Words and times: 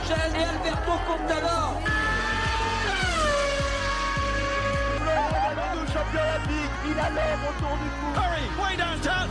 Porchel 0.00 0.32
et 0.34 0.44
Alberto 0.44 0.92
Contador. 1.06 1.80
Le 5.00 5.16
il 6.90 6.98
a 6.98 7.10
l'homme 7.10 7.44
autour 7.48 7.76
du 7.76 7.88
cou. 7.90 8.12
Curry, 8.14 8.46
way 8.60 8.76
downtown, 8.76 9.28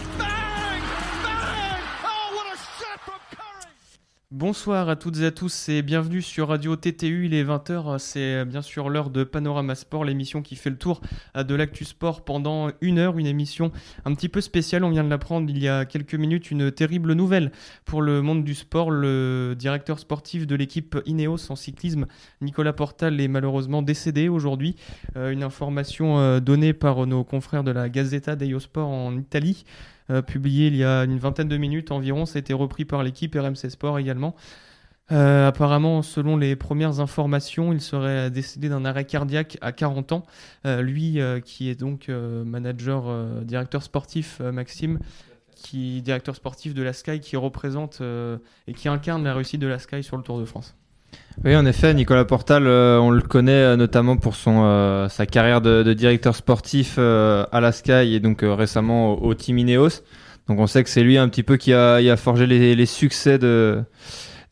Bonsoir 4.32 4.90
à 4.90 4.96
toutes 4.96 5.18
et 5.22 5.26
à 5.26 5.32
tous 5.32 5.70
et 5.70 5.82
bienvenue 5.82 6.22
sur 6.22 6.50
Radio 6.50 6.76
TTU, 6.76 7.26
il 7.26 7.34
est 7.34 7.44
20h, 7.44 7.98
c'est 7.98 8.46
bien 8.46 8.62
sûr 8.62 8.88
l'heure 8.90 9.10
de 9.10 9.24
Panorama 9.24 9.74
Sport, 9.74 10.06
l'émission 10.06 10.44
qui 10.44 10.56
fait 10.56 10.70
le 10.70 10.78
tour 10.78 11.02
euh, 11.36 11.44
de 11.44 11.56
l'actu 11.56 11.84
sport 11.84 12.24
pendant 12.24 12.70
une 12.80 13.00
heure, 13.00 13.18
une 13.18 13.26
émission 13.26 13.72
un 14.06 14.14
petit 14.14 14.30
peu 14.30 14.40
spéciale, 14.40 14.84
on 14.84 14.92
vient 14.92 15.04
de 15.04 15.10
l'apprendre 15.10 15.50
il 15.50 15.58
y 15.58 15.68
a 15.68 15.84
quelques 15.84 16.14
minutes, 16.14 16.52
une 16.52 16.72
terrible 16.72 17.14
nouvelle 17.14 17.52
pour 17.86 18.04
le 18.04 18.22
monde 18.22 18.44
du 18.44 18.54
sport, 18.54 18.92
le 18.92 19.56
directeur 19.58 19.98
sportif 19.98 20.46
de 20.46 20.56
l'équipe 20.56 20.96
Ineos 21.08 21.52
en 21.52 21.56
cyclisme, 21.56 22.06
Nicolas 22.40 22.74
Portal, 22.74 23.20
est 23.20 23.28
malheureusement 23.28 23.82
décédé 23.82 24.30
aujourd'hui, 24.30 24.76
Euh, 25.16 25.32
une 25.32 25.42
information 25.42 26.20
euh, 26.20 26.40
donnée 26.40 26.74
par 26.74 27.08
nos 27.08 27.24
confrères 27.24 27.64
de 27.64 27.72
la 27.72 27.90
Gazzetta 27.90 28.36
dello 28.36 28.60
Sport 28.60 28.90
en 28.90 29.18
Italie, 29.18 29.66
publié 30.28 30.68
il 30.68 30.76
y 30.76 30.84
a 30.84 31.04
une 31.04 31.20
vingtaine 31.20 31.48
de 31.48 31.58
minutes 31.58 31.92
environ. 31.92 32.26
Ça 32.26 32.38
a 32.38 32.40
été 32.40 32.54
repris 32.54 32.86
par 32.86 33.04
l'équipe 33.04 33.36
RMC 33.36 33.70
Sport 33.70 34.00
également. 34.00 34.36
Euh, 35.12 35.48
apparemment, 35.48 36.02
selon 36.02 36.38
les 36.38 36.56
premières 36.56 37.00
informations, 37.00 37.74
il 37.74 37.82
serait 37.82 38.30
décédé 38.30 38.70
d'un 38.70 38.86
arrêt 38.86 39.06
cardiaque 39.06 39.58
à 39.62 39.72
40 39.72 40.12
ans. 40.12 40.24
Euh, 40.66 40.82
lui, 40.82 41.20
euh, 41.20 41.40
qui 41.40 41.70
est 41.70 41.76
donc 41.76 42.10
euh, 42.10 42.44
manager, 42.44 43.06
euh, 43.08 43.42
directeur 43.44 43.82
sportif, 43.82 44.40
euh, 44.42 44.52
Maxime, 44.52 45.00
qui 45.56 46.02
directeur 46.02 46.36
sportif 46.36 46.74
de 46.74 46.84
la 46.84 46.94
Sky, 46.94 47.20
qui 47.20 47.38
représente 47.38 48.02
euh, 48.02 48.38
et 48.68 48.74
qui 48.74 48.88
incarne 48.88 49.24
la 49.24 49.34
réussite 49.34 49.60
de 49.62 49.68
la 49.68 49.80
Sky 49.80 50.04
sur 50.04 50.18
le 50.18 50.24
Tour 50.24 50.40
de 50.40 50.46
France. 50.46 50.76
Oui, 51.46 51.56
en 51.56 51.66
effet, 51.66 51.94
Nicolas 51.94 52.26
Portal, 52.26 52.68
euh, 52.68 53.00
on 53.00 53.12
le 53.12 53.22
connaît 53.22 53.52
euh, 53.54 53.76
notamment 53.78 54.18
pour 54.18 54.36
son 54.36 54.64
euh, 54.66 55.08
sa 55.08 55.26
carrière 55.26 55.62
de, 55.62 55.94
directeur 55.94 56.36
sportif 56.36 56.98
à 56.98 57.60
la 57.62 57.72
Sky 57.72 58.14
et 58.14 58.20
donc 58.20 58.40
récemment 58.44 59.14
au, 59.14 59.30
au 59.30 59.34
Team 59.34 59.58
Ineos. 59.58 60.02
Donc 60.48 60.60
on 60.60 60.68
sait 60.68 60.84
que 60.84 60.90
c'est 60.90 61.04
lui 61.04 61.18
un 61.18 61.30
petit 61.30 61.44
peu 61.44 61.56
qui 61.58 61.72
a, 61.74 61.96
a 61.96 62.18
forgé 62.18 62.46
les, 62.46 62.86
succès 62.86 63.38
de, 63.38 63.84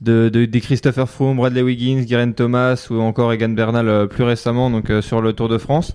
de, 0.01 0.29
de- 0.29 0.45
des 0.45 0.61
Christopher 0.61 1.09
Froome, 1.09 1.37
Bradley 1.37 1.61
Wiggins, 1.61 2.05
Geraint 2.07 2.31
Thomas 2.31 2.87
ou 2.89 3.01
encore 3.01 3.33
Egan 3.33 3.49
Bernal 3.49 4.07
plus 4.07 4.23
récemment 4.23 4.69
donc 4.69 4.91
sur 5.01 5.21
le 5.21 5.33
Tour 5.33 5.49
de 5.49 5.57
France 5.57 5.93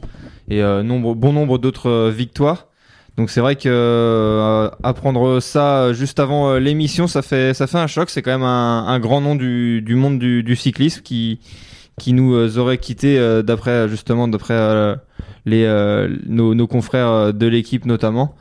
et 0.49 0.61
nombre, 0.61 1.15
bon 1.15 1.33
nombre 1.33 1.57
d'autres 1.59 2.11
victoires. 2.11 2.67
Donc 3.19 3.29
c'est 3.29 3.41
vrai 3.41 3.57
que 3.57 3.69
euh, 3.69 4.71
apprendre 4.83 5.41
ça 5.41 5.83
euh, 5.83 5.93
juste 5.93 6.19
avant 6.19 6.51
euh, 6.51 6.59
l'émission, 6.59 7.07
ça 7.07 7.21
fait 7.21 7.53
ça 7.53 7.67
fait 7.67 7.79
un 7.79 7.87
choc. 7.87 8.09
C'est 8.09 8.23
quand 8.23 8.31
même 8.31 8.43
un, 8.43 8.87
un 8.87 8.99
grand 9.01 9.21
nom 9.21 9.35
du, 9.35 9.83
du 9.83 9.95
monde 9.95 10.19
du, 10.19 10.43
du 10.43 10.57
cyclisme 10.57 11.03
qui 11.03 11.41
qui 12.01 12.15
nous 12.15 12.59
aurait 12.59 12.79
quitté 12.79 13.21
d'après 13.45 13.87
justement 13.87 14.27
d'après 14.27 14.97
les 15.45 15.69
nos, 16.27 16.55
nos 16.55 16.67
confrères 16.67 17.35
de 17.35 17.47
l'équipe 17.47 17.85
notamment. 17.85 18.35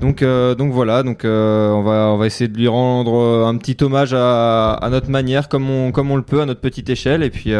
Donc 0.00 0.24
donc 0.24 0.72
voilà 0.72 1.02
donc 1.02 1.20
on 1.24 1.82
va 1.82 2.10
on 2.10 2.16
va 2.16 2.26
essayer 2.26 2.48
de 2.48 2.56
lui 2.56 2.68
rendre 2.68 3.44
un 3.46 3.54
petit 3.58 3.76
hommage 3.84 4.14
à, 4.14 4.72
à 4.72 4.88
notre 4.88 5.10
manière 5.10 5.50
comme 5.50 5.68
on 5.68 5.92
comme 5.92 6.10
on 6.10 6.16
le 6.16 6.22
peut 6.22 6.40
à 6.40 6.46
notre 6.46 6.62
petite 6.62 6.88
échelle 6.88 7.22
et 7.22 7.28
puis 7.28 7.52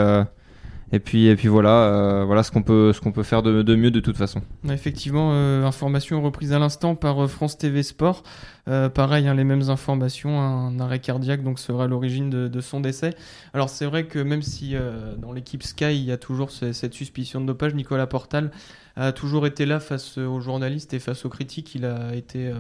et 0.93 1.01
puis 1.01 1.27
et 1.27 1.35
puis 1.35 1.49
voilà 1.49 1.71
euh, 1.85 2.25
voilà 2.25 2.43
ce 2.43 2.53
qu'on 2.53 2.63
peut 2.63 2.93
ce 2.93 3.01
peut 3.01 3.23
faire 3.23 3.43
de, 3.43 3.63
de 3.63 3.77
mieux 3.77 3.91
de 3.91 4.01
toute 4.01 4.17
façon. 4.17 4.43
Effectivement, 4.69 5.31
euh, 5.33 5.65
information 5.65 6.23
reprise 6.23 6.53
à 6.53 6.59
l'instant 6.59 6.95
par 6.95 7.25
euh, 7.25 7.27
France 7.27 7.59
TV 7.59 7.83
Sport. 7.83 8.23
Euh, 8.69 8.89
pareil, 8.89 9.29
hein, 9.29 9.35
les 9.35 9.45
mêmes 9.45 9.71
informations, 9.71 10.41
un 10.41 10.79
arrêt 10.81 10.99
cardiaque 10.99 11.43
donc 11.43 11.59
serait 11.59 11.85
à 11.85 11.87
l'origine 11.87 12.31
de, 12.31 12.61
son 12.61 12.81
décès. 12.81 13.15
Alors 13.55 13.69
c'est 13.69 13.87
vrai 13.87 14.07
que 14.07 14.19
même 14.19 14.43
si 14.43 14.75
dans 15.19 15.33
l'équipe 15.33 15.63
Sky 15.63 15.97
il 15.97 16.05
y 16.05 16.13
a 16.13 16.17
toujours 16.17 16.51
ce- 16.51 16.73
cette 16.73 16.95
suspicion 16.95 17.41
de 17.41 17.47
dopage, 17.47 17.75
Nicolas 17.75 18.07
Portal 18.07 18.51
a 18.97 19.13
toujours 19.13 19.47
été 19.47 19.67
là 19.67 19.79
face 19.79 20.19
aux 20.19 20.41
journalistes 20.41 20.95
et 20.95 20.99
face 20.99 21.25
aux 21.25 21.29
critiques. 21.29 21.75
Il 21.75 21.85
a 21.85 22.15
été, 22.15 22.51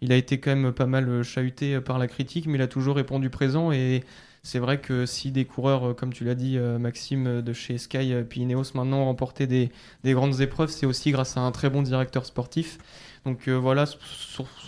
il 0.00 0.12
a 0.12 0.16
été 0.16 0.40
quand 0.40 0.56
même 0.56 0.72
pas 0.72 0.86
mal 0.86 1.22
chahuté 1.22 1.80
par 1.80 1.98
la 1.98 2.08
critique, 2.08 2.46
mais 2.46 2.54
il 2.54 2.62
a 2.62 2.66
toujours 2.66 2.96
répondu 2.96 3.30
présent 3.30 3.70
et 3.70 4.02
c'est 4.44 4.58
vrai 4.58 4.78
que 4.78 5.06
si 5.06 5.32
des 5.32 5.46
coureurs, 5.46 5.88
euh, 5.88 5.94
comme 5.94 6.12
tu 6.12 6.22
l'as 6.24 6.34
dit, 6.34 6.58
euh, 6.58 6.78
Maxime, 6.78 7.26
euh, 7.26 7.42
de 7.42 7.54
chez 7.54 7.78
Sky 7.78 8.14
puis 8.28 8.42
Ineos 8.42 8.74
maintenant 8.74 8.98
ont 8.98 9.04
remporté 9.06 9.46
des, 9.46 9.70
des 10.04 10.12
grandes 10.12 10.38
épreuves, 10.42 10.68
c'est 10.68 10.84
aussi 10.84 11.10
grâce 11.12 11.38
à 11.38 11.40
un 11.40 11.50
très 11.50 11.70
bon 11.70 11.80
directeur 11.80 12.26
sportif. 12.26 12.78
Donc 13.24 13.48
voilà, 13.48 13.86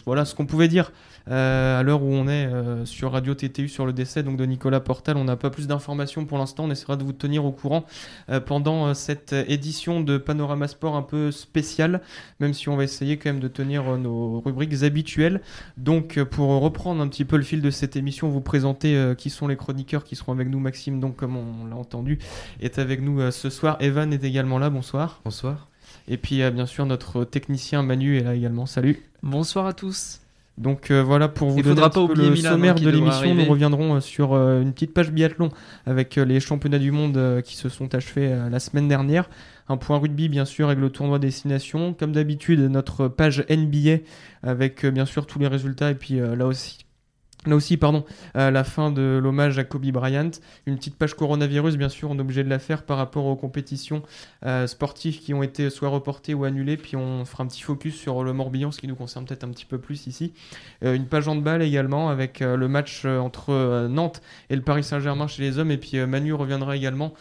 voilà 0.06 0.24
ce 0.24 0.34
qu'on 0.34 0.46
pouvait 0.46 0.68
dire 0.68 0.90
à 1.26 1.82
l'heure 1.82 2.02
où 2.02 2.12
on 2.12 2.28
est 2.28 2.46
euh, 2.46 2.84
sur 2.84 3.12
Radio 3.12 3.34
TTU 3.34 3.68
sur 3.68 3.86
le 3.86 3.92
décès 3.92 4.22
donc 4.22 4.36
de 4.36 4.44
Nicolas 4.46 4.80
Portal. 4.80 5.16
On 5.16 5.24
n'a 5.24 5.36
pas 5.36 5.50
plus 5.50 5.66
d'informations 5.66 6.24
pour 6.24 6.38
l'instant, 6.38 6.64
on 6.64 6.70
essaiera 6.70 6.96
de 6.96 7.04
vous 7.04 7.12
tenir 7.12 7.44
au 7.44 7.52
courant 7.52 7.84
euh, 8.30 8.40
pendant 8.40 8.86
euh, 8.86 8.94
cette 8.94 9.32
édition 9.32 10.00
de 10.00 10.18
Panorama 10.18 10.68
Sport 10.68 10.96
un 10.96 11.02
peu 11.02 11.30
spéciale, 11.30 12.00
même 12.40 12.54
si 12.54 12.68
on 12.68 12.76
va 12.76 12.84
essayer 12.84 13.16
quand 13.16 13.30
même 13.30 13.40
de 13.40 13.48
tenir 13.48 13.88
euh, 13.88 13.96
nos 13.96 14.40
rubriques 14.40 14.82
habituelles. 14.82 15.40
Donc 15.76 16.18
euh, 16.18 16.24
pour 16.24 16.48
reprendre 16.60 17.00
un 17.02 17.08
petit 17.08 17.24
peu 17.24 17.36
le 17.36 17.42
fil 17.42 17.60
de 17.60 17.70
cette 17.70 17.96
émission, 17.96 18.28
vous 18.28 18.40
présenter 18.40 18.96
euh, 18.96 19.14
qui 19.14 19.30
sont 19.30 19.48
les 19.48 19.56
chroniqueurs 19.56 20.04
qui 20.04 20.16
seront 20.16 20.32
avec 20.32 20.48
nous. 20.48 20.60
Maxime, 20.60 21.00
donc 21.00 21.16
comme 21.16 21.36
on 21.36 21.66
l'a 21.66 21.76
entendu, 21.76 22.18
est 22.60 22.78
avec 22.78 23.00
nous 23.00 23.20
euh, 23.20 23.30
ce 23.30 23.50
soir. 23.50 23.76
Evan 23.80 24.12
est 24.12 24.24
également 24.24 24.58
là, 24.58 24.70
bonsoir. 24.70 25.20
Bonsoir. 25.24 25.68
Et 26.08 26.16
puis 26.16 26.42
euh, 26.42 26.50
bien 26.50 26.66
sûr 26.66 26.86
notre 26.86 27.24
technicien 27.24 27.82
Manu 27.82 28.18
est 28.18 28.22
là 28.22 28.34
également. 28.34 28.66
Salut. 28.66 29.02
Bonsoir 29.22 29.66
à 29.66 29.72
tous. 29.72 30.20
Donc 30.58 30.90
euh, 30.90 31.02
voilà 31.02 31.28
pour 31.28 31.50
vous 31.50 31.58
Il 31.58 31.64
donner 31.64 31.82
un 31.82 31.90
pas 31.90 32.06
peu 32.06 32.14
le 32.14 32.30
Milan, 32.30 32.52
sommaire 32.52 32.76
hein, 32.78 32.82
de 32.82 32.88
l'émission. 32.88 33.34
Nous 33.34 33.44
reviendrons 33.44 33.96
euh, 33.96 34.00
sur 34.00 34.32
euh, 34.32 34.62
une 34.62 34.72
petite 34.72 34.94
page 34.94 35.10
biathlon 35.10 35.50
avec 35.84 36.16
euh, 36.16 36.24
les 36.24 36.40
championnats 36.40 36.78
du 36.78 36.92
monde 36.92 37.42
qui 37.44 37.56
se 37.56 37.68
sont 37.68 37.94
achevés 37.94 38.34
la 38.50 38.58
semaine 38.58 38.88
dernière. 38.88 39.28
Un 39.68 39.76
point 39.76 39.98
rugby 39.98 40.28
bien 40.28 40.44
sûr 40.44 40.68
avec 40.68 40.78
le 40.78 40.90
tournoi 40.90 41.18
destination. 41.18 41.92
Comme 41.92 42.12
d'habitude 42.12 42.60
notre 42.60 43.08
page 43.08 43.44
NBA 43.50 43.98
avec 44.42 44.86
bien 44.86 45.04
sûr 45.04 45.26
tous 45.26 45.38
les 45.38 45.48
résultats 45.48 45.90
et 45.90 45.94
puis 45.94 46.20
là 46.20 46.46
aussi. 46.46 46.85
Là 47.46 47.56
aussi, 47.56 47.76
pardon, 47.76 48.04
la 48.34 48.64
fin 48.64 48.90
de 48.90 49.20
l'hommage 49.22 49.58
à 49.58 49.64
Kobe 49.64 49.86
Bryant, 49.86 50.30
une 50.66 50.76
petite 50.76 50.96
page 50.96 51.14
coronavirus, 51.14 51.76
bien 51.76 51.88
sûr, 51.88 52.10
on 52.10 52.16
est 52.16 52.20
obligé 52.20 52.44
de 52.44 52.50
la 52.50 52.58
faire 52.58 52.82
par 52.82 52.96
rapport 52.96 53.26
aux 53.26 53.36
compétitions 53.36 54.02
euh, 54.44 54.66
sportives 54.66 55.20
qui 55.20 55.34
ont 55.34 55.42
été 55.42 55.70
soit 55.70 55.88
reportées 55.88 56.34
ou 56.34 56.44
annulées, 56.44 56.76
puis 56.76 56.96
on 56.96 57.24
fera 57.24 57.44
un 57.44 57.46
petit 57.46 57.62
focus 57.62 57.94
sur 57.94 58.24
le 58.24 58.32
Morbihan, 58.32 58.70
ce 58.70 58.80
qui 58.80 58.86
nous 58.86 58.94
concerne 58.94 59.24
peut-être 59.24 59.44
un 59.44 59.50
petit 59.50 59.64
peu 59.64 59.78
plus 59.78 60.06
ici. 60.06 60.32
Euh, 60.84 60.94
une 60.94 61.06
page 61.06 61.28
handball 61.28 61.62
également 61.62 62.08
avec 62.08 62.42
euh, 62.42 62.56
le 62.56 62.68
match 62.68 63.04
entre 63.04 63.86
Nantes 63.88 64.22
et 64.50 64.56
le 64.56 64.62
Paris 64.62 64.84
Saint-Germain 64.84 65.26
chez 65.26 65.42
les 65.42 65.58
hommes. 65.58 65.70
Et 65.70 65.78
puis 65.78 65.98
Manu 66.06 66.32
reviendra 66.32 66.76
également 66.76 67.14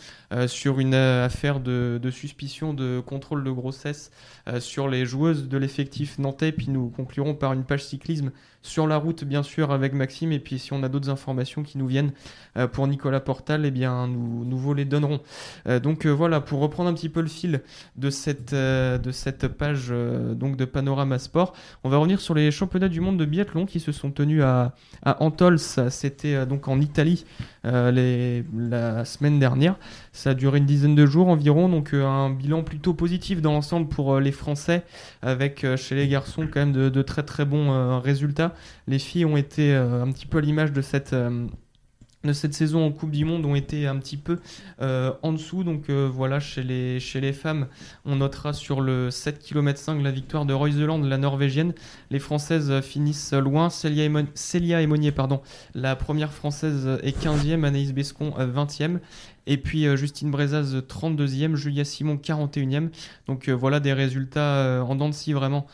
sur 0.47 0.79
une 0.79 0.93
affaire 0.93 1.59
de, 1.59 1.99
suspicion 2.11 2.73
de 2.73 2.99
contrôle 3.05 3.43
de 3.43 3.51
grossesse 3.51 4.11
sur 4.59 4.87
les 4.87 5.05
joueuses 5.05 5.47
de 5.47 5.57
l'effectif 5.57 6.17
nantais. 6.19 6.51
Puis 6.51 6.69
nous 6.69 6.89
conclurons 6.89 7.35
par 7.35 7.53
une 7.53 7.63
page 7.63 7.83
cyclisme 7.85 8.31
sur 8.65 8.87
la 8.87 8.97
route, 8.97 9.23
bien 9.23 9.43
sûr, 9.43 9.71
avec 9.71 9.93
Maxime. 9.93 10.31
Et 10.31 10.39
puis 10.39 10.59
si 10.59 10.73
on 10.73 10.83
a 10.83 10.89
d'autres 10.89 11.09
informations 11.09 11.63
qui 11.63 11.77
nous 11.77 11.87
viennent 11.87 12.11
euh, 12.57 12.67
pour 12.67 12.87
Nicolas 12.87 13.19
Portal, 13.19 13.65
eh 13.65 13.71
bien 13.71 14.07
nous, 14.07 14.43
nous 14.43 14.57
vous 14.57 14.73
les 14.73 14.85
donnerons. 14.85 15.21
Euh, 15.67 15.79
donc 15.79 16.05
euh, 16.05 16.09
voilà, 16.09 16.41
pour 16.41 16.59
reprendre 16.59 16.89
un 16.89 16.93
petit 16.93 17.09
peu 17.09 17.21
le 17.21 17.27
fil 17.27 17.61
de 17.95 18.09
cette, 18.09 18.53
de 18.53 19.11
cette 19.11 19.47
page 19.47 19.89
donc 19.89 20.57
de 20.57 20.65
Panorama 20.65 21.19
Sport, 21.19 21.53
on 21.83 21.89
va 21.89 21.97
revenir 21.97 22.19
sur 22.19 22.33
les 22.33 22.51
championnats 22.51 22.89
du 22.89 23.01
monde 23.01 23.17
de 23.17 23.25
biathlon 23.25 23.65
qui 23.65 23.79
se 23.79 23.91
sont 23.91 24.11
tenus 24.11 24.43
à, 24.43 24.73
à 25.03 25.21
Antols, 25.23 25.59
c'était 25.59 26.45
donc 26.45 26.67
en 26.67 26.79
Italie 26.81 27.25
la 27.63 29.05
semaine 29.05 29.39
dernière. 29.39 29.75
Ça 30.15 30.29
a 30.29 30.33
duré 30.33 30.59
une 30.59 30.65
dizaine 30.65 30.95
de 30.95 31.05
jours 31.05 31.27
environ, 31.27 31.67
donc 31.67 31.93
euh, 31.93 32.05
un 32.05 32.29
bilan 32.29 32.63
plutôt 32.63 32.93
positif 32.93 33.41
dans 33.41 33.51
l'ensemble 33.51 33.89
pour 33.89 34.13
euh, 34.13 34.21
les 34.21 34.31
Français, 34.31 34.83
avec 35.21 35.65
euh, 35.65 35.75
chez 35.75 35.93
les 35.93 36.07
garçons 36.07 36.47
quand 36.49 36.61
même 36.61 36.71
de, 36.71 37.01
très 37.01 37.23
très 37.23 37.43
bons 37.43 37.99
résultats. 37.99 38.53
Les 38.87 38.97
filles 38.97 39.25
ont 39.25 39.35
été 39.35 39.75
un 39.75 40.09
petit 40.13 40.25
peu 40.25 40.37
à 40.37 40.41
l'image 40.41 40.71
de 40.71 40.81
cette... 40.81 41.13
de 41.13 42.33
cette 42.33 42.53
saison 42.53 42.83
en 42.85 42.91
Coupe 42.91 43.11
du 43.11 43.25
Monde 43.25 43.45
ont 43.45 43.53
été 43.55 43.85
un 43.85 43.97
petit 43.97 44.17
peu 44.17 44.39
en 44.79 45.33
dessous. 45.33 45.63
Donc 45.63 45.89
voilà, 45.89 46.39
chez 46.39 46.63
les, 46.63 46.99
chez 46.99 47.21
les 47.21 47.33
femmes, 47.33 47.67
on 48.05 48.15
notera 48.15 48.53
sur 48.53 48.81
le 48.81 49.11
7 49.11 49.39
km 49.39 49.77
5 49.79 50.01
la 50.01 50.11
victoire 50.11 50.45
de 50.45 50.53
Royseland, 50.53 50.99
la 50.99 51.17
norvégienne. 51.17 51.73
Les 52.09 52.19
Françaises 52.19 52.81
finissent 52.81 53.33
loin. 53.33 53.69
Célia, 53.69 54.07
Emon- 54.07 54.27
Célia 54.33 54.79
pardon, 55.15 55.41
la 55.75 55.95
première 55.95 56.31
Française 56.31 56.99
est 57.03 57.21
15e, 57.21 57.63
Anaïs 57.63 57.93
Bescon 57.93 58.33
euh, 58.39 58.47
20e. 58.47 58.99
Et 59.47 59.57
puis 59.57 59.85
euh, 59.85 59.95
Justine 59.95 60.31
Brezaz 60.31 60.75
32e, 60.75 61.55
Julia 61.55 61.85
Simon 61.85 62.15
41e. 62.15 62.89
Donc 63.27 63.47
euh, 63.47 63.53
voilà 63.53 63.79
des 63.79 63.93
résultats 63.93 64.57
euh, 64.57 64.81
en 64.81 64.95
dents 64.95 65.09
de 65.09 65.13
scie 65.13 65.33
vraiment 65.33 65.65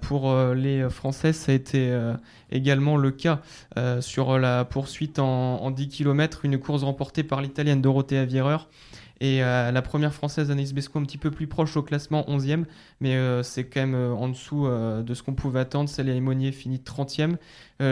pour 0.00 0.34
les 0.56 0.90
Françaises. 0.90 1.36
Ça 1.36 1.52
a 1.52 1.54
été 1.54 1.96
également 2.50 2.96
le 2.96 3.12
cas 3.12 3.40
sur 4.00 4.36
la 4.36 4.64
poursuite 4.64 5.20
en, 5.20 5.62
en 5.62 5.70
10 5.70 5.88
km, 5.88 6.44
une 6.44 6.58
course 6.58 6.82
remportée 6.82 7.22
par 7.22 7.40
l'Italienne 7.40 7.80
Dorothea 7.80 8.24
Vierer 8.24 8.56
Et 9.20 9.40
la 9.40 9.82
première 9.82 10.14
française, 10.14 10.50
Anaïs 10.50 10.72
Besco, 10.72 10.98
un 10.98 11.02
petit 11.02 11.18
peu 11.18 11.30
plus 11.30 11.46
proche 11.46 11.76
au 11.76 11.82
classement, 11.82 12.24
11e, 12.28 12.64
mais 13.00 13.16
c'est 13.42 13.64
quand 13.64 13.80
même 13.80 13.94
en 13.94 14.28
dessous 14.28 14.68
de 14.68 15.14
ce 15.14 15.22
qu'on 15.24 15.34
pouvait 15.34 15.60
attendre. 15.60 15.88
Célia 15.88 16.18
Monnier 16.20 16.52
finit 16.52 16.78
30e. 16.78 17.36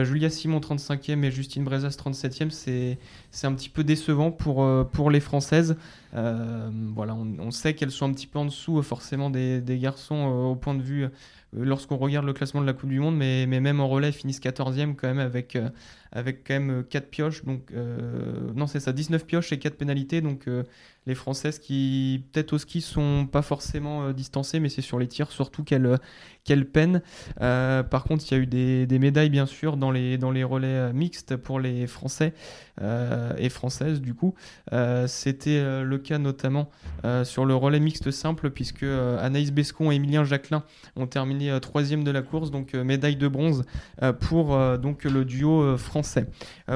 Julia 0.05 0.31
Simon 0.31 0.61
35e 0.61 1.25
et 1.25 1.31
Justine 1.33 1.65
Brezas 1.65 1.97
37e, 2.01 2.51
c'est 2.51 3.47
un 3.47 3.55
petit 3.55 3.69
peu 3.69 3.83
décevant 3.83 4.31
pour, 4.31 4.65
pour 4.93 5.11
les 5.11 5.21
Françaises. 5.21 5.77
voilà, 6.13 7.17
on, 7.17 7.51
sait 7.51 7.75
qu'elles 7.75 7.91
sont 7.91 8.09
un 8.09 8.13
petit 8.13 8.29
peu 8.29 8.39
en 8.39 8.45
dessous 8.45 8.81
forcément 8.83 9.29
des, 9.29 9.79
garçons 9.81 10.27
au 10.27 10.55
point 10.55 10.75
de 10.75 10.83
vue 10.83 11.09
lorsqu'on 11.53 11.97
regarde 11.97 12.27
le 12.27 12.33
classement 12.33 12.61
de 12.61 12.67
la 12.67 12.73
Coupe 12.73 12.91
du 12.91 13.01
Monde, 13.01 13.17
mais, 13.17 13.47
mais 13.47 13.61
même 13.61 13.81
en 13.81 13.89
relais, 13.89 14.13
finissent 14.13 14.41
14e 14.41 14.95
quand 14.95 15.09
même 15.09 15.19
avec, 15.19 15.57
euh, 15.57 15.69
avec 16.13 16.47
quand 16.47 16.55
même 16.55 16.85
4 16.89 17.09
pioches. 17.09 17.45
Donc, 17.45 17.71
euh, 17.73 18.53
non, 18.55 18.67
c'est 18.67 18.81
ça, 18.81 18.93
19 18.93 19.27
pioches 19.27 19.53
et 19.53 19.59
4 19.59 19.77
pénalités. 19.77 20.21
Donc, 20.21 20.49
euh, 20.49 20.65
les 21.07 21.15
Françaises 21.15 21.59
qui, 21.59 22.25
peut-être 22.33 22.53
au 22.53 22.59
ski, 22.59 22.81
sont 22.81 23.29
pas 23.31 23.43
forcément 23.43 24.13
distancées, 24.13 24.61
mais 24.61 24.69
c'est 24.69 24.83
sur 24.83 24.99
les 24.99 25.09
tirs 25.09 25.31
surtout 25.31 25.65
qu'elles 25.65 25.99
qu'elles 26.47 26.65
peinent. 26.65 27.03
par 27.39 28.05
contre, 28.05 28.25
il 28.31 28.35
y 28.35 28.35
a 28.35 28.43
eu 28.43 28.47
des, 28.47 28.99
médailles, 28.99 29.31
bien 29.31 29.47
sûr, 29.47 29.77
dans 29.77 29.91
les, 29.91 30.17
relais 30.45 30.93
mixtes 30.93 31.37
pour 31.37 31.61
les 31.61 31.87
Français 31.87 32.33
et 32.81 33.49
Françaises, 33.49 34.01
du 34.01 34.15
coup. 34.15 34.35
C'était 35.07 35.83
le 35.83 35.99
cas 35.99 36.19
notamment 36.19 36.71
sur 37.25 37.45
le 37.45 37.55
relais 37.55 37.81
mixte 37.81 38.11
simple, 38.11 38.51
puisque 38.51 38.85
Anaïs 38.85 39.51
Bescon 39.51 39.91
et 39.91 39.97
Emilien 39.97 40.25
Jacquelin 40.25 40.63
ont 40.95 41.07
terminé 41.07 41.59
troisième 41.61 42.05
de 42.05 42.11
la 42.11 42.23
course, 42.23 42.51
donc 42.51 42.75
médaille 42.75 43.17
de 43.17 43.29
bronze 43.29 43.65
pour 44.21 44.57
le 44.57 45.25
duo 45.25 45.77
français. 45.77 46.27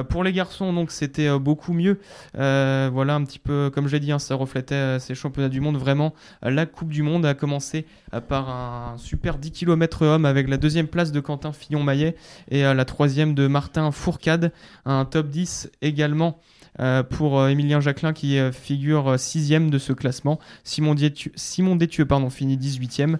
pour 0.09 0.23
les 0.23 0.33
garçons, 0.33 0.85
c'était 0.89 1.39
beaucoup 1.39 1.73
mieux. 1.73 1.99
voilà 2.33 3.15
un 3.15 3.23
petit 3.23 3.39
peu, 3.39 3.71
comme 3.73 3.87
j'ai 3.87 4.01
dit, 4.01 4.11
ça 4.21 4.35
reflétait 4.35 4.99
ces 4.99 5.15
championnats 5.15 5.49
du 5.49 5.61
monde. 5.61 5.77
Vraiment, 5.77 6.13
la 6.41 6.65
Coupe 6.65 6.89
du 6.89 7.03
Monde 7.03 7.25
a 7.25 7.33
commencé 7.33 7.85
par 8.27 8.49
un 8.49 8.97
super 8.97 9.37
10 9.37 9.51
km 9.51 10.05
homme 10.05 10.25
avec 10.25 10.47
la 10.47 10.57
deuxième 10.57 10.87
place 10.87 11.11
de 11.11 11.19
Quentin 11.19 11.51
Fillon-Maillet 11.51 12.15
et 12.49 12.61
la 12.61 12.85
troisième 12.85 13.33
de 13.33 13.47
Martin 13.47 13.91
Fourcade. 13.91 14.51
Un 14.85 15.05
top 15.05 15.27
10 15.27 15.71
également 15.81 16.39
euh, 16.81 17.03
pour 17.03 17.39
euh, 17.39 17.49
Emilien 17.49 17.79
Jacquelin 17.79 18.11
qui 18.11 18.39
euh, 18.39 18.51
figure 18.51 19.19
sixième 19.19 19.69
de 19.69 19.77
ce 19.77 19.93
classement. 19.93 20.39
Simon 20.63 20.95
Détieux, 20.95 21.31
Simon 21.35 21.77
pardon, 22.07 22.29
finit 22.29 22.57
18e. 22.57 23.17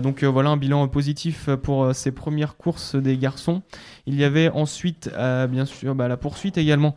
donc 0.00 0.24
voilà 0.24 0.50
un 0.50 0.56
bilan 0.56 0.86
positif 0.88 1.48
pour 1.62 1.94
ses 1.94 2.12
premières 2.12 2.56
courses 2.56 2.94
des 2.94 3.16
garçons. 3.16 3.62
Il 4.06 4.14
y 4.14 4.24
avait 4.24 4.48
ensuite, 4.48 5.10
bien 5.48 5.64
sûr, 5.64 5.94
bah, 5.94 6.08
la 6.08 6.16
poursuite 6.16 6.58
également 6.58 6.94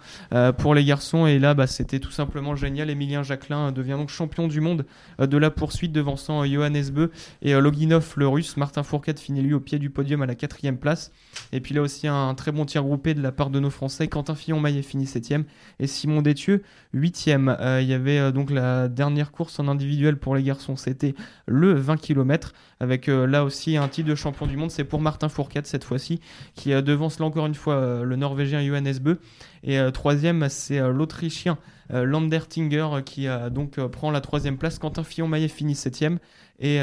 pour 0.57 0.75
les 0.75 0.83
garçons. 0.83 1.25
Et 1.25 1.39
là, 1.39 1.53
bah, 1.53 1.67
c'était 1.67 1.99
tout 1.99 2.11
simplement 2.11 2.55
génial. 2.55 2.89
Emilien 2.89 3.23
Jacquelin 3.23 3.71
devient 3.71 3.95
donc 3.97 4.09
champion 4.09 4.47
du 4.47 4.61
monde 4.61 4.85
de 5.19 5.37
la 5.37 5.51
poursuite 5.51 5.91
devançant 5.91 6.45
Johannes 6.45 6.89
Beu 6.91 7.11
et 7.41 7.53
Loginov 7.53 8.13
le 8.17 8.27
russe. 8.27 8.57
Martin 8.57 8.83
Fourcade 8.83 9.19
finit 9.19 9.41
lui 9.41 9.53
au 9.53 9.59
pied 9.59 9.79
du 9.79 9.89
podium 9.89 10.21
à 10.21 10.25
la 10.25 10.35
quatrième 10.35 10.77
place. 10.77 11.11
Et 11.51 11.61
puis 11.61 11.73
là 11.73 11.81
aussi 11.81 12.07
un 12.07 12.33
très 12.35 12.51
bon 12.51 12.65
tir 12.65 12.83
groupé 12.83 13.13
de 13.13 13.21
la 13.21 13.31
part 13.31 13.49
de 13.49 13.59
nos 13.59 13.69
Français. 13.69 14.07
Quentin 14.07 14.35
Fillon-Maillet 14.35 14.83
finit 14.83 15.07
septième 15.07 15.45
et 15.79 15.87
Simon 16.05 16.21
Détieux, 16.21 16.61
8e. 16.93 17.57
Euh, 17.59 17.81
il 17.81 17.87
y 17.87 17.93
avait 17.93 18.19
euh, 18.19 18.31
donc 18.31 18.51
la 18.51 18.87
dernière 18.87 19.31
course 19.31 19.59
en 19.59 19.67
individuel 19.67 20.17
pour 20.17 20.35
les 20.35 20.43
garçons, 20.43 20.75
c'était 20.75 21.15
le 21.47 21.73
20 21.73 21.97
km, 21.97 22.53
avec 22.79 23.09
euh, 23.09 23.25
là 23.25 23.43
aussi 23.43 23.75
un 23.75 23.87
titre 23.87 24.07
de 24.07 24.13
champion 24.13 24.45
du 24.45 24.55
monde. 24.55 24.69
C'est 24.69 24.83
pour 24.83 25.01
Martin 25.01 25.29
Fourcade 25.29 25.65
cette 25.65 25.83
fois-ci, 25.83 26.19
qui 26.53 26.69
devance 26.69 27.19
là 27.19 27.25
encore 27.25 27.47
une 27.47 27.55
fois 27.55 28.03
le 28.03 28.15
Norvégien 28.15 28.63
Johannes 28.63 28.99
Beu. 29.01 29.19
Et 29.63 29.79
troisième, 29.91 30.47
c'est 30.49 30.79
l'Autrichien 30.79 31.57
Landertinger 31.89 32.87
qui 33.03 33.27
donc 33.51 33.79
prend 33.87 34.11
la 34.11 34.21
troisième 34.21 34.57
place. 34.57 34.77
Quentin 34.77 35.03
Fillon-Maillet 35.03 35.47
finit 35.47 35.73
septième. 35.73 36.19
Et 36.59 36.79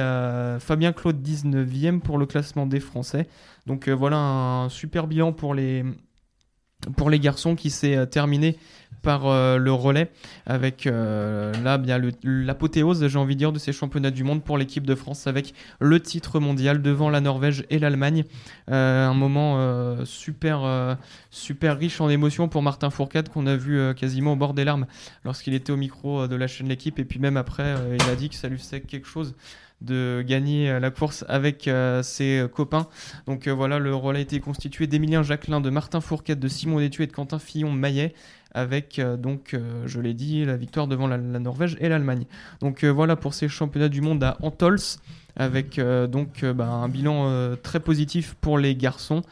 Fabien 0.58 0.92
Claude 0.92 1.22
19e 1.22 2.00
pour 2.00 2.18
le 2.18 2.26
classement 2.26 2.66
des 2.66 2.80
Français. 2.80 3.28
Donc 3.66 3.88
voilà 3.88 4.16
un 4.16 4.68
super 4.68 5.06
bilan 5.06 5.32
pour 5.32 5.54
les, 5.54 5.84
pour 6.96 7.08
les 7.08 7.20
garçons 7.20 7.54
qui 7.54 7.70
s'est 7.70 8.06
terminé 8.08 8.56
par 9.02 9.26
euh, 9.26 9.58
le 9.58 9.72
relais 9.72 10.10
avec 10.46 10.86
euh, 10.86 11.52
là 11.62 11.76
bien 11.76 12.00
l'apothéose 12.22 13.06
j'ai 13.06 13.18
envie 13.18 13.34
de 13.34 13.38
dire 13.38 13.52
de 13.52 13.58
ces 13.58 13.72
championnats 13.72 14.10
du 14.10 14.24
monde 14.24 14.42
pour 14.42 14.56
l'équipe 14.56 14.86
de 14.86 14.94
France 14.94 15.26
avec 15.26 15.54
le 15.80 16.00
titre 16.00 16.40
mondial 16.40 16.80
devant 16.80 17.10
la 17.10 17.20
Norvège 17.20 17.64
et 17.70 17.78
l'Allemagne. 17.78 18.24
Euh, 18.70 19.06
un 19.06 19.14
moment 19.14 19.42
super 20.04 20.96
super 21.30 21.78
riche 21.78 22.00
en 22.00 22.08
émotions 22.08 22.48
pour 22.48 22.62
Martin 22.62 22.90
Fourcade 22.90 23.28
qu'on 23.28 23.46
a 23.46 23.56
vu 23.56 23.94
quasiment 23.94 24.34
au 24.34 24.36
bord 24.36 24.54
des 24.54 24.64
larmes 24.64 24.86
lorsqu'il 25.24 25.54
était 25.54 25.72
au 25.72 25.76
micro 25.76 26.28
de 26.28 26.36
la 26.36 26.46
chaîne 26.46 26.68
l'équipe. 26.68 26.98
Et 26.98 27.04
puis 27.04 27.18
même 27.18 27.36
après 27.36 27.74
il 27.94 28.10
a 28.10 28.14
dit 28.14 28.28
que 28.28 28.36
ça 28.36 28.48
lui 28.48 28.58
faisait 28.58 28.80
quelque 28.80 29.08
chose 29.08 29.34
de 29.80 30.24
gagner 30.26 30.78
la 30.78 30.90
course 30.90 31.24
avec 31.28 31.68
ses 32.02 32.46
copains. 32.54 32.86
Donc 33.26 33.48
voilà, 33.48 33.78
le 33.78 33.94
relais 33.94 34.20
a 34.20 34.22
été 34.22 34.38
constitué 34.40 34.86
d'Emilien 34.86 35.22
Jacquelin, 35.22 35.60
de 35.60 35.70
Martin 35.70 36.00
Fourcade, 36.00 36.38
de 36.38 36.48
Simon 36.48 36.78
Détué 36.78 37.04
et 37.04 37.06
de 37.08 37.12
Quentin 37.12 37.38
Fillon-Maillet 37.38 38.14
avec 38.54 38.98
euh, 38.98 39.16
donc, 39.16 39.54
euh, 39.54 39.82
je 39.86 40.00
l'ai 40.00 40.14
dit, 40.14 40.44
la 40.44 40.56
victoire 40.56 40.86
devant 40.86 41.06
la, 41.06 41.18
Norvège 41.18 41.76
et 41.80 41.88
l'Allemagne. 41.88 42.24
Donc 42.60 42.84
euh, 42.84 42.88
voilà 42.88 43.16
pour 43.16 43.34
ces 43.34 43.48
championnats 43.48 43.88
du 43.88 44.00
monde 44.00 44.22
à 44.22 44.36
Antols, 44.42 44.78
avec 45.36 45.80
donc 46.10 46.44
bah, 46.44 46.68
un 46.68 46.90
bilan 46.90 47.56
très 47.62 47.80
positif 47.80 48.36
pour 48.42 48.58
les 48.58 48.76
garçons. 48.76 49.22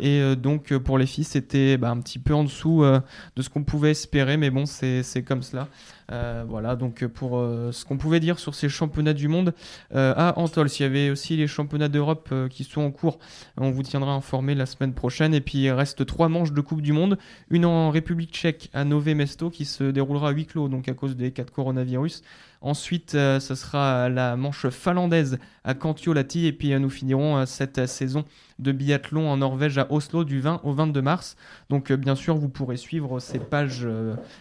Et 0.00 0.34
donc 0.36 0.76
pour 0.78 0.98
les 0.98 1.06
filles, 1.06 1.24
c'était 1.24 1.76
bah, 1.76 1.90
un 1.90 2.00
petit 2.00 2.18
peu 2.18 2.34
en 2.34 2.44
dessous 2.44 2.82
de 2.82 3.42
ce 3.42 3.48
qu'on 3.48 3.64
pouvait 3.64 3.90
espérer, 3.90 4.36
mais 4.36 4.50
bon, 4.50 4.64
c'est 4.66 5.24
comme 5.26 5.42
cela. 5.42 5.68
Euh, 6.12 6.44
voilà, 6.48 6.74
donc 6.74 7.06
pour 7.06 7.38
euh, 7.38 7.70
ce 7.72 7.84
qu'on 7.84 7.96
pouvait 7.96 8.18
dire 8.20 8.38
sur 8.38 8.54
ces 8.54 8.68
championnats 8.68 9.12
du 9.12 9.28
monde 9.28 9.54
euh, 9.94 10.12
à 10.16 10.38
Antols, 10.38 10.68
il 10.78 10.82
y 10.82 10.84
avait 10.84 11.10
aussi 11.10 11.36
les 11.36 11.46
championnats 11.46 11.88
d'Europe 11.88 12.32
qui 12.50 12.64
sont 12.64 12.82
en 12.82 12.90
cours. 12.90 13.18
On 13.56 13.70
vous 13.70 13.82
tiendra 13.82 14.12
informé 14.12 14.54
la 14.54 14.66
semaine 14.66 14.92
prochaine. 14.92 15.34
Et 15.34 15.40
puis 15.40 15.58
il 15.58 15.70
reste 15.70 16.04
trois 16.06 16.28
manches 16.28 16.52
de 16.52 16.60
Coupe 16.60 16.82
du 16.82 16.92
Monde. 16.92 17.18
Une 17.50 17.64
en 17.64 17.90
République 17.90 18.32
tchèque 18.32 18.70
à 18.72 18.84
Nové 18.84 19.14
Mesto 19.14 19.50
qui 19.50 19.64
se 19.64 19.84
déroulera 19.84 20.28
à 20.28 20.32
huis 20.32 20.46
clos, 20.46 20.68
donc 20.68 20.88
à 20.88 20.94
cause 20.94 21.16
des 21.16 21.32
cas 21.32 21.44
de 21.44 21.50
coronavirus. 21.50 22.22
Ensuite, 22.62 23.12
ce 23.12 23.54
sera 23.54 24.08
la 24.08 24.36
manche 24.36 24.68
finlandaise 24.68 25.38
à 25.64 25.74
Kantiolati. 25.74 26.46
Et 26.46 26.52
puis 26.52 26.78
nous 26.78 26.90
finirons 26.90 27.46
cette 27.46 27.86
saison 27.86 28.24
de 28.58 28.72
biathlon 28.72 29.30
en 29.30 29.38
Norvège 29.38 29.78
à 29.78 29.90
Oslo 29.90 30.24
du 30.24 30.40
20 30.40 30.60
au 30.64 30.72
22 30.72 31.00
mars. 31.00 31.36
Donc 31.70 31.90
bien 31.92 32.14
sûr, 32.14 32.36
vous 32.36 32.50
pourrez 32.50 32.76
suivre 32.76 33.18
ces 33.18 33.38
pages 33.38 33.88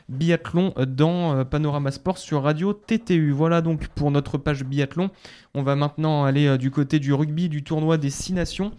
biathlon 0.10 0.74
dans 0.86 1.46
Panorama 1.46 1.92
Sport 1.92 2.18
sur 2.18 2.44
Radio 2.44 2.74
TTU. 2.74 3.32
Voilà 3.32 3.62
donc 3.62 3.88
pour 3.88 4.12
notre 4.12 4.38
page 4.38 4.66
biathlon. 4.66 5.10
On 5.54 5.64
va 5.64 5.76
maintenant 5.76 6.26
aller 6.26 6.48
euh, 6.48 6.58
du 6.58 6.72
côté 6.72 7.00
du 7.00 7.14
rugby 7.14 7.50
du 7.50 7.64
tournoi 7.64 7.98
des 7.98 8.10
Six 8.10 8.34
Nations. 8.34 8.72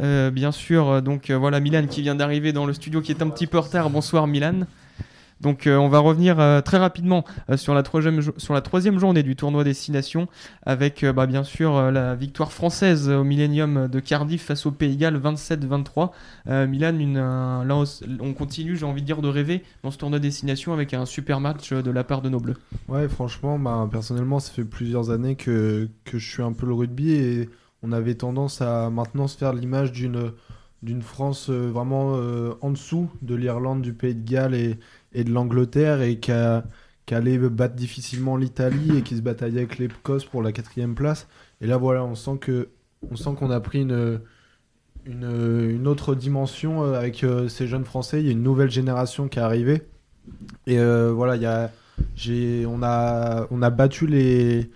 Euh, 0.00 0.30
bien 0.30 0.52
sûr, 0.52 0.88
euh, 0.88 1.00
donc 1.00 1.30
voilà 1.30 1.60
Milan 1.60 1.86
qui 1.86 2.02
vient 2.02 2.14
d'arriver 2.14 2.52
dans 2.52 2.66
le 2.66 2.72
studio 2.72 3.00
qui 3.00 3.12
est 3.12 3.22
un 3.22 3.30
petit 3.30 3.46
peu 3.46 3.58
en 3.58 3.62
retard. 3.62 3.90
Bonsoir 3.90 4.26
Milan. 4.26 4.66
Donc 5.44 5.66
euh, 5.66 5.76
on 5.76 5.88
va 5.88 5.98
revenir 5.98 6.40
euh, 6.40 6.62
très 6.62 6.78
rapidement 6.78 7.22
euh, 7.50 7.58
sur, 7.58 7.74
la 7.74 7.82
troisième, 7.82 8.98
journée 8.98 9.22
du 9.22 9.36
tournoi 9.36 9.62
des 9.62 9.74
Six 9.74 9.92
Nations 9.92 10.26
avec 10.64 11.04
bah, 11.04 11.26
bien 11.26 11.44
sûr 11.44 11.92
la 11.92 12.14
victoire 12.14 12.50
française 12.50 13.10
au 13.10 13.24
Millennium 13.24 13.86
de 13.88 14.00
Cardiff 14.00 14.46
face 14.46 14.64
au 14.64 14.70
Pays 14.70 14.96
Galles 14.96 15.20
27-23. 15.20 16.66
Milan, 16.66 17.84
on 18.20 18.32
continue, 18.32 18.76
j'ai 18.76 18.86
envie 18.86 19.02
de 19.02 19.06
dire, 19.06 19.20
de 19.20 19.28
rêver 19.28 19.62
dans 19.82 19.90
ce 19.90 19.98
tournoi 19.98 20.18
des 20.18 20.30
Six 20.30 20.46
Nations 20.46 20.72
avec 20.72 20.94
un 20.94 21.04
super 21.04 21.40
match 21.40 21.72
de 21.72 21.90
la 21.90 22.04
part 22.04 22.22
de 22.22 22.30
nos 22.30 22.40
Bleus. 22.40 22.56
Ouais, 22.88 23.06
franchement, 23.08 23.58
bah, 23.58 23.86
personnellement, 23.90 24.40
ça 24.40 24.50
fait 24.50 24.64
plusieurs 24.64 25.10
années 25.10 25.36
que, 25.36 25.88
je 26.10 26.18
suis 26.18 26.42
un 26.42 26.52
peu 26.52 26.66
le 26.66 26.72
rugby 26.72 27.12
et 27.12 27.50
on 27.82 27.92
avait 27.92 28.14
tendance 28.14 28.62
à 28.62 28.88
maintenant 28.88 29.26
se 29.26 29.36
faire 29.36 29.52
l'image 29.52 29.92
d'une 29.92 31.02
France 31.02 31.50
vraiment 31.50 32.18
en 32.62 32.70
dessous 32.70 33.10
de 33.20 33.34
l'Irlande, 33.34 33.82
du 33.82 33.92
Pays 33.92 34.14
de 34.14 34.26
Galles 34.26 34.54
et, 34.54 34.78
et 35.14 35.24
de 35.24 35.30
l'Angleterre 35.30 36.02
et 36.02 36.18
qui, 36.18 36.32
allait 37.12 37.38
battre 37.38 37.74
difficilement 37.74 38.36
l'Italie 38.36 38.98
et 38.98 39.02
qui 39.02 39.16
se 39.16 39.22
bataillait 39.22 39.58
avec 39.58 39.78
l'Écosse 39.78 40.24
pour 40.24 40.42
la 40.42 40.52
quatrième 40.52 40.94
place. 40.94 41.28
Et 41.60 41.66
là, 41.66 41.76
voilà, 41.76 42.04
on 42.04 42.14
sent 42.14 42.38
que 42.40 42.68
on 43.10 43.16
sent 43.16 43.30
qu'on 43.36 43.50
a 43.50 43.60
pris 43.60 43.82
une, 43.82 44.20
une, 45.06 45.86
autre 45.86 46.14
dimension 46.14 46.84
euh, 46.84 46.94
avec 46.94 47.24
euh, 47.24 47.48
ces 47.48 47.66
jeunes 47.66 47.84
Français. 47.84 48.20
Il 48.20 48.26
y 48.26 48.28
a 48.28 48.32
une 48.32 48.42
nouvelle 48.42 48.70
génération 48.70 49.28
qui 49.28 49.38
est 49.38 49.42
arrivée. 49.42 49.82
Et 50.66 50.78
euh, 50.78 51.12
voilà, 51.12 51.36
il 51.36 51.42
y 51.42 51.46
a, 51.46 51.70
on, 52.68 52.82
a, 52.82 53.46
on 53.50 53.62
a 53.62 53.70
battu 53.70 54.06
les, 54.06 54.70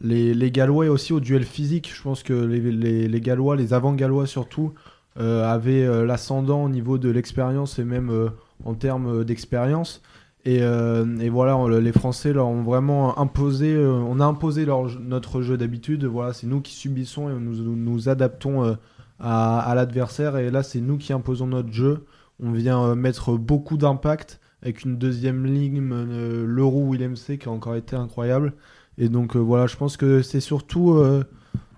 les, 0.00 0.34
les, 0.34 0.50
Gallois 0.50 0.88
aussi 0.88 1.12
au 1.12 1.20
duel 1.20 1.44
physique. 1.44 1.92
Je 1.94 2.02
pense 2.02 2.22
que 2.22 2.32
les, 2.32 2.60
les, 2.60 3.08
les 3.08 3.20
Gallois, 3.20 3.56
les 3.56 3.72
avant-Gallois 3.72 4.26
surtout, 4.26 4.74
avaient 5.16 6.06
l'ascendant 6.06 6.62
au 6.62 6.68
niveau 6.68 6.96
de 6.96 7.08
l'expérience 7.08 7.80
et 7.80 7.84
même 7.84 8.30
en 8.64 8.74
termes 8.74 9.24
d'expérience. 9.24 10.02
Et, 10.44 10.58
euh, 10.62 11.04
voilà, 11.30 11.58
les 11.80 11.92
Français 11.92 12.32
leur 12.32 12.46
ont 12.46 12.62
vraiment 12.62 13.18
imposé, 13.18 13.74
euh, 13.74 13.92
on 13.92 14.20
a 14.20 14.24
imposé 14.24 14.66
notre 15.00 15.42
jeu 15.42 15.56
d'habitude. 15.56 16.04
Voilà, 16.04 16.32
c'est 16.32 16.46
nous 16.46 16.60
qui 16.60 16.74
subissons 16.74 17.28
et 17.28 17.32
nous 17.38 17.76
nous 17.76 18.08
adaptons 18.08 18.64
euh, 18.64 18.74
à, 19.20 19.72
l'adversaire. 19.74 20.36
Et 20.38 20.50
là, 20.50 20.62
c'est 20.62 20.80
nous 20.80 20.96
qui 20.96 21.12
imposons 21.12 21.48
notre 21.48 21.72
jeu. 21.72 22.04
On 22.40 22.52
vient 22.52 22.94
mettre 22.94 23.36
beaucoup 23.36 23.76
d'impact 23.76 24.40
avec 24.62 24.84
une 24.84 24.96
deuxième 24.96 25.46
ligne, 25.46 25.88
euh, 25.92 26.44
Leroux 26.46 26.92
Willem 26.92 27.16
C 27.16 27.38
qui 27.38 27.48
a 27.48 27.52
encore 27.52 27.76
été 27.76 27.96
incroyable. 27.96 28.54
Et 28.98 29.08
donc 29.08 29.36
euh, 29.36 29.38
voilà, 29.38 29.66
je 29.66 29.76
pense 29.76 29.96
que 29.96 30.22
c'est 30.22 30.40
surtout 30.40 30.92
euh, 30.92 31.24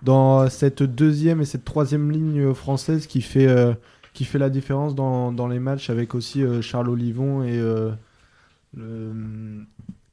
dans 0.01 0.49
cette 0.49 0.81
deuxième 0.83 1.41
et 1.41 1.45
cette 1.45 1.63
troisième 1.63 2.11
ligne 2.11 2.53
française 2.53 3.05
qui 3.05 3.21
fait, 3.21 3.47
euh, 3.47 3.73
qui 4.13 4.25
fait 4.25 4.39
la 4.39 4.49
différence 4.49 4.95
dans, 4.95 5.31
dans 5.31 5.47
les 5.47 5.59
matchs 5.59 5.89
avec 5.89 6.15
aussi 6.15 6.43
euh, 6.43 6.61
Charles 6.61 6.89
Olivon 6.89 7.43
et 7.43 7.57
euh, 7.57 7.91
le 8.75 9.09
hum, 9.11 9.65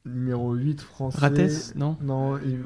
numéro 0.05 0.53
8 0.53 0.81
français. 0.81 1.19
Rates, 1.19 1.73
non? 1.75 1.97
Non, 2.01 2.37
il- 2.37 2.63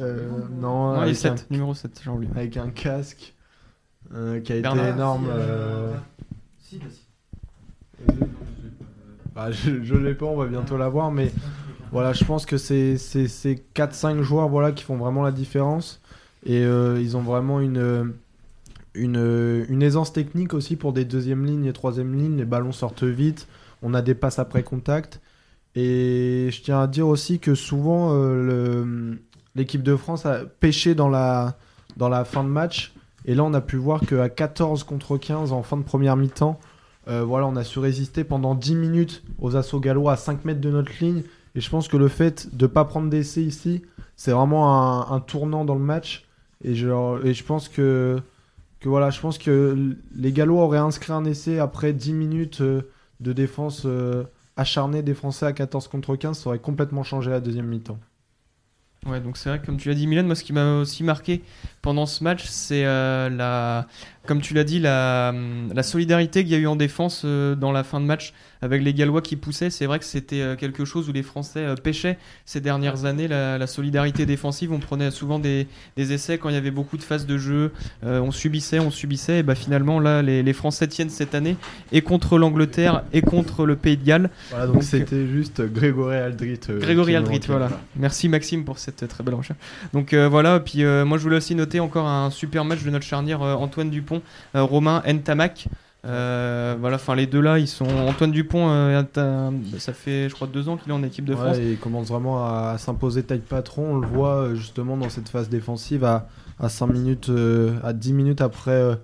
euh, 0.00 0.28
non, 0.60 0.94
Non, 0.94 0.94
il 0.94 0.98
est 0.98 1.02
avec, 1.02 1.16
un, 1.26 1.36
7, 1.36 1.50
numéro 1.50 1.74
7, 1.74 2.00
j'ai 2.04 2.10
oublié. 2.10 2.30
avec 2.36 2.56
un 2.56 2.68
casque 2.70 3.34
euh, 4.14 4.40
qui 4.40 4.52
a 4.52 4.56
été 4.56 4.68
énorme. 4.68 5.26
euh, 5.28 5.92
bah, 9.34 9.50
je 9.50 9.82
je 9.82 9.94
l'ai 9.94 10.14
pas, 10.14 10.26
on 10.26 10.36
va 10.36 10.46
bientôt 10.46 10.76
l'avoir, 10.76 11.10
mais 11.10 11.30
voilà, 11.92 12.12
je 12.12 12.24
pense 12.24 12.46
que 12.46 12.56
c'est 12.56 12.96
c'est- 12.96 13.28
ces 13.28 13.56
4-5 13.74 14.22
joueurs 14.22 14.48
voilà, 14.48 14.72
qui 14.72 14.84
font 14.84 14.96
vraiment 14.96 15.22
la 15.22 15.32
différence. 15.32 16.00
Et 16.44 16.64
euh, 16.64 17.00
ils 17.00 17.16
ont 17.16 17.22
vraiment 17.22 17.60
une, 17.60 18.12
une, 18.96 19.66
une 19.68 19.82
aisance 19.82 20.12
technique 20.12 20.54
aussi 20.54 20.76
pour 20.76 20.92
des 20.92 21.04
deuxième 21.04 21.44
lignes 21.44 21.66
et 21.66 21.72
troisième 21.72 22.14
lignes. 22.14 22.36
Les 22.36 22.44
ballons 22.44 22.72
sortent 22.72 23.04
vite, 23.04 23.46
on 23.82 23.94
a 23.94 24.02
des 24.02 24.14
passes 24.14 24.38
après 24.38 24.62
contact. 24.62 25.20
Et 25.74 26.48
je 26.50 26.62
tiens 26.62 26.80
à 26.80 26.86
dire 26.86 27.06
aussi 27.06 27.38
que 27.38 27.54
souvent, 27.54 28.10
euh, 28.12 29.14
l'équipe 29.54 29.82
de 29.82 29.94
France 29.94 30.24
a 30.24 30.40
pêché 30.44 30.94
dans 30.94 31.08
la, 31.08 31.56
dans 31.96 32.08
la 32.08 32.24
fin 32.24 32.42
de 32.42 32.48
match. 32.48 32.94
Et 33.26 33.34
là, 33.34 33.44
on 33.44 33.52
a 33.52 33.60
pu 33.60 33.76
voir 33.76 34.00
qu'à 34.00 34.28
14 34.28 34.84
contre 34.84 35.18
15 35.18 35.52
en 35.52 35.62
fin 35.62 35.76
de 35.76 35.82
première 35.82 36.16
mi-temps, 36.16 36.58
euh, 37.08 37.22
voilà, 37.24 37.46
on 37.46 37.56
a 37.56 37.64
su 37.64 37.78
résister 37.78 38.24
pendant 38.24 38.54
10 38.54 38.74
minutes 38.74 39.22
aux 39.38 39.56
assauts 39.56 39.80
gallois 39.80 40.12
à 40.12 40.16
5 40.16 40.44
mètres 40.44 40.60
de 40.60 40.70
notre 40.70 40.92
ligne. 41.00 41.22
Et 41.54 41.60
je 41.60 41.70
pense 41.70 41.88
que 41.88 41.96
le 41.96 42.08
fait 42.08 42.56
de 42.56 42.66
ne 42.66 42.70
pas 42.70 42.84
prendre 42.84 43.10
d'essai 43.10 43.42
ici, 43.42 43.82
c'est 44.16 44.32
vraiment 44.32 44.72
un, 44.72 45.14
un 45.14 45.20
tournant 45.20 45.64
dans 45.64 45.74
le 45.74 45.80
match. 45.80 46.26
Et 46.64 46.74
je, 46.74 46.88
et 47.24 47.34
je 47.34 47.44
pense 47.44 47.68
que, 47.68 48.18
voilà, 48.88 49.10
je 49.10 49.20
pense 49.20 49.38
que 49.38 49.96
les 50.14 50.32
Gallois 50.32 50.62
auraient 50.62 50.78
inscrit 50.78 51.12
un 51.12 51.24
essai 51.24 51.58
après 51.58 51.92
10 51.92 52.12
minutes 52.12 52.60
euh, 52.60 52.82
de 53.20 53.32
défense 53.32 53.82
euh, 53.84 54.24
acharnée 54.56 55.02
des 55.02 55.14
Français 55.14 55.46
à 55.46 55.52
14 55.52 55.88
contre 55.88 56.16
15, 56.16 56.38
ça 56.38 56.48
aurait 56.48 56.58
complètement 56.58 57.02
changé 57.02 57.30
la 57.30 57.40
deuxième 57.40 57.66
mi-temps. 57.66 57.98
Ouais, 59.06 59.20
donc 59.20 59.36
c'est 59.36 59.48
vrai 59.48 59.60
comme 59.64 59.76
tu 59.76 59.88
l'as 59.88 59.94
dit, 59.94 60.06
Milan, 60.06 60.24
moi 60.24 60.34
ce 60.34 60.42
qui 60.42 60.52
m'a 60.52 60.78
aussi 60.80 61.04
marqué 61.04 61.42
pendant 61.80 62.06
ce 62.06 62.24
match, 62.24 62.44
c'est 62.46 62.84
euh, 62.84 63.28
la, 63.28 63.86
comme 64.26 64.40
tu 64.40 64.52
l'as 64.54 64.64
dit, 64.64 64.80
la, 64.80 65.32
solidarité 65.82 66.42
qu'il 66.42 66.52
y 66.52 66.56
a 66.56 66.58
eu 66.58 66.66
en 66.66 66.76
défense 66.76 67.24
dans 67.24 67.72
la 67.72 67.84
fin 67.84 68.00
de 68.00 68.06
match 68.06 68.34
avec 68.66 68.82
les 68.82 68.92
Gallois 68.92 69.22
qui 69.22 69.36
poussaient. 69.36 69.70
C'est 69.70 69.86
vrai 69.86 69.98
que 69.98 70.04
c'était 70.04 70.40
euh, 70.42 70.56
quelque 70.56 70.84
chose 70.84 71.08
où 71.08 71.12
les 71.12 71.22
Français 71.22 71.60
euh, 71.60 71.74
pêchaient 71.76 72.18
ces 72.44 72.60
dernières 72.60 73.04
années, 73.06 73.28
la, 73.28 73.56
la 73.58 73.66
solidarité 73.66 74.26
défensive. 74.26 74.72
On 74.72 74.78
prenait 74.78 75.10
souvent 75.10 75.38
des, 75.38 75.66
des 75.96 76.12
essais 76.12 76.36
quand 76.36 76.48
il 76.50 76.54
y 76.54 76.58
avait 76.58 76.70
beaucoup 76.70 76.96
de 76.98 77.02
phases 77.02 77.26
de 77.26 77.38
jeu, 77.38 77.72
euh, 78.04 78.20
on 78.20 78.32
subissait, 78.32 78.78
on 78.80 78.90
subissait, 78.90 79.38
et 79.38 79.42
bah 79.42 79.54
finalement 79.54 80.00
là, 80.00 80.20
les, 80.20 80.42
les 80.42 80.52
Français 80.52 80.86
tiennent 80.88 81.10
cette 81.10 81.34
année 81.34 81.56
et 81.92 82.02
contre 82.02 82.38
l'Angleterre 82.38 83.04
et 83.12 83.22
contre 83.22 83.64
le 83.64 83.76
Pays 83.76 83.96
de 83.96 84.04
Galles. 84.04 84.30
Voilà, 84.50 84.66
donc 84.66 84.82
c'était 84.82 85.26
juste 85.26 85.62
Grégory 85.62 86.16
Aldrit. 86.16 86.60
euh, 86.68 86.78
Grégory 86.80 87.16
Aldrit, 87.16 87.40
voilà. 87.46 87.70
Merci 87.96 88.28
Maxime 88.28 88.64
pour 88.64 88.78
cette 88.78 89.06
très 89.08 89.24
belle 89.24 89.34
recherche. 89.34 89.58
Donc 89.92 90.12
euh, 90.12 90.28
voilà, 90.28 90.60
puis 90.60 90.84
moi 90.84 91.16
je 91.18 91.22
voulais 91.22 91.36
aussi 91.36 91.54
noter 91.54 91.80
encore 91.80 92.06
un 92.06 92.30
super 92.30 92.64
match 92.64 92.82
de 92.82 92.90
notre 92.90 93.04
charnière 93.06 93.40
Antoine 93.42 93.90
Dupont, 93.90 94.22
Romain 94.54 95.02
Ntamak. 95.06 95.68
Euh, 96.04 96.76
voilà, 96.78 96.96
enfin 96.96 97.16
les 97.16 97.26
deux 97.26 97.40
là, 97.40 97.58
ils 97.58 97.66
sont 97.66 97.86
Antoine 98.06 98.30
Dupont, 98.30 98.68
euh, 98.68 99.02
ça 99.78 99.92
fait 99.92 100.28
je 100.28 100.34
crois 100.34 100.46
deux 100.46 100.68
ans 100.68 100.76
qu'il 100.76 100.90
est 100.92 100.94
en 100.94 101.02
équipe 101.02 101.24
de 101.24 101.34
Ouais, 101.34 101.40
France. 101.40 101.56
et 101.58 101.72
il 101.72 101.78
commence 101.78 102.08
vraiment 102.08 102.44
à 102.44 102.76
s'imposer 102.78 103.24
taille 103.24 103.40
patron. 103.40 103.94
On 103.94 103.98
le 103.98 104.06
voit 104.06 104.34
euh, 104.36 104.54
justement 104.54 104.96
dans 104.96 105.08
cette 105.08 105.28
phase 105.28 105.48
défensive 105.48 106.04
à, 106.04 106.28
à 106.60 106.68
5 106.68 106.86
minutes, 106.88 107.28
euh, 107.30 107.74
à 107.82 107.92
10 107.92 108.12
minutes 108.12 108.40
après 108.40 108.96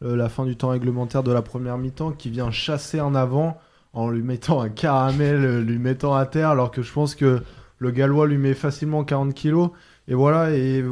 la 0.00 0.28
fin 0.28 0.44
du 0.44 0.54
temps 0.56 0.68
réglementaire 0.68 1.22
de 1.22 1.32
la 1.32 1.40
première 1.42 1.78
mi-temps, 1.78 2.12
qui 2.12 2.28
vient 2.30 2.50
chasser 2.50 3.00
en 3.00 3.14
avant 3.14 3.58
en 3.94 4.10
lui 4.10 4.22
mettant 4.22 4.60
un 4.60 4.68
caramel, 4.68 5.60
lui 5.62 5.78
mettant 5.78 6.14
à 6.14 6.26
terre, 6.26 6.50
alors 6.50 6.70
que 6.70 6.82
je 6.82 6.92
pense 6.92 7.14
que 7.14 7.40
le 7.78 7.90
Gallois 7.90 8.26
lui 8.26 8.36
met 8.36 8.54
facilement 8.54 9.02
40 9.02 9.32
kilos. 9.34 9.70
Et 10.06 10.14
voilà, 10.14 10.50
et 10.50 10.84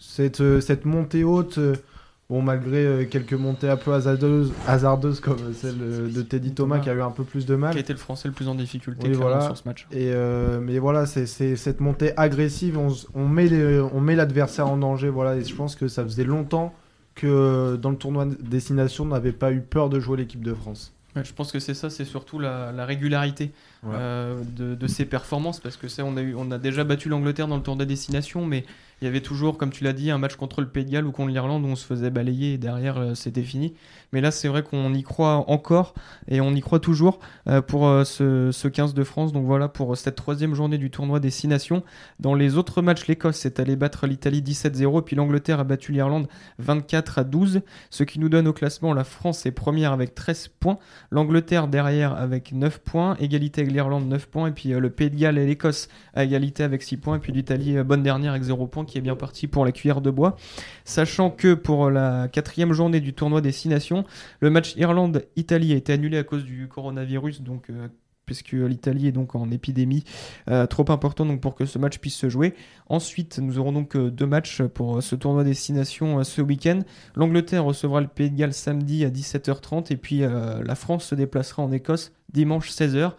cette, 0.00 0.60
cette 0.60 0.84
montée 0.86 1.24
haute. 1.24 1.58
Bon, 2.28 2.42
malgré 2.42 2.84
euh, 2.84 3.04
quelques 3.04 3.34
montées 3.34 3.68
un 3.68 3.76
peu 3.76 3.92
hasardeuses, 3.92 4.52
hasardeuses 4.66 5.20
comme 5.20 5.54
celle 5.54 5.78
de 5.78 6.22
Teddy 6.22 6.52
Thomas 6.52 6.80
qui 6.80 6.90
a 6.90 6.94
eu 6.94 7.00
un 7.00 7.12
peu 7.12 7.22
plus 7.22 7.46
de 7.46 7.54
mal. 7.54 7.70
Qui 7.70 7.78
a 7.78 7.80
été 7.80 7.92
le 7.92 8.00
français 8.00 8.26
le 8.26 8.34
plus 8.34 8.48
en 8.48 8.56
difficulté 8.56 9.06
Oui, 9.06 9.14
clairement, 9.14 9.28
voilà. 9.28 9.44
sur 9.46 9.56
ce 9.56 9.62
match. 9.68 9.86
Et 9.92 10.10
euh, 10.12 10.58
mais 10.60 10.80
voilà, 10.80 11.06
c'est 11.06 11.26
cette 11.26 11.80
montée 11.80 12.12
agressive, 12.16 12.78
on, 13.14 13.28
met 13.28 14.16
l'adversaire 14.16 14.66
en 14.66 14.76
danger, 14.76 15.08
voilà. 15.08 15.36
Et 15.36 15.44
je 15.44 15.54
pense 15.54 15.76
que 15.76 15.86
ça 15.86 16.02
faisait 16.02 16.24
longtemps 16.24 16.74
que 17.14 17.28
euh, 17.28 17.76
dans 17.76 17.90
le 17.90 17.96
tournoi 17.96 18.26
destination, 18.40 19.04
on 19.04 19.08
n'avait 19.08 19.32
pas 19.32 19.52
eu 19.52 19.60
peur 19.60 19.88
de 19.88 20.00
jouer 20.00 20.16
l'équipe 20.16 20.42
de 20.44 20.52
France. 20.52 20.92
Ouais, 21.14 21.24
je 21.24 21.32
pense 21.32 21.50
que 21.50 21.60
c'est 21.60 21.72
ça, 21.74 21.88
c'est 21.90 22.04
surtout 22.04 22.38
la, 22.38 22.72
la 22.72 22.84
régularité 22.84 23.52
Ouais. 23.82 23.94
euh, 23.94 24.42
de, 24.56 24.74
de 24.74 24.86
ses 24.88 25.04
performances, 25.04 25.60
parce 25.60 25.76
que 25.76 25.86
ça, 25.86 26.04
on 26.04 26.16
a, 26.16 26.20
eu, 26.20 26.34
on 26.34 26.50
a 26.50 26.58
déjà 26.58 26.82
battu 26.82 27.08
l'Angleterre 27.08 27.46
dans 27.46 27.56
le 27.56 27.62
tour 27.62 27.76
des 27.76 27.86
destinations, 27.86 28.44
mais 28.44 28.64
il 29.02 29.04
y 29.04 29.08
avait 29.08 29.20
toujours, 29.20 29.58
comme 29.58 29.70
tu 29.70 29.84
l'as 29.84 29.92
dit, 29.92 30.10
un 30.10 30.16
match 30.16 30.36
contre 30.36 30.62
le 30.62 30.68
Pays 30.68 30.86
de 30.86 30.90
Galles 30.90 31.06
ou 31.06 31.12
contre 31.12 31.28
l'Irlande 31.28 31.64
où 31.64 31.68
on 31.68 31.76
se 31.76 31.84
faisait 31.84 32.08
balayer 32.08 32.54
et 32.54 32.58
derrière 32.58 32.96
euh, 32.96 33.14
c'était 33.14 33.42
fini. 33.42 33.74
Mais 34.12 34.22
là, 34.22 34.30
c'est 34.30 34.48
vrai 34.48 34.62
qu'on 34.62 34.94
y 34.94 35.02
croit 35.02 35.44
encore 35.50 35.92
et 36.28 36.40
on 36.40 36.54
y 36.54 36.62
croit 36.62 36.80
toujours 36.80 37.18
euh, 37.46 37.60
pour 37.60 37.86
euh, 37.86 38.04
ce, 38.04 38.50
ce 38.52 38.68
15 38.68 38.94
de 38.94 39.04
France. 39.04 39.34
Donc 39.34 39.44
voilà 39.44 39.68
pour 39.68 39.98
cette 39.98 40.16
troisième 40.16 40.54
journée 40.54 40.78
du 40.78 40.90
tournoi 40.90 41.20
Destination. 41.20 41.82
Dans 42.20 42.32
les 42.32 42.56
autres 42.56 42.80
matchs, 42.80 43.06
l'Écosse 43.06 43.44
est 43.44 43.60
allée 43.60 43.76
battre 43.76 44.06
l'Italie 44.06 44.40
17-0 44.40 45.00
et 45.00 45.02
puis 45.02 45.14
l'Angleterre 45.14 45.60
a 45.60 45.64
battu 45.64 45.92
l'Irlande 45.92 46.26
24 46.58 47.18
à 47.18 47.24
12, 47.24 47.60
ce 47.90 48.02
qui 48.02 48.18
nous 48.18 48.30
donne 48.30 48.48
au 48.48 48.54
classement 48.54 48.94
la 48.94 49.04
France 49.04 49.44
est 49.44 49.52
première 49.52 49.92
avec 49.92 50.14
13 50.14 50.48
points. 50.58 50.78
L'Angleterre 51.10 51.68
derrière 51.68 52.14
avec 52.14 52.52
9 52.52 52.78
points, 52.78 53.16
égalité 53.20 53.60
avec 53.60 53.74
l'Irlande 53.74 54.08
9 54.08 54.26
points, 54.28 54.48
et 54.48 54.52
puis 54.52 54.70
le 54.70 54.88
Pays 54.88 55.10
de 55.10 55.16
Galles 55.16 55.36
et 55.36 55.46
l'Écosse 55.46 55.88
à 56.14 56.24
égalité 56.24 56.62
avec 56.62 56.82
6 56.82 56.96
points, 56.96 57.16
et 57.16 57.20
puis 57.20 57.32
l'Italie 57.32 57.82
bonne 57.84 58.02
dernière 58.02 58.32
avec 58.32 58.42
0 58.42 58.66
points 58.68 58.85
qui 58.86 58.98
est 58.98 59.02
bien 59.02 59.16
parti 59.16 59.46
pour 59.46 59.64
la 59.64 59.72
cuillère 59.72 60.00
de 60.00 60.10
bois. 60.10 60.36
Sachant 60.84 61.30
que 61.30 61.54
pour 61.54 61.90
la 61.90 62.28
quatrième 62.28 62.72
journée 62.72 63.00
du 63.00 63.12
tournoi 63.12 63.40
Destination, 63.40 64.04
le 64.40 64.50
match 64.50 64.74
Irlande-Italie 64.76 65.72
a 65.72 65.76
été 65.76 65.92
annulé 65.92 66.18
à 66.18 66.24
cause 66.24 66.44
du 66.44 66.68
coronavirus, 66.68 67.42
donc 67.42 67.70
euh, 67.70 67.88
puisque 68.26 68.52
l'Italie 68.52 69.06
est 69.06 69.12
donc 69.12 69.34
en 69.34 69.50
épidémie 69.50 70.04
euh, 70.50 70.66
trop 70.66 70.84
important 70.90 71.38
pour 71.38 71.54
que 71.54 71.64
ce 71.64 71.78
match 71.78 71.98
puisse 71.98 72.16
se 72.16 72.28
jouer. 72.28 72.54
Ensuite, 72.88 73.38
nous 73.38 73.58
aurons 73.58 73.72
donc 73.72 73.96
euh, 73.96 74.10
deux 74.10 74.26
matchs 74.26 74.62
pour 74.62 75.02
ce 75.02 75.14
tournoi 75.14 75.44
destination 75.44 76.18
euh, 76.18 76.24
ce 76.24 76.42
week-end. 76.42 76.80
L'Angleterre 77.14 77.64
recevra 77.64 78.00
le 78.00 78.08
Pays 78.08 78.30
de 78.30 78.36
Galles 78.36 78.52
samedi 78.52 79.04
à 79.04 79.10
17h30 79.10 79.92
et 79.92 79.96
puis 79.96 80.20
la 80.20 80.74
France 80.74 81.04
se 81.04 81.14
déplacera 81.14 81.62
en 81.62 81.70
Écosse 81.70 82.12
dimanche 82.32 82.70
16h. 82.70 83.12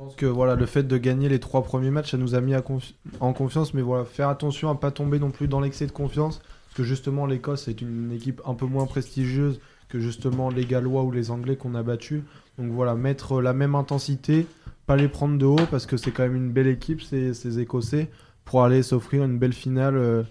Euh, 0.00 0.04
Je 0.04 0.06
pense 0.06 0.16
que 0.16 0.26
voilà, 0.26 0.54
le 0.54 0.66
fait 0.66 0.82
de 0.82 0.96
gagner 0.96 1.28
les 1.28 1.40
trois 1.40 1.62
premiers 1.62 1.90
matchs, 1.90 2.12
ça 2.12 2.16
nous 2.16 2.34
a 2.34 2.40
mis 2.40 2.54
à 2.54 2.60
confi- 2.60 2.94
en 3.20 3.32
confiance, 3.32 3.74
mais 3.74 3.82
voilà, 3.82 4.04
faire 4.04 4.28
attention 4.28 4.70
à 4.70 4.74
pas 4.74 4.90
tomber 4.90 5.18
non 5.18 5.30
plus 5.30 5.46
dans 5.48 5.60
l'excès 5.60 5.86
de 5.86 5.92
confiance, 5.92 6.38
parce 6.38 6.76
que 6.76 6.82
justement 6.84 7.26
l'Écosse 7.26 7.68
est 7.68 7.80
une 7.82 8.12
équipe 8.12 8.40
un 8.46 8.54
peu 8.54 8.66
moins 8.66 8.86
prestigieuse 8.86 9.60
que 9.88 9.98
justement 10.00 10.50
les 10.50 10.64
Gallois 10.64 11.02
ou 11.02 11.10
les 11.10 11.30
Anglais 11.30 11.56
qu'on 11.56 11.74
a 11.74 11.82
battus. 11.82 12.22
Donc 12.58 12.70
voilà, 12.72 12.94
mettre 12.94 13.40
la 13.42 13.52
même 13.52 13.74
intensité, 13.74 14.46
pas 14.86 14.96
les 14.96 15.08
prendre 15.08 15.36
de 15.36 15.44
haut, 15.46 15.66
parce 15.70 15.86
que 15.86 15.96
c'est 15.96 16.12
quand 16.12 16.22
même 16.22 16.36
une 16.36 16.50
belle 16.52 16.68
équipe, 16.68 17.02
ces, 17.02 17.34
ces 17.34 17.58
Écossais, 17.58 18.08
pour 18.44 18.62
aller 18.62 18.82
s'offrir 18.82 19.24
une 19.24 19.38
belle 19.38 19.52
finale 19.52 19.96
euh, 19.96 20.22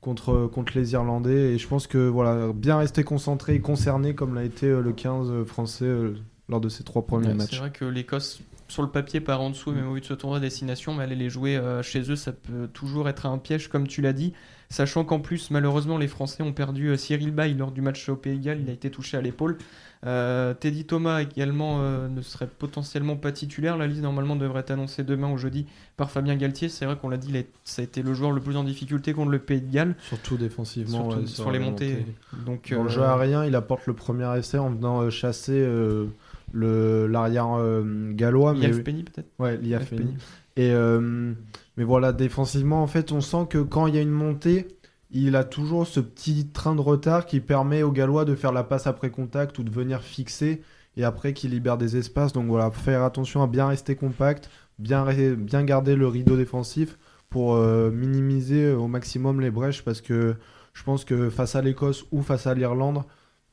contre, 0.00 0.46
contre 0.46 0.72
les 0.76 0.92
Irlandais. 0.94 1.52
Et 1.54 1.58
je 1.58 1.68
pense 1.68 1.86
que 1.86 2.08
voilà, 2.08 2.52
bien 2.54 2.78
rester 2.78 3.04
concentré 3.04 3.54
et 3.54 3.60
concerné, 3.60 4.14
comme 4.14 4.34
l'a 4.34 4.44
été 4.44 4.66
euh, 4.66 4.80
le 4.80 4.92
15 4.92 5.44
français 5.44 5.84
euh, 5.84 6.14
lors 6.48 6.60
de 6.60 6.68
ces 6.70 6.82
trois 6.84 7.06
premiers 7.06 7.28
Ouais, 7.28 7.34
matchs. 7.34 7.50
C'est 7.50 7.56
vrai 7.56 7.70
que 7.70 7.84
l'Écosse, 7.84 8.40
sur 8.72 8.82
le 8.82 8.88
papier, 8.88 9.20
par 9.20 9.40
en 9.40 9.50
dessous, 9.50 9.70
même 9.72 9.86
au 9.88 9.94
vu 9.94 10.00
de 10.00 10.06
ce 10.06 10.14
tournoi 10.14 10.38
de 10.38 10.44
destination, 10.44 10.94
mais 10.94 11.04
aller 11.04 11.14
les 11.16 11.30
jouer 11.30 11.56
euh, 11.56 11.82
chez 11.82 12.10
eux, 12.10 12.16
ça 12.16 12.32
peut 12.32 12.68
toujours 12.72 13.08
être 13.08 13.26
un 13.26 13.38
piège, 13.38 13.68
comme 13.68 13.86
tu 13.86 14.00
l'as 14.02 14.12
dit. 14.12 14.32
Sachant 14.70 15.04
qu'en 15.04 15.20
plus, 15.20 15.50
malheureusement, 15.50 15.98
les 15.98 16.08
Français 16.08 16.42
ont 16.42 16.52
perdu 16.54 16.88
euh, 16.88 16.96
Cyril 16.96 17.30
Bay 17.30 17.52
lors 17.52 17.70
du 17.72 17.82
match 17.82 18.08
au 18.08 18.16
Pays 18.16 18.38
de 18.38 18.44
Galles. 18.44 18.60
Il 18.62 18.70
a 18.70 18.72
été 18.72 18.90
touché 18.90 19.18
à 19.18 19.20
l'épaule. 19.20 19.58
Euh, 20.04 20.54
Teddy 20.54 20.84
Thomas 20.84 21.20
également 21.20 21.78
euh, 21.82 22.08
ne 22.08 22.22
serait 22.22 22.48
potentiellement 22.48 23.16
pas 23.16 23.30
titulaire. 23.32 23.76
La 23.76 23.86
liste 23.86 24.00
normalement 24.02 24.34
devrait 24.34 24.60
être 24.60 24.70
annoncée 24.72 25.04
demain 25.04 25.30
ou 25.30 25.36
jeudi 25.36 25.66
par 25.98 26.10
Fabien 26.10 26.34
Galtier. 26.36 26.68
C'est 26.70 26.86
vrai 26.86 26.96
qu'on 26.96 27.08
l'a 27.10 27.18
dit, 27.18 27.28
il 27.28 27.36
a- 27.36 27.42
ça 27.64 27.82
a 27.82 27.84
été 27.84 28.02
le 28.02 28.14
joueur 28.14 28.32
le 28.32 28.40
plus 28.40 28.56
en 28.56 28.64
difficulté 28.64 29.12
contre 29.12 29.30
le 29.30 29.38
Pays 29.38 29.60
de 29.60 29.70
Galles, 29.70 29.94
Surtout 30.08 30.38
défensivement. 30.38 31.10
surtout 31.10 31.20
ouais, 31.20 31.26
sur 31.26 31.50
les 31.52 31.58
montées. 31.58 32.04
Donc, 32.46 32.72
Dans 32.74 32.82
le 32.82 32.88
jeu 32.88 33.02
aérien, 33.02 33.44
il 33.44 33.54
apporte 33.54 33.86
le 33.86 33.92
premier 33.92 34.26
essai 34.38 34.56
en 34.58 34.70
venant 34.70 35.02
euh, 35.02 35.10
chasser 35.10 35.52
euh, 35.60 36.06
le 36.52 37.06
l'arrière 37.06 37.54
euh, 37.58 38.12
gallois. 38.12 38.54
Mais... 38.54 38.70
Penny 38.70 39.02
peut-être 39.02 39.28
Ouais, 39.38 39.58
Yelf 39.62 39.90
Penny. 39.90 40.02
Penny. 40.02 40.16
Et 40.56 40.70
euh, 40.72 41.32
mais 41.76 41.84
voilà, 41.84 42.12
défensivement, 42.12 42.82
en 42.82 42.86
fait, 42.86 43.12
on 43.12 43.20
sent 43.20 43.46
que 43.48 43.58
quand 43.58 43.86
il 43.86 43.94
y 43.94 43.98
a 43.98 44.02
une 44.02 44.10
montée, 44.10 44.68
il 45.10 45.36
a 45.36 45.44
toujours 45.44 45.86
ce 45.86 46.00
petit 46.00 46.48
train 46.48 46.74
de 46.74 46.80
retard 46.80 47.26
qui 47.26 47.40
permet 47.40 47.82
aux 47.82 47.92
Gallois 47.92 48.24
de 48.24 48.34
faire 48.34 48.52
la 48.52 48.64
passe 48.64 48.86
après 48.86 49.10
contact 49.10 49.58
ou 49.58 49.62
de 49.62 49.70
venir 49.70 50.02
fixer 50.02 50.62
et 50.96 51.04
après 51.04 51.32
qui 51.32 51.48
libère 51.48 51.78
des 51.78 51.96
espaces. 51.96 52.32
Donc 52.32 52.46
voilà, 52.46 52.70
faire 52.70 53.02
attention 53.02 53.42
à 53.42 53.46
bien 53.46 53.66
rester 53.66 53.96
compact, 53.96 54.50
bien, 54.78 55.06
bien 55.36 55.64
garder 55.64 55.96
le 55.96 56.06
rideau 56.06 56.36
défensif 56.36 56.98
pour 57.30 57.54
euh, 57.54 57.90
minimiser 57.90 58.72
au 58.72 58.88
maximum 58.88 59.40
les 59.40 59.50
brèches 59.50 59.82
parce 59.82 60.02
que 60.02 60.36
je 60.74 60.82
pense 60.82 61.04
que 61.04 61.30
face 61.30 61.56
à 61.56 61.62
l'Écosse 61.62 62.04
ou 62.12 62.22
face 62.22 62.46
à 62.46 62.54
l'Irlande, 62.54 63.02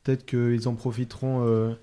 peut-être 0.03 0.25
qu'ils 0.25 0.67
en 0.67 0.75
profiteront 0.75 1.75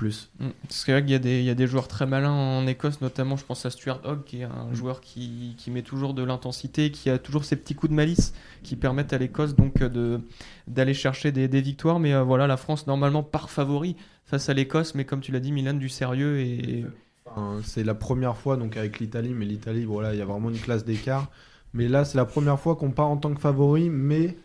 plus. 0.00 0.30
Mm. 0.40 0.48
C'est 0.70 0.92
vrai 0.92 1.02
qu'il 1.02 1.10
y, 1.10 1.14
a 1.14 1.18
des- 1.18 1.40
il 1.40 1.44
y 1.44 1.50
a 1.50 1.54
des 1.54 1.66
joueurs 1.66 1.86
très 1.88 2.06
malins 2.06 2.32
en 2.32 2.66
Écosse, 2.66 3.00
notamment 3.02 3.36
je 3.36 3.44
pense 3.44 3.66
à 3.66 3.70
Stuart 3.70 4.00
Hogg, 4.04 4.24
qui 4.24 4.40
est 4.40 4.44
un 4.44 4.72
joueur 4.72 5.00
qui, 5.02 5.54
qui 5.58 5.70
met 5.70 5.82
toujours 5.82 6.14
de 6.14 6.22
l'intensité, 6.24 6.90
qui 6.90 7.10
a 7.10 7.18
toujours 7.18 7.44
ces 7.44 7.56
petits 7.56 7.74
coups 7.74 7.90
de 7.90 7.94
malice 7.96 8.32
qui 8.62 8.76
permettent 8.76 9.12
à 9.12 9.18
l'Écosse 9.18 9.54
donc 9.54 9.82
euh, 9.82 9.88
de 9.88 10.20
d'aller 10.66 10.94
chercher 10.94 11.32
des, 11.32 11.48
des 11.48 11.60
victoires. 11.60 12.00
Mais 12.00 12.14
euh, 12.14 12.22
voilà, 12.22 12.46
la 12.46 12.56
France 12.56 12.86
normalement 12.86 13.22
part 13.22 13.50
favori 13.50 13.94
face 14.24 14.48
à 14.48 14.54
l'Écosse, 14.54 14.94
mais 14.94 15.04
comme 15.04 15.20
tu 15.20 15.32
l'as 15.32 15.40
dit, 15.40 15.52
Milan 15.52 15.74
du 15.74 15.88
sérieux 15.88 16.40
et 16.40 16.84
Enfin, 17.26 17.60
c'est 17.62 17.84
la 17.84 17.94
première 17.94 18.36
fois 18.36 18.56
donc 18.56 18.76
avec 18.76 18.98
l'Italie, 18.98 19.34
mais 19.34 19.44
l'Italie, 19.44 19.84
voilà, 19.84 20.12
il 20.14 20.18
y 20.18 20.22
a 20.22 20.24
vraiment 20.24 20.50
une 20.50 20.58
classe 20.58 20.84
d'écart. 20.84 21.30
Mais 21.74 21.86
là, 21.88 22.04
c'est 22.04 22.16
la 22.18 22.24
première 22.24 22.58
fois 22.58 22.74
qu'on 22.74 22.90
part 22.90 23.06
en 23.08 23.16
tant 23.18 23.32
que 23.34 23.40
favori, 23.40 23.88
mais 23.90 24.36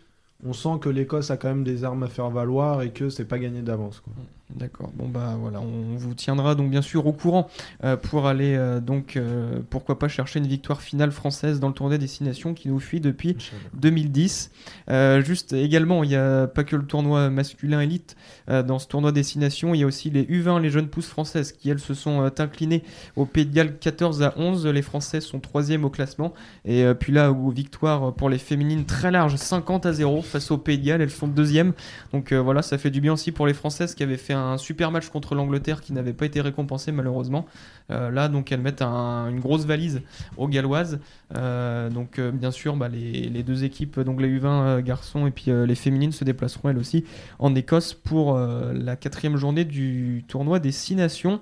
on 0.44 0.52
sent 0.52 0.78
que 0.80 0.88
l'Écosse 0.88 1.30
a 1.32 1.36
quand 1.36 1.48
même 1.48 1.64
des 1.64 1.82
armes 1.82 2.02
à 2.04 2.08
faire 2.08 2.30
valoir 2.30 2.82
et 2.82 2.90
que 2.92 3.08
c'est 3.10 3.24
pas 3.24 3.38
gagné 3.38 3.62
d'avance. 3.62 4.00
quoi. 4.00 4.12
D'accord. 4.54 4.92
Bon 4.94 5.08
bah 5.08 5.36
voilà, 5.40 5.60
on 5.60 5.96
vous 5.96 6.14
tiendra 6.14 6.54
donc 6.54 6.70
bien 6.70 6.80
sûr 6.80 7.04
au 7.08 7.12
courant 7.12 7.48
euh, 7.82 7.96
pour 7.96 8.28
aller 8.28 8.54
euh, 8.54 8.78
donc 8.78 9.16
euh, 9.16 9.58
pourquoi 9.70 9.98
pas 9.98 10.06
chercher 10.06 10.38
une 10.38 10.46
victoire 10.46 10.82
finale 10.82 11.10
française 11.10 11.58
dans 11.58 11.66
le 11.66 11.74
tournoi 11.74 11.98
destination 11.98 12.54
qui 12.54 12.68
nous 12.68 12.78
fuit 12.78 13.00
depuis 13.00 13.36
2010. 13.74 14.52
Euh, 14.88 15.20
juste 15.20 15.52
également, 15.52 16.04
il 16.04 16.10
n'y 16.10 16.16
a 16.16 16.46
pas 16.46 16.62
que 16.62 16.76
le 16.76 16.84
tournoi 16.84 17.28
masculin 17.28 17.80
élite 17.80 18.16
dans 18.46 18.78
ce 18.78 18.86
tournoi 18.86 19.10
destination, 19.10 19.74
il 19.74 19.80
y 19.80 19.82
a 19.82 19.86
aussi 19.86 20.10
les 20.10 20.22
U20, 20.22 20.60
les 20.60 20.70
jeunes 20.70 20.86
pousses 20.86 21.08
françaises 21.08 21.50
qui 21.50 21.68
elles 21.68 21.80
se 21.80 21.94
sont 21.94 22.30
inclinées 22.38 22.84
au 23.16 23.26
Pays 23.26 23.46
de 23.46 23.52
Galles 23.52 23.76
14 23.78 24.22
à 24.22 24.34
11. 24.36 24.66
Les 24.68 24.82
Françaises 24.82 25.24
sont 25.24 25.40
troisième 25.40 25.84
au 25.84 25.90
classement 25.90 26.32
et 26.64 26.86
puis 26.98 27.12
là 27.12 27.32
où 27.32 27.50
victoire 27.50 28.14
pour 28.14 28.30
les 28.30 28.38
féminines 28.38 28.84
très 28.84 29.10
large 29.10 29.34
50 29.34 29.86
à 29.86 29.92
0 29.92 30.22
face 30.22 30.52
au 30.52 30.58
Pays 30.58 30.78
de 30.78 30.84
Galles, 30.84 31.02
elles 31.02 31.10
sont 31.10 31.26
deuxième. 31.26 31.72
Donc 32.12 32.32
voilà, 32.32 32.62
ça 32.62 32.78
fait 32.78 32.90
du 32.90 33.00
bien 33.00 33.12
aussi 33.12 33.32
pour 33.32 33.48
les 33.48 33.54
Françaises 33.54 33.96
qui 33.96 34.04
avaient 34.04 34.16
fait 34.16 34.35
un 34.36 34.56
super 34.58 34.90
match 34.90 35.08
contre 35.08 35.34
l'Angleterre 35.34 35.80
qui 35.80 35.92
n'avait 35.92 36.12
pas 36.12 36.26
été 36.26 36.40
récompensé 36.40 36.92
malheureusement. 36.92 37.46
Euh, 37.90 38.10
là 38.10 38.28
donc 38.28 38.52
elles 38.52 38.60
mettent 38.60 38.82
un- 38.82 39.28
une 39.28 39.40
grosse 39.40 39.64
valise 39.64 40.02
aux 40.36 40.48
Galloises. 40.48 40.98
Euh, 41.36 41.90
donc 41.90 42.18
euh, 42.18 42.30
bien 42.30 42.50
sûr, 42.50 42.76
bah, 42.76 42.88
les, 42.88 43.28
les 43.28 43.42
deux 43.42 43.64
équipes, 43.64 44.00
donc 44.00 44.20
les 44.20 44.28
U20 44.28 44.44
euh, 44.46 44.82
garçons 44.82 45.26
et 45.26 45.30
puis 45.30 45.46
les 45.50 45.74
féminines 45.74 46.12
se 46.12 46.24
déplaceront 46.24 46.68
elles 46.70 46.78
aussi 46.78 47.04
en 47.38 47.54
Écosse 47.54 47.94
pour 47.94 48.36
la 48.38 48.96
quatrième 48.96 49.36
journée 49.36 49.64
du 49.64 50.24
tournoi 50.28 50.58
des 50.58 50.72
Six 50.72 50.94
Nations. 50.96 51.40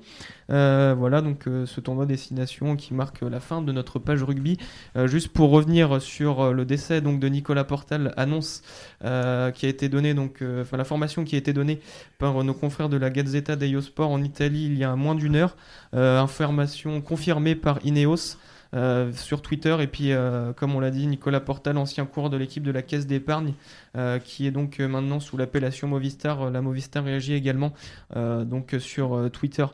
Euh, 0.51 0.95
voilà 0.97 1.21
donc 1.21 1.47
euh, 1.47 1.67
ce 1.67 1.81
tournoi 1.81 2.07
des 2.07 2.17
Six 2.17 2.35
Nations 2.35 2.77
qui 2.77 2.95
marque 2.95 3.23
la 3.23 3.41
fin 3.41 3.63
de 3.63 3.73
notre 3.73 3.99
page 3.99 4.23
rugby. 4.23 4.59
Euh, 4.97 5.07
juste 5.07 5.29
pour 5.29 5.51
revenir 5.51 6.01
sur 6.01 6.53
le 6.53 6.65
décès 6.65 7.01
donc 7.01 7.21
de 7.21 7.29
Nicolas 7.29 7.65
Portal, 7.65 8.13
annonce 8.17 8.63
qui 9.01 9.67
a 9.67 9.69
été 9.69 9.89
donnée 9.89 10.15
donc, 10.15 10.43
enfin 10.61 10.77
la 10.77 10.85
formation 10.85 11.25
qui 11.25 11.35
a 11.35 11.39
été 11.39 11.53
donnée 11.53 11.81
par 12.19 12.43
nos 12.45 12.55
confrères 12.55 12.89
de 12.89 12.97
la 12.97 13.11
Gazzetta 13.11 13.57
dello 13.57 13.81
Sport 13.81 14.11
en 14.11 14.23
Italie 14.23 14.67
il 14.67 14.79
y 14.79 14.85
a 14.85 14.95
moins 14.97 15.15
d'une 15.15 15.37
heure. 15.37 15.57
Information 15.93 17.01
confirmée 17.01 17.55
par 17.55 17.79
Ineos 17.85 18.37
euh, 18.75 19.13
sur 19.13 19.41
Twitter. 19.41 19.77
Et 19.81 19.87
puis, 19.87 20.13
euh, 20.13 20.53
comme 20.53 20.75
on 20.75 20.81
l'a 20.81 20.91
dit, 20.91 21.07
Nicolas 21.07 21.41
Portal, 21.41 21.79
ancien 21.79 22.07
coureur 22.07 22.29
de 22.29 22.37
l'équipe 22.37 22.63
de 22.63 22.73
la 22.73 22.83
Caisse 22.83 23.07
d'épargne, 23.07 23.55
euh, 23.97 24.19
qui 24.19 24.47
est 24.47 24.51
donc 24.51 24.81
maintenant 24.81 25.21
sous 25.21 25.37
l'appellation 25.37 25.87
Movistar. 25.87 26.51
La 26.51 26.61
Movistar 26.61 27.05
réagit 27.05 27.35
également 27.35 27.73
donc 28.15 28.75
sur 28.79 29.31
Twitter. 29.33 29.67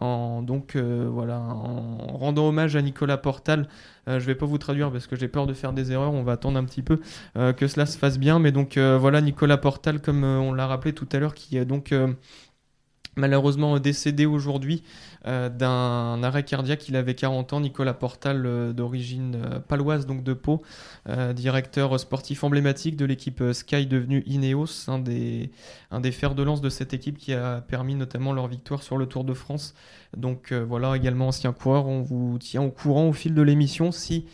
En, 0.00 0.42
donc 0.42 0.76
voilà, 0.76 1.38
en 1.38 2.16
rendant 2.16 2.48
hommage 2.48 2.76
à 2.76 2.82
Nicolas 2.82 3.16
Portal. 3.18 3.68
Je 4.06 4.18
vais 4.18 4.34
pas 4.34 4.46
vous 4.46 4.58
traduire 4.58 4.90
parce 4.90 5.06
que 5.06 5.16
j'ai 5.16 5.28
peur 5.28 5.46
de 5.46 5.54
faire 5.54 5.72
des 5.72 5.92
erreurs. 5.92 6.12
On 6.12 6.22
va 6.22 6.32
attendre 6.32 6.58
un 6.58 6.64
petit 6.64 6.82
peu 6.82 7.00
que 7.34 7.66
cela 7.66 7.86
se 7.86 7.98
fasse 7.98 8.18
bien. 8.18 8.38
Mais 8.38 8.52
donc 8.52 8.78
voilà, 8.78 9.20
Nicolas 9.20 9.58
Portal, 9.58 10.00
comme 10.00 10.24
on 10.24 10.52
l'a 10.52 10.66
rappelé 10.66 10.92
tout 10.92 11.08
à 11.12 11.18
l'heure, 11.18 11.34
qui 11.34 11.56
est 11.56 11.64
donc 11.64 11.92
malheureusement 13.16 13.78
décédé 13.78 14.26
aujourd'hui 14.26 14.82
euh, 15.26 15.48
d'un 15.48 16.22
arrêt 16.22 16.42
cardiaque. 16.42 16.88
Il 16.88 16.96
avait 16.96 17.14
40 17.14 17.54
ans. 17.54 17.60
Nicolas 17.60 17.94
Portal, 17.94 18.44
euh, 18.44 18.72
d'origine 18.72 19.36
euh, 19.36 19.58
paloise, 19.58 20.06
donc 20.06 20.22
de 20.22 20.34
Pau, 20.34 20.62
directeur 21.34 21.98
sportif 22.00 22.44
emblématique 22.44 22.96
de 22.96 23.04
l'équipe 23.04 23.42
Sky 23.52 23.86
devenue 23.86 24.22
Ineos, 24.26 24.88
un 24.88 24.98
des, 24.98 25.50
fers 26.12 26.34
de 26.34 26.42
lance 26.42 26.60
de 26.60 26.68
cette 26.68 26.94
équipe 26.94 27.18
qui 27.18 27.32
a 27.32 27.60
permis 27.60 27.94
notamment 27.94 28.32
leur 28.32 28.46
victoire 28.48 28.82
sur 28.82 28.96
le 28.96 29.06
Tour 29.06 29.24
de 29.24 29.34
France. 29.34 29.74
Donc 30.16 30.52
voilà, 30.52 30.96
également 30.96 31.28
ancien 31.28 31.52
coureur. 31.52 31.86
On 31.86 32.00
vous 32.00 32.38
tient 32.38 32.62
au 32.62 32.70
courant 32.70 33.08
au 33.08 33.12
fil 33.12 33.34
de 33.34 33.42
l'émission 33.42 33.92
si 33.92 34.26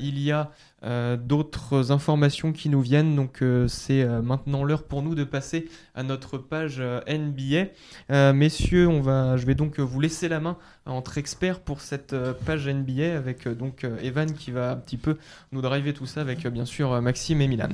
il 0.00 0.20
y 0.20 0.30
a 0.30 0.50
euh, 0.84 1.16
d'autres 1.16 1.92
informations 1.92 2.52
qui 2.52 2.68
nous 2.68 2.82
viennent. 2.82 3.16
Donc 3.16 3.40
euh, 3.40 3.66
c'est 3.68 4.02
euh, 4.02 4.20
maintenant 4.20 4.64
l'heure 4.64 4.82
pour 4.82 5.02
nous 5.02 5.14
de 5.14 5.24
passer 5.24 5.66
à 5.94 6.02
notre 6.02 6.36
page 6.36 6.82
NBA. 7.08 8.32
Messieurs, 8.32 8.88
on 8.88 9.00
va, 9.00 9.36
je 9.36 9.46
vais 9.46 9.54
donc 9.54 9.78
vous 9.78 10.00
laisser 10.00 10.28
la 10.28 10.40
main 10.40 10.56
entre 10.86 11.16
experts 11.16 11.60
pour 11.60 11.80
cette 11.80 12.14
page 12.44 12.68
NBA 12.68 13.16
avec 13.16 13.48
donc 13.48 13.86
Evan 14.02 14.32
qui 14.32 14.50
va 14.50 14.72
un 14.72 14.76
petit 14.76 14.96
peu 14.96 15.16
nous 15.52 15.62
driver 15.62 15.94
tout 15.94 16.06
ça 16.06 16.20
avec 16.20 16.46
bien 16.48 16.64
sûr 16.64 17.00
Maxime 17.00 17.40
et 17.40 17.48
Milan. 17.48 17.68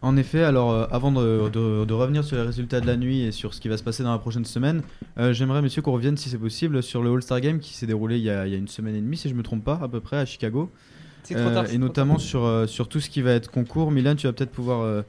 En 0.00 0.16
effet, 0.16 0.42
alors 0.42 0.72
avant 0.92 1.12
de, 1.12 1.92
revenir 1.92 2.24
sur 2.24 2.36
les 2.36 2.42
résultats 2.42 2.80
de 2.80 2.86
la 2.86 2.96
nuit 2.96 3.22
et 3.22 3.32
sur 3.32 3.52
ce 3.52 3.60
qui 3.60 3.68
va 3.68 3.76
se 3.76 3.82
passer 3.82 4.02
dans 4.02 4.12
la 4.12 4.18
prochaine 4.18 4.44
semaine, 4.44 4.82
j'aimerais, 5.18 5.60
messieurs, 5.60 5.82
qu'on 5.82 5.92
revienne, 5.92 6.16
si 6.16 6.28
c'est 6.28 6.38
possible, 6.38 6.82
sur 6.82 7.02
le 7.02 7.12
All-Star 7.12 7.40
Game 7.40 7.58
qui 7.58 7.74
s'est 7.74 7.86
déroulé 7.86 8.16
il 8.16 8.24
y, 8.24 8.30
a, 8.30 8.46
il 8.46 8.52
y 8.52 8.54
a 8.54 8.58
une 8.58 8.68
semaine 8.68 8.94
et 8.94 9.00
demie, 9.00 9.16
si 9.16 9.28
je 9.28 9.34
me 9.34 9.42
trompe 9.42 9.64
pas, 9.64 9.78
à 9.82 9.88
peu 9.88 10.00
près, 10.00 10.16
à 10.16 10.24
Chicago. 10.24 10.70
Euh, 11.34 11.64
et 11.72 11.78
notamment 11.78 12.18
sur, 12.18 12.44
euh, 12.44 12.66
sur 12.66 12.88
tout 12.88 13.00
ce 13.00 13.10
qui 13.10 13.22
va 13.22 13.32
être 13.32 13.50
concours. 13.50 13.90
Milan, 13.90 14.14
tu 14.14 14.26
vas 14.26 14.32
peut-être 14.32 14.50
pouvoir 14.50 14.82
euh, 14.82 15.02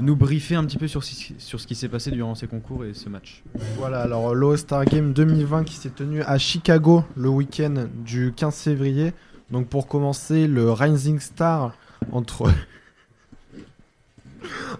nous 0.00 0.16
briefer 0.16 0.54
un 0.54 0.64
petit 0.64 0.78
peu 0.78 0.88
sur, 0.88 1.02
sur 1.04 1.60
ce 1.60 1.66
qui 1.66 1.74
s'est 1.74 1.88
passé 1.88 2.10
durant 2.10 2.34
ces 2.34 2.46
concours 2.46 2.84
et 2.84 2.94
ce 2.94 3.08
match. 3.08 3.42
Voilà, 3.76 4.02
alors 4.02 4.34
l'All-Star 4.34 4.84
Game 4.84 5.12
2020 5.12 5.64
qui 5.64 5.74
s'est 5.74 5.90
tenu 5.90 6.22
à 6.22 6.38
Chicago 6.38 7.04
le 7.16 7.28
week-end 7.28 7.86
du 8.04 8.32
15 8.34 8.56
février. 8.56 9.12
Donc 9.50 9.68
pour 9.68 9.86
commencer, 9.86 10.46
le 10.46 10.70
Rising 10.70 11.20
Star 11.20 11.74
entre 12.12 12.50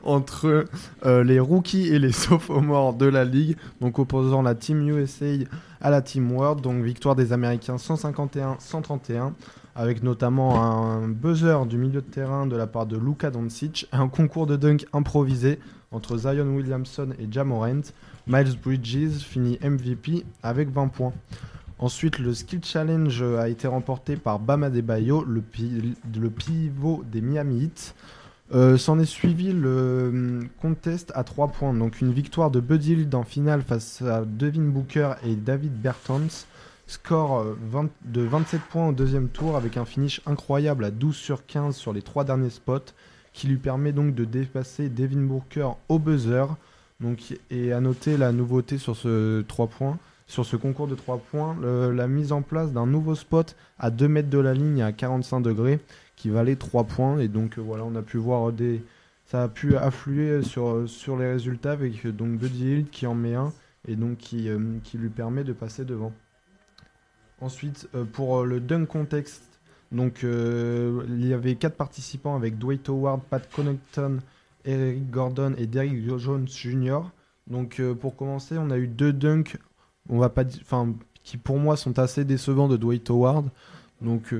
entre 0.04 0.64
euh, 1.04 1.24
les 1.24 1.40
rookies 1.40 1.88
et 1.88 1.98
les 1.98 2.12
sophomores 2.12 2.94
de 2.94 3.06
la 3.06 3.24
ligue, 3.24 3.56
donc 3.80 3.98
opposant 3.98 4.42
la 4.42 4.54
Team 4.54 4.88
USA 4.88 5.26
à 5.80 5.90
la 5.90 6.02
Team 6.02 6.30
World, 6.32 6.60
donc 6.60 6.82
victoire 6.82 7.14
des 7.14 7.32
Américains 7.32 7.76
151-131, 7.76 9.32
avec 9.78 10.02
notamment 10.02 10.60
un 10.60 11.06
buzzer 11.06 11.64
du 11.64 11.78
milieu 11.78 12.00
de 12.00 12.10
terrain 12.10 12.46
de 12.46 12.56
la 12.56 12.66
part 12.66 12.84
de 12.84 12.98
Luka 12.98 13.30
Doncic, 13.30 13.86
un 13.92 14.08
concours 14.08 14.48
de 14.48 14.56
dunk 14.56 14.84
improvisé 14.92 15.60
entre 15.92 16.18
Zion 16.18 16.52
Williamson 16.56 17.10
et 17.20 17.30
Jamorant. 17.30 17.82
Miles 18.26 18.58
Bridges 18.60 19.20
finit 19.20 19.56
MVP 19.62 20.24
avec 20.42 20.70
20 20.70 20.88
points. 20.88 21.12
Ensuite, 21.78 22.18
le 22.18 22.34
Skill 22.34 22.58
Challenge 22.64 23.22
a 23.22 23.48
été 23.48 23.68
remporté 23.68 24.16
par 24.16 24.40
Bam 24.40 24.64
Adebayo, 24.64 25.22
le, 25.24 25.44
le 26.12 26.28
pivot 26.28 27.04
des 27.10 27.20
Miami 27.20 27.62
Heat. 27.62 27.94
Euh, 28.52 28.78
S'en 28.78 28.98
est 28.98 29.04
suivi 29.04 29.52
le 29.52 30.08
hum, 30.08 30.48
contest 30.60 31.12
à 31.14 31.22
3 31.22 31.48
points, 31.48 31.72
donc 31.72 32.00
une 32.00 32.12
victoire 32.12 32.50
de 32.50 32.58
Buddy 32.58 33.06
en 33.14 33.22
finale 33.22 33.62
face 33.62 34.02
à 34.02 34.24
Devin 34.24 34.62
Booker 34.62 35.12
et 35.24 35.36
David 35.36 35.80
Bertans. 35.80 36.46
Score 36.88 37.40
euh, 37.40 37.54
20 37.70 37.90
de 38.06 38.22
27 38.22 38.62
points 38.62 38.88
au 38.88 38.92
deuxième 38.92 39.28
tour 39.28 39.56
avec 39.56 39.76
un 39.76 39.84
finish 39.84 40.22
incroyable 40.24 40.86
à 40.86 40.90
12 40.90 41.14
sur 41.14 41.44
15 41.44 41.76
sur 41.76 41.92
les 41.92 42.00
trois 42.00 42.24
derniers 42.24 42.48
spots 42.48 42.94
qui 43.34 43.46
lui 43.46 43.58
permet 43.58 43.92
donc 43.92 44.14
de 44.14 44.24
dépasser 44.24 44.88
Devin 44.88 45.20
Booker 45.20 45.68
au 45.90 45.98
buzzer. 45.98 46.46
Donc, 47.00 47.38
et 47.50 47.72
à 47.74 47.80
noter 47.80 48.16
la 48.16 48.32
nouveauté 48.32 48.78
sur 48.78 48.96
ce 48.96 49.42
3 49.42 49.66
points, 49.66 49.98
sur 50.26 50.46
ce 50.46 50.56
concours 50.56 50.88
de 50.88 50.94
3 50.94 51.18
points, 51.18 51.56
la 51.60 52.08
mise 52.08 52.32
en 52.32 52.40
place 52.40 52.72
d'un 52.72 52.86
nouveau 52.86 53.14
spot 53.14 53.54
à 53.78 53.90
2 53.90 54.08
mètres 54.08 54.30
de 54.30 54.38
la 54.38 54.54
ligne 54.54 54.80
à 54.80 54.92
45 54.92 55.40
degrés 55.40 55.80
qui 56.16 56.30
valait 56.30 56.56
3 56.56 56.84
points. 56.84 57.18
Et 57.18 57.28
donc 57.28 57.58
euh, 57.58 57.60
voilà, 57.60 57.84
on 57.84 57.96
a 57.96 58.02
pu 58.02 58.16
voir 58.16 58.50
des. 58.50 58.82
Ça 59.26 59.42
a 59.42 59.48
pu 59.48 59.76
affluer 59.76 60.42
sur, 60.42 60.88
sur 60.88 61.18
les 61.18 61.30
résultats 61.30 61.72
avec 61.72 62.06
euh, 62.06 62.12
donc 62.12 62.38
Buddy 62.38 62.64
Hield 62.64 62.90
qui 62.90 63.06
en 63.06 63.14
met 63.14 63.34
un 63.34 63.52
et 63.86 63.94
donc 63.94 64.16
qui, 64.16 64.48
qui 64.84 64.96
lui 64.96 65.10
permet 65.10 65.44
de 65.44 65.52
passer 65.52 65.84
devant. 65.84 66.12
Ensuite, 67.40 67.88
euh, 67.94 68.04
pour 68.04 68.38
euh, 68.40 68.44
le 68.44 68.60
dunk 68.60 68.86
contexte, 68.86 69.44
donc 69.92 70.24
euh, 70.24 71.04
il 71.08 71.26
y 71.26 71.32
avait 71.32 71.54
4 71.54 71.76
participants 71.76 72.34
avec 72.34 72.58
Dwight 72.58 72.88
Howard, 72.88 73.22
Pat 73.22 73.48
Connaughton, 73.52 74.18
Eric 74.64 75.10
Gordon 75.10 75.54
et 75.56 75.66
Derrick 75.66 76.18
Jones 76.18 76.48
Jr. 76.48 77.00
Donc 77.46 77.80
pour 78.00 78.16
commencer, 78.16 78.58
on 78.58 78.70
a 78.70 78.76
eu 78.76 78.88
deux 78.88 79.12
dunks, 79.12 79.56
on 80.10 80.18
va 80.18 80.28
pas 80.28 80.44
enfin 80.60 80.92
qui 81.22 81.38
pour 81.38 81.58
moi 81.58 81.76
sont 81.78 81.98
assez 81.98 82.24
décevants 82.24 82.68
de 82.68 82.76
Dwight 82.76 83.08
Howard. 83.08 83.48
Donc 84.02 84.34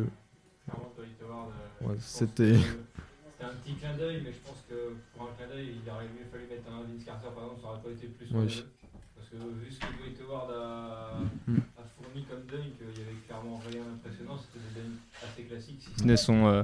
ouais, 1.80 1.96
c'était 2.00 2.56
petit 3.64 3.74
clin 3.74 3.96
d'œil, 3.96 4.20
mais 4.24 4.32
je 4.32 4.38
pense 4.46 4.62
que 4.68 4.74
pour 5.14 5.28
un 5.28 5.32
clin 5.38 5.46
d'œil, 5.48 5.76
il 5.82 5.90
aurait 5.90 6.04
mieux 6.04 6.26
fallu 6.30 6.44
mettre 6.50 6.68
un 6.70 6.82
Vince 6.82 7.04
Carter 7.04 7.28
par 7.34 7.44
exemple, 7.44 7.60
ça 7.62 7.68
aurait 7.68 7.80
pas 7.80 7.90
été 7.90 8.06
plus. 8.08 8.28
Parce 8.28 9.30
que 9.30 9.36
vu 9.36 9.70
ce 9.70 9.80
que 9.80 9.86
Dwight 9.86 10.20
Howard 10.26 10.50
a, 10.50 11.20
Mm. 11.48 11.58
a 11.76 11.82
fourni 11.96 12.24
comme 12.24 12.44
dunk, 12.46 12.72
il 12.80 12.98
y 12.98 13.02
avait 13.02 13.20
clairement 13.26 13.57
rien 13.70 13.80
d'impressionnant, 13.80 14.38
c'était 14.40 14.64
des 14.74 14.86
assez 15.22 15.42
classiques. 15.48 15.80
Si 15.80 16.02
ce 16.02 16.06
n'est 16.06 16.16
son 16.16 16.46
euh, 16.46 16.62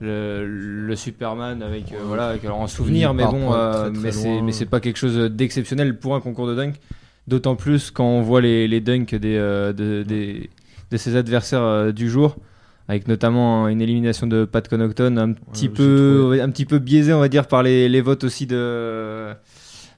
le, 0.00 0.86
le 0.86 0.96
Superman 0.96 1.62
avec 1.62 1.92
euh, 1.92 1.96
voilà, 2.04 2.28
avec, 2.28 2.44
alors 2.44 2.60
en 2.60 2.66
souvenir, 2.66 3.14
mais 3.14 3.24
bon, 3.24 3.50
pas 3.50 3.56
euh, 3.56 3.82
très, 3.82 3.92
très 3.92 4.02
mais 4.02 4.12
c'est 4.12 4.42
mais 4.42 4.52
c'est 4.52 4.66
pas 4.66 4.80
quelque 4.80 4.98
chose 4.98 5.30
d'exceptionnel 5.30 5.98
pour 5.98 6.14
un 6.14 6.20
concours 6.20 6.46
de 6.46 6.54
dunk. 6.54 6.74
D'autant 7.28 7.54
plus 7.54 7.90
quand 7.90 8.06
on 8.06 8.22
voit 8.22 8.40
les, 8.40 8.66
les 8.66 8.80
dunks 8.80 9.14
des, 9.14 9.36
euh, 9.36 9.72
de, 9.72 10.02
des, 10.02 10.50
de 10.90 10.96
ses 10.96 11.14
adversaires 11.14 11.62
euh, 11.62 11.92
du 11.92 12.10
jour, 12.10 12.36
avec 12.88 13.06
notamment 13.06 13.68
une 13.68 13.80
élimination 13.80 14.26
de 14.26 14.44
Pat 14.46 14.66
Connaughton, 14.66 15.16
un 15.16 15.32
petit, 15.34 15.68
peu, 15.68 16.40
un 16.42 16.50
petit 16.50 16.64
peu 16.64 16.80
biaisé, 16.80 17.12
on 17.12 17.20
va 17.20 17.28
dire, 17.28 17.46
par 17.46 17.62
les, 17.62 17.88
les 17.88 18.00
votes 18.00 18.24
aussi 18.24 18.46
de, 18.46 19.32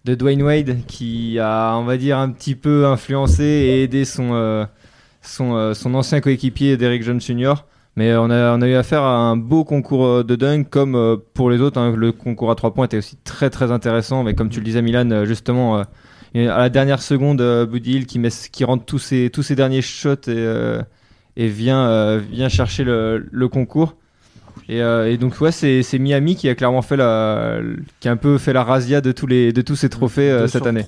de 0.05 0.15
Dwayne 0.15 0.43
Wade, 0.43 0.85
qui 0.87 1.39
a, 1.39 1.75
on 1.77 1.85
va 1.85 1.97
dire, 1.97 2.19
un 2.19 2.29
petit 2.29 2.55
peu 2.55 2.87
influencé 2.87 3.45
et 3.45 3.85
aidé 3.85 4.05
son, 4.05 4.35
euh, 4.35 4.67
son, 5.23 5.55
euh, 5.57 5.75
son 5.75 5.95
ancien 5.95 6.21
coéquipier 6.21 6.77
Derrick 6.77 7.03
Jones 7.03 7.21
Jr. 7.21 7.55
Mais 7.97 8.11
euh, 8.11 8.21
on 8.23 8.31
a, 8.31 8.57
on 8.57 8.63
a 8.63 8.69
eu 8.69 8.75
affaire 8.75 9.03
à 9.03 9.17
un 9.17 9.37
beau 9.37 9.65
concours 9.65 10.07
euh, 10.07 10.23
de 10.25 10.35
dunk, 10.37 10.69
comme 10.71 11.19
pour 11.35 11.51
les 11.51 11.61
autres. 11.61 11.79
hein, 11.79 11.95
le 11.97 12.13
concours 12.13 12.51
à 12.51 12.55
trois 12.55 12.73
points 12.75 12.87
était 12.87 12.97
aussi 12.99 13.17
très 13.25 13.51
très 13.51 13.71
intéressant. 13.71 14.23
Mais 14.25 14.35
comme 14.35 14.49
tu 14.49 14.61
le 14.61 14.65
disais, 14.65 14.83
Milan, 14.83 15.25
justement, 15.25 15.79
euh, 15.79 15.83
à 16.35 16.59
la 16.59 16.69
dernière 16.71 17.03
seconde, 17.03 17.41
euh, 17.41 17.67
Buddy 17.67 17.93
Hill 17.97 18.07
qui, 18.07 18.19
met, 18.19 18.31
qui 18.51 18.65
rentre 18.65 18.85
tous 18.85 18.99
ses, 18.99 19.31
tous 19.31 19.43
ses 19.43 19.55
derniers 19.55 19.83
shots 19.83 20.15
et, 20.27 20.31
euh, 20.31 20.81
et 21.37 21.49
vient, 21.49 22.17
vient 22.19 22.49
chercher 22.49 22.85
le, 22.85 23.27
le 23.31 23.49
concours. 23.49 23.97
Et, 24.69 24.79
et 24.79 25.17
donc 25.19 25.41
ouais, 25.41 25.51
c'est 25.51 25.83
c'est 25.83 25.99
Miami 25.99 26.37
qui 26.37 26.49
a 26.49 26.55
clairement 26.55 26.83
fait 26.83 26.97
la, 26.97 27.59
qui 28.01 28.09
a 28.09 28.13
un 28.13 28.17
peu 28.17 28.39
fait 28.39 28.53
la 28.53 28.63
razzia 28.63 29.01
de 29.01 29.11
tous 29.13 29.27
les, 29.27 29.53
de 29.53 29.61
tous 29.61 29.77
ces 29.77 29.89
trophées 29.89 30.45
cette 30.47 30.67
année. 30.67 30.83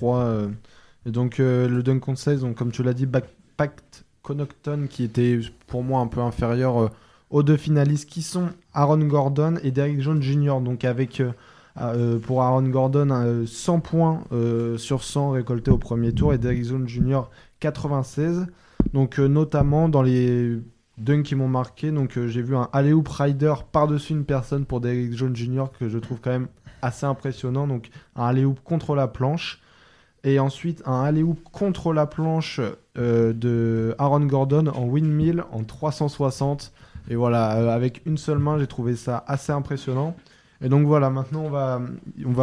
et 1.05 1.11
donc 1.11 1.37
le 1.39 1.81
dunk 1.83 1.99
contest, 1.99 2.41
donc 2.41 2.55
comme 2.55 2.71
tu 2.71 2.83
l'as 2.83 2.93
dit, 2.93 3.05
Back- 3.05 3.25
Pact 3.57 3.84
Connaughton 4.25 4.87
qui 4.89 5.03
était 5.03 5.39
pour 5.67 5.83
moi 5.83 6.01
un 6.01 6.07
peu 6.07 6.21
inférieur 6.21 6.77
euh, 6.81 6.89
aux 7.29 7.43
deux 7.43 7.57
finalistes 7.57 8.09
qui 8.09 8.21
sont 8.21 8.49
Aaron 8.73 8.99
Gordon 8.99 9.55
et 9.63 9.71
Derrick 9.71 10.01
Jones 10.01 10.21
Jr. 10.21 10.61
Donc 10.61 10.85
avec 10.85 11.19
euh, 11.19 11.31
euh, 11.81 12.19
pour 12.19 12.43
Aaron 12.43 12.69
Gordon 12.69 13.09
euh, 13.11 13.45
100 13.45 13.79
points 13.81 14.23
sur 14.77 15.03
100 15.03 15.31
récoltés 15.31 15.71
au 15.71 15.77
premier 15.77 16.13
tour 16.13 16.33
et 16.33 16.37
Derrick 16.37 16.65
Jones 16.65 16.87
Jr. 16.87 17.23
96. 17.59 18.47
Donc 18.93 19.19
notamment 19.19 19.89
dans 19.89 20.01
les 20.01 20.59
dunks 20.97 21.23
qui 21.23 21.35
m'ont 21.35 21.49
marqué, 21.49 21.91
donc 21.91 22.17
j'ai 22.27 22.41
vu 22.41 22.55
un 22.55 22.69
alley-oop 22.71 23.07
rider 23.09 23.53
par-dessus 23.71 24.13
une 24.13 24.23
personne 24.23 24.65
pour 24.65 24.79
Derrick 24.79 25.13
Jones 25.13 25.35
Jr. 25.35 25.65
que 25.77 25.89
je 25.89 25.97
trouve 25.97 26.19
quand 26.21 26.31
même 26.31 26.47
assez 26.81 27.05
impressionnant. 27.05 27.67
Donc 27.67 27.89
un 28.15 28.27
alley-oop 28.27 28.59
contre 28.63 28.95
la 28.95 29.07
planche. 29.07 29.61
Et 30.23 30.39
ensuite 30.39 30.81
un 30.85 31.03
alley-oop 31.03 31.39
contre 31.51 31.93
la 31.93 32.07
planche 32.07 32.59
euh, 32.97 33.33
de 33.33 33.95
Aaron 33.97 34.25
Gordon 34.25 34.67
en 34.67 34.85
windmill 34.85 35.43
en 35.51 35.63
360. 35.63 36.73
Et 37.09 37.15
voilà, 37.15 37.57
euh, 37.57 37.69
avec 37.69 38.01
une 38.05 38.17
seule 38.17 38.39
main, 38.39 38.57
j'ai 38.57 38.67
trouvé 38.67 38.95
ça 38.95 39.23
assez 39.27 39.51
impressionnant. 39.51 40.15
Et 40.61 40.69
donc 40.69 40.87
voilà, 40.87 41.09
maintenant 41.09 41.43
on 41.43 41.49
va, 41.49 41.81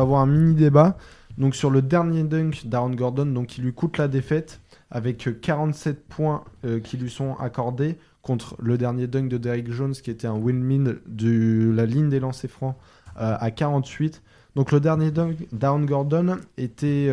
avoir 0.00 0.20
un 0.20 0.26
mini 0.26 0.54
débat. 0.54 0.96
Donc 1.38 1.54
sur 1.54 1.70
le 1.70 1.80
dernier 1.80 2.24
dunk 2.24 2.66
d'Aaron 2.66 2.90
Gordon, 2.90 3.26
donc 3.26 3.46
qui 3.46 3.62
lui 3.62 3.72
coûte 3.72 3.96
la 3.98 4.06
défaite, 4.06 4.60
avec 4.90 5.26
euh, 5.26 5.32
47 5.32 6.06
points 6.06 6.44
euh, 6.64 6.78
qui 6.78 6.96
lui 6.96 7.10
sont 7.10 7.34
accordés 7.36 7.96
contre 8.20 8.54
le 8.60 8.76
dernier 8.78 9.06
dunk 9.06 9.28
de 9.28 9.38
Derrick 9.38 9.72
Jones 9.72 9.92
qui 9.92 10.10
était 10.10 10.26
un 10.26 10.36
windmill 10.36 11.00
de 11.06 11.72
la 11.74 11.86
ligne 11.86 12.08
des 12.08 12.20
lancers 12.20 12.50
francs 12.50 12.76
à 13.16 13.50
48. 13.50 14.22
Donc 14.54 14.70
le 14.70 14.78
dernier 14.78 15.10
dunk 15.10 15.48
d'Aaron 15.52 15.84
Gordon 15.84 16.36
était 16.56 17.12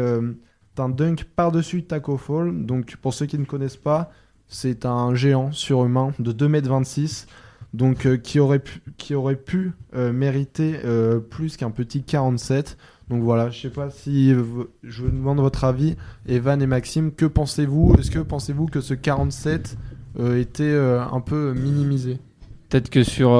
un 0.80 0.90
dunk 0.90 1.26
par-dessus 1.36 1.84
Taco 1.84 2.18
Fall. 2.18 2.66
Donc 2.66 2.96
pour 2.98 3.14
ceux 3.14 3.26
qui 3.26 3.38
ne 3.38 3.46
connaissent 3.46 3.78
pas, 3.78 4.12
c'est 4.48 4.86
un 4.86 5.14
géant 5.16 5.52
surhumain 5.52 6.12
de 6.20 6.32
2m26. 6.32 7.28
Donc 7.74 8.06
euh, 8.06 8.18
qui 8.18 8.40
aurait 8.40 8.60
pu, 8.60 8.82
qui 8.98 9.14
aurait 9.14 9.36
pu 9.36 9.74
euh, 9.96 10.12
mériter 10.12 10.80
euh, 10.86 11.20
plus 11.20 11.56
qu'un 11.56 11.72
petit 11.72 12.04
47. 12.04 12.78
Donc 13.10 13.24
voilà, 13.24 13.50
je 13.50 13.60
sais 13.60 13.70
pas 13.70 13.90
si 13.90 14.30
je 14.30 15.02
vous 15.02 15.10
demande 15.10 15.40
votre 15.40 15.64
avis, 15.64 15.96
Evan 16.28 16.62
et 16.62 16.68
Maxime, 16.68 17.12
que 17.12 17.26
pensez-vous? 17.26 17.96
Est-ce 17.98 18.12
que 18.12 18.20
pensez-vous 18.20 18.68
que 18.68 18.82
ce 18.82 18.94
47 18.94 19.78
euh, 20.20 20.40
était 20.40 20.78
un 20.78 21.20
peu 21.20 21.54
minimisé? 21.54 22.20
Peut-être 22.70 22.92
que 22.92 23.02
sur, 23.02 23.32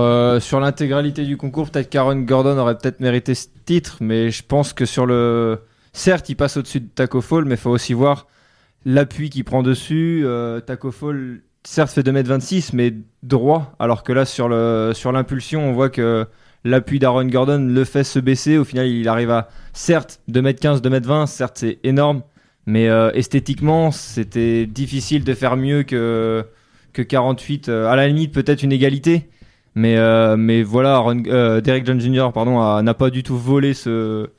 sur 0.42 0.60
l'intégralité 0.60 1.24
du 1.24 1.38
concours, 1.38 1.70
peut-être 1.70 1.88
qu'Aaron 1.88 2.16
Gordon 2.16 2.58
aurait 2.58 2.80
peut-être 2.80 3.00
mérité 3.00 3.36
ce 3.36 3.46
titre, 3.66 3.98
mais 4.02 4.32
je 4.32 4.44
pense 4.44 4.74
que 4.74 4.86
sur 4.86 5.06
le. 5.06 5.60
Certes, 5.94 6.30
il 6.30 6.36
passe 6.36 6.58
au-dessus 6.58 6.82
de 6.82 6.88
Taco 6.88 7.22
Fall, 7.22 7.46
mais 7.46 7.56
il 7.56 7.58
faut 7.58 7.72
aussi 7.72 7.94
voir 7.94 8.28
l'appui 8.86 9.30
qu'il 9.30 9.44
prend 9.44 9.64
dessus. 9.64 10.22
Euh, 10.26 10.60
Taco 10.60 10.92
Fall, 10.92 11.42
certes, 11.64 11.92
fait 11.92 12.02
2m26, 12.02 12.72
mais 12.74 12.94
droit, 13.24 13.74
alors 13.80 14.04
que 14.04 14.14
là, 14.14 14.26
sur 14.26 14.50
le 14.50 14.92
sur 14.94 15.12
l'impulsion, 15.12 15.70
on 15.70 15.74
voit 15.74 15.90
que 15.90 16.26
l'appui 16.64 17.00
d'Aaron 17.00 17.26
Gordon 17.26 17.66
le 17.70 17.84
fait 17.84 18.04
se 18.04 18.20
baisser. 18.20 18.58
Au 18.58 18.64
final, 18.64 18.88
il 18.88 19.08
arrive 19.08 19.32
à, 19.32 19.50
certes, 19.74 20.22
2m15, 20.30 20.82
2m20, 20.82 21.28
certes, 21.28 21.58
c'est 21.58 21.80
énorme, 21.84 22.22
mais 22.66 22.90
euh, 22.90 23.12
esthétiquement, 23.14 23.92
c'était 23.92 24.66
difficile 24.66 25.24
de 25.24 25.34
faire 25.34 25.58
mieux 25.58 25.84
que 25.84 26.46
que 26.94 27.02
48. 27.02 27.70
euh, 27.70 27.88
à 27.88 27.96
la 27.96 28.08
limite, 28.08 28.34
peut-être 28.34 28.64
une 28.64 28.72
égalité. 28.72 29.30
Mais, 29.76 29.98
euh, 29.98 30.36
mais 30.36 30.64
voilà, 30.64 31.04
Derek 31.62 31.86
John 31.86 32.02
Jr. 32.02 32.32
pardon, 32.34 32.82
n'a 32.82 32.94
pas 32.96 33.10
du 33.12 33.24
tout 33.24 33.38
volé 33.38 33.74
ce, 33.74 34.30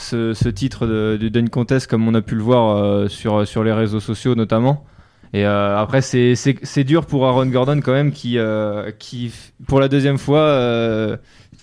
ce, 0.00 0.34
ce 0.34 0.48
titre 0.48 0.86
de, 0.86 1.16
de 1.20 1.28
Dunk 1.28 1.50
Contest 1.50 1.86
comme 1.88 2.06
on 2.08 2.14
a 2.14 2.22
pu 2.22 2.34
le 2.34 2.42
voir 2.42 2.76
euh, 2.76 3.08
sur, 3.08 3.46
sur 3.46 3.64
les 3.64 3.72
réseaux 3.72 4.00
sociaux 4.00 4.34
notamment. 4.34 4.84
Et 5.32 5.46
euh, 5.46 5.78
après, 5.78 6.02
c'est- 6.02 6.84
dur 6.84 7.06
pour 7.06 7.26
Aaron 7.26 7.46
Gordon 7.46 7.80
quand 7.80 7.92
même 7.92 8.10
qui, 8.10 8.36
euh, 8.38 8.90
qui 8.98 9.32
pour 9.68 9.78
la 9.78 9.86
deuxième 9.88 10.18
fois, 10.18 10.40
euh, 10.40 11.16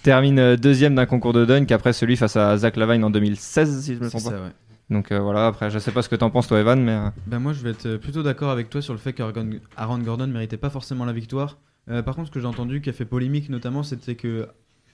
termine 0.04 0.56
deuxième 0.56 0.96
d'un 0.96 1.06
concours 1.06 1.34
de 1.34 1.44
dunk 1.44 1.74
après 1.74 1.92
celui 1.92 2.16
face 2.16 2.38
à 2.38 2.56
Zach 2.58 2.78
Lavine 2.78 3.04
en 3.04 3.10
2016, 3.10 3.82
si 3.84 3.96
je 3.96 4.00
me 4.00 4.10
trompe 4.10 4.24
pas. 4.24 4.30
ouais. 4.32 4.52
Donc 4.90 5.12
voilà, 5.12 5.48
après, 5.48 5.70
je 5.70 5.80
sais 5.80 5.92
pas 5.92 6.02
ce 6.02 6.08
que 6.08 6.16
t'en 6.16 6.30
penses 6.30 6.48
toi, 6.48 6.60
Evan, 6.62 6.82
mais. 6.82 6.98
Ben 7.26 7.40
moi, 7.40 7.52
je 7.52 7.62
vais 7.62 7.72
être 7.72 7.98
plutôt 7.98 8.24
d'accord 8.24 8.52
avec 8.52 8.70
toi 8.70 8.82
sur 8.82 8.94
le 8.94 9.00
fait 9.00 9.12
qu'Aaron 9.12 9.50
Aaron 9.76 9.98
Gordon 10.00 10.28
méritait 10.28 10.56
pas 10.56 10.70
forcément 10.70 11.04
la 11.04 11.12
victoire. 11.12 11.58
Par 11.88 12.16
contre, 12.16 12.28
ce 12.28 12.32
que 12.32 12.40
j'ai 12.40 12.46
entendu 12.48 12.80
qui 12.80 12.90
a 12.90 12.94
fait 12.94 13.04
polémique 13.04 13.50
notamment, 13.50 13.84
c'était 13.84 14.16
que 14.16 14.48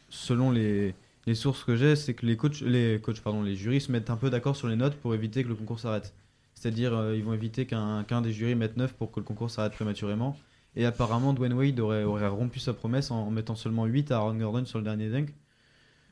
selon 0.09 0.49
les, 0.49 0.95
les 1.25 1.35
sources 1.35 1.63
que 1.63 1.75
j'ai, 1.75 1.95
c'est 1.95 2.13
que 2.13 2.25
les 2.25 2.37
coachs, 2.37 2.61
les 2.61 2.99
coachs, 3.01 3.21
pardon, 3.21 3.41
les 3.43 3.55
jurys 3.55 3.81
se 3.81 3.91
mettent 3.91 4.09
un 4.09 4.17
peu 4.17 4.29
d'accord 4.29 4.55
sur 4.55 4.67
les 4.67 4.75
notes 4.75 4.95
pour 4.95 5.13
éviter 5.15 5.43
que 5.43 5.49
le 5.49 5.55
concours 5.55 5.79
s'arrête. 5.79 6.13
C'est-à-dire, 6.55 6.93
euh, 6.93 7.15
ils 7.15 7.23
vont 7.23 7.33
éviter 7.33 7.65
qu'un 7.65 8.03
des 8.21 8.31
jurys 8.33 8.55
mette 8.55 8.77
9 8.77 8.93
pour 8.93 9.11
que 9.11 9.19
le 9.19 9.25
concours 9.25 9.49
s'arrête 9.51 9.73
prématurément. 9.73 10.37
Et 10.75 10.85
apparemment, 10.85 11.33
Dwayne 11.33 11.53
Wade 11.53 11.79
aurait, 11.79 12.03
aurait 12.03 12.27
rompu 12.27 12.59
sa 12.59 12.73
promesse 12.73 13.11
en, 13.11 13.27
en 13.27 13.31
mettant 13.31 13.55
seulement 13.55 13.85
8 13.85 14.11
à 14.11 14.17
Aaron 14.17 14.35
Gordon 14.37 14.65
sur 14.65 14.79
le 14.79 14.83
dernier 14.85 15.09
dunk. 15.09 15.33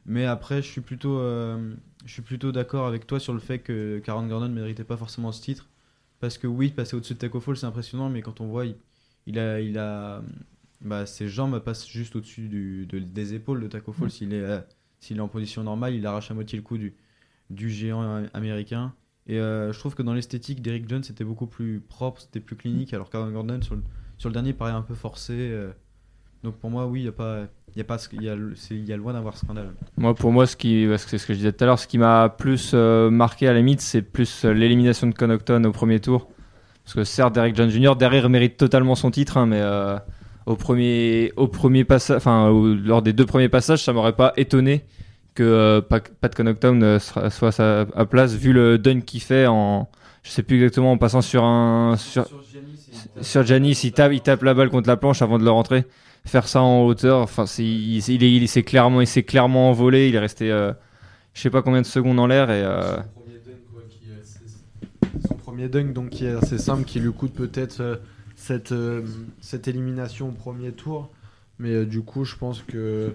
Mais 0.05 0.25
après, 0.25 0.61
je 0.61 0.67
suis 0.67 0.81
plutôt, 0.81 1.19
euh, 1.19 1.75
je 2.05 2.11
suis 2.13 2.21
plutôt 2.23 2.51
d'accord 2.51 2.87
avec 2.87 3.05
toi 3.07 3.19
sur 3.19 3.33
le 3.33 3.39
fait 3.39 3.59
que 3.59 3.99
qu'Aaron 4.03 4.27
Gordon 4.27 4.49
ne 4.49 4.53
méritait 4.55 4.83
pas 4.83 4.97
forcément 4.97 5.31
ce 5.31 5.41
titre. 5.41 5.69
Parce 6.19 6.37
que 6.37 6.47
oui, 6.47 6.69
passer 6.71 6.95
au-dessus 6.95 7.13
de 7.15 7.19
Taco 7.19 7.39
Fall, 7.39 7.57
c'est 7.57 7.65
impressionnant, 7.65 8.09
mais 8.09 8.21
quand 8.21 8.41
on 8.41 8.47
voit, 8.47 8.65
il, 8.65 8.75
il 9.27 9.39
a, 9.39 9.59
il 9.61 9.77
a, 9.77 10.23
bah, 10.81 11.05
ses 11.05 11.27
jambes 11.29 11.59
passent 11.59 11.87
juste 11.87 12.15
au-dessus 12.15 12.47
de- 12.49 12.99
des 12.99 13.33
épaules 13.33 13.61
de 13.61 13.67
Taco 13.67 13.93
Fall. 13.93 14.11
S'il 14.11 14.33
est, 14.33 14.41
euh, 14.41 14.61
s'il 15.01 15.17
est 15.17 15.21
en 15.21 15.27
position 15.27 15.63
normale, 15.63 15.93
il 15.95 16.05
arrache 16.05 16.31
à 16.31 16.33
moitié 16.33 16.57
le 16.57 16.63
cou 16.63 16.77
du, 16.77 16.93
du 17.49 17.69
géant 17.69 18.23
américain. 18.33 18.93
Et 19.27 19.39
euh, 19.39 19.73
je 19.73 19.79
trouve 19.79 19.95
que 19.95 20.01
dans 20.03 20.13
l'esthétique, 20.13 20.61
Derrick 20.61 20.87
Jones 20.87 21.03
c'était 21.03 21.23
beaucoup 21.23 21.47
plus 21.47 21.79
propre, 21.79 22.21
c'était 22.21 22.39
plus 22.39 22.55
clinique, 22.55 22.93
alors 22.93 23.09
qu'Aaron 23.09 23.31
Gordon 23.31 23.59
sur 23.61 23.75
le, 23.75 23.83
sur 24.17 24.29
le 24.29 24.33
dernier 24.33 24.53
paraît 24.53 24.71
un 24.71 24.81
peu 24.81 24.95
forcé. 24.95 25.33
euh. 25.33 25.71
donc 26.43 26.55
pour 26.55 26.69
moi, 26.69 26.85
oui, 26.87 27.01
il 27.01 27.05
y 27.05 27.07
a 27.07 27.11
pas, 27.11 27.47
il 27.75 27.77
y 27.77 27.81
a 27.81 27.83
pas, 27.83 27.97
il 28.13 28.23
y 28.23 28.29
a, 28.29 28.35
y 28.35 28.93
a 28.93 28.97
loin 28.97 29.13
d'avoir 29.13 29.37
scandale. 29.37 29.73
Moi, 29.97 30.13
pour 30.15 30.31
moi, 30.31 30.45
ce 30.45 30.55
qui, 30.55 30.87
c'est 30.97 31.17
ce 31.17 31.25
que 31.27 31.33
je 31.33 31.39
disais 31.39 31.53
tout 31.53 31.63
à 31.63 31.67
l'heure, 31.67 31.79
ce 31.79 31.87
qui 31.87 31.97
m'a 31.97 32.29
plus 32.29 32.71
euh, 32.73 33.09
marqué 33.09 33.47
à 33.47 33.53
la 33.53 33.59
limite, 33.59 33.81
c'est 33.81 34.01
plus 34.01 34.45
l'élimination 34.45 35.07
de 35.07 35.13
Connaughton 35.13 35.63
au 35.63 35.71
premier 35.71 35.99
tour. 35.99 36.27
Parce 36.83 36.95
que 36.95 37.03
certes, 37.03 37.35
Derek 37.35 37.55
John 37.55 37.69
Jr. 37.69 37.95
derrière 37.95 38.27
mérite 38.27 38.57
totalement 38.57 38.95
son 38.95 39.11
titre, 39.11 39.37
hein, 39.37 39.45
mais 39.45 39.61
au 40.45 40.55
premier, 40.55 41.31
au 41.35 41.47
premier 41.47 41.83
passage, 41.83 42.17
enfin, 42.17 42.49
lors 42.83 43.01
des 43.01 43.13
deux 43.13 43.25
premiers 43.25 43.49
passages, 43.49 43.83
ça 43.83 43.93
m'aurait 43.93 44.15
pas 44.15 44.33
étonné 44.37 44.83
que 45.35 45.43
euh, 45.43 45.81
Pat 45.81 46.33
Connaughton 46.35 46.81
euh, 46.81 46.99
soit 46.99 47.47
à 47.47 47.51
sa 47.51 47.81
à 47.95 48.05
place, 48.05 48.33
vu 48.35 48.51
le 48.53 48.77
dunk 48.77 49.01
qu'il 49.05 49.21
fait 49.21 49.45
en, 49.47 49.87
je 50.23 50.29
sais 50.31 50.43
plus 50.43 50.57
exactement, 50.57 50.91
en 50.91 50.97
passant 50.97 51.21
sur 51.21 51.43
un, 51.43 51.95
sur, 51.97 52.25
sur 53.21 53.43
Giannis, 53.45 53.79
il 53.83 53.91
tape, 53.93 54.11
il 54.13 54.21
tape 54.21 54.43
la 54.43 54.53
balle 54.53 54.69
contre 54.69 54.87
la 54.89 54.97
planche 54.97 55.21
avant 55.21 55.37
de 55.39 55.43
le 55.43 55.51
rentrer. 55.51 55.85
Faire 56.25 56.47
ça 56.47 56.61
en 56.61 56.83
hauteur, 56.83 57.19
enfin, 57.19 57.45
c'est, 57.47 57.63
il, 57.63 57.97
il, 58.07 58.23
est- 58.23 58.31
il 58.31 58.47
s'est 58.47 58.61
clairement, 58.63 59.01
il 59.01 59.07
s'est 59.07 59.23
clairement 59.23 59.69
envolé. 59.69 60.09
Il 60.09 60.15
est 60.15 60.19
resté, 60.19 60.51
euh, 60.51 60.71
je 61.33 61.41
sais 61.41 61.49
pas 61.49 61.61
combien 61.63 61.81
de 61.81 61.85
secondes 61.87 62.19
en 62.19 62.27
l'air 62.27 62.51
et 62.51 62.61
euh, 62.63 62.97
premier 63.15 63.39
dunk, 63.39 63.57
son 65.27 65.33
premier 65.35 65.67
dunk, 65.69 65.93
donc 65.93 66.09
qui 66.09 66.25
est 66.25 66.35
assez 66.35 66.57
simple, 66.59 66.83
qui 66.83 66.99
lui 66.99 67.11
coûte 67.11 67.33
peut-être 67.33 67.79
euh, 67.81 67.95
cette, 68.41 68.71
euh, 68.71 69.03
cette 69.39 69.67
élimination 69.67 70.29
au 70.29 70.31
premier 70.31 70.71
tour. 70.71 71.11
Mais 71.59 71.73
euh, 71.73 71.85
du 71.85 72.01
coup, 72.01 72.25
je 72.25 72.35
pense 72.35 72.63
que, 72.63 73.13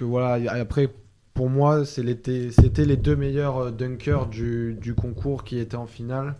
voilà, 0.00 0.52
après, 0.52 0.88
pour 1.34 1.50
moi, 1.50 1.84
c'était 1.84 2.50
les 2.84 2.96
deux 2.96 3.14
meilleurs 3.14 3.58
euh, 3.58 3.70
dunkers 3.70 4.26
du, 4.26 4.94
concours 4.96 5.44
qui 5.44 5.58
étaient 5.58 5.76
en 5.76 5.86
finale. 5.86 6.34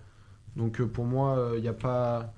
Donc 0.56 0.82
pour 0.82 1.04
moi, 1.04 1.52
il 1.56 1.62
n'y 1.62 1.68
a 1.68 1.72
pas, 1.72 2.32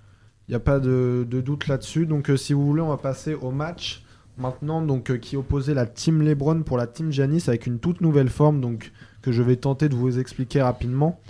de, 0.48 1.24
doute 1.24 1.68
là-dessus. 1.68 2.06
Donc 2.06 2.30
si 2.36 2.52
vous 2.52 2.66
voulez, 2.66 2.82
on 2.82 2.88
va 2.88 2.96
passer 2.96 3.34
au 3.34 3.50
match 3.50 4.04
maintenant 4.38 4.82
donc, 4.82 5.18
qui 5.20 5.36
opposait 5.36 5.74
la 5.74 5.86
team 5.86 6.22
LeBron 6.22 6.62
pour 6.62 6.76
la 6.76 6.86
team 6.86 7.10
Giannis 7.10 7.44
avec 7.46 7.66
une 7.66 7.78
toute 7.78 8.00
nouvelle 8.00 8.28
forme 8.28 8.60
donc, 8.60 8.92
que 9.22 9.32
je 9.32 9.42
vais 9.42 9.56
tenter 9.56 9.88
de 9.88 9.96
vous 9.96 10.18
expliquer 10.18 10.62
rapidement. 10.62 11.20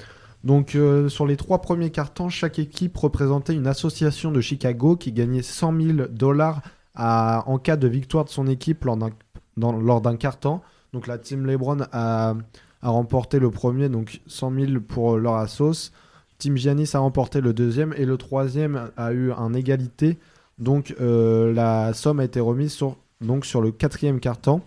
Donc 0.44 0.74
euh, 0.74 1.09
sur 1.09 1.26
les 1.26 1.37
trois 1.37 1.61
premiers 1.62 1.90
cartons, 1.90 2.28
chaque 2.28 2.59
équipe 2.59 2.96
représentait 2.96 3.54
une 3.54 3.66
association 3.66 4.30
de 4.30 4.42
Chicago 4.42 4.94
qui 4.94 5.11
gagnait 5.11 5.42
100 5.42 5.80
000 5.80 6.09
dollars 6.11 6.61
en 6.96 7.59
cas 7.59 7.76
de 7.76 7.88
victoire 7.88 8.24
de 8.24 8.30
son 8.30 8.46
équipe 8.46 8.85
lors 8.85 10.00
d'un 10.00 10.16
carton. 10.16 10.61
Donc 10.92 11.07
la 11.07 11.18
team 11.18 11.46
LeBron 11.46 11.78
a, 11.90 12.35
remporté 12.83 13.38
le 13.38 13.50
premier, 13.50 13.88
donc 13.88 14.20
100 14.26 14.52
000 14.54 14.80
pour 14.87 15.16
leur 15.16 15.37
assos. 15.37 15.90
Team 16.38 16.57
Giannis 16.57 16.90
a 16.92 16.98
remporté 16.98 17.40
le 17.40 17.54
deuxième 17.54 17.94
et 17.96 18.04
le 18.04 18.18
troisième 18.18 18.90
a 18.98 19.12
eu 19.12 19.33
un 19.33 19.54
égalité. 19.54 20.18
Donc 20.59 20.94
euh, 21.00 21.52
la 21.54 21.94
somme 21.94 22.20
a 22.20 22.24
été 22.24 22.38
remise 22.38 22.72
sur, 22.72 22.96
sur 23.42 23.62
le 23.62 23.72
quatrième 23.72 24.20
carton. 24.20 24.61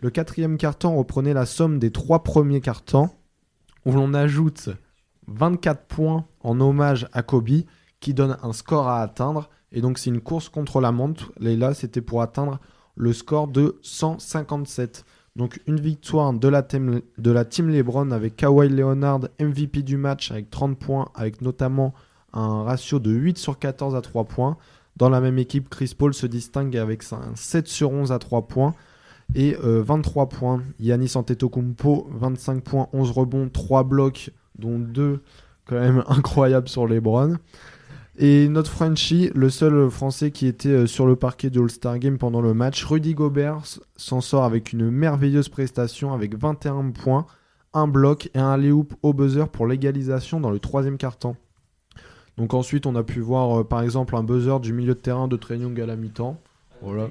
Le 0.00 0.10
quatrième 0.10 0.58
carton 0.58 0.96
reprenait 0.96 1.34
la 1.34 1.46
somme 1.46 1.78
des 1.78 1.92
trois 1.92 2.24
premiers 2.24 2.60
cartons 2.60 3.10
où 3.86 3.92
l'on 3.92 4.12
ajoute 4.12 4.70
24 5.30 5.86
points 5.86 6.24
en 6.42 6.60
hommage 6.60 7.08
à 7.12 7.22
Kobe 7.22 7.62
qui 8.00 8.14
donne 8.14 8.36
un 8.42 8.52
score 8.52 8.88
à 8.88 9.02
atteindre. 9.02 9.48
Et 9.72 9.80
donc 9.80 9.98
c'est 9.98 10.10
une 10.10 10.20
course 10.20 10.48
contre 10.48 10.80
la 10.80 10.92
montre. 10.92 11.32
Et 11.40 11.58
c'était 11.74 12.00
pour 12.00 12.22
atteindre 12.22 12.58
le 12.96 13.12
score 13.12 13.48
de 13.48 13.78
157. 13.82 15.04
Donc 15.36 15.60
une 15.66 15.80
victoire 15.80 16.32
de 16.32 16.48
la 16.48 16.62
team, 16.62 17.00
de 17.18 17.30
la 17.30 17.44
LeBron 17.44 18.10
avec 18.10 18.36
Kawhi 18.36 18.68
Leonard 18.68 19.20
MVP 19.40 19.82
du 19.82 19.96
match 19.96 20.32
avec 20.32 20.50
30 20.50 20.78
points, 20.78 21.08
avec 21.14 21.40
notamment 21.40 21.94
un 22.32 22.64
ratio 22.64 22.98
de 22.98 23.10
8 23.10 23.38
sur 23.38 23.58
14 23.58 23.94
à 23.94 24.00
3 24.00 24.24
points. 24.24 24.56
Dans 24.96 25.08
la 25.08 25.20
même 25.20 25.38
équipe, 25.38 25.68
Chris 25.68 25.94
Paul 25.96 26.12
se 26.12 26.26
distingue 26.26 26.76
avec 26.76 27.04
un 27.12 27.34
7 27.34 27.68
sur 27.68 27.90
11 27.92 28.12
à 28.12 28.18
3 28.18 28.48
points 28.48 28.74
et 29.34 29.56
euh, 29.62 29.82
23 29.82 30.28
points. 30.28 30.62
Yanis 30.80 31.12
Antetokounmpo, 31.14 32.08
25 32.12 32.62
points, 32.62 32.88
11 32.92 33.10
rebonds, 33.12 33.48
3 33.48 33.84
blocs, 33.84 34.30
dont 34.60 34.78
2 34.78 35.20
quand 35.66 35.80
même 35.80 36.04
incroyables 36.08 36.68
sur 36.68 36.86
LeBron. 36.86 37.36
Et 38.22 38.48
notre 38.48 38.70
Frenchie, 38.70 39.30
le 39.34 39.48
seul 39.48 39.88
Français 39.90 40.30
qui 40.30 40.46
était 40.46 40.68
euh, 40.68 40.86
sur 40.86 41.06
le 41.06 41.16
parquet 41.16 41.48
du 41.48 41.58
All-Star 41.58 41.98
Game 41.98 42.18
pendant 42.18 42.42
le 42.42 42.52
match, 42.52 42.84
Rudy 42.84 43.14
Gobert 43.14 43.62
s'en 43.96 44.20
sort 44.20 44.44
avec 44.44 44.72
une 44.72 44.90
merveilleuse 44.90 45.48
prestation 45.48 46.12
avec 46.12 46.36
21 46.36 46.90
points, 46.90 47.26
un 47.72 47.86
bloc 47.86 48.28
et 48.34 48.38
un 48.38 48.50
alley-oop 48.50 48.92
au 49.02 49.14
buzzer 49.14 49.48
pour 49.48 49.66
l'égalisation 49.66 50.38
dans 50.38 50.50
le 50.50 50.58
troisième 50.58 50.98
quart-temps. 50.98 51.36
Donc 52.36 52.52
ensuite, 52.52 52.84
on 52.86 52.94
a 52.94 53.02
pu 53.02 53.20
voir 53.20 53.60
euh, 53.60 53.64
par 53.64 53.80
exemple 53.80 54.14
un 54.16 54.22
buzzer 54.22 54.60
du 54.60 54.72
milieu 54.72 54.94
de 54.94 55.00
terrain 55.00 55.28
de 55.28 55.36
Trae 55.36 55.56
Young 55.56 55.80
à 55.80 55.86
la 55.86 55.96
mi-temps. 55.96 56.38
Voilà. 56.82 57.08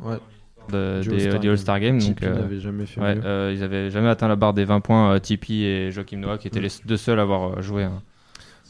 Ouais. 0.00 0.18
De- 0.70 1.00
des- 1.38 1.48
All-Star 1.48 1.80
Game. 1.80 1.98
Donc, 1.98 2.22
euh, 2.22 2.34
n'avait 2.34 2.60
jamais 2.60 2.86
fait 2.86 3.00
ouais, 3.00 3.14
mieux. 3.16 3.22
euh, 3.24 3.52
ils 3.54 3.62
avaient 3.62 3.90
jamais 3.90 4.08
atteint 4.08 4.28
la 4.28 4.36
barre 4.36 4.52
des 4.54 4.64
20 4.64 4.80
points, 4.80 5.14
euh, 5.14 5.18
Tipeee 5.18 5.64
et 5.64 5.90
Joachim 5.90 6.18
Noah, 6.18 6.38
qui 6.38 6.48
étaient 6.48 6.60
Mm. 6.60 6.64
les 6.64 6.70
deux 6.86 6.96
seuls 6.96 7.18
à 7.18 7.22
avoir 7.22 7.60
joué. 7.62 7.88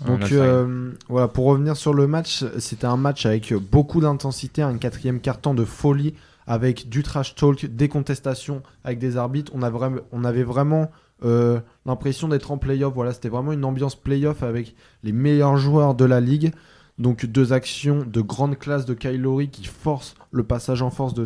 Donc 0.06 0.32
euh, 0.32 0.92
voilà, 1.08 1.28
pour 1.28 1.44
revenir 1.46 1.76
sur 1.76 1.92
le 1.92 2.06
match, 2.06 2.42
c'était 2.58 2.86
un 2.86 2.96
match 2.96 3.26
avec 3.26 3.52
beaucoup 3.52 4.00
d'intensité, 4.00 4.62
un 4.62 4.78
quatrième 4.78 5.20
carton 5.20 5.52
de 5.52 5.64
folie, 5.64 6.14
avec 6.46 6.88
du 6.88 7.02
trash 7.02 7.34
talk, 7.34 7.66
des 7.66 7.88
contestations 7.88 8.62
avec 8.82 8.98
des 8.98 9.18
arbitres. 9.18 9.52
On, 9.54 9.62
a 9.62 9.68
vraiment, 9.68 10.00
on 10.10 10.24
avait 10.24 10.42
vraiment 10.42 10.90
euh, 11.22 11.60
l'impression 11.84 12.28
d'être 12.28 12.50
en 12.50 12.56
playoff. 12.56 12.94
Voilà, 12.94 13.12
c'était 13.12 13.28
vraiment 13.28 13.52
une 13.52 13.64
ambiance 13.64 13.94
playoff 13.94 14.42
avec 14.42 14.74
les 15.04 15.12
meilleurs 15.12 15.58
joueurs 15.58 15.94
de 15.94 16.06
la 16.06 16.20
ligue. 16.20 16.52
Donc 17.00 17.24
deux 17.24 17.54
actions 17.54 18.04
de 18.06 18.20
grande 18.20 18.58
classe 18.58 18.84
de 18.84 18.92
Kyle 18.92 19.22
Lowry 19.22 19.48
qui 19.48 19.64
force 19.64 20.14
le 20.32 20.42
passage 20.42 20.82
en 20.82 20.90
force 20.90 21.14
de, 21.14 21.24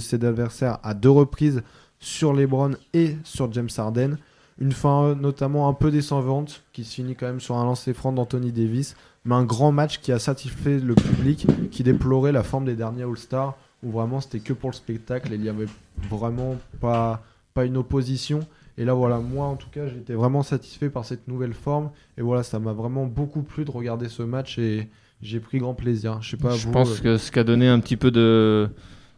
ses 0.00 0.14
adversaires 0.16 0.78
à 0.82 0.94
deux 0.94 1.10
reprises 1.10 1.62
sur 2.00 2.32
LeBron 2.32 2.72
et 2.92 3.16
sur 3.22 3.52
James 3.52 3.68
Harden. 3.78 4.18
Une 4.58 4.72
fin 4.72 5.04
euh, 5.04 5.14
notamment 5.14 5.68
un 5.68 5.74
peu 5.74 5.92
décevante 5.92 6.64
qui 6.72 6.82
se 6.82 6.96
finit 6.96 7.14
quand 7.14 7.26
même 7.26 7.40
sur 7.40 7.56
un 7.56 7.64
lancer 7.64 7.94
franc 7.94 8.12
d'Anthony 8.12 8.50
Davis, 8.50 8.96
mais 9.24 9.36
un 9.36 9.44
grand 9.44 9.70
match 9.70 10.00
qui 10.00 10.10
a 10.10 10.18
satisfait 10.18 10.80
le 10.80 10.96
public 10.96 11.46
qui 11.70 11.84
déplorait 11.84 12.32
la 12.32 12.42
forme 12.42 12.64
des 12.64 12.74
derniers 12.74 13.04
All-Stars 13.04 13.56
où 13.84 13.92
vraiment 13.92 14.20
c'était 14.20 14.40
que 14.40 14.52
pour 14.52 14.70
le 14.70 14.74
spectacle 14.74 15.32
et 15.32 15.36
il 15.36 15.42
n'y 15.42 15.48
avait 15.48 15.68
vraiment 16.10 16.56
pas 16.80 17.22
une 17.62 17.76
opposition. 17.76 18.40
Et 18.76 18.84
là 18.84 18.92
voilà, 18.94 19.18
moi 19.18 19.46
en 19.46 19.56
tout 19.56 19.68
cas 19.70 19.86
j'étais 19.86 20.14
vraiment 20.14 20.42
satisfait 20.42 20.90
par 20.90 21.04
cette 21.04 21.28
nouvelle 21.28 21.54
forme 21.54 21.90
et 22.18 22.22
voilà, 22.22 22.42
ça 22.42 22.58
m'a 22.58 22.72
vraiment 22.72 23.06
beaucoup 23.06 23.42
plu 23.42 23.64
de 23.64 23.70
regarder 23.70 24.08
ce 24.08 24.22
match 24.24 24.58
et 24.58 24.88
j'ai 25.22 25.38
pris 25.40 25.58
grand 25.58 25.74
plaisir. 25.74 26.18
Je 26.22 26.30
sais 26.30 26.36
pas 26.36 26.50
Je 26.50 26.66
vous, 26.66 26.72
pense 26.72 26.98
euh, 26.98 27.02
que 27.02 27.16
ce 27.16 27.30
qui 27.30 27.38
a 27.38 27.44
donné 27.44 27.68
un 27.68 27.78
petit 27.80 27.96
peu 27.96 28.10
de 28.10 28.68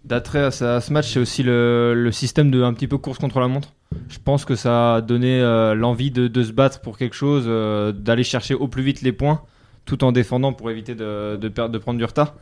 d'attrait 0.05 0.42
à, 0.45 0.51
ce- 0.53 0.64
à 0.64 0.81
ce 0.81 0.92
match, 0.92 1.12
c'est 1.12 1.19
aussi 1.19 1.42
le, 1.42 1.92
le 1.97 2.12
système 2.12 2.51
de 2.51 2.62
un 2.62 2.73
petit 2.75 2.87
peu 2.87 2.97
course 2.99 3.19
contre 3.19 3.40
la 3.40 3.49
montre. 3.49 3.73
Je 4.09 4.19
pense 4.25 4.45
que 4.45 4.55
ça 4.55 4.97
a 4.97 5.01
donné 5.01 5.40
euh, 5.40 5.75
l'envie 5.75 6.11
de, 6.12 6.29
de 6.29 6.42
se 6.45 6.53
battre 6.53 6.81
pour 6.81 6.97
quelque 6.99 7.16
chose, 7.16 7.45
euh, 7.49 7.90
d'aller 7.92 8.23
chercher 8.23 8.55
au 8.55 8.69
plus 8.69 8.83
vite 8.85 9.03
les 9.03 9.11
points, 9.12 9.40
tout 9.85 10.05
en 10.05 10.12
défendant 10.12 10.53
pour 10.53 10.71
éviter 10.71 10.95
de, 10.95 11.37
de, 11.37 11.49
perdre, 11.49 11.73
de 11.73 11.79
prendre 11.79 11.99
du 11.99 12.05
retard. 12.05 12.35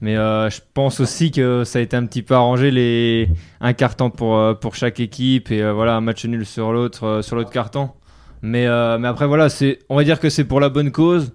Mais 0.00 0.16
euh, 0.16 0.48
je 0.48 0.60
pense 0.74 1.00
aussi 1.00 1.32
que 1.32 1.64
ça 1.64 1.80
a 1.80 1.82
été 1.82 1.96
un 1.96 2.06
petit 2.06 2.22
peu 2.22 2.34
arrangé 2.34 2.70
les 2.70 3.28
un 3.60 3.72
carton 3.72 4.10
pour 4.10 4.36
euh, 4.36 4.54
pour 4.54 4.76
chaque 4.76 5.00
équipe 5.00 5.50
et 5.50 5.60
euh, 5.60 5.72
voilà 5.72 5.96
un 5.96 6.00
match 6.00 6.24
nul 6.24 6.46
sur 6.46 6.72
l'autre 6.72 7.20
sur 7.22 7.34
l'autre 7.34 7.50
carton. 7.50 7.90
Mais 8.40 8.66
mais 8.98 9.08
après 9.08 9.26
voilà 9.26 9.48
c'est 9.48 9.80
on 9.88 9.96
va 9.96 10.04
dire 10.04 10.20
que 10.20 10.30
c'est 10.30 10.44
pour 10.44 10.60
la 10.60 10.68
bonne 10.68 10.92
cause. 10.92 11.32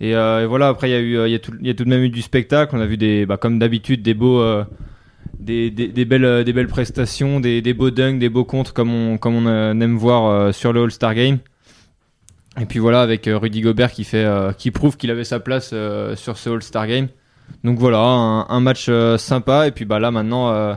Et, 0.00 0.14
voilà, 0.14 0.66
après, 0.66 0.90
il 0.90 0.92
y, 0.92 0.96
a 0.96 1.00
eu, 1.00 1.28
il 1.28 1.32
y, 1.32 1.40
tout- 1.40 1.54
y 1.60 1.70
a 1.70 1.74
tout 1.74 1.84
de 1.84 1.88
même 1.88 2.02
eu 2.02 2.08
du 2.08 2.22
spectacle. 2.22 2.74
On 2.74 2.80
a 2.80 2.86
vu, 2.86 2.96
des, 2.96 3.24
bah, 3.24 3.36
comme 3.36 3.60
d'habitude, 3.60 4.02
des 4.02 4.14
beaux. 4.14 4.42
des, 5.38 5.70
des, 5.70 6.04
belles, 6.04 6.42
des 6.42 6.52
belles 6.52 6.66
prestations, 6.66 7.38
des, 7.38 7.62
des 7.62 7.72
beaux 7.72 7.92
dunks, 7.92 8.18
des 8.18 8.28
beaux 8.28 8.44
contres, 8.44 8.72
comme 8.74 8.92
on, 8.92 9.16
comme 9.16 9.46
on 9.46 9.80
aime 9.80 9.96
voir 9.96 10.52
sur 10.52 10.72
le 10.72 10.82
All-Star 10.82 11.14
Game. 11.14 11.38
Et 12.60 12.66
puis 12.66 12.80
voilà, 12.80 13.02
avec 13.02 13.30
Rudy 13.32 13.60
Gobert 13.60 13.92
qui, 13.92 14.02
fait, 14.02 14.26
qui 14.58 14.72
prouve 14.72 14.96
qu'il 14.96 15.12
avait 15.12 15.22
sa 15.22 15.38
place 15.38 15.68
sur 16.16 16.36
ce 16.36 16.50
All-Star 16.50 16.88
Game. 16.88 17.06
Donc 17.64 17.78
voilà, 17.78 17.98
un, 18.00 18.48
un 18.48 18.60
match 18.60 18.86
euh, 18.88 19.16
sympa. 19.18 19.66
Et 19.68 19.70
puis 19.70 19.84
bah, 19.84 19.98
là, 20.00 20.10
maintenant, 20.10 20.50
euh, 20.50 20.74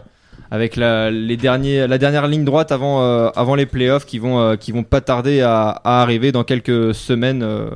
avec 0.52 0.76
la, 0.76 1.10
les 1.12 1.38
derniers, 1.38 1.88
la 1.88 1.98
dernière 1.98 2.28
ligne 2.28 2.46
droite 2.46 2.72
avant, 2.72 3.02
euh, 3.02 3.30
avant 3.36 3.56
les 3.56 3.66
playoffs 3.66 4.06
qui 4.06 4.20
vont, 4.20 4.40
euh, 4.40 4.56
qui 4.56 4.72
vont 4.72 4.84
pas 4.84 5.02
tarder 5.02 5.42
à, 5.42 5.70
à 5.70 6.02
arriver 6.02 6.32
dans 6.32 6.44
quelques 6.44 6.94
semaines. 6.94 7.42
euh, 7.44 7.70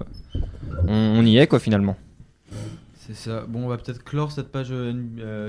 on, 0.88 0.93
on 0.93 1.23
y 1.25 1.38
est 1.38 1.47
quoi 1.47 1.60
finalement. 1.60 1.97
C'est 2.95 3.15
ça. 3.15 3.43
Bon, 3.47 3.63
on 3.65 3.67
va 3.67 3.78
peut-être 3.78 4.04
clore 4.04 4.32
cette 4.32 4.52
page, 4.52 4.71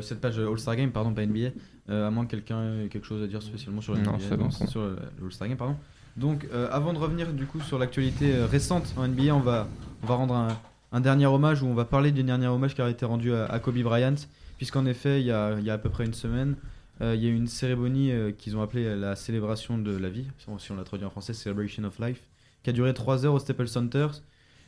cette 0.01 0.21
page 0.23 0.39
All-Star 0.39 0.77
Game, 0.77 0.91
pardon, 0.93 1.13
pas 1.13 1.27
NBA. 1.27 1.51
à 1.91 2.11
moins 2.11 2.25
que 2.25 2.31
quelqu'un 2.31 2.85
ait 2.85 2.89
quelque 2.89 3.07
chose 3.07 3.23
à 3.23 3.27
dire 3.27 3.43
spécialement 3.43 3.83
sur 3.83 3.95
Non, 3.95 4.13
NBA. 4.17 4.37
bon, 4.37 4.45
bon. 4.49 4.67
sur 4.67 4.81
le 4.81 4.97
All-Star 5.23 5.47
Game, 5.49 5.59
pardon. 5.59 5.77
Donc, 6.17 6.47
avant 6.73 6.95
de 6.95 6.99
revenir 6.99 7.31
du 7.35 7.45
coup 7.45 7.61
sur 7.61 7.79
l'actualité 7.79 8.33
récente 8.51 8.95
en 8.97 9.07
NBA, 9.07 9.35
on 9.35 9.41
va, 9.41 9.67
on 10.03 10.07
va 10.07 10.15
rendre 10.15 10.35
un, 10.35 10.49
un 10.93 11.01
dernier 11.01 11.27
hommage 11.27 11.63
ou 11.63 11.67
on 11.67 11.75
va 11.75 11.85
parler 11.85 12.11
du 12.11 12.23
dernier 12.23 12.49
hommage 12.49 12.75
qui 12.75 12.83
a 12.83 12.89
été 12.89 13.07
rendu 13.07 13.33
à, 13.33 13.59
Kobe 13.61 13.79
Bryant, 13.79 14.17
puisqu'en 14.57 14.87
effet, 14.87 15.21
il 15.21 15.27
y, 15.27 15.31
a, 15.31 15.57
il 15.59 15.65
y 15.65 15.71
a 15.71 15.75
à 15.75 15.79
peu 15.79 15.89
près 15.89 16.05
une 16.05 16.15
semaine, 16.15 16.57
euh, 17.01 17.15
il 17.15 17.23
y 17.23 17.27
a 17.27 17.31
eu 17.31 17.35
une 17.35 17.47
cérémonie 17.47 18.13
euh, 18.13 18.33
qu'ils 18.33 18.57
ont 18.57 18.63
appelée 18.63 18.97
la 18.97 19.17
célébration 19.17 19.79
de 19.79 19.97
la 19.97 20.11
vie, 20.11 20.27
si 20.59 20.73
on, 20.73 20.77
l'a 20.77 20.85
traduit 20.85 21.07
en 21.07 21.11
français, 21.11 21.33
Celebration 21.33 21.85
of 21.85 21.99
Life, 21.99 22.21
qui 22.63 22.71
a 22.71 22.73
duré 22.73 22.93
3 22.93 23.25
heures 23.25 23.35
au 23.35 23.39
Staples 23.39 23.69
Center 23.69 24.09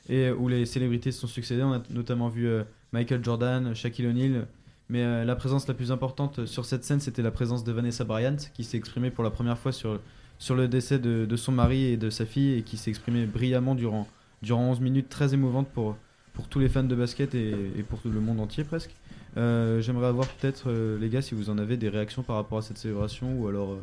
et 0.09 0.31
où 0.31 0.49
les 0.49 0.67
célébrités 0.67 1.13
se 1.13 1.21
sont 1.21 1.27
succédées. 1.27 1.63
On 1.63 1.75
a 1.75 1.83
notamment 1.91 2.29
vu 2.29 2.47
euh, 2.47 2.65
Michael 2.93 3.23
Jordan, 3.23 3.75
Shaquille 3.75 4.07
O'Neal. 4.07 4.47
Mais 4.89 5.25
la 5.25 5.37
présence 5.37 5.67
la 5.69 5.75
plus 5.75 5.91
importante 5.91 6.45
sur 6.45 6.67
cette 6.67 6.85
scène, 6.85 7.01
c'était 7.01 7.23
la 7.23 7.31
présence 7.31 7.65
de 7.65 7.73
Vanessa 7.73 8.05
Bryant, 8.05 8.37
qui 8.53 8.63
s'est 8.63 8.77
exprimée 8.77 9.11
pour 9.11 9.25
la 9.25 9.31
première 9.31 9.57
fois 9.57 9.73
sur, 9.73 9.99
sur 10.39 10.55
le 10.55 10.69
décès 10.69 10.99
de, 10.99 11.25
de 11.25 11.37
son 11.37 11.53
mari 11.53 11.85
et 11.85 11.97
de 11.97 12.11
sa 12.11 12.27
fille, 12.27 12.59
et 12.59 12.63
qui 12.63 12.77
s'est 12.77 12.91
exprimée 12.91 13.25
brillamment 13.25 13.75
durant, 13.75 14.07
durant 14.43 14.69
11 14.71 14.81
minutes, 14.81 15.09
très 15.09 15.33
émouvantes 15.33 15.69
pour, 15.69 15.97
pour 16.33 16.49
tous 16.49 16.59
les 16.59 16.69
fans 16.69 16.83
de 16.83 16.95
basket 16.95 17.35
et, 17.35 17.55
pour 17.89 18.01
le 18.05 18.21
monde 18.21 18.41
entier 18.41 18.65
presque. 18.65 18.91
Euh, 19.37 19.81
J'aimerais 19.81 20.09
avoir 20.09 20.27
peut-être, 20.27 20.65
euh, 20.67 20.99
les 20.99 21.09
gars, 21.09 21.23
si 21.23 21.35
vous 21.35 21.51
en 21.51 21.59
avez 21.59 21.77
des 21.77 21.89
réactions 21.89 22.23
par 22.23 22.37
rapport 22.37 22.59
à 22.59 22.63
cette 22.63 22.79
célébration, 22.79 23.35
ou 23.39 23.49
alors 23.49 23.73
euh, 23.73 23.81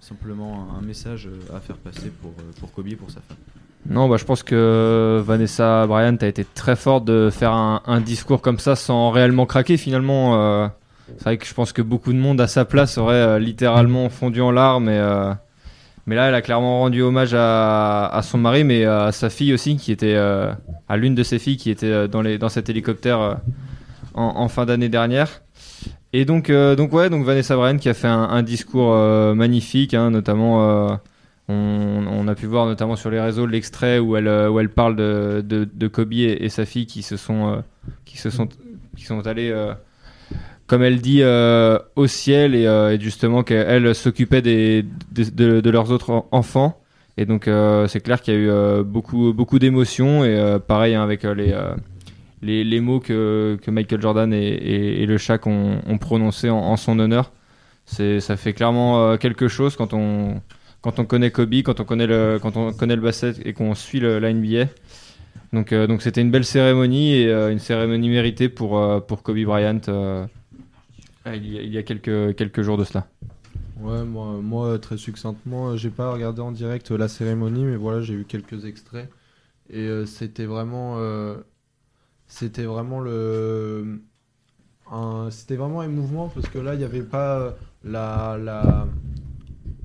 simplement 0.00 0.68
un, 0.78 0.82
message 0.82 1.28
à 1.52 1.60
faire 1.60 1.76
passer 1.76 2.10
pour, 2.20 2.32
pour 2.60 2.72
Kobe 2.72 2.88
et 2.88 2.96
pour 2.96 3.10
sa 3.10 3.20
femme. 3.20 3.36
Non, 3.88 4.08
bah, 4.08 4.16
je 4.16 4.24
pense 4.24 4.44
que 4.44 5.20
Vanessa 5.24 5.86
Bryant 5.88 6.16
a 6.20 6.26
été 6.26 6.44
très 6.44 6.76
forte 6.76 7.04
de 7.04 7.30
faire 7.30 7.52
un, 7.52 7.82
un 7.86 8.00
discours 8.00 8.40
comme 8.40 8.60
ça 8.60 8.76
sans 8.76 9.10
réellement 9.10 9.44
craquer 9.44 9.76
finalement. 9.76 10.70
c'est 11.08 11.24
vrai 11.24 11.36
que 11.36 11.46
je 11.46 11.52
pense 11.54 11.72
que 11.72 11.82
beaucoup 11.82 12.12
de 12.12 12.18
monde 12.18 12.40
à 12.40 12.46
sa 12.46 12.64
place 12.64 12.96
aurait 12.96 13.40
littéralement 13.40 14.08
fondu 14.08 14.40
en 14.40 14.52
larmes. 14.52 14.88
Et, 14.88 15.00
mais 16.06 16.16
là, 16.16 16.28
elle 16.28 16.34
a 16.34 16.42
clairement 16.42 16.80
rendu 16.80 17.02
hommage 17.02 17.34
à, 17.34 18.20
son 18.22 18.38
mari, 18.38 18.64
mais 18.64 18.84
à 18.84 19.12
sa 19.12 19.30
fille 19.30 19.52
aussi, 19.52 19.76
qui 19.76 19.92
était 19.92 20.14
euh, 20.14 20.52
à 20.88 20.96
l'une 20.96 21.14
de 21.14 21.22
ses 21.22 21.38
filles 21.38 21.56
qui 21.56 21.70
était 21.70 21.86
euh, 21.86 22.08
dans, 22.08 22.22
les, 22.22 22.38
dans 22.38 22.48
cet 22.48 22.68
hélicoptère 22.68 23.20
euh, 23.20 23.34
en, 24.14 24.48
fin 24.48 24.66
d'année 24.66 24.88
dernière. 24.88 25.42
Et 26.12 26.24
donc, 26.24 26.50
euh, 26.50 26.76
donc 26.76 26.92
ouais, 26.92 27.08
donc 27.08 27.24
Vanessa 27.24 27.56
Bryan 27.56 27.78
qui 27.78 27.88
a 27.88 27.94
fait 27.94 28.08
un, 28.08 28.42
discours 28.42 28.92
euh, 28.92 29.34
magnifique, 29.34 29.94
hein, 29.94 30.10
notamment. 30.10 30.90
euh, 30.90 30.96
on, 31.48 32.28
a 32.28 32.34
pu 32.34 32.46
voir 32.46 32.66
notamment 32.66 32.96
sur 32.96 33.10
les 33.10 33.20
réseaux 33.20 33.46
l'extrait 33.46 33.98
où 33.98 34.16
elle, 34.16 34.28
euh, 34.28 34.48
où 34.48 34.60
elle 34.60 34.68
parle 34.68 34.96
de, 34.96 35.44
de, 35.44 35.88
Kobe 35.88 36.12
et, 36.12 36.48
sa 36.48 36.64
fille 36.64 36.86
qui 36.86 37.02
se 37.02 37.16
sont, 37.16 37.48
euh, 37.48 37.60
qui 38.04 38.18
se 38.18 38.30
sont, 38.30 38.48
qui 38.96 39.04
sont 39.04 39.26
allés, 39.26 39.50
euh, 39.50 39.74
comme 40.72 40.84
elle 40.84 41.02
dit, 41.02 41.18
euh, 41.20 41.78
au 41.96 42.06
ciel 42.06 42.54
et, 42.54 42.66
euh, 42.66 42.94
et 42.94 42.98
justement 42.98 43.42
qu'elle 43.42 43.94
s'occupait 43.94 44.40
des, 44.40 44.82
de, 45.12 45.68
leurs 45.68 45.90
autres 45.90 46.08
en- 46.08 46.26
enfants. 46.30 46.80
Et 47.18 47.26
donc 47.26 47.46
euh, 47.46 47.86
c'est 47.88 48.00
clair 48.00 48.22
qu'il 48.22 48.32
y 48.32 48.36
a 48.38 48.40
eu 48.40 48.82
beaucoup, 48.82 49.34
beaucoup 49.34 49.58
d'émotions 49.58 50.24
et 50.24 50.56
pareil 50.66 50.94
hein, 50.94 51.02
avec 51.02 51.24
les, 51.24 52.64
les, 52.64 52.80
mots 52.80 53.00
que, 53.00 53.58
que 53.62 53.70
Michael 53.70 54.00
Jordan 54.00 54.32
et, 54.32 55.02
et, 55.02 55.04
le 55.04 55.18
Shaq 55.18 55.46
ont, 55.46 55.82
ont 55.86 55.98
prononcés 55.98 56.48
en, 56.48 56.78
son 56.78 56.98
honneur. 56.98 57.32
Ça 57.84 58.38
fait 58.38 58.54
clairement 58.54 59.18
quelque 59.18 59.48
chose 59.48 59.76
quand 59.76 59.92
on, 59.92 60.40
quand 60.80 60.98
on 60.98 61.04
connaît 61.04 61.30
Kobe, 61.30 61.52
quand 61.56 61.80
on 61.80 61.84
connaît 61.84 62.06
le, 62.06 62.38
quand 62.40 62.56
on 62.56 62.72
connaît 62.72 62.96
le 62.96 63.02
basket 63.02 63.44
et 63.44 63.52
qu'on 63.52 63.74
suit 63.74 64.00
la 64.00 64.32
NBA. 64.32 64.68
Donc, 65.52 65.74
donc 65.74 66.00
c'était 66.00 66.22
une 66.22 66.30
belle 66.30 66.46
cérémonie 66.46 67.12
et 67.12 67.30
une 67.30 67.58
cérémonie 67.58 68.08
méritée 68.08 68.48
pour, 68.48 69.04
pour 69.06 69.22
Kobe 69.22 69.44
Bryant 69.44 69.80
euh, 71.26 71.36
il, 71.36 71.72
y 71.72 71.78
a, 71.78 71.82
quelques, 71.82 72.36
quelques 72.36 72.62
jours 72.62 72.76
de 72.76 72.84
cela. 72.84 73.06
Ouais, 73.82 74.04
moi, 74.04 74.40
moi 74.40 74.78
très 74.78 74.96
succinctement, 74.96 75.70
euh, 75.70 75.76
j'ai 75.76 75.90
pas 75.90 76.12
regardé 76.12 76.40
en 76.40 76.52
direct 76.52 76.90
euh, 76.90 76.98
la 76.98 77.08
cérémonie, 77.08 77.64
mais 77.64 77.76
voilà, 77.76 78.00
j'ai 78.00 78.14
eu 78.14 78.24
quelques 78.24 78.64
extraits. 78.64 79.10
Et 79.70 79.80
euh, 79.80 80.06
c'était 80.06 80.44
vraiment. 80.44 80.98
c'était 82.26 82.64
vraiment 82.64 83.00
le. 83.00 84.02
c'était 85.30 85.56
vraiment 85.56 85.82
émouvant 85.82 86.28
parce 86.28 86.48
que 86.48 86.58
là, 86.58 86.74
il 86.74 86.78
n'y 86.78 86.84
avait 86.84 87.02
pas 87.02 87.56
la. 87.84 88.38
la 88.38 88.86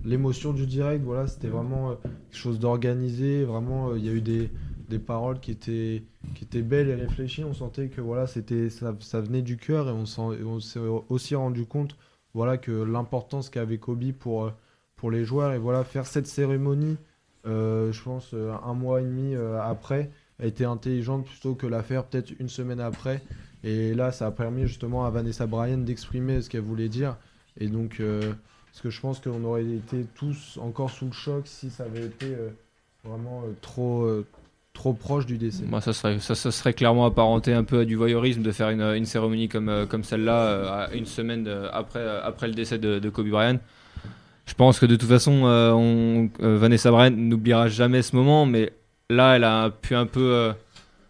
l'émotion 0.04 0.54
du 0.54 0.66
direct, 0.66 1.04
voilà, 1.04 1.28
c'était 1.28 1.50
vraiment 1.50 1.96
quelque 1.96 2.38
chose 2.38 2.60
d'organisé. 2.60 3.44
Vraiment, 3.44 3.94
il 3.96 4.06
y 4.06 4.10
a 4.10 4.14
eu 4.14 4.22
des, 4.22 4.50
des 4.90 5.00
paroles 5.00 5.40
qui 5.40 5.52
étaient, 5.52 6.04
qui 6.36 6.44
étaient 6.44 6.62
belles 6.62 6.90
et 6.90 6.96
réfléchies. 6.96 7.44
On 7.44 7.54
sentait 7.54 7.90
que 7.90 8.02
voilà, 8.02 8.28
c'était, 8.28 8.70
ça, 8.70 9.22
venait 9.22 9.42
du 9.42 9.58
cœur 9.58 9.90
et 9.90 9.92
on, 9.92 10.06
s'est 10.60 10.80
aussi 11.10 11.36
rendu 11.36 11.66
compte 11.66 11.98
voilà 12.34 12.58
que 12.58 12.72
l'importance 12.72 13.50
qu'avait 13.50 13.78
Kobe 13.78 14.12
pour, 14.12 14.52
pour 14.96 15.12
les 15.12 15.26
joueurs. 15.26 15.54
Et 15.54 15.58
voilà 15.58 15.84
faire 15.84 16.06
cette 16.06 16.28
cérémonie 16.28 16.98
euh, 17.48 17.92
je 17.94 18.02
pense 18.02 18.32
euh, 18.34 18.54
un 18.64 18.74
mois 18.74 19.00
et 19.00 19.06
demi 19.06 19.34
euh, 19.34 19.62
après 19.62 20.10
a 20.40 20.46
été 20.46 20.66
intelligente 20.66 21.26
plutôt 21.26 21.56
que 21.56 21.66
la 21.66 21.82
faire 21.82 22.04
peut-être 22.04 22.34
une 22.40 22.50
semaine 22.50 22.80
après. 22.80 23.22
Et 23.64 23.94
là 23.94 24.12
ça 24.12 24.28
a 24.28 24.32
permis 24.32 24.68
justement 24.68 25.06
à 25.06 25.10
Vanessa 25.10 25.48
Bryan 25.48 25.84
d'exprimer 25.84 26.42
ce 26.42 26.50
qu'elle 26.50 26.62
voulait 26.62 26.90
dire. 26.90 27.18
Et 27.60 27.68
donc 27.68 28.00
parce 28.00 28.82
que 28.82 28.90
je 28.90 29.02
pense 29.02 29.20
qu'on 29.20 29.44
aurait 29.44 29.66
été 29.66 30.06
tous 30.16 30.60
encore 30.62 30.92
sous 30.92 31.06
le 31.06 31.12
choc 31.12 31.48
si 31.48 31.72
ça 31.72 31.86
avait 31.86 32.06
été 32.06 32.36
vraiment 33.04 33.42
trop 33.62 34.08
trop 34.78 34.94
proche 34.94 35.26
du 35.26 35.38
décès 35.38 35.64
Moi, 35.66 35.82
ça 35.82 35.92
serait, 35.92 36.20
ça, 36.20 36.36
ça 36.36 36.52
serait 36.52 36.74
clairement 36.74 37.06
apparenté 37.06 37.52
un 37.52 37.64
peu 37.64 37.80
à 37.80 37.86
du 37.86 37.96
voyeurisme 37.96 38.44
de 38.44 38.52
faire 38.52 38.70
une, 38.70 38.82
une 38.82 39.06
cérémonie 39.06 39.50
comme, 39.50 39.70
euh, 39.70 39.86
comme 39.86 40.04
celle-là 40.04 40.40
euh, 40.40 40.88
une 40.94 41.08
semaine 41.08 41.50
après, 41.74 42.00
euh, 42.00 42.22
après 42.24 42.48
le 42.48 42.54
décès 42.54 42.78
de, 42.78 43.10
Kobe 43.10 43.28
Bryant. 43.28 43.58
Je 44.46 44.54
pense 44.54 44.80
que 44.80 44.86
de 44.86 44.96
toute 44.96 45.10
façon, 45.10 45.44
on, 45.44 46.30
Vanessa 46.40 46.90
Bryant 46.90 47.12
n'oubliera 47.12 47.68
jamais 47.68 48.02
ce 48.02 48.16
moment, 48.16 48.46
mais 48.46 48.72
là, 49.10 49.36
elle 49.36 49.44
a 49.44 49.72
pu 49.72 49.94
un 49.94 50.06
peu, 50.06 50.54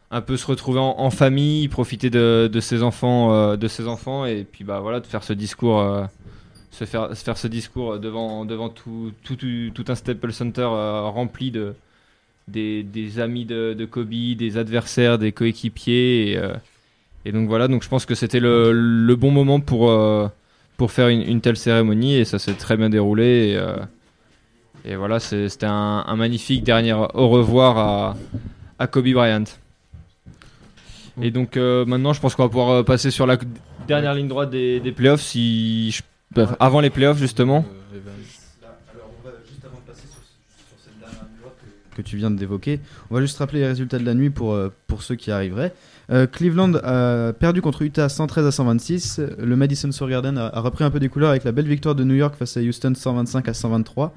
un 0.10 0.22
peu 0.22 0.38
se 0.38 0.48
retrouver 0.48 0.80
en, 0.80 1.12
famille, 1.12 1.68
profiter 1.68 2.10
de, 2.10 2.50
de 2.52 2.60
ses 2.60 2.82
enfants, 2.82 3.56
de 3.56 3.68
ses 3.68 3.88
enfants, 3.88 4.26
et 4.26 4.44
puis 4.44 4.64
bah 4.64 4.80
voilà, 4.80 5.02
de 5.02 5.06
faire 5.06 5.24
ce 5.24 5.34
discours, 5.34 5.86
se 6.72 6.86
faire, 6.86 7.16
se 7.16 7.24
faire 7.24 7.38
ce 7.38 7.48
discours 7.48 8.00
devant, 8.00 8.44
devant 8.44 8.70
tout, 8.70 9.12
tout, 9.24 9.36
tout, 9.36 9.72
tout 9.72 9.86
un 9.88 9.94
Staples 9.94 10.34
Center 10.34 10.66
rempli 10.66 11.52
de, 11.52 11.76
des, 12.48 13.20
amis 13.20 13.46
de, 13.46 13.86
Kobe, 13.90 14.10
des 14.10 14.58
adversaires, 14.58 15.18
des 15.18 15.32
coéquipiers. 15.32 16.32
Et, 16.32 16.38
euh, 16.38 16.54
et 17.26 17.32
donc 17.32 17.48
voilà, 17.48 17.68
donc 17.68 17.84
je 17.84 17.90
pense 17.90 18.06
que 18.06 18.16
c'était 18.16 18.40
le, 18.40 19.16
bon 19.16 19.32
moment 19.32 19.60
pour, 19.60 19.90
euh, 19.90 20.28
pour 20.78 20.92
faire 20.92 21.10
une, 21.10 21.42
telle 21.42 21.58
cérémonie 21.58 22.16
et 22.16 22.26
ça 22.26 22.40
s'est 22.40 22.54
très 22.54 22.78
bien 22.78 22.90
déroulé. 22.90 23.58
Et, 24.86 24.94
euh, 24.94 24.98
voilà, 24.98 25.20
c'était 25.20 25.66
un, 25.66 26.16
magnifique 26.16 26.64
dernier 26.64 26.94
au 26.94 27.30
revoir 27.30 28.16
à, 28.80 28.88
Kobe 28.88 29.10
Bryant. 29.10 29.44
Et 31.22 31.32
donc 31.32 31.58
maintenant, 31.58 32.14
je 32.14 32.22
pense 32.22 32.36
qu'on 32.36 32.44
va 32.44 32.50
pouvoir 32.50 32.86
passer 32.86 33.12
sur 33.12 33.26
la 33.26 33.38
dernière 33.88 34.14
ligne 34.14 34.28
droite 34.28 34.50
des, 34.52 34.94
playoffs, 34.96 35.22
si 35.22 36.00
bah, 36.32 36.56
avant 36.60 36.82
les 36.82 36.90
playoffs 36.90 37.18
justement. 37.18 37.66
Euh, 37.94 37.98
Evan. 37.98 38.14
Alors, 38.94 39.10
on 39.18 39.28
va 39.28 39.36
juste 39.50 39.64
avant 39.66 39.78
de 39.78 39.84
passer 39.84 40.08
sur, 40.08 40.22
sur 40.68 40.78
cette 40.78 41.00
dernière 41.00 41.24
ligne 41.24 41.40
droite 41.40 41.56
que, 41.98 42.02
tu 42.02 42.18
viens 42.18 42.32
d'évoquer, 42.32 42.80
on 43.10 43.16
va 43.16 43.22
juste 43.22 43.38
rappeler 43.38 43.60
les 43.60 43.68
résultats 43.68 44.00
de 44.00 44.06
la 44.06 44.14
nuit 44.14 44.30
pour, 44.30 44.54
euh, 44.54 44.70
pour 44.88 45.04
ceux 45.04 45.16
qui 45.16 45.32
arriveraient. 45.32 45.74
Euh, 46.10 46.28
Cleveland 46.28 46.76
a 46.76 47.34
perdu 47.34 47.62
contre 47.62 47.82
Utah 47.82 48.08
113 48.08 48.46
à 48.46 48.52
126. 48.52 49.22
Le 49.40 49.56
Madison 49.56 49.92
Square 49.92 50.10
Garden 50.10 50.38
a, 50.38 50.48
a 50.48 50.60
repris 50.60 50.84
un 50.84 50.90
peu 50.90 51.00
des 51.00 51.10
couleurs 51.10 51.32
avec 51.32 51.44
la 51.44 51.52
belle 51.52 51.68
victoire 51.68 51.96
de 51.96 52.04
New 52.04 52.16
York 52.16 52.36
face 52.36 52.56
à 52.58 52.62
Houston 52.62 52.94
125 52.96 53.48
à 53.48 53.54
123. 53.54 54.14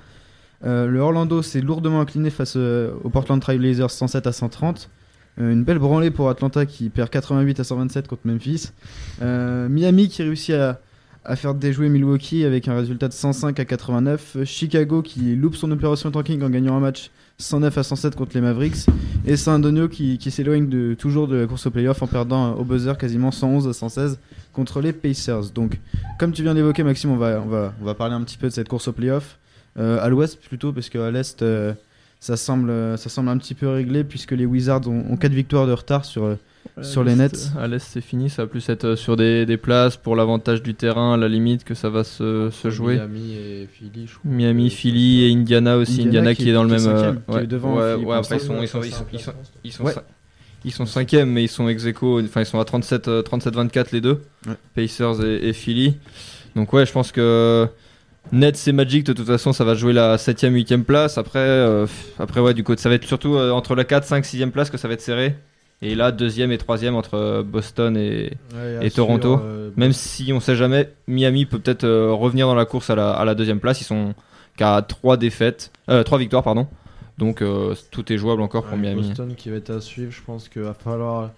Euh, 0.64 0.86
le 0.86 1.00
Orlando 1.00 1.42
s'est 1.42 1.62
lourdement 1.62 2.00
incliné 2.00 2.30
face 2.30 2.56
au 2.56 3.08
Portland 3.10 3.40
Trail 3.40 3.58
Blazers 3.58 3.90
107 3.90 4.26
à 4.26 4.32
130. 4.32 4.90
Euh, 5.40 5.52
une 5.52 5.64
belle 5.64 5.78
branlée 5.78 6.10
pour 6.10 6.28
Atlanta 6.28 6.66
qui 6.66 6.90
perd 6.90 7.08
88 7.10 7.60
à 7.60 7.64
127 7.64 8.08
contre 8.08 8.22
Memphis. 8.26 8.70
Miami 9.20 10.08
qui 10.08 10.22
réussit 10.22 10.54
à, 10.54 10.80
à 11.24 11.36
faire 11.36 11.54
déjouer 11.54 11.88
Milwaukee 11.88 12.44
avec 12.44 12.68
un 12.68 12.76
résultat 12.76 13.08
de 13.08 13.12
105 13.12 13.58
à 13.58 13.64
89. 13.64 14.38
Chicago 14.44 15.02
qui 15.02 15.36
loupe 15.36 15.56
son 15.56 15.70
opération 15.70 16.10
tanking 16.10 16.42
en 16.42 16.50
gagnant 16.50 16.76
un 16.76 16.80
match 16.80 17.10
109 17.40 17.78
à 17.78 17.82
107 17.82 18.16
contre 18.16 18.32
les 18.34 18.40
Mavericks. 18.40 18.86
Et 19.26 19.36
San 19.36 19.60
Antonio 19.60 19.88
qui, 19.88 20.18
qui 20.18 20.30
s'éloigne 20.30 20.94
toujours 20.96 21.28
de 21.28 21.36
la 21.36 21.46
course 21.46 21.66
au 21.66 21.70
playoff 21.70 22.02
en 22.02 22.06
perdant 22.06 22.54
au 22.54 22.64
buzzer 22.64 22.96
quasiment 22.98 23.30
111 23.30 23.68
à 23.68 23.72
116 23.72 24.18
contre 24.52 24.80
les 24.80 24.92
Pacers. 24.92 25.50
Donc, 25.54 25.78
comme 26.18 26.32
tu 26.32 26.42
viens 26.42 26.54
d'évoquer, 26.54 26.82
Maxime, 26.82 27.10
on 27.10 27.16
va, 27.16 27.94
parler 27.94 28.14
un 28.14 28.22
petit 28.22 28.36
peu 28.36 28.48
de 28.48 28.52
cette 28.52 28.68
course 28.68 28.88
au 28.88 28.92
playoff. 28.92 29.38
Euh, 29.78 30.02
à 30.02 30.08
l'ouest 30.08 30.40
plutôt, 30.40 30.72
parce 30.72 30.88
qu'à 30.88 31.10
l'est, 31.10 31.42
euh, 31.42 31.74
ça, 32.18 32.36
semble, 32.36 32.70
un 32.70 33.38
petit 33.38 33.54
peu 33.54 33.68
réglé 33.68 34.04
puisque 34.04 34.32
les 34.32 34.46
Wizards 34.46 34.86
ont, 34.88 35.16
4 35.16 35.32
victoires 35.32 35.66
de 35.66 35.72
retard 35.72 36.04
sur, 36.04 36.24
euh, 36.24 36.34
sur 36.82 37.04
les 37.04 37.14
Nets. 37.14 37.50
À 37.58 37.66
l'Est, 37.68 37.84
c'est 37.86 38.00
fini. 38.00 38.30
Ça 38.30 38.42
va 38.42 38.48
plus 38.48 38.68
être 38.68 38.84
euh, 38.84 38.96
sur 38.96 39.16
des, 39.16 39.44
des 39.46 39.56
places 39.56 39.96
pour 39.96 40.16
l'avantage 40.16 40.62
du 40.62 40.74
terrain, 40.74 41.14
à 41.14 41.16
la 41.16 41.28
limite 41.28 41.64
que 41.64 41.74
ça 41.74 41.90
va 41.90 42.04
se, 42.04 42.48
se 42.50 42.70
jouer. 42.70 42.94
Miami 42.96 43.34
et 43.34 43.68
Philly 43.72 44.06
je 44.06 44.18
crois 44.18 44.30
Miami, 44.30 44.70
Philly 44.70 45.24
et 45.24 45.32
Indiana 45.32 45.76
aussi. 45.76 46.00
Indiana 46.02 46.30
Indiana, 46.30 46.34
qui 46.34 46.42
qui, 46.44 46.50
est- 46.50 46.52
dans 46.54 46.62
le 46.64 46.70
même. 46.70 46.86
euh, 46.86 46.96
cinquième, 46.98 47.20
qui 47.26 47.32
est 47.32 47.34
ouais, 47.40 47.46
devant 47.46 47.76
ouais, 47.76 47.94
ouais, 47.94 48.16
après, 48.16 48.36
ils 48.36 48.40
sont, 48.40 48.62
ils 48.62 48.68
sont, 48.68 48.82
ils 48.82 48.92
sont, 48.92 49.04
ils 49.12 49.20
sont, 49.20 49.32
ils 49.64 49.72
sont, 49.72 49.84
ils 50.64 50.72
sont 50.72 50.86
cinquièmes, 50.86 51.30
mais 51.30 51.44
ils 51.44 51.48
sont 51.48 51.68
ex 51.68 51.84
aequo, 51.86 52.20
Enfin, 52.22 52.40
ils 52.42 52.46
sont 52.46 52.60
à 52.60 52.64
37, 52.64 53.08
euh, 53.08 53.22
37-24 53.22 53.86
les 53.92 54.00
deux. 54.00 54.20
Ouais. 54.46 54.54
Pacers 54.74 55.22
et, 55.24 55.48
et 55.48 55.52
Philly. 55.52 55.96
Donc, 56.56 56.72
ouais, 56.72 56.86
je 56.86 56.92
pense 56.92 57.12
que. 57.12 57.66
Nets 58.32 58.68
et 58.68 58.72
Magic, 58.72 59.04
de 59.06 59.12
toute 59.14 59.26
façon, 59.26 59.52
ça 59.52 59.64
va 59.64 59.74
jouer 59.74 59.92
la 59.94 60.16
7ème, 60.16 60.52
8ème 60.54 60.82
place. 60.84 61.16
Après, 61.18 61.38
euh, 61.40 61.86
après 62.18 62.40
ouais, 62.40 62.52
du 62.54 62.62
coup, 62.62 62.74
ça 62.76 62.88
va 62.90 62.94
être 62.94 63.06
surtout 63.06 63.34
euh, 63.34 63.50
entre 63.50 63.74
la 63.74 63.84
4, 63.84 64.04
5, 64.04 64.24
6ème 64.24 64.50
place 64.50 64.68
que 64.70 64.76
ça 64.76 64.86
va 64.88 64.94
être 64.94 65.00
serré. 65.00 65.34
Et 65.82 65.94
là, 65.94 66.12
deuxième 66.12 66.52
et 66.52 66.58
troisième 66.58 66.94
entre 66.94 67.14
euh, 67.14 67.42
Boston 67.42 67.96
et, 67.96 68.36
Ouais, 68.54 68.76
à 68.80 68.84
et 68.84 68.90
Toronto. 68.90 69.40
euh, 69.42 69.70
même 69.76 69.92
si 69.92 70.30
on 70.32 70.40
sait 70.40 70.54
jamais, 70.56 70.90
Miami 71.08 71.46
peut 71.46 71.58
peut-être 71.58 71.84
euh, 71.84 72.12
revenir 72.12 72.46
dans 72.46 72.54
la 72.54 72.66
course 72.66 72.90
à 72.90 72.94
la, 72.96 73.12
à 73.12 73.24
la 73.24 73.34
deuxième 73.34 73.60
place. 73.60 73.80
Ils 73.80 73.84
sont 73.84 74.14
qu'à 74.56 74.82
3 74.82 75.16
défaites, 75.16 75.72
euh, 75.88 76.02
3 76.02 76.18
victoires, 76.18 76.42
pardon. 76.42 76.66
Donc 77.16 77.42
tout 77.90 78.10
est 78.12 78.16
jouable 78.16 78.40
encore 78.40 78.64
pour 78.64 78.72
Ouais, 78.74 78.78
Miami. 78.78 79.08
Boston 79.08 79.34
qui 79.36 79.50
va 79.50 79.56
être 79.56 79.68
à 79.70 79.80
suivre, 79.82 80.10
je 80.10 80.22
pense 80.22 80.48
qu'il 80.48 80.62
va 80.62 80.72
falloir 80.72 81.30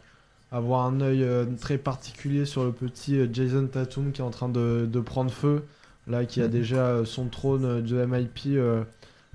avoir 0.52 0.86
un 0.86 1.00
œil 1.00 1.26
très 1.60 1.76
particulier 1.76 2.44
sur 2.44 2.62
le 2.64 2.70
petit 2.70 3.18
Jason 3.32 3.66
Tatum 3.66 4.12
qui 4.12 4.20
est 4.20 4.24
en 4.24 4.30
train 4.30 4.48
de, 4.48 4.86
de 4.88 5.00
prendre 5.00 5.32
feu, 5.32 5.64
là 6.06 6.24
qui 6.24 6.40
a 6.40 6.44
Mhm. 6.44 6.50
déjà 6.50 7.04
son 7.04 7.26
trône 7.26 7.82
de 7.82 7.96
MIP 8.04 8.60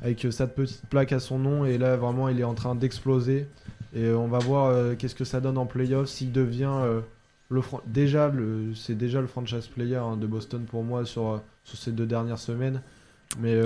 avec 0.01 0.25
cette 0.31 0.55
petite 0.55 0.83
plaque 0.89 1.11
à 1.11 1.19
son 1.19 1.37
nom 1.37 1.65
et 1.65 1.77
là 1.77 1.97
vraiment 1.97 2.29
il 2.29 2.39
est 2.39 2.45
en 2.45 2.53
train 2.53 2.75
d'exploser 2.75 3.45
et 3.95 4.11
on 4.11 4.27
va 4.27 4.39
voir 4.39 4.67
euh, 4.67 4.95
qu'est-ce 4.95 5.15
que 5.15 5.25
ça 5.25 5.39
donne 5.39 5.57
en 5.57 5.65
playoff 5.65 6.07
s'il 6.09 6.31
devient 6.31 6.71
euh, 6.83 7.01
le 7.49 7.61
déjà 7.85 8.29
le 8.29 8.73
c'est 8.75 8.95
déjà 8.95 9.21
le 9.21 9.27
franchise 9.27 9.67
player 9.67 9.95
hein, 9.95 10.17
de 10.17 10.27
Boston 10.27 10.65
pour 10.65 10.83
moi 10.83 11.05
sur, 11.05 11.27
euh, 11.27 11.37
sur 11.63 11.77
ces 11.77 11.91
deux 11.91 12.05
dernières 12.05 12.39
semaines 12.39 12.81
mais 13.39 13.59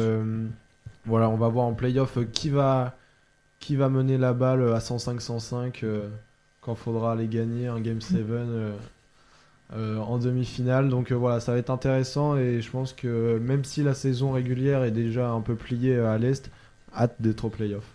voilà 1.05 1.29
on 1.29 1.37
va 1.37 1.47
voir 1.49 1.65
en 1.65 1.73
playoff 1.73 2.17
qui 2.31 2.49
va 2.49 2.95
qui 3.61 3.75
va 3.77 3.87
mener 3.87 4.17
la 4.17 4.33
balle 4.33 4.73
à 4.73 4.79
105-105 4.79 5.79
euh, 5.83 6.09
quand 6.59 6.75
faudra 6.75 7.13
aller 7.13 7.27
gagner 7.27 7.67
un 7.67 7.79
Game 7.79 8.01
7 8.01 8.17
euh, 8.29 8.75
euh, 9.73 9.97
en 9.99 10.17
demi-finale. 10.17 10.89
Donc 10.89 11.13
voilà, 11.13 11.39
ça 11.39 11.53
va 11.53 11.59
être 11.59 11.69
intéressant 11.69 12.35
et 12.35 12.59
je 12.59 12.69
pense 12.69 12.91
que 12.91 13.37
même 13.39 13.63
si 13.63 13.83
la 13.83 13.93
saison 13.93 14.31
régulière 14.31 14.83
est 14.83 14.91
déjà 14.91 15.29
un 15.29 15.41
peu 15.41 15.55
pliée 15.55 15.97
à 15.97 16.17
l'Est, 16.17 16.51
hâte 16.93 17.15
d'être 17.19 17.45
au 17.45 17.49
playoff. 17.49 17.85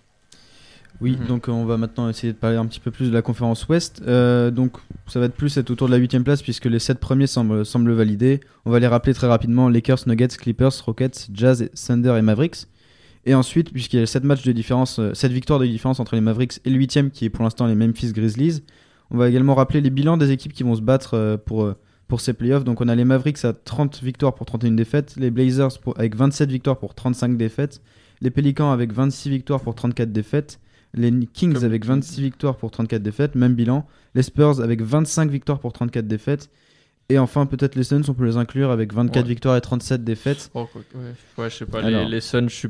Oui, 1.01 1.17
Mhm. 1.21 1.27
donc 1.27 1.49
euh, 1.49 1.53
on 1.53 1.65
va 1.67 1.77
maintenant 1.77 2.09
essayer 2.09 2.33
de 2.33 2.39
parler 2.39 2.57
un 2.57 2.65
petit 2.67 2.81
peu 2.81 2.91
plus 2.91 3.09
de 3.09 3.13
la 3.15 3.23
conférence 3.23 3.69
Ouest. 3.69 4.03
Euh, 4.07 4.51
donc 4.51 4.73
ça 5.07 5.21
va 5.21 5.27
être 5.27 5.35
plus 5.35 5.57
être 5.59 5.71
autour 5.71 5.89
de 5.89 5.93
la 5.93 5.99
huitième 5.99 6.25
place 6.25 6.43
puisque 6.43 6.65
les 6.65 6.79
sept 6.79 6.99
premiers 6.99 7.27
semblent, 7.27 7.67
semblent 7.67 7.93
validés. 7.93 8.41
On 8.65 8.71
va 8.71 8.79
les 8.79 8.87
rappeler 8.87 9.13
très 9.15 9.27
rapidement 9.27 9.69
Lakers, 9.69 9.99
Nuggets, 10.07 10.29
Clippers, 10.39 10.73
Rockets, 10.87 11.29
Jazz, 11.35 11.69
Thunder 11.87 12.15
et 12.19 12.23
Mavericks. 12.23 12.67
Et 13.27 13.35
ensuite, 13.35 13.73
puisqu'il 13.73 13.99
y 14.01 14.03
a 14.03 14.07
7 14.07 14.23
matchs 14.25 14.45
de 14.45 14.53
différence, 14.53 14.99
euh, 15.01 15.13
7 15.13 15.33
victoires 15.33 15.59
de 15.59 15.67
différence 15.67 15.99
entre 16.01 16.15
les 16.15 16.21
Mavericks 16.21 16.61
et 16.65 16.71
le 16.71 16.77
huitième 16.77 17.11
qui 17.11 17.25
est 17.25 17.31
pour 17.31 17.43
l'instant 17.45 17.67
les 17.67 17.75
Memphis 17.75 18.13
Grizzlies, 18.13 18.63
on 19.11 19.17
va 19.19 19.29
également 19.29 19.55
rappeler 19.55 19.81
les 19.81 19.91
bilans 19.91 20.17
des 20.17 20.31
équipes 20.31 20.53
qui 20.53 20.63
vont 20.63 20.77
se 20.77 20.81
battre 20.81 21.15
euh, 21.15 21.37
pour, 21.37 21.65
euh, 21.65 21.75
pour 22.09 22.21
ces 22.21 22.33
playoffs. 22.33 22.63
Donc 22.65 22.81
on 22.81 22.89
a 22.89 22.95
les 22.95 23.05
Mavericks 23.05 23.45
à 23.45 23.53
30 23.53 24.01
victoires 24.03 24.35
pour 24.35 24.47
31 24.47 24.73
défaites, 24.73 25.15
les 25.17 25.31
Blazers 25.33 25.77
pour- 25.83 25.99
avec 25.99 26.15
27 26.17 26.51
victoires 26.51 26.79
pour 26.79 26.95
35 26.95 27.37
défaites, 27.37 27.83
les 28.21 28.31
Pelicans 28.31 28.71
avec 28.73 28.93
26 28.93 29.29
victoires 29.29 29.61
pour 29.61 29.75
34 29.75 30.13
défaites, 30.13 30.61
les 30.97 31.11
Kings 31.33 31.55
Comme 31.55 31.65
avec 31.65 31.85
les 31.85 31.89
Kings. 31.89 31.97
26 32.03 32.21
victoires 32.23 32.57
pour 32.57 32.71
34 32.71 33.03
défaites, 33.03 33.35
même 33.35 33.55
bilan, 33.55 33.87
les 34.15 34.23
Spurs 34.23 34.61
avec 34.61 34.83
25 34.83 35.31
victoires 35.31 35.59
pour 35.61 35.73
34 35.73 36.07
défaites, 36.09 36.51
et 37.09 37.19
enfin 37.19 37.47
peut-être 37.47 37.77
les 37.77 37.85
Suns, 37.85 38.03
on 38.09 38.15
peut 38.15 38.25
les 38.25 38.37
inclure 38.37 38.71
avec 38.71 38.93
24 38.93 39.23
Ouais. 39.23 39.29
victoires 39.29 39.57
et 39.57 39.61
37 39.61 40.03
défaites. 40.03 40.51
Oh, 40.55 40.67
ouais. 40.75 41.01
Ouais, 41.39 41.51
je 41.51 41.55
sais 41.57 41.67
pas. 41.67 41.79
Alors. 41.83 42.05
Les, 42.05 42.09
les 42.09 42.21
Suns, 42.21 42.49
je, 42.49 42.69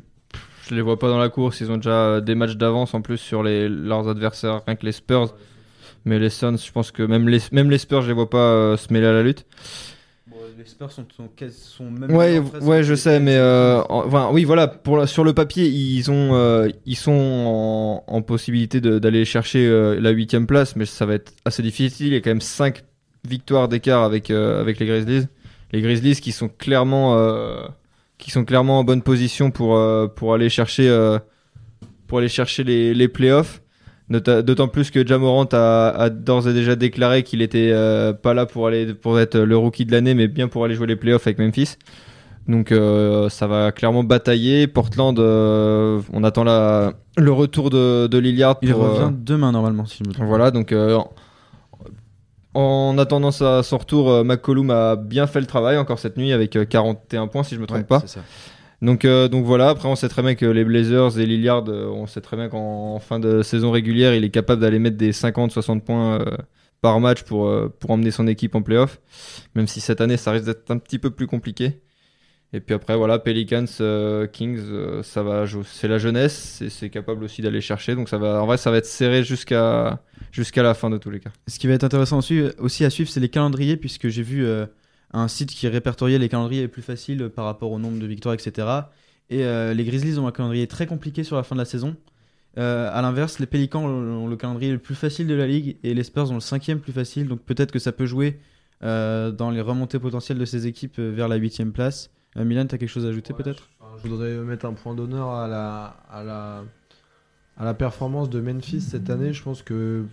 les 0.74 0.82
vois 0.82 0.98
pas 0.98 1.08
dans 1.08 1.18
la 1.18 1.28
course. 1.30 1.60
Ils 1.60 1.70
ont 1.70 1.76
déjà 1.76 2.20
des 2.20 2.34
matchs 2.34 2.56
d'avance 2.56 2.92
en 2.92 3.00
plus 3.00 3.16
sur 3.18 3.42
les, 3.42 3.68
leurs 3.68 4.08
adversaires, 4.08 4.62
rien 4.66 4.76
que 4.76 4.84
les 4.84 4.92
Spurs. 4.92 5.34
Mais 6.04 6.18
les 6.18 6.30
Suns, 6.30 6.56
je 6.58 6.70
pense 6.70 6.90
que 6.92 7.02
même 7.02 7.28
les, 7.28 7.40
même 7.52 7.70
les 7.70 7.78
Spurs, 7.78 8.02
je 8.02 8.08
les 8.08 8.12
vois 8.12 8.28
pas 8.30 8.38
euh, 8.38 8.76
se 8.76 8.92
mêler 8.92 9.06
à 9.06 9.12
la 9.12 9.22
lutte. 9.22 9.46
Les 10.58 10.64
Spurs 10.64 10.90
sont, 10.92 11.06
sont, 11.50 11.84
même 11.90 12.10
Ouais, 12.14 12.38
ouais, 12.62 12.82
je 12.82 12.94
sais, 12.94 13.20
mais 13.20 13.36
euh, 13.36 13.82
en- 13.88 14.06
enfin, 14.06 14.30
oui, 14.32 14.44
voilà. 14.44 14.66
Pour 14.68 14.96
la- 14.96 15.06
sur 15.06 15.24
le 15.24 15.32
papier, 15.34 15.66
ils 15.66 16.10
ont, 16.10 16.34
euh, 16.34 16.68
ils 16.86 16.96
sont 16.96 17.12
en, 17.12 18.04
en 18.06 18.22
possibilité 18.22 18.80
d'aller 18.80 19.24
chercher 19.24 19.66
euh, 19.66 20.00
la 20.00 20.10
huitième 20.10 20.46
place, 20.46 20.76
mais 20.76 20.86
ça 20.86 21.04
va 21.06 21.14
être 21.14 21.32
assez 21.44 21.62
difficile. 21.62 22.08
Il 22.08 22.12
y 22.14 22.16
a 22.16 22.20
quand 22.20 22.30
même 22.30 22.40
5 22.40 22.84
victoires 23.28 23.68
d'écart 23.68 24.02
avec 24.04 24.30
euh, 24.30 24.60
avec 24.60 24.78
les 24.78 24.86
Grizzlies. 24.86 25.26
Les 25.72 25.82
Grizzlies 25.82 26.20
qui 26.20 26.32
sont 26.32 26.48
clairement, 26.48 27.16
qui 28.18 28.30
sont 28.30 28.44
clairement 28.44 28.78
en 28.78 28.84
bonne 28.84 29.02
position 29.02 29.50
pour 29.50 29.78
pour 30.14 30.32
aller 30.32 30.48
chercher, 30.48 30.88
pour 32.06 32.18
aller 32.18 32.28
chercher 32.28 32.62
les, 32.64 32.94
les 32.94 33.08
playoffs. 33.08 33.60
D'autant 34.08 34.68
plus 34.68 34.90
que 34.92 35.04
Jamorant 35.04 35.46
a, 35.52 35.88
a 35.88 36.10
d'ores 36.10 36.46
et 36.48 36.52
déjà 36.52 36.76
déclaré 36.76 37.24
qu'il 37.24 37.42
était 37.42 37.70
euh, 37.72 38.12
pas 38.12 38.34
là 38.34 38.46
pour 38.46 38.68
aller 38.68 38.94
pour 38.94 39.18
être 39.18 39.36
le 39.36 39.56
rookie 39.56 39.84
de 39.84 39.90
l'année, 39.92 40.14
mais 40.14 40.28
bien 40.28 40.46
pour 40.46 40.64
aller 40.64 40.76
jouer 40.76 40.86
les 40.86 40.94
playoffs 40.96 41.26
avec 41.26 41.38
Memphis. 41.40 41.76
Donc 42.46 42.70
euh, 42.70 43.28
ça 43.28 43.48
va 43.48 43.72
clairement 43.72 44.04
batailler. 44.04 44.68
Portland, 44.68 45.18
euh, 45.18 46.00
on 46.12 46.22
attend 46.22 46.44
la, 46.44 46.92
le 47.16 47.32
retour 47.32 47.70
de, 47.70 48.06
de 48.06 48.18
Lillard. 48.18 48.58
Il 48.62 48.70
pour, 48.72 48.82
revient 48.82 49.12
demain 49.12 49.50
normalement, 49.50 49.86
si 49.86 50.04
je 50.04 50.08
me 50.08 50.14
trompe. 50.14 50.26
voilà, 50.28 50.52
donc 50.52 50.72
en 52.54 52.96
attendant 52.98 53.30
sa- 53.32 53.62
son 53.62 53.78
retour, 53.78 54.24
McCollum 54.24 54.70
a 54.70 54.96
bien 54.96 55.26
fait 55.26 55.40
le 55.40 55.46
travail 55.46 55.76
encore 55.78 55.98
cette 55.98 56.16
nuit 56.16 56.32
avec 56.32 56.56
euh, 56.56 56.64
41 56.64 57.26
points 57.26 57.42
si 57.42 57.54
je 57.54 57.60
me 57.60 57.66
trompe 57.66 57.78
Ouais, 57.80 57.84
pas. 57.84 58.00
c'est 58.00 58.08
ça. 58.08 58.20
Donc, 58.82 59.04
euh, 59.04 59.28
donc 59.28 59.46
voilà, 59.46 59.70
après 59.70 59.88
on 59.88 59.96
sait 59.96 60.08
très 60.08 60.22
bien 60.22 60.34
que 60.34 60.44
les 60.44 60.64
Blazers 60.64 61.18
et 61.18 61.26
Lillard, 61.26 61.64
euh, 61.68 61.86
on 61.86 62.06
sait 62.06 62.20
très 62.20 62.36
bien 62.36 62.48
qu'en 62.48 62.98
fin 62.98 63.18
de 63.18 63.42
saison 63.42 63.70
régulière, 63.70 64.14
il 64.14 64.22
est 64.24 64.30
capable 64.30 64.60
d'aller 64.60 64.78
mettre 64.78 64.98
des 64.98 65.12
50-60 65.12 65.80
points 65.80 66.20
euh, 66.20 66.36
par 66.82 67.00
match 67.00 67.22
pour, 67.22 67.50
pour 67.80 67.90
emmener 67.90 68.10
son 68.10 68.26
équipe 68.26 68.54
en 68.54 68.62
playoff. 68.62 69.00
Même 69.54 69.66
si 69.66 69.80
cette 69.80 70.00
année 70.02 70.18
ça 70.18 70.30
risque 70.30 70.44
d'être 70.44 70.70
un 70.70 70.78
petit 70.78 70.98
peu 70.98 71.10
plus 71.10 71.26
compliqué. 71.26 71.80
Et 72.52 72.60
puis 72.60 72.74
après 72.74 72.96
voilà, 72.96 73.18
Pelicans, 73.18 73.64
Kings, 74.32 74.60
ça 75.02 75.22
va, 75.22 75.46
c'est 75.64 75.88
la 75.88 75.98
jeunesse, 75.98 76.62
c'est 76.68 76.90
capable 76.90 77.24
aussi 77.24 77.42
d'aller 77.42 77.62
chercher. 77.62 77.94
Donc 77.94 78.08
ça 78.10 78.18
va, 78.18 78.42
en 78.42 78.46
vrai 78.46 78.58
ça 78.58 78.70
va 78.70 78.76
être 78.76 78.86
serré 78.86 79.24
jusqu'à 79.24 79.98
la 80.56 80.74
fin 80.74 80.90
de 80.90 80.98
tous 80.98 81.10
les 81.10 81.20
cas. 81.20 81.30
Ce 81.48 81.58
qui 81.58 81.66
va 81.66 81.74
être 81.74 81.84
intéressant 81.84 82.18
aussi, 82.18 82.42
aussi 82.58 82.84
à 82.84 82.90
suivre, 82.90 83.10
c'est 83.10 83.20
les 83.20 83.30
calendriers, 83.30 83.78
puisque 83.78 84.08
j'ai 84.08 84.22
vu 84.22 84.46
un 85.20 85.28
site 85.28 85.50
qui 85.50 85.66
répertoriait 85.68 86.18
les 86.18 86.28
calendriers 86.28 86.62
les 86.62 86.68
plus 86.68 86.82
faciles 86.82 87.28
par 87.28 87.44
rapport 87.44 87.72
au 87.72 87.78
nombre 87.78 87.98
de 87.98 88.06
victoires, 88.06 88.34
etc. 88.34 88.68
Et 89.30 89.44
euh, 89.44 89.74
les 89.74 89.84
Grizzlies 89.84 90.18
ont 90.18 90.26
un 90.26 90.32
calendrier 90.32 90.66
très 90.66 90.86
compliqué 90.86 91.24
sur 91.24 91.36
la 91.36 91.42
fin 91.42 91.54
de 91.54 91.60
la 91.60 91.64
saison. 91.64 91.96
Euh, 92.58 92.88
à 92.92 93.02
l'inverse, 93.02 93.38
les 93.38 93.46
Pélicans 93.46 93.84
ont 93.84 94.28
le 94.28 94.36
calendrier 94.36 94.72
le 94.72 94.78
plus 94.78 94.94
facile 94.94 95.26
de 95.26 95.34
la 95.34 95.46
ligue 95.46 95.76
et 95.82 95.92
les 95.92 96.04
Spurs 96.04 96.30
ont 96.30 96.34
le 96.34 96.40
cinquième 96.40 96.80
plus 96.80 96.92
facile. 96.92 97.28
Donc 97.28 97.40
peut-être 97.40 97.70
que 97.70 97.78
ça 97.78 97.92
peut 97.92 98.06
jouer 98.06 98.38
euh, 98.82 99.30
dans 99.30 99.50
les 99.50 99.60
remontées 99.60 99.98
potentielles 99.98 100.38
de 100.38 100.44
ces 100.44 100.66
équipes 100.66 100.98
euh, 100.98 101.10
vers 101.10 101.28
la 101.28 101.36
huitième 101.36 101.72
place. 101.72 102.10
Milan, 102.34 102.66
t'as 102.66 102.76
quelque 102.76 102.90
chose 102.90 103.06
à 103.06 103.08
ajouter 103.08 103.32
Ouais, 103.32 103.42
peut-être? 103.42 103.70
je, 104.02 104.08
voudrais 104.08 104.36
mettre 104.36 104.66
un 104.66 104.74
point 104.74 104.94
d'honneur 104.94 105.30
à 105.30 105.48
la, 105.48 105.96
à, 106.10 106.22
la, 106.22 106.64
à 107.56 107.64
la 107.64 107.72
performance 107.72 108.28
de 108.28 108.42
Memphis 108.42 108.82
cette 108.82 109.08
année. 109.08 109.32
Je 109.32 109.42
pense 109.42 109.62
que, 109.62 110.04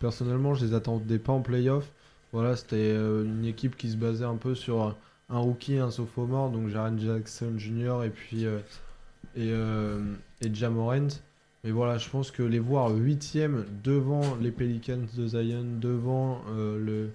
personnellement, 0.00 0.54
je 0.54 0.64
les 0.64 0.72
attendais 0.72 1.18
pas 1.18 1.34
en 1.34 1.42
playoff. 1.42 1.92
Voilà, 2.32 2.56
c'était 2.56 2.76
euh, 2.76 3.24
une 3.24 3.44
équipe 3.44 3.76
qui 3.76 3.90
se 3.90 3.96
basait 3.96 4.24
un 4.24 4.36
peu 4.36 4.54
sur 4.54 4.96
un, 5.28 5.38
rookie, 5.38 5.76
un 5.76 5.90
sophomore, 5.90 6.50
donc 6.50 6.68
Jaren 6.68 6.98
Jackson 6.98 7.52
Jr. 7.58 8.04
et 8.04 8.10
puis 8.10 8.46
euh, 8.46 8.58
et, 9.36 9.50
euh, 9.52 10.00
et. 10.40 10.50
Mais 11.64 11.70
voilà, 11.70 11.98
je 11.98 12.08
pense 12.08 12.30
que 12.30 12.42
les 12.42 12.58
voir 12.58 12.90
huitième 12.90 13.66
devant 13.84 14.22
les 14.40 14.50
Pelicans 14.50 15.06
de 15.14 15.26
Zion, 15.28 15.64
devant 15.78 16.42
le, 16.56 17.10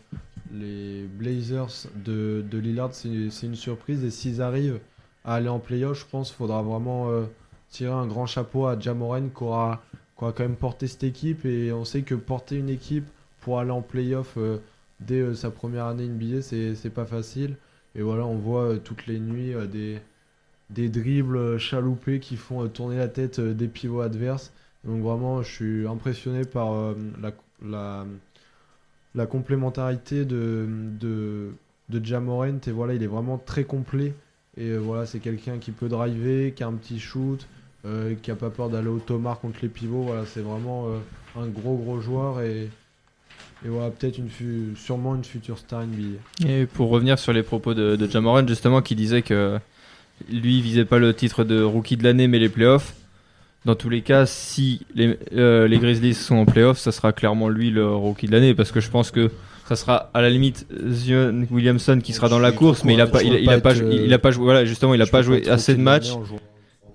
les 0.54 1.04
Blazers 1.06 1.88
de, 1.96 2.46
de 2.50 2.58
Lillard, 2.58 2.94
c'est 2.94 3.10
une 3.10 3.56
surprise. 3.56 4.06
Et 4.06 4.10
s'ils 4.10 4.42
arrivent 4.42 4.80
à 5.26 5.36
aller 5.36 5.50
en 5.50 5.60
playoff, 5.60 6.00
je 6.00 6.06
pense 6.06 6.30
qu'il 6.30 6.38
faudra 6.38 6.62
vraiment 6.62 7.10
tirer 7.68 7.92
un 7.92 8.08
grand 8.08 8.26
chapeau 8.26 8.68
à 8.68 8.80
Jamoran 8.80 9.28
qui 9.28 9.44
aura, 9.44 9.82
qui 10.18 10.24
aura 10.24 10.32
quand 10.32 10.44
même 10.44 10.56
porté 10.56 10.88
cette 10.88 11.04
équipe. 11.04 11.44
Et 11.44 11.74
on 11.74 11.84
sait 11.84 12.04
que 12.04 12.16
porter 12.16 12.56
une 12.56 12.70
équipe 12.70 13.10
pour 13.42 13.60
aller 13.60 13.72
en 13.72 13.82
playoff 13.82 14.38
dès 15.00 15.22
euh, 15.22 15.34
sa 15.36 15.52
première 15.52 15.86
année 15.86 16.08
NBA, 16.08 16.42
c'est 16.42 16.94
pas 16.94 17.06
facile. 17.06 17.56
Et 17.96 18.02
voilà, 18.02 18.26
on 18.26 18.36
voit 18.36 18.64
euh, 18.64 18.78
toutes 18.78 19.08
les 19.08 19.20
nuits 19.20 19.54
euh, 19.54 19.66
des, 20.70 20.90
dribbles 20.90 21.58
chaloupés 21.58 22.20
qui 22.20 22.36
font 22.36 22.68
tourner 22.68 22.98
la 22.98 23.08
tête 23.08 23.40
des 23.40 23.68
pivots 23.68 24.02
adverses. 24.02 24.52
Donc 24.84 25.02
vraiment, 25.02 25.42
je 25.42 25.52
suis 25.52 25.88
impressionné 25.88 26.44
par 26.44 26.96
la, 27.62 28.06
complémentarité 29.26 30.26
de, 30.26 31.52
Jamorant. 31.90 32.60
Et 32.68 32.72
voilà, 32.72 32.94
il 32.94 33.04
est 33.04 33.08
vraiment 33.08 33.38
très 33.38 33.64
complet. 33.64 34.14
Et 34.58 34.76
voilà, 34.78 35.06
c'est 35.06 35.20
quelqu'un 35.20 35.58
qui 35.58 35.72
peut 35.72 35.88
driver, 35.88 36.54
qui 36.54 36.64
a 36.64 36.68
un 36.68 36.74
petit 36.74 37.00
shoot, 37.00 37.48
qui 38.22 38.32
a 38.32 38.36
pas 38.36 38.50
peur 38.50 38.70
d'aller 38.70 38.90
au 38.90 39.00
tomar 39.00 39.40
contre 39.40 39.60
les 39.62 39.70
pivots. 39.70 40.04
Voilà, 40.04 40.26
c'est 40.26 40.42
vraiment 40.42 40.88
un 41.38 41.48
gros 41.48 41.78
gros 41.78 42.02
joueur. 42.02 42.42
Et, 42.42 42.70
et 43.66 43.70
voilà, 43.70 43.90
peut-être 43.90 44.18
une 44.18 44.30
fu- 44.30 44.74
sûrement 44.76 45.16
une 45.16 45.24
future 45.24 45.58
star 45.58 45.84
NBA. 45.84 46.48
Et 46.50 46.66
pour 46.66 46.90
revenir 46.90 47.18
sur 47.20 47.34
les 47.34 47.44
propos 47.44 47.74
de, 47.74 47.96
de 47.96 48.10
Jamoran, 48.10 48.48
justement, 48.48 48.82
qui 48.82 48.96
disait 48.96 49.22
que 49.22 49.58
lui, 50.32 50.58
il 50.58 50.62
visait 50.62 50.86
pas 50.86 51.00
le 51.00 51.14
titre 51.14 51.44
de 51.44 51.62
rookie 51.62 51.98
de 51.98 52.04
l'année, 52.04 52.28
mais 52.28 52.40
les 52.40 52.50
playoffs. 52.50 52.94
Dans 53.66 53.76
tous 53.76 53.90
les 53.90 54.02
cas, 54.02 54.26
si 54.26 54.82
les, 54.96 55.18
euh, 55.36 55.68
les 55.68 55.78
Grizzlies 55.80 56.14
sont 56.14 56.36
en 56.36 56.46
playoffs, 56.46 56.78
ça 56.78 56.92
sera 56.92 57.12
clairement 57.12 57.50
lui 57.50 57.70
le 57.70 57.86
rookie 57.88 58.28
de 58.28 58.32
l'année, 58.32 58.54
parce 58.54 58.72
que 58.72 58.80
je 58.80 58.90
pense 58.90 59.12
que 59.12 59.30
ça 59.68 59.76
sera 59.76 60.10
à 60.14 60.22
la 60.22 60.30
limite 60.30 60.66
Zion 60.90 61.46
Williamson 61.52 62.00
qui 62.02 62.14
sera 62.14 62.30
dans 62.30 62.40
la 62.40 62.52
course, 62.54 62.86
mais 62.86 62.94
il 62.94 63.02
a 63.02 63.08
pas, 63.08 63.22
il, 63.24 63.28
a- 63.34 63.34
veux 63.36 63.42
il 63.44 63.50
a 63.50 63.60
pas 63.60 63.76
euh, 63.76 64.06
il 64.06 64.14
a 64.14 64.20
pas 64.20 64.32
joué, 64.32 64.44
voilà, 64.46 64.64
justement, 64.64 64.94
il 64.94 65.02
a 65.02 65.06
pas 65.08 65.22
joué 65.22 65.50
assez 65.50 65.74
de 65.76 65.82
matchs. 65.82 66.12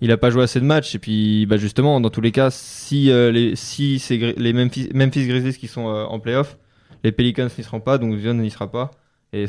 Il 0.05 0.11
a 0.11 0.17
pas 0.17 0.31
joué 0.31 0.43
assez 0.43 0.59
de 0.61 0.65
matchs 0.65 0.97
et 0.97 0.99
puis 0.99 1.47
bah 1.47 1.57
justement 1.57 2.01
dans 2.01 2.11
tous 2.11 2.21
les 2.21 2.33
cas 2.33 2.51
si 2.51 3.11
euh, 3.11 3.31
les 3.31 3.55
si 3.55 4.01
c'est 4.01 4.17
les 4.37 4.53
Memphis, 4.53 4.91
Memphis 4.93 5.29
Grizzlies 5.29 5.55
qui 5.57 5.69
sont 5.69 5.89
euh, 5.89 6.05
en 6.05 6.19
playoff, 6.19 6.59
les 7.05 7.13
Pelicans 7.13 7.49
n'y 7.57 7.63
seront 7.63 7.79
pas 7.81 7.99
donc 7.99 8.19
Zion 8.19 8.35
n'y 8.35 8.51
sera 8.51 8.69
pas 8.71 8.91
et 9.33 9.47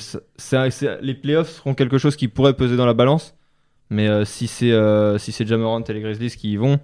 les 1.02 1.14
playoffs 1.16 1.50
seront 1.50 1.74
quelque 1.74 1.98
chose 1.98 2.16
qui 2.16 2.28
pourrait 2.28 2.54
peser 2.54 2.78
dans 2.78 2.86
la 2.86 2.94
balance 2.94 3.34
mais 3.90 4.08
euh, 4.08 4.26
si 4.26 4.46
c'est 4.48 4.72
euh, 4.72 5.18
si 5.18 5.32
c'est 5.32 5.48
Jamorant 5.48 5.82
et 5.82 5.94
les 5.94 6.02
Grizzlies 6.02 6.30
qui 6.30 6.54
y 6.54 6.56
vont 6.56 6.80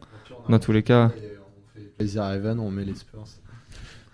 dans 0.49 0.59
tous 0.59 0.71
les 0.71 0.81
cas 0.83 1.11
Plaisir 1.97 2.23
à 2.23 2.35
Evan, 2.37 2.59
on 2.59 2.71
met 2.71 2.85
les 2.85 2.95
Spurs. 2.95 3.25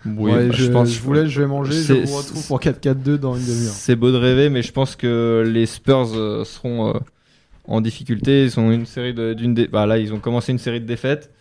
oui, 0.06 0.32
Ouais, 0.34 0.47
bah, 0.47 0.56
je, 0.56 0.72
pense 0.72 0.89
je 0.89 0.99
vous 0.99 1.14
laisse, 1.14 1.28
je 1.30 1.41
vais 1.41 1.47
manger, 1.47 1.72
je 1.72 1.82
C'est- 1.82 2.03
vous 2.03 2.18
retrouve 2.18 2.47
pour 2.47 2.60
4-4-2 2.60 3.18
dans 3.18 3.36
une 3.36 3.45
demi-heure. 3.45 3.74
C'est 3.74 3.95
beau 3.95 4.12
de 4.12 4.18
rêver, 4.18 4.49
mais 4.49 4.64
je 4.64 4.72
pense 4.72 4.95
que 4.95 5.43
les 5.47 5.66
Spurs 5.68 6.10
euh, 6.16 6.43
seront 6.43 6.89
euh, 6.89 6.99
en 7.68 7.82
difficulté. 7.82 8.43
Ils 8.45 8.59
ont 8.59 8.72
une 8.72 8.86
série 8.86 9.13
d'une, 9.13 9.53
dé- 9.53 9.68
bah 9.68 9.86
là, 9.86 9.97
ils 9.97 10.13
ont 10.13 10.20
commencé 10.20 10.51
une 10.51 10.59
série 10.59 10.82
de 10.82 10.86
défaites, 10.86 11.32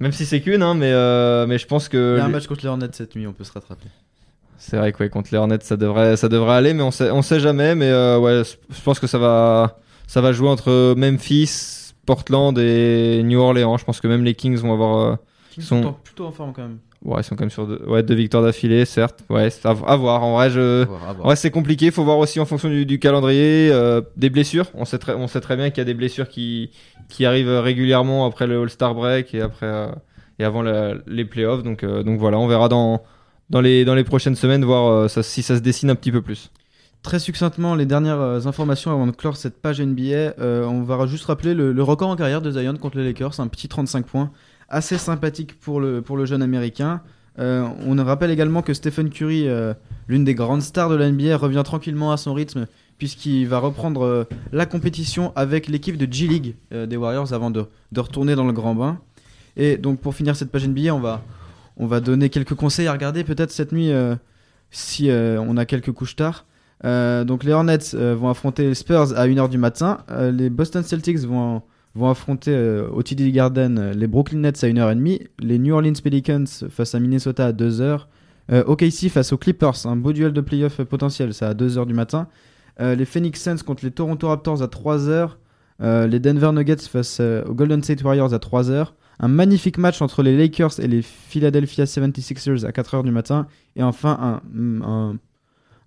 même 0.00 0.12
si 0.12 0.24
c'est 0.26 0.40
qu'une, 0.40 0.62
hein, 0.62 0.74
mais 0.74 0.90
euh, 0.92 1.46
mais 1.46 1.58
je 1.58 1.66
pense 1.66 1.88
que 1.88 2.16
Il 2.16 2.18
y 2.18 2.20
a 2.20 2.24
un 2.24 2.28
match 2.28 2.46
contre 2.46 2.62
les 2.62 2.68
Hornets 2.68 2.88
cette 2.92 3.14
nuit, 3.16 3.26
on 3.26 3.32
peut 3.32 3.44
se 3.44 3.52
rattraper. 3.52 3.86
c'est 4.58 4.76
vrai 4.76 4.92
que 4.92 4.98
ouais, 5.02 5.08
contre 5.08 5.28
les 5.32 5.38
Hornets, 5.38 5.58
ça 5.62 5.76
devrait, 5.76 6.16
ça 6.16 6.28
devrait 6.28 6.54
aller, 6.54 6.74
mais 6.74 6.82
on 6.82 6.90
sait, 6.90 7.10
on 7.10 7.22
sait 7.22 7.40
jamais. 7.40 7.74
Mais 7.74 7.88
euh, 7.90 8.18
ouais, 8.18 8.42
je 8.44 8.80
pense 8.82 8.98
que 9.00 9.06
ça 9.06 9.18
va, 9.18 9.78
ça 10.06 10.20
va 10.20 10.32
jouer 10.32 10.48
entre 10.48 10.94
Memphis, 10.96 11.92
Portland 12.06 12.56
et 12.58 13.22
New 13.24 13.38
Orleans. 13.40 13.76
Je 13.78 13.84
pense 13.84 14.00
que 14.00 14.08
même 14.08 14.24
les 14.24 14.34
Kings 14.34 14.56
vont 14.58 14.72
avoir. 14.72 14.98
euh, 15.12 15.16
Ils 15.56 15.62
sont- 15.62 15.82
sont 15.82 15.92
plutôt 15.92 16.26
en 16.26 16.32
forme 16.32 16.52
quand 16.52 16.62
même. 16.62 16.78
Ouais, 17.04 17.20
ils 17.20 17.24
sont 17.24 17.34
quand 17.36 17.42
même 17.44 17.50
sur 17.50 17.66
deux, 17.66 17.82
ouais, 17.86 18.02
deux 18.02 18.14
victoires 18.14 18.42
d'affilée, 18.42 18.84
certes. 18.84 19.20
Ouais, 19.30 19.48
à, 19.64 19.70
à 19.70 19.96
voir. 19.96 20.22
En 20.22 20.34
vrai, 20.36 20.50
je. 20.50 20.84
Ouais, 21.28 21.36
c'est 21.36 21.50
compliqué. 21.50 21.86
Il 21.86 21.92
faut 21.92 22.04
voir 22.04 22.18
aussi 22.18 22.40
en 22.40 22.44
fonction 22.46 22.68
du, 22.68 22.86
du 22.86 22.98
calendrier, 22.98 23.70
euh, 23.72 24.00
des 24.16 24.30
blessures. 24.30 24.66
On 24.74 24.84
sait 24.84 24.98
très, 24.98 25.14
on 25.14 25.26
sait 25.28 25.40
très 25.40 25.56
bien 25.56 25.70
qu'il 25.70 25.78
y 25.78 25.82
a 25.82 25.84
des 25.84 25.94
blessures 25.94 26.28
qui, 26.28 26.70
qui 27.08 27.24
arrivent 27.26 27.48
régulièrement 27.50 28.26
après 28.26 28.46
le 28.46 28.60
All-Star 28.62 28.94
break 28.94 29.34
et 29.34 29.40
après, 29.40 29.66
euh, 29.66 29.88
et 30.38 30.44
avant 30.44 30.62
la- 30.62 30.94
les 31.06 31.24
playoffs. 31.24 31.62
Donc, 31.62 31.84
euh, 31.84 32.02
donc 32.02 32.18
voilà, 32.18 32.38
on 32.38 32.46
verra 32.46 32.68
dans, 32.68 33.02
dans, 33.50 33.60
les, 33.60 33.84
dans 33.84 33.94
les 33.94 34.04
prochaines 34.04 34.36
semaines 34.36 34.64
voir 34.64 34.90
euh, 34.90 35.08
ça- 35.08 35.22
si 35.22 35.42
ça 35.42 35.56
se 35.56 35.60
dessine 35.60 35.90
un 35.90 35.94
petit 35.94 36.12
peu 36.12 36.22
plus. 36.22 36.50
Très 37.02 37.18
succinctement, 37.18 37.74
les 37.74 37.84
dernières 37.84 38.46
informations 38.46 38.92
avant 38.92 39.08
de 39.08 39.10
clore 39.10 39.36
cette 39.36 39.60
page 39.60 39.80
NBA. 39.80 40.34
euh, 40.38 40.64
on 40.66 40.82
va 40.84 41.04
juste 41.06 41.24
rappeler 41.24 41.52
le, 41.52 41.72
le 41.72 41.82
record 41.82 42.08
en 42.10 42.14
carrière 42.16 42.40
de 42.40 42.48
Zion 42.52 42.76
contre 42.76 42.96
les 42.98 43.04
Lakers, 43.04 43.40
un 43.40 43.48
petit 43.48 43.66
35 43.66 44.06
points, 44.06 44.30
assez 44.72 44.98
sympathique 44.98 45.60
pour 45.60 45.80
le, 45.80 46.02
pour 46.02 46.16
le 46.16 46.24
jeune 46.24 46.42
américain. 46.42 47.02
Euh, 47.38 47.66
on 47.86 48.02
rappelle 48.04 48.30
également 48.30 48.62
que 48.62 48.74
Stephen 48.74 49.10
Curry, 49.10 49.48
euh, 49.48 49.74
l'une 50.08 50.24
des 50.24 50.34
grandes 50.34 50.62
stars 50.62 50.88
de 50.88 50.96
la 50.96 51.10
NBA, 51.10 51.36
revient 51.36 51.62
tranquillement 51.64 52.12
à 52.12 52.16
son 52.16 52.34
rythme 52.34 52.66
puisqu'il 52.98 53.46
va 53.48 53.58
reprendre 53.58 54.04
euh, 54.04 54.24
la 54.52 54.66
compétition 54.66 55.32
avec 55.34 55.68
l'équipe 55.68 55.96
de 55.96 56.12
G-League 56.12 56.56
euh, 56.72 56.86
des 56.86 56.96
Warriors 56.96 57.32
avant 57.32 57.50
de, 57.50 57.66
de 57.90 58.00
retourner 58.00 58.34
dans 58.34 58.44
le 58.44 58.52
grand 58.52 58.74
bain. 58.74 58.98
Et 59.56 59.76
donc 59.76 60.00
pour 60.00 60.14
finir 60.14 60.36
cette 60.36 60.50
page 60.50 60.66
NBA, 60.66 60.94
on 60.94 61.00
va, 61.00 61.22
on 61.76 61.86
va 61.86 62.00
donner 62.00 62.28
quelques 62.28 62.54
conseils 62.54 62.86
à 62.86 62.92
regarder 62.92 63.24
peut-être 63.24 63.50
cette 63.50 63.72
nuit 63.72 63.90
si 64.70 65.10
on 65.10 65.58
a 65.58 65.66
quelques 65.66 65.92
couches 65.92 66.16
tard. 66.16 66.46
Donc 66.82 67.44
les 67.44 67.52
Hornets 67.52 67.92
vont 67.92 68.30
affronter 68.30 68.68
les 68.68 68.74
Spurs 68.74 69.12
à 69.14 69.26
1h 69.26 69.50
du 69.50 69.58
matin. 69.58 69.98
Les 70.32 70.48
Boston 70.48 70.82
Celtics 70.82 71.18
vont, 71.18 71.60
vont 71.94 72.10
affronter 72.10 72.52
euh, 72.52 72.88
au 72.88 73.02
TD 73.02 73.30
Garden 73.32 73.78
euh, 73.78 73.92
les 73.92 74.06
Brooklyn 74.06 74.40
Nets 74.40 74.64
à 74.64 74.68
1h30. 74.68 75.28
Les 75.40 75.58
New 75.58 75.74
Orleans 75.74 75.92
Pelicans 76.02 76.44
face 76.70 76.94
à 76.94 77.00
Minnesota 77.00 77.46
à 77.46 77.52
2h. 77.52 78.06
Euh, 78.50 78.64
OKC 78.66 79.08
face 79.08 79.32
aux 79.32 79.38
Clippers, 79.38 79.86
un 79.86 79.96
beau 79.96 80.12
duel 80.12 80.32
de 80.32 80.40
playoff 80.40 80.82
potentiel, 80.82 81.32
ça 81.32 81.50
à 81.50 81.54
2h 81.54 81.86
du 81.86 81.94
matin. 81.94 82.28
Euh, 82.80 82.94
les 82.94 83.04
Phoenix 83.04 83.40
Suns 83.40 83.62
contre 83.64 83.84
les 83.84 83.90
Toronto 83.90 84.28
Raptors 84.28 84.62
à 84.62 84.66
3h. 84.66 85.30
Euh, 85.80 86.06
les 86.06 86.20
Denver 86.20 86.52
Nuggets 86.52 86.76
face 86.76 87.20
aux 87.20 87.54
Golden 87.54 87.82
State 87.82 88.02
Warriors 88.02 88.34
à 88.34 88.38
3h. 88.38 88.88
Un 89.20 89.28
magnifique 89.28 89.78
match 89.78 90.02
entre 90.02 90.22
les 90.22 90.36
Lakers 90.36 90.80
et 90.80 90.88
les 90.88 91.02
Philadelphia 91.02 91.84
76ers 91.84 92.64
à 92.64 92.70
4h 92.70 93.04
du 93.04 93.10
matin. 93.10 93.46
Et 93.76 93.82
enfin 93.82 94.40
un, 94.54 95.16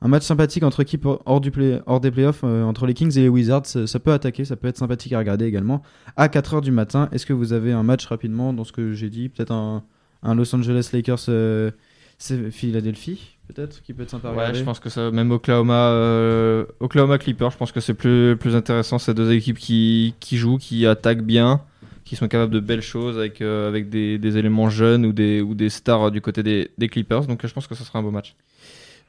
un 0.02 0.08
match 0.08 0.24
sympathique 0.24 0.64
entre 0.64 0.82
équipes 0.82 1.06
hors, 1.26 1.42
du 1.42 1.52
play- 1.52 1.82
hors 1.86 2.00
des 2.00 2.12
playoffs, 2.12 2.42
euh, 2.44 2.64
entre 2.64 2.86
les 2.86 2.94
Kings 2.94 3.18
et 3.18 3.22
les 3.22 3.30
Wizards. 3.30 3.66
Ça, 3.66 3.88
ça 3.88 4.00
peut 4.00 4.12
attaquer, 4.14 4.46
ça 4.46 4.56
peut 4.56 4.68
être 4.68 4.78
sympathique 4.78 5.14
à 5.14 5.20
regarder 5.20 5.46
également. 5.46 5.82
À 6.18 6.28
4h 6.28 6.62
du 6.62 6.72
matin, 6.72 7.10
est-ce 7.12 7.26
que 7.26 7.34
vous 7.34 7.54
avez 7.54 7.72
un 7.72 7.84
match 7.84 8.06
rapidement 8.06 8.54
dans 8.54 8.64
ce 8.64 8.72
que 8.72 8.94
j'ai 8.94 9.10
dit? 9.10 9.30
Peut-être 9.30 9.52
un, 9.52 9.84
un 10.24 10.36
Los 10.36 10.54
Angeles 10.56 10.90
Lakers 10.94 11.26
euh, 11.30 11.72
c'est 12.18 12.50
Philadelphie, 12.52 13.38
peut-être, 13.48 13.82
qui 13.84 13.94
peut 13.94 14.04
être 14.04 14.10
sympa 14.10 14.30
à 14.30 14.32
Ouais, 14.32 14.38
regarder? 14.38 14.60
je 14.60 14.64
pense 14.64 14.80
que 14.80 14.90
ça, 14.90 15.12
même 15.12 15.32
Oklahoma, 15.32 15.90
euh, 15.90 16.66
Oklahoma 16.80 17.18
Clippers, 17.18 17.52
je 17.52 17.58
pense 17.58 17.72
que 17.74 17.80
c'est 17.82 17.94
plus, 17.94 18.38
plus 18.38 18.56
intéressant. 18.56 19.00
Ces 19.00 19.14
deux 19.14 19.32
équipes 19.34 19.58
qui, 19.58 20.14
qui 20.22 20.38
jouent, 20.38 20.58
qui 20.58 20.86
attaquent 20.86 21.24
bien, 21.24 21.62
qui 22.06 22.16
sont 22.16 22.28
capables 22.30 22.54
de 22.54 22.60
belles 22.62 22.82
choses 22.82 23.18
avec, 23.18 23.42
euh, 23.42 23.68
avec 23.68 23.90
des, 23.90 24.18
des 24.18 24.38
éléments 24.38 24.70
jeunes 24.70 25.06
ou 25.06 25.12
des, 25.12 25.42
ou 25.42 25.56
des 25.56 25.70
stars 25.70 26.04
euh, 26.04 26.10
du 26.12 26.22
côté 26.22 26.42
des, 26.44 26.70
des 26.78 26.88
Clippers. 26.88 27.26
Donc 27.28 27.44
euh, 27.44 27.48
je 27.50 27.54
pense 27.54 27.68
que 27.68 27.76
ce 27.76 27.84
sera 27.84 28.00
un 28.00 28.04
beau 28.04 28.12
match. 28.12 28.36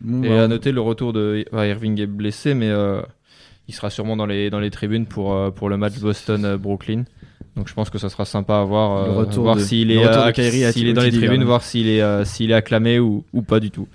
Bon, 0.00 0.22
Et 0.22 0.28
bah, 0.28 0.44
à 0.44 0.48
noter 0.48 0.72
le 0.72 0.80
retour 0.80 1.12
de 1.12 1.44
enfin, 1.52 1.64
Irving 1.66 2.00
est 2.00 2.06
blessé, 2.06 2.54
mais 2.54 2.68
euh, 2.68 3.00
il 3.68 3.74
sera 3.74 3.90
sûrement 3.90 4.16
dans 4.16 4.26
les, 4.26 4.50
dans 4.50 4.60
les 4.60 4.70
tribunes 4.70 5.06
pour, 5.06 5.34
euh, 5.34 5.50
pour 5.50 5.68
le 5.68 5.76
match 5.76 5.98
Boston-Brooklyn. 5.98 7.04
Donc 7.56 7.68
je 7.68 7.74
pense 7.74 7.88
que 7.88 7.96
ça 7.98 8.10
sera 8.10 8.26
sympa 8.26 8.58
à 8.58 8.64
voir, 8.64 8.96
euh, 9.18 9.24
voir 9.40 9.56
s'il 9.60 9.90
est, 9.90 10.04
euh, 10.04 10.30
Kyrie 10.32 10.64
à- 10.64 10.72
s'il 10.72 10.88
est 10.88 10.92
dans 10.92 11.00
les 11.02 11.10
tribunes, 11.10 11.44
voir 11.44 11.62
s'il 11.62 11.88
est, 11.88 12.02
euh, 12.02 12.24
s'il 12.24 12.50
est 12.50 12.54
acclamé 12.54 12.98
ou, 12.98 13.24
ou 13.32 13.40
pas 13.42 13.60
du 13.60 13.70
tout. 13.70 13.88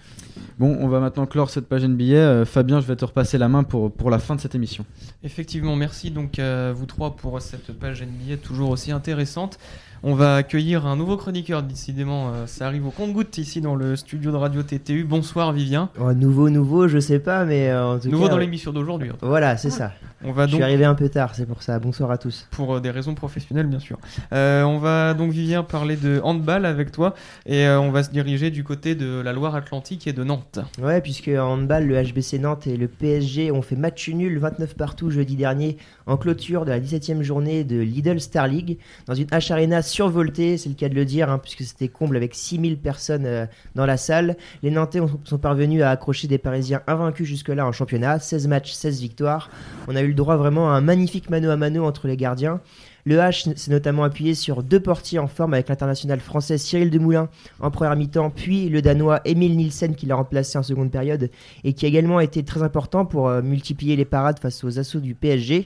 Bon, 0.58 0.78
on 0.80 0.88
va 0.88 1.00
maintenant 1.00 1.26
clore 1.26 1.50
cette 1.50 1.68
page 1.68 1.84
NBA. 1.84 2.04
Euh, 2.16 2.46
Fabien, 2.46 2.82
je 2.82 2.86
vais 2.88 2.96
te 2.96 3.06
repasser 3.06 3.38
la 3.38 3.48
main 3.48 3.64
pour, 3.64 3.92
pour 3.92 4.10
la 4.10 4.20
fin 4.20 4.36
de 4.36 4.42
cette 4.42 4.54
émission. 4.56 4.86
Effectivement, 5.24 5.76
merci 5.76 6.12
donc 6.12 6.40
à 6.40 6.72
vous 6.72 6.86
trois 6.86 7.16
pour 7.16 7.40
cette 7.42 7.72
page 7.80 8.02
NBA 8.04 8.38
toujours 8.38 8.70
aussi 8.72 8.92
intéressante. 8.92 9.58
On 10.04 10.16
va 10.16 10.38
accueillir 10.38 10.88
un 10.88 10.96
nouveau 10.96 11.16
chroniqueur, 11.16 11.62
décidément, 11.62 12.30
euh, 12.34 12.48
ça 12.48 12.66
arrive 12.66 12.88
au 12.88 12.90
compte-goutte 12.90 13.38
ici 13.38 13.62
dans 13.62 13.76
le 13.76 13.96
studio 13.96 14.32
de 14.32 14.36
Radio 14.36 14.64
TTU. 14.64 15.04
Bonsoir 15.04 15.54
Vivien. 15.54 15.90
Oh, 16.00 16.12
nouveau, 16.14 16.50
nouveau, 16.50 16.88
je 16.88 16.98
sais 16.98 17.20
pas, 17.20 17.46
mais 17.46 17.70
euh, 17.70 17.86
en 17.86 18.00
tout 18.00 18.10
Nouveau 18.10 18.24
cas. 18.24 18.32
dans 18.32 18.38
euh, 18.38 18.40
l'émission 18.40 18.74
d'aujourd'hui. 18.74 19.12
Voilà, 19.22 19.58
c'est 19.58 19.70
ça. 19.70 19.92
On 20.24 20.32
va 20.34 20.46
Je 20.48 20.54
suis 20.54 20.64
arrivé 20.64 20.86
un 20.86 20.94
peu 20.96 21.10
tard, 21.10 21.34
c'est 21.36 21.46
pour 21.48 21.64
ça. 21.64 21.80
Bonsoir 21.80 22.12
à 22.12 22.18
tous. 22.18 22.48
pour 22.52 22.76
euh, 22.76 22.80
des 22.80 22.92
raisons 22.92 23.16
professionnelles 23.16 23.66
bien 23.66 23.80
sûr. 23.80 23.98
Euh, 24.34 24.64
on 24.64 24.78
va 24.78 25.14
donc 25.14 25.32
Vivien 25.32 25.64
parler 25.64 25.96
de 25.96 26.22
handball 26.24 26.66
avec 26.66 26.92
toi 26.92 27.16
et 27.46 27.66
euh, 27.66 27.80
on 27.80 27.92
va 27.92 28.04
se 28.04 28.12
diriger 28.12 28.52
du 28.52 28.64
côté 28.64 28.94
de 28.96 29.20
la 29.22 29.34
Loire-Atlantique 29.34 30.06
et 30.08 30.14
de 30.14 30.24
Nantes. 30.24 30.60
Ouais, 30.82 31.02
puisque 31.02 31.28
en 31.30 31.54
handball, 31.54 31.86
le 31.88 32.02
HBC 32.04 32.40
Nantes 32.40 32.68
et 32.68 32.78
le 32.78 32.88
PSG 32.88 33.52
ont 33.52 33.62
fait 33.62 33.76
match 33.76 34.10
nul 34.10 34.38
29 34.38 34.76
partout 34.76 35.10
jeudi 35.10 35.36
dernier 35.36 35.78
en 36.06 36.18
clôture 36.18 36.66
de 36.66 36.70
la 36.72 36.80
17e 36.80 37.22
journée 37.22 37.64
de 37.64 37.80
Lidl 37.80 38.20
Star 38.20 38.48
League 38.48 38.78
dans 39.08 39.16
une 39.16 39.28
H 39.28 39.52
Arena 39.52 39.82
survoltée, 39.82 40.58
c'est 40.58 40.70
le 40.70 40.76
cas 40.76 40.90
de 40.90 40.96
le 40.96 41.06
dire, 41.06 41.30
hein, 41.32 41.40
puisque 41.40 41.64
c'était 41.64 41.88
comble 41.88 42.16
avec 42.18 42.36
6000 42.36 42.78
personnes 42.78 43.26
euh, 43.26 43.46
dans 43.76 43.86
la 43.86 43.98
salle. 43.98 44.36
Les 44.62 44.72
Nantais 44.72 45.00
ont- 45.00 45.20
sont 45.24 45.38
parvenus 45.38 45.82
à 45.82 45.90
accrocher 45.90 46.28
des 46.28 46.38
Parisiens 46.38 46.82
invaincus 46.88 47.28
jusque-là 47.28 47.66
en 47.66 47.72
championnat, 47.72 48.20
16 48.20 48.48
matchs, 48.48 48.72
16 48.74 49.02
victoires. 49.02 49.50
On 49.88 49.96
a 49.96 50.02
eu 50.02 50.11
le 50.12 50.16
droit 50.16 50.36
vraiment 50.36 50.72
à 50.72 50.76
un 50.76 50.82
magnifique 50.82 51.30
mano 51.30 51.50
à 51.50 51.58
mano 51.58 51.86
entre 51.86 52.08
les 52.08 52.18
gardiens. 52.18 52.62
Le 53.06 53.18
H 53.18 53.56
s'est 53.56 53.72
notamment 53.72 54.04
appuyé 54.04 54.36
sur 54.36 54.62
deux 54.62 54.80
portiers 54.80 55.20
en 55.20 55.28
forme 55.28 55.54
avec 55.54 55.70
l'international 55.70 56.20
français 56.20 56.58
Cyril 56.58 56.92
Demoulin 56.92 57.30
en 57.60 57.72
première 57.72 57.96
mi-temps, 57.96 58.30
puis 58.30 58.70
le 58.70 58.82
Danois 58.82 59.22
Emile 59.26 59.58
Nielsen 59.58 59.96
qui 59.96 60.06
l'a 60.06 60.16
remplacé 60.16 60.58
en 60.58 60.64
seconde 60.64 60.92
période 60.92 61.32
et 61.64 61.74
qui 61.74 61.86
a 61.86 61.88
également 61.88 62.20
été 62.20 62.44
très 62.44 62.62
important 62.62 63.06
pour 63.06 63.28
euh, 63.28 63.42
multiplier 63.42 63.96
les 63.96 64.06
parades 64.06 64.40
face 64.40 64.64
aux 64.64 64.78
assauts 64.78 65.00
du 65.00 65.16
PSG. 65.16 65.66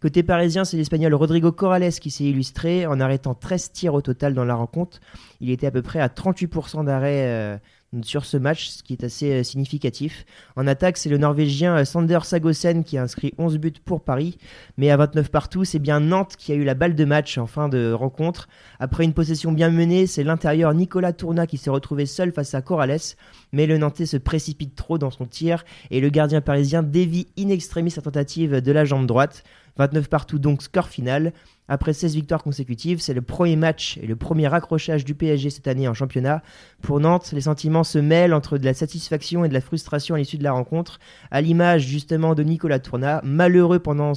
Côté 0.00 0.24
parisien, 0.24 0.64
c'est 0.64 0.76
l'Espagnol 0.76 1.14
Rodrigo 1.14 1.52
Corrales 1.52 1.92
qui 1.92 2.10
s'est 2.10 2.24
illustré 2.24 2.86
en 2.86 2.98
arrêtant 2.98 3.34
13 3.34 3.70
tirs 3.70 3.94
au 3.94 4.02
total 4.02 4.34
dans 4.34 4.44
la 4.44 4.56
rencontre. 4.56 4.98
Il 5.40 5.50
était 5.50 5.68
à 5.68 5.70
peu 5.70 5.82
près 5.82 6.00
à 6.00 6.08
38% 6.08 6.84
d'arrêt 6.84 7.26
euh, 7.28 7.56
sur 8.02 8.24
ce 8.24 8.38
match, 8.38 8.68
ce 8.68 8.82
qui 8.82 8.94
est 8.94 9.04
assez 9.04 9.32
euh, 9.32 9.42
significatif. 9.42 10.24
En 10.56 10.66
attaque, 10.66 10.96
c'est 10.96 11.10
le 11.10 11.18
Norvégien 11.18 11.76
euh, 11.76 11.84
Sander 11.84 12.20
Sagosen 12.22 12.84
qui 12.84 12.96
a 12.96 13.02
inscrit 13.02 13.34
11 13.36 13.58
buts 13.58 13.72
pour 13.84 14.02
Paris. 14.02 14.38
Mais 14.78 14.90
à 14.90 14.96
29 14.96 15.30
partout, 15.30 15.64
c'est 15.64 15.78
bien 15.78 16.00
Nantes 16.00 16.36
qui 16.36 16.52
a 16.52 16.54
eu 16.54 16.64
la 16.64 16.74
balle 16.74 16.94
de 16.94 17.04
match 17.04 17.36
en 17.36 17.46
fin 17.46 17.68
de 17.68 17.92
rencontre. 17.92 18.48
Après 18.80 19.04
une 19.04 19.12
possession 19.12 19.52
bien 19.52 19.70
menée, 19.70 20.06
c'est 20.06 20.24
l'intérieur 20.24 20.72
Nicolas 20.72 21.12
Tourna 21.12 21.46
qui 21.46 21.58
s'est 21.58 21.70
retrouvé 21.70 22.06
seul 22.06 22.32
face 22.32 22.54
à 22.54 22.62
Corrales. 22.62 23.16
Mais 23.52 23.66
le 23.66 23.76
Nantais 23.76 24.06
se 24.06 24.16
précipite 24.16 24.74
trop 24.74 24.96
dans 24.96 25.10
son 25.10 25.26
tir 25.26 25.64
et 25.90 26.00
le 26.00 26.08
gardien 26.08 26.40
parisien 26.40 26.82
dévie 26.82 27.26
in 27.38 27.50
extremis 27.50 27.90
sa 27.90 28.00
tentative 28.00 28.62
de 28.62 28.72
la 28.72 28.86
jambe 28.86 29.06
droite. 29.06 29.44
29 29.76 30.08
partout 30.08 30.38
donc 30.38 30.62
score 30.62 30.88
final. 30.88 31.32
Après 31.68 31.92
16 31.92 32.14
victoires 32.14 32.42
consécutives, 32.42 33.00
c'est 33.00 33.14
le 33.14 33.22
premier 33.22 33.56
match 33.56 33.98
et 34.02 34.06
le 34.06 34.16
premier 34.16 34.52
accrochage 34.52 35.04
du 35.04 35.14
PSG 35.14 35.48
cette 35.50 35.68
année 35.68 35.88
en 35.88 35.94
championnat. 35.94 36.42
Pour 36.82 37.00
Nantes, 37.00 37.30
les 37.32 37.42
sentiments 37.42 37.84
se 37.84 37.98
mêlent 37.98 38.34
entre 38.34 38.58
de 38.58 38.64
la 38.64 38.74
satisfaction 38.74 39.44
et 39.44 39.48
de 39.48 39.54
la 39.54 39.60
frustration 39.60 40.14
à 40.14 40.18
l'issue 40.18 40.38
de 40.38 40.44
la 40.44 40.52
rencontre, 40.52 40.98
à 41.30 41.40
l'image 41.40 41.82
justement 41.82 42.34
de 42.34 42.42
Nicolas 42.42 42.78
Tourna, 42.78 43.20
malheureux 43.24 43.78
pendant 43.78 44.12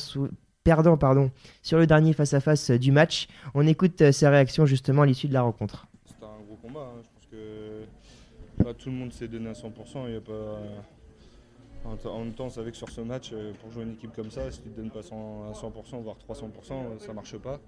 perdant 0.65 0.97
pardon, 0.97 1.31
sur 1.61 1.77
le 1.77 1.85
dernier 1.87 2.11
face-à-face 2.13 2.71
du 2.71 2.91
match. 2.91 3.27
On 3.53 3.65
écoute 3.67 4.01
euh, 4.01 4.11
ses 4.11 4.27
réactions 4.27 4.65
justement 4.65 5.03
à 5.03 5.05
l'issue 5.05 5.27
de 5.27 5.33
la 5.33 5.43
rencontre. 5.43 5.85
C'était 6.07 6.25
un 6.25 6.43
gros 6.45 6.55
combat. 6.55 6.91
hein. 6.91 7.01
Je 7.03 7.09
pense 7.13 7.27
que 7.31 8.63
là, 8.65 8.73
tout 8.73 8.89
le 8.89 8.95
monde 8.95 9.13
s'est 9.13 9.27
donné 9.27 9.49
à 9.49 9.53
100%. 9.53 9.69
Il 10.07 10.13
y 10.13 10.17
a 10.17 10.21
pas... 10.21 10.59
En 11.85 12.19
même 12.23 12.33
temps, 12.33 12.45
on 12.45 12.49
savait 12.49 12.71
que 12.71 12.77
sur 12.77 12.89
ce 12.89 13.01
match, 13.01 13.29
euh, 13.31 13.53
pour 13.61 13.71
jouer 13.71 13.83
une 13.83 13.93
équipe 13.93 14.13
comme 14.13 14.31
ça, 14.31 14.49
si 14.49 14.61
tu 14.61 14.69
ne 14.69 14.73
donnes 14.73 14.91
pas 14.91 15.03
100 15.03 15.49
à 15.49 15.53
100%, 15.53 16.01
voire 16.01 16.17
300%, 16.17 16.71
euh, 16.71 16.99
ça 16.99 17.13
marche 17.13 17.37
pas. 17.37 17.59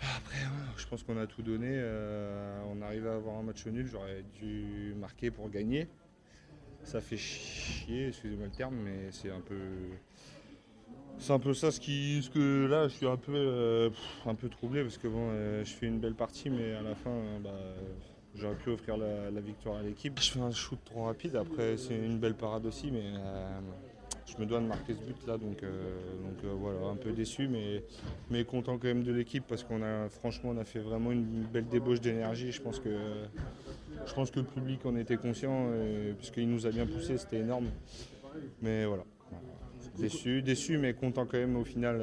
Après, 0.00 0.38
ouais, 0.38 0.72
je 0.76 0.86
pense 0.86 1.02
qu'on 1.02 1.18
a 1.18 1.26
tout 1.26 1.42
donné. 1.42 1.68
euh, 1.70 2.62
on 2.72 2.80
arrivait 2.80 3.10
à 3.10 3.14
avoir 3.14 3.36
un 3.36 3.42
match 3.42 3.66
nul. 3.66 3.86
J'aurais 3.86 4.24
dû 4.40 4.94
marquer 4.98 5.30
pour 5.30 5.50
gagner. 5.50 5.88
Ça 6.84 7.00
fait 7.00 7.16
chier, 7.16 8.08
excusez-moi 8.08 8.46
le 8.46 8.52
terme, 8.52 8.76
mais 8.76 9.10
c'est 9.10 9.30
un 9.30 9.40
peu. 9.40 9.58
C'est 11.18 11.32
un 11.32 11.40
peu 11.40 11.52
ça 11.52 11.70
ce 11.70 11.80
qui. 11.80 12.22
Ce 12.22 12.30
que 12.30 12.66
là, 12.66 12.88
je 12.88 12.94
suis 12.94 13.06
un 13.06 13.16
peu, 13.16 13.90
un 14.24 14.34
peu 14.36 14.48
troublé 14.48 14.82
parce 14.82 14.96
que 14.96 15.08
bon, 15.08 15.32
je 15.64 15.70
fais 15.70 15.86
une 15.86 15.98
belle 15.98 16.14
partie, 16.14 16.48
mais 16.48 16.72
à 16.74 16.82
la 16.82 16.94
fin, 16.94 17.20
bah, 17.42 17.50
j'aurais 18.34 18.54
pu 18.56 18.70
offrir 18.70 18.96
la, 18.96 19.40
victoire 19.40 19.76
à 19.76 19.82
l'équipe. 19.82 20.18
Je 20.20 20.30
fais 20.30 20.40
un 20.40 20.50
shoot 20.50 20.78
trop 20.84 21.04
rapide. 21.04 21.36
Après, 21.36 21.76
c'est 21.76 21.96
une 21.96 22.18
belle 22.18 22.34
parade 22.34 22.66
aussi, 22.66 22.90
mais 22.90 23.02
euh, 23.04 23.58
je 24.26 24.40
me 24.40 24.46
dois 24.46 24.60
de 24.60 24.66
marquer 24.66 24.94
ce 24.94 25.00
but 25.00 25.26
là, 25.26 25.38
donc, 25.38 25.62
euh, 25.62 25.96
euh, 26.44 26.54
voilà, 26.54 26.86
un 26.88 26.96
peu 26.96 27.12
déçu, 27.12 27.48
mais, 27.48 28.44
content 28.44 28.78
quand 28.78 28.88
même 28.88 29.02
de 29.02 29.12
l'équipe 29.12 29.44
parce 29.46 29.64
qu'on 29.64 29.82
a, 29.82 30.08
franchement, 30.08 30.50
on 30.54 30.58
a 30.58 30.64
fait 30.64 30.80
vraiment 30.80 31.12
une 31.12 31.44
belle 31.44 31.68
débauche 31.68 32.00
d'énergie. 32.00 32.52
Je 32.52 32.62
pense 32.62 32.78
que, 32.78 32.90
je 34.06 34.14
pense 34.14 34.30
que 34.30 34.40
le 34.40 34.46
public 34.46 34.84
en 34.86 34.96
était 34.96 35.16
conscient, 35.16 35.70
puisqu'il 36.18 36.48
nous 36.48 36.66
a 36.66 36.70
bien 36.70 36.86
poussé, 36.86 37.18
c'était 37.18 37.40
énorme. 37.40 37.68
Mais 38.62 38.84
voilà. 38.84 39.04
Déçu, 39.98 40.42
déçu, 40.42 40.78
mais 40.78 40.94
content 40.94 41.26
quand 41.26 41.38
même 41.38 41.56
au 41.56 41.64
final 41.64 42.00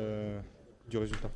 du 0.89 0.97
résultat. 0.97 1.31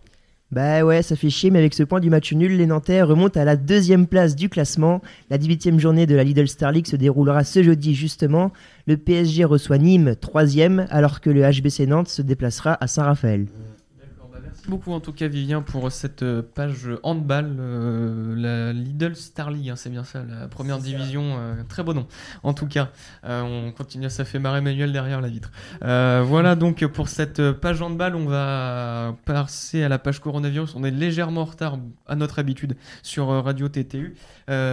Bah 0.52 0.84
ouais, 0.84 1.04
ça 1.04 1.16
fait 1.16 1.30
chier, 1.30 1.52
mais 1.52 1.60
avec 1.60 1.76
ce 1.76 1.84
point 1.84 2.00
du 2.00 2.10
match 2.10 2.34
nul, 2.34 2.58
les 2.58 2.66
Nantais 2.66 3.04
remontent 3.04 3.40
à 3.40 3.46
la 3.46 3.56
deuxième 3.56 4.08
place 4.08 4.36
du 4.36 4.50
classement. 4.50 5.00
La 5.30 5.38
18e 5.38 5.78
journée 5.78 6.08
de 6.08 6.16
la 6.16 6.24
Lidl 6.24 6.48
Star 6.48 6.72
League 6.72 6.88
se 6.88 6.96
déroulera 6.96 7.44
ce 7.44 7.62
jeudi 7.62 7.94
justement. 7.94 8.52
Le 8.88 8.98
PSG 8.98 9.46
reçoit 9.46 9.78
Nîmes, 9.78 10.16
troisième, 10.16 10.88
alors 10.90 11.22
que 11.22 11.30
le 11.30 11.42
HBC 11.44 11.86
Nantes 11.86 12.10
se 12.10 12.24
déplacera 12.24 12.76
à 12.82 12.88
Saint-Raphaël. 12.88 13.46
Merci 14.70 14.78
beaucoup 14.82 14.96
en 14.96 15.00
tout 15.00 15.14
cas 15.14 15.28
Vivien 15.28 15.64
pour 15.64 15.92
cette 15.92 16.22
euh, 16.22 16.44
page 16.44 16.88
handball, 17.02 17.58
euh, 17.60 18.36
la 18.36 18.72
Lidl 18.72 19.16
Star 19.16 19.50
League, 19.50 19.72
hein, 19.72 19.76
c'est 19.76 19.90
bien 19.90 20.04
ça, 20.04 20.24
la 20.24 20.48
première 20.48 20.78
division, 20.78 21.38
euh, 21.40 21.64
très 21.68 21.82
beau 21.82 21.96
nom. 21.96 22.06
En 22.44 22.54
tout 22.54 22.68
cas, 22.68 22.92
euh, 23.26 23.42
on 23.42 23.72
continue, 23.72 24.12
ça 24.12 24.26
fait 24.26 24.38
marrer 24.38 24.62
Manuel 24.62 24.92
derrière 24.92 25.22
la 25.22 25.28
vitre. 25.28 25.50
Voilà 25.82 26.56
donc 26.56 26.86
pour 26.86 27.10
cette 27.10 27.52
page 27.54 27.82
handball, 27.82 28.16
on 28.16 28.26
va 28.26 29.16
passer 29.26 29.82
à 29.82 29.90
la 29.90 29.98
page 29.98 30.20
coronavirus. 30.20 30.76
On 30.76 30.84
est 30.84 30.92
légèrement 30.92 31.42
en 31.42 31.46
retard 31.46 31.80
à 32.06 32.16
notre 32.16 32.38
habitude 32.38 32.78
sur 33.02 33.30
Radio 33.44 33.70
TTU. 33.70 34.16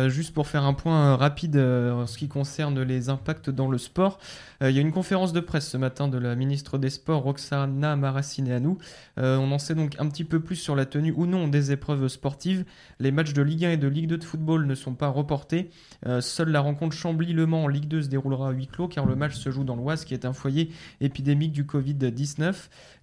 Juste 0.08 0.34
pour 0.34 0.46
faire 0.46 0.64
un 0.64 0.74
point 0.74 1.16
rapide 1.16 1.56
en 1.56 2.06
ce 2.06 2.18
qui 2.18 2.28
concerne 2.28 2.82
les 2.82 3.08
impacts 3.08 3.48
dans 3.48 3.70
le 3.70 3.78
sport, 3.78 4.18
il 4.60 4.70
y 4.70 4.78
a 4.78 4.82
une 4.82 4.92
conférence 4.92 5.32
de 5.32 5.40
presse 5.40 5.68
ce 5.68 5.78
matin 5.78 6.08
de 6.08 6.18
la 6.18 6.34
ministre 6.34 6.76
des 6.76 6.90
Sports, 6.90 7.22
Roxana 7.22 7.96
Maracineanu. 7.96 8.76
Euh, 9.18 9.36
on 9.38 9.50
en 9.52 9.58
sait 9.58 9.74
donc 9.74 9.94
un 9.98 10.08
petit 10.08 10.24
peu 10.24 10.40
plus 10.40 10.56
sur 10.56 10.76
la 10.76 10.84
tenue 10.84 11.12
ou 11.16 11.26
non 11.26 11.48
des 11.48 11.72
épreuves 11.72 12.08
sportives. 12.08 12.64
Les 13.00 13.10
matchs 13.10 13.32
de 13.32 13.42
Ligue 13.42 13.64
1 13.64 13.70
et 13.72 13.76
de 13.76 13.88
Ligue 13.88 14.08
2 14.08 14.18
de 14.18 14.24
football 14.24 14.66
ne 14.66 14.74
sont 14.74 14.94
pas 14.94 15.08
reportés. 15.08 15.70
Euh, 16.06 16.20
seule 16.20 16.50
la 16.50 16.60
rencontre 16.60 16.94
Chambly-Le 16.94 17.46
Mans 17.46 17.64
en 17.64 17.68
Ligue 17.68 17.88
2 17.88 18.02
se 18.02 18.08
déroulera 18.08 18.48
à 18.48 18.52
huis 18.52 18.66
clos 18.66 18.88
car 18.88 19.06
le 19.06 19.16
match 19.16 19.34
se 19.34 19.50
joue 19.50 19.64
dans 19.64 19.76
l'Oise 19.76 20.04
qui 20.04 20.14
est 20.14 20.24
un 20.24 20.32
foyer 20.32 20.70
épidémique 21.00 21.52
du 21.52 21.64
Covid-19. 21.64 22.54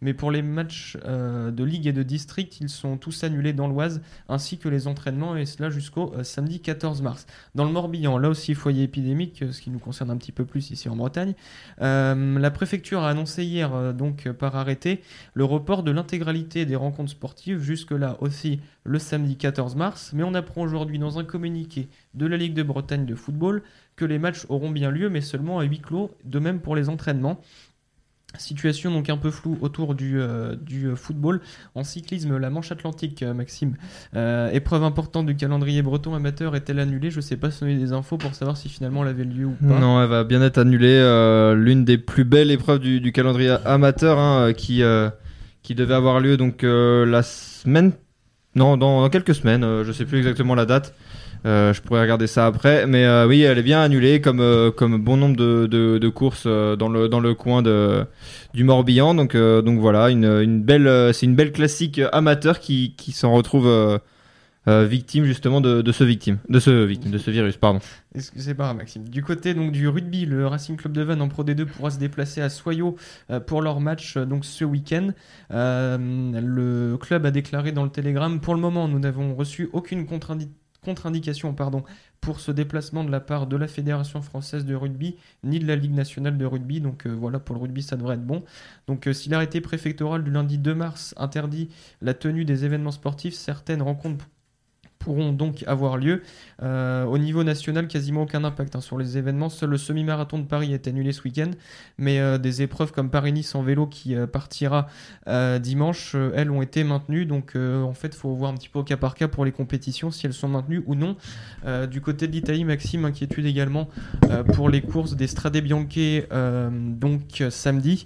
Mais 0.01 0.13
pour 0.13 0.31
les 0.31 0.41
matchs 0.41 0.97
euh, 1.05 1.51
de 1.51 1.63
Ligue 1.63 1.87
et 1.87 1.93
de 1.93 2.03
District, 2.03 2.59
ils 2.59 2.69
sont 2.69 2.97
tous 2.97 3.23
annulés 3.23 3.53
dans 3.53 3.67
l'Oise 3.67 4.01
ainsi 4.29 4.57
que 4.57 4.69
les 4.69 4.87
entraînements 4.87 5.35
et 5.35 5.45
cela 5.45 5.69
jusqu'au 5.69 6.13
samedi 6.23 6.59
14 6.59 7.01
mars. 7.01 7.25
Dans 7.55 7.65
le 7.65 7.71
Morbihan, 7.71 8.17
là 8.17 8.29
aussi 8.29 8.53
foyer 8.53 8.83
épidémique, 8.83 9.43
ce 9.51 9.61
qui 9.61 9.69
nous 9.69 9.79
concerne 9.79 10.11
un 10.11 10.17
petit 10.17 10.31
peu 10.31 10.45
plus 10.45 10.71
ici 10.71 10.89
en 10.89 10.95
Bretagne. 10.95 11.33
La 11.79 12.51
préfecture 12.51 13.01
a 13.01 13.09
annoncé 13.09 13.43
hier, 13.43 13.93
donc 13.93 14.29
par 14.31 14.55
arrêté, 14.55 15.01
le 15.33 15.45
report 15.45 15.83
de 15.83 15.91
l'intégralité 16.03 16.65
des 16.65 16.75
rencontres 16.75 17.11
sportives, 17.11 17.61
jusque-là 17.61 18.17
aussi 18.19 18.59
le 18.83 18.99
samedi 18.99 19.37
14 19.37 19.77
mars. 19.77 20.11
Mais 20.13 20.23
on 20.23 20.33
apprend 20.33 20.61
aujourd'hui 20.61 20.99
dans 20.99 21.17
un 21.17 21.23
communiqué 21.23 21.87
de 22.13 22.25
la 22.25 22.35
Ligue 22.35 22.53
de 22.53 22.63
Bretagne 22.63 23.05
de 23.05 23.15
football 23.15 23.63
que 23.95 24.03
les 24.03 24.19
matchs 24.19 24.45
auront 24.49 24.69
bien 24.69 24.91
lieu, 24.91 25.09
mais 25.09 25.21
seulement 25.21 25.59
à 25.59 25.63
huis 25.63 25.79
clos, 25.79 26.11
de 26.25 26.39
même 26.39 26.59
pour 26.59 26.75
les 26.75 26.89
entraînements. 26.89 27.39
Situation 28.37 28.91
donc 28.91 29.11
un 29.11 29.17
peu 29.17 29.29
floue 29.29 29.59
autour 29.61 29.95
du, 29.95 30.19
euh, 30.19 30.55
football. 30.95 31.39
En 31.75 31.83
cyclisme, 31.83 32.35
la 32.37 32.49
manche 32.49 32.71
atlantique, 32.71 33.21
euh, 33.21 33.33
Maxime, 33.33 33.75
euh, 34.15 34.49
épreuve 34.51 34.83
importante 34.83 35.27
du 35.27 35.35
calendrier 35.35 35.83
breton 35.83 36.15
amateur 36.15 36.55
est-elle 36.55 36.79
annulée? 36.79 37.11
Je 37.11 37.21
sais 37.21 37.37
pas 37.37 37.51
si 37.51 37.63
on 37.63 37.67
a 37.67 37.69
des 37.69 37.93
infos 37.93 38.17
pour 38.17 38.33
savoir 38.33 38.57
si 38.57 38.69
finalement 38.69 39.03
elle 39.03 39.09
avait 39.09 39.23
lieu 39.23 39.45
ou 39.45 39.51
pas. 39.51 39.79
Non, 39.79 40.01
elle 40.01 40.09
va 40.09 40.23
bien 40.23 40.41
être 40.41 40.57
annulée. 40.57 40.99
L'une 41.55 41.85
des 41.85 41.99
plus 41.99 42.25
belles 42.25 42.51
épreuves 42.51 42.79
du, 42.79 43.11
calendrier 43.11 43.55
amateur 43.65 44.17
hein, 44.17 44.51
qui, 44.53 44.81
qui 45.63 45.75
devait 45.75 45.93
avoir 45.95 46.19
lieu 46.19 46.37
donc 46.37 46.63
euh, 46.63 47.05
la 47.05 47.23
semaine. 47.23 47.93
Non, 48.55 48.77
dans, 48.77 49.09
quelques 49.09 49.33
semaines. 49.33 49.63
euh, 49.63 49.83
je 49.83 49.91
sais 49.91 50.05
plus 50.05 50.19
exactement 50.19 50.53
la 50.53 50.65
date. 50.65 50.93
Euh, 51.45 51.73
je 51.73 51.81
pourrais 51.81 52.01
regarder 52.01 52.27
ça 52.27 52.45
après. 52.45 52.85
Mais 52.85 53.05
euh, 53.05 53.27
oui, 53.27 53.41
elle 53.41 53.57
est 53.57 53.63
bien 53.63 53.81
annulée 53.81 54.21
comme, 54.21 54.71
comme 54.77 55.01
bon 55.03 55.17
nombre 55.17 55.35
de, 55.35 55.65
de, 55.65 55.97
de 55.97 56.09
courses 56.09 56.45
dans, 56.45 56.89
le, 56.89 57.09
dans 57.09 57.19
le 57.19 57.33
coin 57.33 57.61
de, 57.61 58.05
du 58.53 58.63
Morbihan. 58.63 59.15
Donc, 59.15 59.35
donc 59.35 59.79
voilà, 59.79 60.09
une, 60.09 60.25
une 60.25 60.61
belle, 60.61 61.13
c'est 61.13 61.25
une 61.25 61.35
belle 61.35 61.51
classique 61.51 61.99
amateur 62.11 62.59
qui, 62.59 62.93
qui 62.95 63.11
s'en 63.11 63.33
retrouve. 63.33 63.99
Euh, 64.67 64.85
victime 64.85 65.25
justement 65.25 65.61
de, 65.61 65.83
ce 65.91 67.29
virus 67.31 67.57
pardon 67.57 67.79
pas 68.53 68.65
grave, 68.65 68.77
Maxime? 68.77 69.09
Du 69.09 69.23
côté 69.23 69.53
donc 69.53 69.71
du 69.71 69.87
rugby, 69.87 70.25
le 70.25 70.47
Racing 70.47 70.77
Club 70.77 70.93
de 70.93 71.01
Vannes 71.01 71.21
en 71.21 71.29
Pro 71.29 71.43
D2 71.43 71.65
pourra 71.65 71.91
se 71.91 71.99
déplacer 71.99 72.41
à 72.41 72.49
Soyaux 72.49 72.95
euh, 73.29 73.39
pour 73.39 73.61
leur 73.61 73.79
match 73.79 74.17
euh, 74.17 74.25
donc 74.25 74.45
ce 74.45 74.63
week-end. 74.63 75.09
Euh, 75.51 75.97
le 76.41 76.97
club 76.97 77.25
a 77.25 77.31
déclaré 77.31 77.71
dans 77.71 77.83
le 77.83 77.89
Télégramme 77.89 78.39
pour 78.39 78.55
le 78.55 78.61
moment, 78.61 78.87
nous 78.87 78.99
n'avons 78.99 79.35
reçu 79.35 79.69
aucune 79.73 80.05
contre-indi- 80.05 80.49
contre-indication 80.83 81.53
pardon, 81.53 81.83
pour 82.21 82.39
ce 82.39 82.51
déplacement 82.51 83.03
de 83.03 83.11
la 83.11 83.19
part 83.19 83.47
de 83.47 83.55
la 83.55 83.67
Fédération 83.67 84.21
française 84.21 84.65
de 84.65 84.75
rugby 84.75 85.15
ni 85.43 85.59
de 85.59 85.65
la 85.67 85.75
Ligue 85.75 85.93
nationale 85.93 86.37
de 86.37 86.45
rugby. 86.45 86.81
Donc 86.81 87.07
voilà, 87.07 87.39
pour 87.39 87.55
le 87.55 87.61
rugby, 87.61 87.81
ça 87.83 87.95
devrait 87.95 88.15
être 88.15 88.25
bon. 88.25 88.43
Donc 88.87 89.09
si 89.13 89.29
l'arrêté 89.29 89.61
préfectoral 89.61 90.23
du 90.23 90.31
lundi 90.31 90.57
2 90.57 90.75
mars 90.75 91.13
interdit 91.17 91.69
la 92.01 92.13
tenue 92.13 92.45
des 92.45 92.65
événements 92.65 92.91
sportifs, 92.91 93.33
certaines 93.33 93.81
rencontres 93.81 94.27
pourront 95.03 95.33
donc 95.33 95.63
avoir 95.67 95.97
lieu. 95.97 96.21
Euh, 96.61 97.03
au 97.05 97.17
niveau 97.17 97.43
national, 97.43 97.87
quasiment 97.87 98.23
aucun 98.23 98.43
impact 98.43 98.75
hein, 98.75 98.81
sur 98.81 98.97
les 98.97 99.17
événements. 99.17 99.49
Seul 99.49 99.69
le 99.69 99.77
semi-marathon 99.77 100.39
de 100.39 100.45
Paris 100.45 100.73
est 100.73 100.87
annulé 100.87 101.11
ce 101.11 101.23
week-end, 101.23 101.51
mais 101.97 102.19
euh, 102.19 102.37
des 102.37 102.61
épreuves 102.61 102.91
comme 102.91 103.09
Paris-Nice 103.09 103.55
en 103.55 103.63
vélo 103.63 103.87
qui 103.87 104.15
euh, 104.15 104.27
partira 104.27 104.87
dimanche, 105.59 106.15
elles 106.35 106.51
ont 106.51 106.61
été 106.61 106.83
maintenues. 106.83 107.25
Donc 107.25 107.55
en 107.55 107.93
fait, 107.93 108.09
il 108.09 108.15
faut 108.15 108.33
voir 108.33 108.51
un 108.51 108.55
petit 108.55 108.69
peu 108.69 108.79
au 108.79 108.83
cas 108.83 108.97
par 108.97 109.15
cas 109.15 109.27
pour 109.27 109.45
les 109.45 109.51
compétitions 109.51 110.11
si 110.11 110.25
elles 110.25 110.33
sont 110.33 110.47
maintenues 110.47 110.83
ou 110.85 110.95
non. 110.95 111.15
Du 111.89 112.01
côté 112.01 112.27
de 112.27 112.33
l'Italie, 112.33 112.65
Maxime, 112.65 113.05
inquiétude 113.05 113.45
également 113.45 113.89
pour 114.53 114.69
les 114.69 114.81
courses 114.81 115.15
des 115.15 115.27
Strade 115.27 115.57
Bianche 115.57 115.83
donc 116.29 117.43
samedi, 117.49 118.05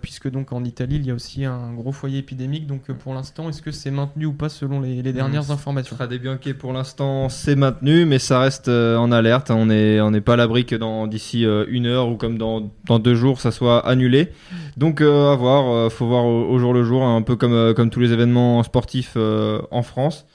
puisque 0.00 0.30
donc 0.30 0.52
en 0.52 0.64
Italie, 0.64 0.96
il 0.96 1.06
y 1.06 1.10
a 1.10 1.14
aussi 1.14 1.44
un 1.44 1.72
gros 1.74 1.92
foyer 1.92 2.18
épidémique. 2.18 2.66
Donc 2.66 2.90
pour 2.92 3.14
l'instant, 3.14 3.48
est-ce 3.48 3.62
que 3.62 3.70
c'est 3.70 3.90
maintenu 3.90 4.26
ou 4.26 4.32
pas 4.32 4.48
selon 4.48 4.80
les, 4.80 5.02
les 5.02 5.12
dernières 5.12 5.46
Mmh, 5.48 5.52
informations? 5.52 5.96
Strade 5.96 6.12
Bianche 6.26 6.54
pour 6.54 6.72
l'instant 6.72 7.28
c'est 7.28 7.54
maintenu 7.54 8.04
mais 8.04 8.18
ça 8.18 8.40
reste 8.40 8.66
euh, 8.66 8.96
en 8.96 9.12
alerte 9.12 9.52
on 9.52 9.70
est 9.70 10.00
on 10.00 10.10
n'est 10.10 10.20
pas 10.20 10.32
à 10.32 10.36
l'abri 10.36 10.66
que 10.66 11.06
d'ici 11.06 11.46
euh, 11.46 11.64
une 11.68 11.86
heure 11.86 12.08
ou 12.08 12.16
comme 12.16 12.36
dans, 12.36 12.68
dans 12.88 12.98
deux 12.98 13.14
jours 13.14 13.40
ça 13.40 13.52
soit 13.52 13.86
annulé. 13.86 14.32
Donc 14.76 15.00
euh, 15.00 15.32
à 15.32 15.36
voir 15.36 15.92
faut 15.92 16.06
voir 16.06 16.24
au, 16.24 16.58
jour 16.58 16.72
le 16.72 16.82
jour 16.82 17.04
un 17.04 17.22
peu 17.22 17.36
comme 17.36 17.74
comme 17.74 17.90
tous 17.90 18.00
les 18.00 18.12
événements 18.12 18.64
sportifs 18.64 19.16
en 19.16 19.82
France. 19.82 20.26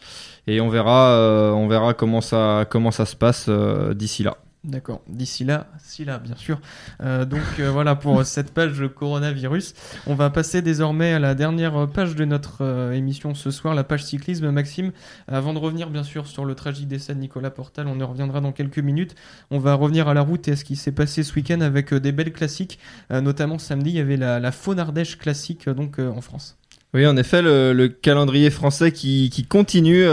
Et 0.48 0.62
on 0.62 0.70
verra 0.70 1.54
on 1.54 1.68
verra 1.68 1.94
comment 1.94 2.22
ça 2.22 2.66
comment 2.70 2.92
ça 2.92 3.06
se 3.06 3.18
passe 3.18 3.50
d'ici 3.94 4.24
là 4.24 4.38
D'accord. 4.64 5.02
D'ici 5.08 5.44
là, 5.44 5.66
si 5.80 6.06
là, 6.06 6.20
bien 6.20 6.36
sûr. 6.36 6.62
Euh, 7.02 7.26
donc 7.26 7.42
euh, 7.60 7.72
voilà 7.72 7.96
pour 7.96 8.24
cette 8.26 8.54
page 8.54 8.84
coronavirus. 8.96 9.74
On 10.06 10.14
va 10.14 10.30
passer 10.30 10.62
désormais 10.62 11.14
à 11.14 11.20
la 11.20 11.34
dernière 11.34 11.88
page 11.88 12.16
de 12.16 12.26
notre 12.26 12.64
euh, 12.64 12.92
émission 12.92 13.34
ce 13.34 13.50
soir, 13.50 13.74
la 13.74 13.84
page 13.84 14.04
cyclisme. 14.04 14.52
Maxime, 14.52 14.92
avant 15.28 15.56
de 15.56 15.58
revenir 15.58 15.90
bien 15.90 16.04
sûr 16.04 16.28
sur 16.28 16.46
le 16.46 16.54
tragique 16.54 16.88
décès 16.88 17.16
de 17.16 17.20
Nicolas 17.20 17.50
Portal, 17.50 17.88
on 17.88 18.00
y 18.00 18.04
reviendra 18.04 18.40
dans 18.40 18.52
quelques 18.52 18.78
minutes. 18.78 19.16
On 19.50 19.58
va 19.58 19.74
revenir 19.74 20.08
à 20.08 20.14
la 20.14 20.22
route 20.22 20.48
et 20.48 20.52
à 20.52 20.56
ce 20.56 20.64
qui 20.64 20.76
s'est 20.76 20.92
passé 20.92 21.24
ce 21.24 21.34
week-end 21.34 21.62
avec 21.62 21.92
des 21.96 22.12
belles 22.12 22.34
classiques. 22.34 22.78
Notamment 23.10 23.58
samedi, 23.58 23.90
il 23.90 23.96
y 23.96 24.00
avait 24.00 24.18
la, 24.18 24.40
la 24.40 24.52
Faune 24.52 24.80
Ardèche 24.80 25.18
classique 25.18 25.70
donc 25.70 25.98
en 26.00 26.22
France. 26.22 26.58
oui 26.94 27.08
en 27.08 27.18
effet 27.18 27.42
le, 27.42 27.74
le 27.74 27.88
calendrier 27.88 28.50
français 28.50 28.92
qui, 28.92 29.30
qui 29.32 29.46
continue 29.46 30.06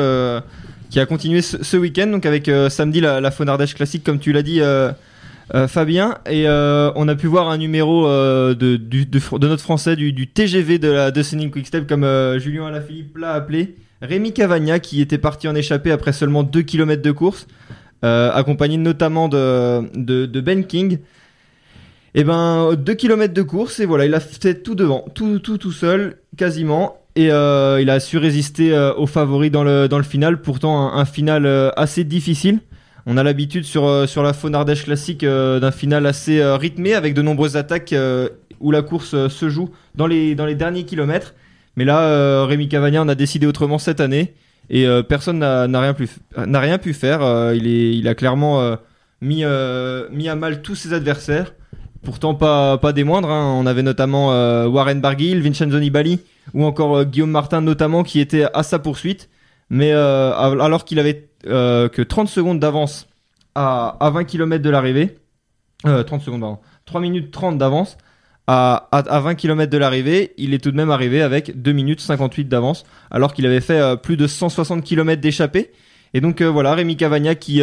qui 0.90 1.00
a 1.00 1.06
continué 1.06 1.42
ce, 1.42 1.76
week-end 1.76 2.06
donc 2.06 2.26
avec 2.26 2.48
euh, 2.48 2.68
samedi 2.68 3.00
la, 3.00 3.20
la 3.20 3.30
Faune 3.30 3.48
Ardèche 3.48 3.74
classique 3.74 4.04
comme 4.04 4.18
tu 4.18 4.32
l'as 4.32 4.42
dit 4.42 4.60
euh, 4.60 4.90
euh, 5.54 5.68
Fabien. 5.68 6.18
Et 6.30 6.46
on 6.48 7.08
a 7.08 7.14
pu 7.14 7.26
voir 7.26 7.48
un 7.48 7.58
numéro 7.58 8.06
de, 8.08 8.54
de, 8.54 9.04
de 9.38 9.48
notre 9.48 9.62
français 9.62 9.96
du, 9.96 10.26
TGV 10.26 10.78
de 10.78 10.88
la 10.88 11.10
Deceuninck 11.10 11.52
Quickstep 11.52 11.86
comme 11.86 12.04
Julien 12.38 12.66
Alaphilippe 12.66 13.16
l'a 13.18 13.32
appelé. 13.32 13.76
Rémi 14.00 14.32
Cavagna 14.32 14.78
qui 14.78 15.00
était 15.00 15.18
parti 15.18 15.48
en 15.48 15.54
échappée 15.54 15.90
après 15.90 16.12
seulement 16.12 16.44
2 16.44 16.62
km 16.62 17.02
de 17.02 17.10
course 17.10 17.46
accompagné 18.02 18.76
notamment 18.76 19.28
de, 19.28 19.82
de, 19.94 20.26
de 20.26 20.40
Ben 20.40 20.64
King. 20.64 20.98
Et 22.14 22.24
ben 22.24 22.74
2 22.74 22.94
km 22.94 23.34
de 23.34 23.42
course 23.42 23.80
et 23.80 23.86
voilà 23.86 24.06
il 24.06 24.14
a 24.14 24.20
fait 24.20 24.62
tout 24.62 24.74
devant 24.74 25.04
tout 25.14 25.40
tout 25.40 25.58
tout 25.58 25.72
seul 25.72 26.16
quasiment 26.36 26.96
et 27.16 27.32
euh, 27.32 27.80
il 27.80 27.90
a 27.90 28.00
su 28.00 28.18
résister 28.18 28.72
euh, 28.72 28.94
aux 28.94 29.06
favoris 29.06 29.50
dans 29.50 29.64
le 29.64 29.88
dans 29.88 29.98
le 29.98 30.04
final. 30.04 30.40
Pourtant 30.40 30.92
un, 30.94 31.04
final 31.04 31.46
euh, 31.46 31.70
assez 31.76 32.04
difficile. 32.04 32.60
On 33.06 33.16
a 33.16 33.22
l'habitude 33.22 33.64
sur 33.64 34.08
sur 34.08 34.22
la 34.22 34.32
Faune 34.32 34.54
Ardèche 34.54 34.84
classique 34.84 35.24
d'un 35.24 35.70
final 35.70 36.04
assez 36.04 36.44
rythmé 36.44 36.92
avec 36.92 37.14
de 37.14 37.22
nombreuses 37.22 37.56
attaques 37.56 37.94
où 38.60 38.70
la 38.70 38.82
course 38.82 39.28
se 39.28 39.48
joue 39.48 39.70
dans 39.94 40.06
les 40.06 40.34
dans 40.34 40.44
les 40.44 40.54
derniers 40.54 40.84
kilomètres. 40.84 41.34
Mais 41.76 41.86
là 41.86 42.44
Rémi 42.44 42.68
Cavagna 42.68 43.00
en 43.00 43.08
a 43.08 43.14
décidé 43.14 43.46
autrement 43.46 43.78
cette 43.78 44.00
année. 44.00 44.34
Et 44.68 44.86
personne 45.08 45.38
n'a 45.38 45.64
rien 45.64 45.96
rien 46.36 46.78
pu 46.78 46.92
faire. 46.92 47.54
Il 47.54 47.66
est 47.66 47.96
il 47.96 48.06
a 48.08 48.14
clairement 48.14 48.76
mis 49.22 49.42
mis 50.12 50.28
à 50.28 50.34
mal 50.34 50.60
tous 50.60 50.74
ses 50.74 50.92
adversaires. 50.92 51.54
Pourtant 52.02 52.34
pas, 52.34 52.76
pas 52.76 52.92
des 52.92 53.04
moindres, 53.04 53.30
hein. 53.30 53.56
on 53.58 53.64
avait 53.64 53.82
notamment 53.82 54.28
Warren 54.66 55.00
Barguil, 55.00 55.40
Vincenzo 55.40 55.80
Nibali 55.80 56.20
ou 56.54 56.64
encore 56.64 56.96
euh, 56.98 57.04
Guillaume 57.04 57.30
Martin 57.30 57.60
notamment 57.60 58.02
qui 58.02 58.20
était 58.20 58.46
à 58.54 58.62
sa 58.62 58.78
poursuite, 58.78 59.28
mais 59.70 59.92
euh, 59.92 60.32
al- 60.34 60.60
alors 60.60 60.84
qu'il 60.84 60.98
avait 60.98 61.28
euh, 61.46 61.88
que 61.88 62.02
30 62.02 62.28
secondes 62.28 62.58
d'avance 62.60 63.06
à, 63.54 63.96
à 64.00 64.10
20 64.10 64.24
km 64.24 64.62
de 64.62 64.70
l'arrivée, 64.70 65.16
euh, 65.86 66.02
30 66.02 66.22
secondes 66.22 66.40
pardon, 66.40 66.58
3 66.86 67.00
minutes 67.00 67.30
30 67.30 67.58
d'avance 67.58 67.96
à, 68.46 68.88
à, 68.92 68.98
à 68.98 69.20
20 69.20 69.34
km 69.34 69.70
de 69.70 69.78
l'arrivée, 69.78 70.32
il 70.38 70.54
est 70.54 70.58
tout 70.58 70.70
de 70.70 70.76
même 70.76 70.90
arrivé 70.90 71.20
avec 71.22 71.60
2 71.60 71.72
minutes 71.72 72.00
58 72.00 72.48
d'avance 72.48 72.84
alors 73.10 73.34
qu'il 73.34 73.44
avait 73.46 73.60
fait 73.60 73.96
plus 74.02 74.16
de 74.16 74.26
160 74.26 74.82
km 74.84 75.20
d'échappée. 75.20 75.70
Et 76.14 76.22
donc 76.22 76.40
voilà, 76.40 76.74
Rémi 76.74 76.96
Cavagna 76.96 77.34
qui, 77.34 77.60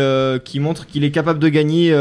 montre 0.60 0.86
qu'il 0.86 1.04
est 1.04 1.10
capable 1.12 1.40
de 1.40 1.50
gagner 1.50 1.92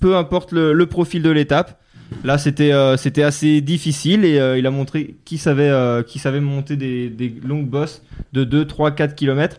peu 0.00 0.16
importe 0.16 0.52
le 0.52 0.86
profil 0.86 1.22
de 1.22 1.28
l'étape. 1.30 1.78
Là, 2.22 2.38
c'était 2.38 2.72
euh, 2.72 2.96
c'était 2.96 3.22
assez 3.22 3.60
difficile 3.60 4.24
et 4.24 4.38
euh, 4.38 4.58
il 4.58 4.66
a 4.66 4.70
montré 4.70 5.16
qui 5.24 5.38
savait, 5.38 5.68
euh, 5.68 6.02
savait 6.16 6.40
monter 6.40 6.76
des, 6.76 7.34
longues 7.44 7.66
bosses 7.66 8.02
de 8.32 8.44
2, 8.44 8.66
3, 8.66 8.92
4 8.92 9.14
km. 9.14 9.58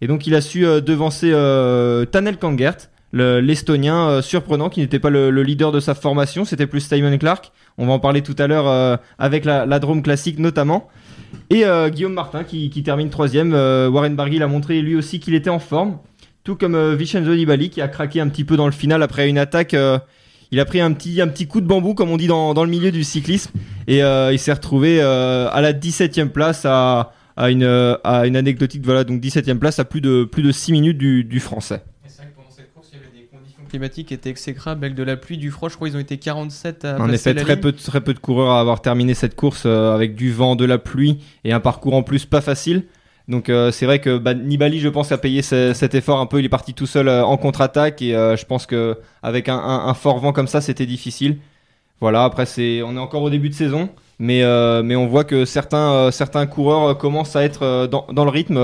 Et 0.00 0.06
donc, 0.06 0.26
il 0.26 0.34
a 0.34 0.40
su 0.40 0.62
devancer 0.62 1.30
Tanel 2.10 2.36
Kangert, 2.36 2.76
le- 3.12 3.40
l'Estonien 3.40 4.20
surprenant, 4.20 4.68
qui 4.68 4.80
n'était 4.80 4.98
pas 4.98 5.10
le, 5.10 5.30
le 5.30 5.42
leader 5.44 5.70
de 5.70 5.78
sa 5.78 5.94
formation, 5.94 6.44
c'était 6.44 6.66
plus 6.66 6.80
Simon 6.80 7.16
Clark. 7.18 7.52
On 7.78 7.86
va 7.86 7.92
en 7.92 8.00
parler 8.00 8.20
tout 8.22 8.34
à 8.38 8.48
l'heure 8.48 8.98
avec 9.20 9.44
la, 9.44 9.64
la 9.64 9.78
Drôme 9.78 10.02
classique 10.02 10.40
notamment. 10.40 10.88
Et 11.50 11.62
Guillaume 11.92 12.14
Martin 12.14 12.42
qui, 12.42 12.68
termine 12.82 13.10
troisième. 13.10 13.52
Warren 13.52 14.16
Barguil 14.16 14.42
a 14.42 14.48
montré 14.48 14.82
lui 14.82 14.96
aussi 14.96 15.20
qu'il 15.20 15.36
était 15.36 15.50
en 15.50 15.60
forme. 15.60 15.98
Tout 16.42 16.56
comme 16.56 16.76
Vincenzo 16.94 17.32
Nibali 17.32 17.70
qui 17.70 17.80
a 17.80 17.86
craqué 17.86 18.20
un 18.20 18.28
petit 18.28 18.42
peu 18.42 18.56
dans 18.56 18.66
le 18.66 18.72
final 18.72 19.04
après 19.04 19.28
une 19.28 19.38
attaque. 19.38 19.76
Il 20.52 20.60
a 20.60 20.64
pris 20.64 20.80
un 20.80 20.92
petit, 20.92 21.20
un 21.20 21.26
petit 21.28 21.46
coup 21.48 21.60
de 21.60 21.66
bambou, 21.66 21.94
comme 21.94 22.10
on 22.10 22.16
dit 22.16 22.28
dans, 22.28 22.54
dans 22.54 22.62
le 22.64 22.70
milieu 22.70 22.92
du 22.92 23.02
cyclisme. 23.02 23.50
Et 23.88 24.02
euh, 24.04 24.32
il 24.32 24.38
s'est 24.38 24.52
retrouvé 24.52 24.98
euh, 25.02 25.48
à 25.50 25.60
la 25.60 25.72
17e 25.72 26.28
place 26.28 26.64
à, 26.64 27.12
à, 27.36 27.50
une, 27.50 27.64
à 28.04 28.26
une 28.26 28.36
anecdotique, 28.36 28.82
voilà, 28.84 29.02
donc 29.04 29.20
17e 29.20 29.58
place 29.58 29.78
à 29.80 29.84
plus 29.84 30.00
de, 30.00 30.22
plus 30.24 30.42
de 30.44 30.52
6 30.52 30.70
minutes 30.72 30.98
du, 30.98 31.24
du 31.24 31.40
français. 31.40 31.82
Et 32.04 32.08
C'est 32.08 32.18
vrai 32.22 32.26
que 32.30 32.36
pendant 32.36 32.50
cette 32.54 32.72
course, 32.74 32.88
il 32.92 32.98
y 32.98 33.02
avait 33.02 33.18
des 33.22 33.26
conditions 33.26 33.62
climatiques 33.68 34.08
qui 34.08 34.14
étaient 34.14 34.30
exécrables 34.30 34.84
avec 34.84 34.94
de 34.94 35.02
la 35.02 35.16
pluie, 35.16 35.38
du 35.38 35.50
froid. 35.50 35.68
Je 35.68 35.74
crois 35.76 35.88
qu'ils 35.88 35.96
ont 35.96 36.00
été 36.00 36.18
47 36.18 36.84
à 36.84 37.00
En 37.00 37.10
effet, 37.10 37.32
la 37.34 37.42
très 37.42 37.54
ligne. 37.54 37.62
peu, 37.62 37.72
de- 37.72 37.78
très 37.78 38.00
peu 38.02 38.12
de 38.14 38.18
coureurs 38.18 38.50
à 38.52 38.60
avoir 38.60 38.82
terminé 38.82 39.14
cette 39.14 39.34
course 39.34 39.62
euh, 39.66 39.94
avec 39.94 40.14
du 40.14 40.30
vent, 40.32 40.54
de 40.54 40.64
la 40.66 40.78
pluie 40.78 41.18
et 41.44 41.52
un 41.52 41.60
parcours 41.60 41.94
en 41.94 42.02
plus 42.02 42.26
pas 42.26 42.40
facile. 42.42 42.84
Donc 43.28 43.48
euh, 43.48 43.70
c'est 43.70 43.86
vrai 43.86 44.00
que 44.00 44.18
bah, 44.18 44.34
Nibali, 44.34 44.80
je 44.80 44.88
pense, 44.88 45.12
a 45.12 45.18
payé 45.18 45.42
ce- 45.42 45.72
cet 45.74 45.94
effort 45.94 46.18
un 46.20 46.26
peu. 46.26 46.38
Il 46.40 46.44
est 46.44 46.48
parti 46.48 46.74
tout 46.74 46.86
seul 46.86 47.08
euh, 47.08 47.24
en 47.24 47.36
contre-attaque 47.36 48.02
et 48.02 48.14
euh, 48.16 48.36
je 48.36 48.44
pense 48.46 48.66
que 48.66 48.98
avec 49.22 49.48
un, 49.48 49.56
un- 49.58 49.94
fort 49.94 50.18
vent 50.18 50.32
comme 50.32 50.48
ça, 50.48 50.60
c'était 50.60 50.86
difficile. 50.86 51.38
Voilà. 52.00 52.24
Après, 52.24 52.46
c'est, 52.46 52.82
on 52.82 52.96
est 52.96 53.00
encore 53.00 53.22
au 53.22 53.30
début 53.30 53.48
de 53.48 53.54
saison, 53.54 53.88
mais 54.18 54.42
mais 54.82 54.96
on 54.96 55.06
voit 55.06 55.24
que 55.24 55.44
certains 55.44 56.10
certains 56.10 56.46
coureurs 56.46 56.98
commencent 56.98 57.36
à 57.36 57.44
être 57.44 57.86
dans, 57.86 58.06
dans 58.12 58.24
le 58.24 58.30
rythme 58.30 58.58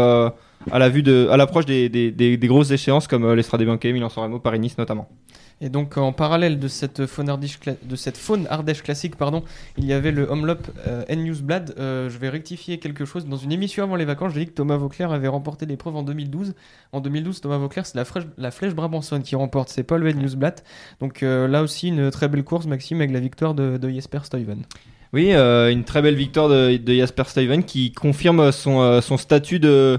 à 0.70 0.78
la 0.78 0.88
vue 0.88 1.02
de, 1.02 1.28
à 1.30 1.36
l'approche 1.36 1.66
des, 1.66 1.88
des, 1.88 2.10
des- 2.10 2.36
des 2.36 2.46
grosses 2.46 2.70
échéances 2.70 3.06
comme 3.08 3.24
euh, 3.24 3.34
l'Estrade 3.34 3.62
Bianche, 3.62 3.82
Milan-San 3.84 4.24
Remo, 4.24 4.38
Paris-Nice 4.38 4.76
notamment. 4.78 5.08
Et 5.60 5.70
donc 5.70 5.96
en 5.96 6.12
parallèle 6.12 6.60
de 6.60 6.68
cette 6.68 7.06
faune 7.06 7.28
ardèche, 7.28 7.58
de 7.82 7.96
cette 7.96 8.16
faune 8.16 8.46
ardèche 8.48 8.80
classique, 8.82 9.16
pardon, 9.16 9.42
il 9.76 9.86
y 9.86 9.92
avait 9.92 10.12
le 10.12 10.30
Homelop 10.30 10.58
euh, 10.86 11.02
N-Newsblad. 11.08 11.74
Euh, 11.78 12.08
je 12.08 12.16
vais 12.18 12.28
rectifier 12.28 12.78
quelque 12.78 13.04
chose. 13.04 13.26
Dans 13.26 13.36
une 13.38 13.50
émission 13.50 13.82
avant 13.82 13.96
les 13.96 14.04
vacances, 14.04 14.34
j'ai 14.34 14.40
dit 14.40 14.46
que 14.46 14.52
Thomas 14.54 14.76
Vauclair 14.76 15.10
avait 15.10 15.26
remporté 15.26 15.66
l'épreuve 15.66 15.96
en 15.96 16.04
2012. 16.04 16.54
En 16.92 17.00
2012, 17.00 17.40
Thomas 17.40 17.58
Vauclair, 17.58 17.86
c'est 17.86 17.96
la, 17.96 18.04
Flèche- 18.04 18.28
la 18.36 18.52
Flèche 18.52 18.72
Brabançonne 18.72 19.24
qui 19.24 19.34
remporte. 19.34 19.68
C'est 19.70 19.82
pas 19.82 19.98
le 19.98 20.08
N-Newsblad. 20.10 20.60
Donc 21.00 21.24
euh, 21.24 21.48
là 21.48 21.62
aussi, 21.64 21.88
une 21.88 22.12
très 22.12 22.28
belle 22.28 22.44
course, 22.44 22.66
Maxime, 22.66 22.98
avec 23.00 23.10
la 23.10 23.18
victoire 23.20 23.54
de, 23.54 23.78
de 23.78 23.88
Jesper 23.90 24.20
Stuyven. 24.22 24.62
Oui, 25.12 25.32
une 25.32 25.82
très 25.84 26.02
belle 26.02 26.14
victoire 26.16 26.48
de, 26.50 26.76
de 26.76 26.94
Jasper 26.94 27.24
Stuyven 27.26 27.64
qui 27.64 27.90
confirme 27.92 28.52
son, 28.52 29.00
son 29.00 29.16
statut 29.16 29.58
de, 29.58 29.98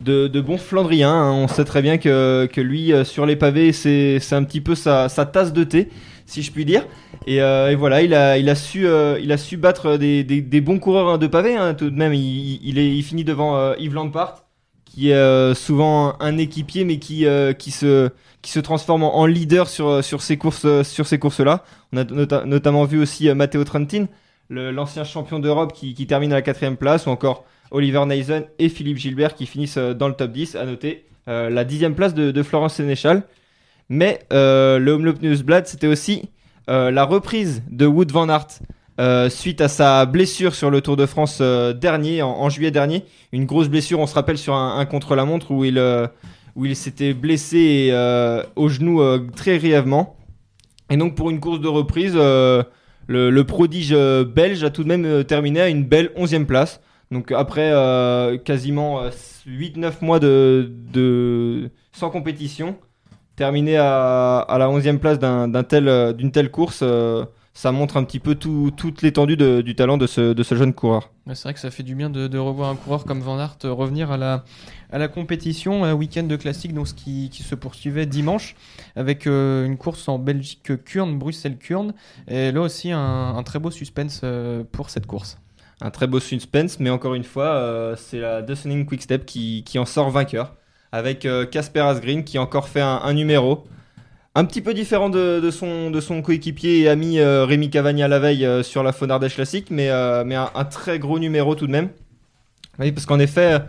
de, 0.00 0.28
de 0.28 0.40
bon 0.40 0.58
Flandrien. 0.58 1.10
hein. 1.12 1.32
On 1.32 1.48
sait 1.48 1.64
très 1.64 1.82
bien 1.82 1.98
que, 1.98 2.48
que 2.52 2.60
lui, 2.60 2.92
euh, 2.92 3.04
sur 3.04 3.26
les 3.26 3.36
pavés, 3.36 3.72
c'est 3.72 4.32
un 4.32 4.44
petit 4.44 4.60
peu 4.60 4.74
sa, 4.74 5.08
tasse 5.08 5.52
de 5.52 5.64
thé, 5.64 5.88
si 6.26 6.42
je 6.42 6.52
puis 6.52 6.64
dire. 6.64 6.86
Et, 7.26 7.42
euh, 7.42 7.74
voilà, 7.78 8.02
il 8.02 8.14
a, 8.14 8.38
il, 8.38 8.48
a 8.48 8.54
su, 8.54 8.86
euh, 8.86 9.18
il 9.22 9.30
a 9.32 9.36
su 9.36 9.56
battre 9.56 9.96
des, 9.96 10.24
des, 10.24 10.60
bons 10.60 10.78
coureurs 10.78 11.08
hein, 11.08 11.18
de 11.18 11.26
pavés. 11.26 11.56
hein, 11.56 11.74
tout 11.74 11.90
de 11.90 11.96
même, 11.96 12.14
il, 12.14 12.78
il, 12.78 13.02
finit 13.02 13.24
devant 13.24 13.74
Yves 13.74 13.94
Lampart, 13.94 14.44
qui 14.84 15.10
est 15.10 15.54
souvent 15.54 16.14
un 16.20 16.38
équipier, 16.38 16.84
mais 16.84 16.98
qui, 16.98 17.26
qui, 17.58 17.70
se, 17.70 18.10
qui 18.42 18.50
se 18.50 18.60
transforme 18.60 19.04
en, 19.04 19.26
leader 19.26 19.68
sur, 19.68 20.02
sur 20.02 20.22
ces 20.22 20.36
courses, 20.36 20.66
courses-là. 21.20 21.64
On 21.92 21.98
a 21.98 22.04
nota- 22.04 22.44
notamment 22.44 22.84
vu 22.84 23.00
aussi 23.00 23.32
Matteo 23.34 23.64
Trentin, 23.64 24.06
l'ancien 24.48 25.04
champion 25.04 25.38
d'Europe 25.38 25.72
qui, 25.72 25.94
qui 25.94 26.06
termine 26.06 26.32
à 26.32 26.36
la 26.36 26.42
quatrième 26.42 26.76
place, 26.76 27.06
ou 27.06 27.10
encore 27.10 27.44
Oliver 27.70 28.04
Neisen 28.06 28.44
et 28.58 28.68
Philippe 28.68 28.98
Gilbert 28.98 29.34
qui 29.34 29.46
finissent 29.46 29.76
euh, 29.76 29.94
dans 29.94 30.08
le 30.08 30.14
top 30.14 30.32
10. 30.32 30.56
À 30.56 30.64
noter 30.64 31.04
euh, 31.30 31.48
la 31.48 31.64
dixième 31.64 31.94
place 31.94 32.14
de, 32.14 32.42
Florence 32.42 32.74
Sénéchal. 32.74 33.22
Mais 33.88 34.20
euh, 34.32 34.78
le 34.78 34.92
Homelop 34.92 35.22
Newsblad, 35.22 35.66
c'était 35.66 35.86
aussi 35.86 36.28
la 36.68 37.02
reprise 37.02 37.64
de 37.68 37.84
Wood 37.84 38.12
Van 38.12 38.28
euh, 39.00 39.28
suite 39.28 39.60
à 39.60 39.66
sa 39.66 40.06
blessure 40.06 40.54
sur 40.54 40.70
le 40.70 40.80
Tour 40.80 40.96
de 40.96 41.04
France 41.04 41.40
dernier, 41.40 42.22
en, 42.22 42.48
juillet 42.48 42.70
dernier. 42.70 43.04
Une 43.32 43.44
grosse 43.44 43.68
blessure, 43.68 43.98
on 43.98 44.06
se 44.06 44.14
rappelle, 44.14 44.38
sur 44.38 44.54
un, 44.54 44.86
contre-la-montre 44.86 45.50
où 45.50 45.64
il, 45.64 46.76
s'était 46.76 47.12
blessé 47.12 47.92
au 48.54 48.68
genou 48.68 49.02
très 49.34 49.58
grièvement. 49.58 50.16
Et 50.90 50.96
donc 50.96 51.16
pour 51.16 51.30
une 51.30 51.40
course 51.40 51.60
de 51.60 51.66
reprise, 51.66 52.14
le, 52.14 53.42
prodige 53.42 53.92
belge 53.92 54.62
a 54.62 54.70
tout 54.70 54.84
de 54.84 54.88
même 54.88 55.24
terminé 55.24 55.60
à 55.60 55.68
une 55.68 55.82
belle 55.82 56.12
11e 56.16 56.44
place. 56.44 56.80
Donc 57.10 57.32
après 57.32 57.72
euh, 57.72 58.38
quasiment 58.38 59.02
8-9 59.46 59.92
mois 60.02 60.20
de, 60.20 61.70
sans 61.92 62.10
compétition, 62.10 62.76
terminé 63.36 63.76
à, 63.76 64.46
la 64.48 64.68
11e 64.68 64.98
place 64.98 65.18
euh, 65.22 66.12
d'une 66.12 66.30
telle 66.30 66.50
course, 66.50 66.80
euh, 66.82 67.24
ça 67.52 67.72
montre 67.72 67.96
un 67.96 68.04
petit 68.04 68.20
peu 68.20 68.36
tout, 68.36 68.72
toute 68.74 69.02
l'étendue 69.02 69.36
du 69.36 69.74
talent 69.74 69.98
de 69.98 70.06
ce, 70.06 70.34
jeune 70.52 70.72
coureur. 70.72 71.10
C'est 71.34 71.42
vrai 71.42 71.54
que 71.54 71.60
ça 71.60 71.70
fait 71.70 71.82
du 71.82 71.94
bien 71.94 72.08
de, 72.08 72.38
revoir 72.38 72.70
un 72.70 72.76
coureur 72.76 73.04
comme 73.04 73.20
Van 73.20 73.38
Aert 73.38 73.58
euh, 73.64 73.72
revenir 73.72 74.10
à 74.10 74.16
la, 74.16 75.08
compétition, 75.08 75.84
un 75.84 75.92
week-end 75.92 76.22
de 76.22 76.36
classique 76.36 76.72
donc, 76.72 76.86
qui, 76.94 77.28
qui 77.30 77.42
se 77.42 77.54
poursuivait 77.54 78.06
dimanche 78.06 78.56
avec 78.96 79.26
euh, 79.26 79.66
une 79.66 79.76
course 79.76 80.08
en 80.08 80.18
Belgique 80.18 80.72
Kurn, 80.84 81.18
Bruxelles-Kurn. 81.18 81.92
Et 82.28 82.52
là 82.52 82.60
aussi 82.60 82.92
un, 82.92 83.42
très 83.44 83.58
beau 83.58 83.70
suspense 83.70 84.22
euh, 84.24 84.64
pour 84.70 84.90
cette 84.90 85.06
course. 85.06 85.38
Un 85.80 85.90
très 85.90 86.06
beau 86.06 86.20
suspense, 86.20 86.78
mais 86.78 86.90
encore 86.90 87.14
une 87.14 87.24
fois, 87.24 87.46
euh, 87.46 87.96
c'est 87.96 88.20
la 88.20 88.42
Quick 88.42 88.86
Quickstep 88.86 89.24
qui, 89.24 89.64
qui 89.64 89.78
en 89.78 89.86
sort 89.86 90.10
vainqueur. 90.10 90.54
Avec 90.92 91.24
euh, 91.24 91.46
Casper 91.46 91.80
Asgreen 91.80 92.24
qui 92.24 92.36
a 92.36 92.42
encore 92.42 92.68
fait 92.68 92.80
un, 92.80 93.12
numéro. 93.14 93.64
Un 94.34 94.44
petit 94.44 94.60
peu 94.60 94.74
différent 94.74 95.08
de, 95.08 95.40
de 95.40 95.50
son, 95.50 95.90
de 95.90 96.00
son 96.00 96.22
coéquipier 96.22 96.80
et 96.80 96.88
ami 96.88 97.18
euh, 97.18 97.44
Rémi 97.44 97.70
Cavagna 97.70 98.08
la 98.08 98.18
veille 98.18 98.44
euh, 98.44 98.62
sur 98.62 98.82
la 98.82 98.92
Faune 98.92 99.10
Ardèche 99.10 99.36
Classique, 99.36 99.68
mais, 99.70 99.88
mais 100.24 100.34
un, 100.34 100.64
très 100.64 100.98
gros 100.98 101.18
numéro 101.18 101.54
tout 101.54 101.66
de 101.66 101.72
même. 101.72 101.88
Oui, 102.78 102.92
parce 102.92 103.06
qu'en 103.06 103.18
effet, 103.18 103.60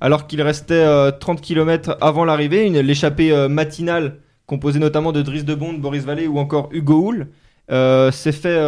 alors 0.00 0.26
qu'il 0.26 0.42
restait 0.42 0.74
euh, 0.74 1.10
30 1.10 1.40
km 1.40 1.96
avant 2.00 2.24
l'arrivée, 2.24 2.68
l'échappée 2.82 3.48
matinale, 3.48 4.18
composée 4.46 4.78
notamment 4.78 5.12
de 5.12 5.22
Driss 5.22 5.44
de 5.44 5.54
Bond, 5.54 5.74
Boris 5.74 6.04
Vallée 6.04 6.26
ou 6.26 6.38
encore 6.38 6.68
Hugo 6.72 7.08
Hull, 7.08 7.28
euh, 7.70 8.10
s'est 8.12 8.32
fait 8.32 8.58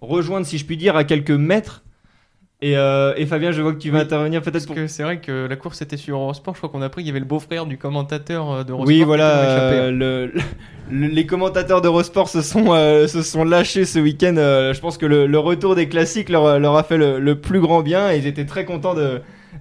rejoindre, 0.00 0.46
si 0.46 0.58
je 0.58 0.64
puis 0.64 0.76
dire, 0.76 0.96
à 0.96 1.04
quelques 1.04 1.30
mètres. 1.30 1.82
Et, 2.64 2.76
euh, 2.76 3.12
et 3.16 3.26
Fabien, 3.26 3.50
je 3.50 3.60
vois 3.60 3.72
que 3.72 3.78
tu 3.78 3.90
vas 3.90 3.98
Oui, 3.98 4.04
intervenir 4.04 4.40
peut-être 4.40 4.52
Parce 4.52 4.66
pour 4.66 4.76
que 4.76 4.86
c'est 4.86 5.02
vrai 5.02 5.18
que 5.20 5.46
la 5.48 5.56
course 5.56 5.82
était 5.82 5.96
sur 5.96 6.16
Eurosport. 6.16 6.54
Je 6.54 6.60
crois 6.60 6.70
qu'on 6.70 6.80
a 6.80 6.86
appris 6.86 7.02
qu'il 7.02 7.08
y 7.08 7.10
avait 7.10 7.18
le 7.18 7.26
beau-frère 7.26 7.66
du 7.66 7.76
commentateur 7.76 8.50
euh, 8.52 8.62
d'Eurosport. 8.62 8.86
Oui, 8.86 9.02
voilà, 9.02 9.30
euh, 9.40 9.90
le, 9.90 10.26
le- 10.90 11.06
les 11.08 11.26
commentateurs 11.26 11.80
d'Eurosport 11.82 12.28
se 12.28 12.40
sont, 12.40 12.72
euh, 12.72 13.08
se 13.08 13.22
sont 13.22 13.42
lâchés 13.42 13.84
ce 13.84 13.98
week-end. 13.98 14.34
je 14.36 14.78
pense 14.80 14.96
que 14.96 15.06
le, 15.06 15.26
le 15.26 15.38
retour 15.40 15.74
des 15.74 15.88
classiques 15.88 16.28
leur, 16.28 16.60
leur 16.60 16.76
a 16.76 16.84
fait 16.84 16.98
le, 16.98 17.34
plus 17.34 17.60
grand 17.60 17.82
bien 17.82 18.12
et 18.12 18.18
ils 18.18 18.26
étaient 18.28 18.46
très 18.46 18.64
contents 18.64 18.94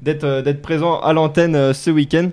d'être 0.01 0.41
d'être 0.41 0.61
présents 0.61 0.99
à 0.99 1.11
l'antenne 1.13 1.73
ce 1.73 1.89
week-end. 1.89 2.29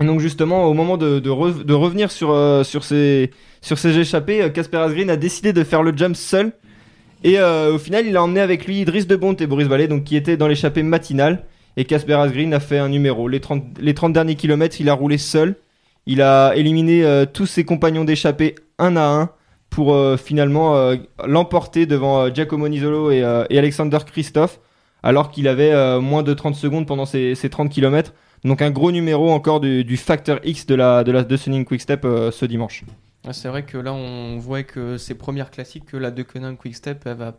Donc 0.00 0.20
justement, 0.20 0.64
au 0.66 0.74
moment 0.74 0.96
de, 0.98 1.18
de, 1.18 1.30
re- 1.30 1.64
de 1.64 1.74
revenir 1.74 2.10
sur, 2.10 2.36
sur, 2.64 2.84
ces, 2.84 3.30
sur 3.62 3.78
ces 3.78 3.98
échappées, 3.98 4.50
Casper 4.52 4.76
Asgreen 4.78 5.08
a 5.10 5.16
décidé 5.16 5.52
de 5.54 5.64
faire 5.64 5.82
le 5.82 5.96
jump 5.96 6.14
seul. 6.14 6.52
Et 7.24 7.38
euh, 7.38 7.74
au 7.74 7.78
final, 7.78 8.06
il 8.06 8.16
a 8.16 8.22
emmené 8.22 8.40
avec 8.40 8.66
lui 8.66 8.80
Idriss 8.80 9.06
de 9.06 9.16
Bont 9.16 9.34
et 9.34 9.46
Boris 9.46 9.66
Vallée, 9.66 9.88
donc 9.88 10.04
qui 10.04 10.16
étaient 10.16 10.36
dans 10.36 10.48
l'échappée 10.48 10.82
matinale. 10.82 11.44
Et 11.76 11.84
Casper 11.84 12.14
Asgreen 12.14 12.54
a 12.54 12.60
fait 12.60 12.78
un 12.78 12.88
numéro. 12.88 13.28
Les 13.28 13.40
30, 13.40 13.78
les 13.80 13.94
30 13.94 14.12
derniers 14.12 14.34
kilomètres, 14.34 14.80
il 14.80 14.88
a 14.88 14.94
roulé 14.94 15.18
seul. 15.18 15.56
Il 16.06 16.22
a 16.22 16.54
éliminé 16.56 17.04
euh, 17.04 17.26
tous 17.26 17.46
ses 17.46 17.64
compagnons 17.64 18.04
d'échappée 18.04 18.54
un 18.78 18.96
à 18.96 19.06
un 19.06 19.30
pour 19.70 19.94
euh, 19.94 20.16
finalement 20.16 20.94
l'emporter 21.26 21.84
devant 21.84 22.32
Giacomo 22.32 22.68
Nisolo 22.68 23.10
et, 23.10 23.22
Alexander 23.22 23.98
Christophe, 24.06 24.60
alors 25.02 25.30
qu'il 25.30 25.46
avait 25.46 26.00
moins 26.00 26.22
de 26.22 26.32
30 26.32 26.54
secondes 26.54 26.86
pendant 26.86 27.04
ces, 27.04 27.34
ces 27.34 27.50
30 27.50 27.70
km. 27.70 28.14
Donc 28.44 28.62
un 28.62 28.70
gros 28.70 28.92
numéro 28.92 29.30
encore 29.30 29.60
du, 29.60 29.96
facteur 29.98 30.40
X 30.42 30.64
de 30.66 30.74
la, 30.74 31.04
de 31.04 31.12
la 31.12 31.22
de 31.22 31.62
Quickstep 31.64 32.06
ce 32.32 32.46
dimanche. 32.46 32.84
Ah, 33.26 33.32
C'est 33.32 33.48
vrai 33.48 33.64
que 33.64 33.76
là, 33.78 33.92
on 33.92 34.38
voit 34.38 34.62
que 34.62 34.96
ces 34.98 35.14
premières 35.14 35.50
classiques, 35.50 35.86
que 35.86 35.96
la 35.96 36.10
Deceuninck 36.10 36.58
Quickstep, 36.58 37.02
elle 37.06 37.16
va... 37.16 37.38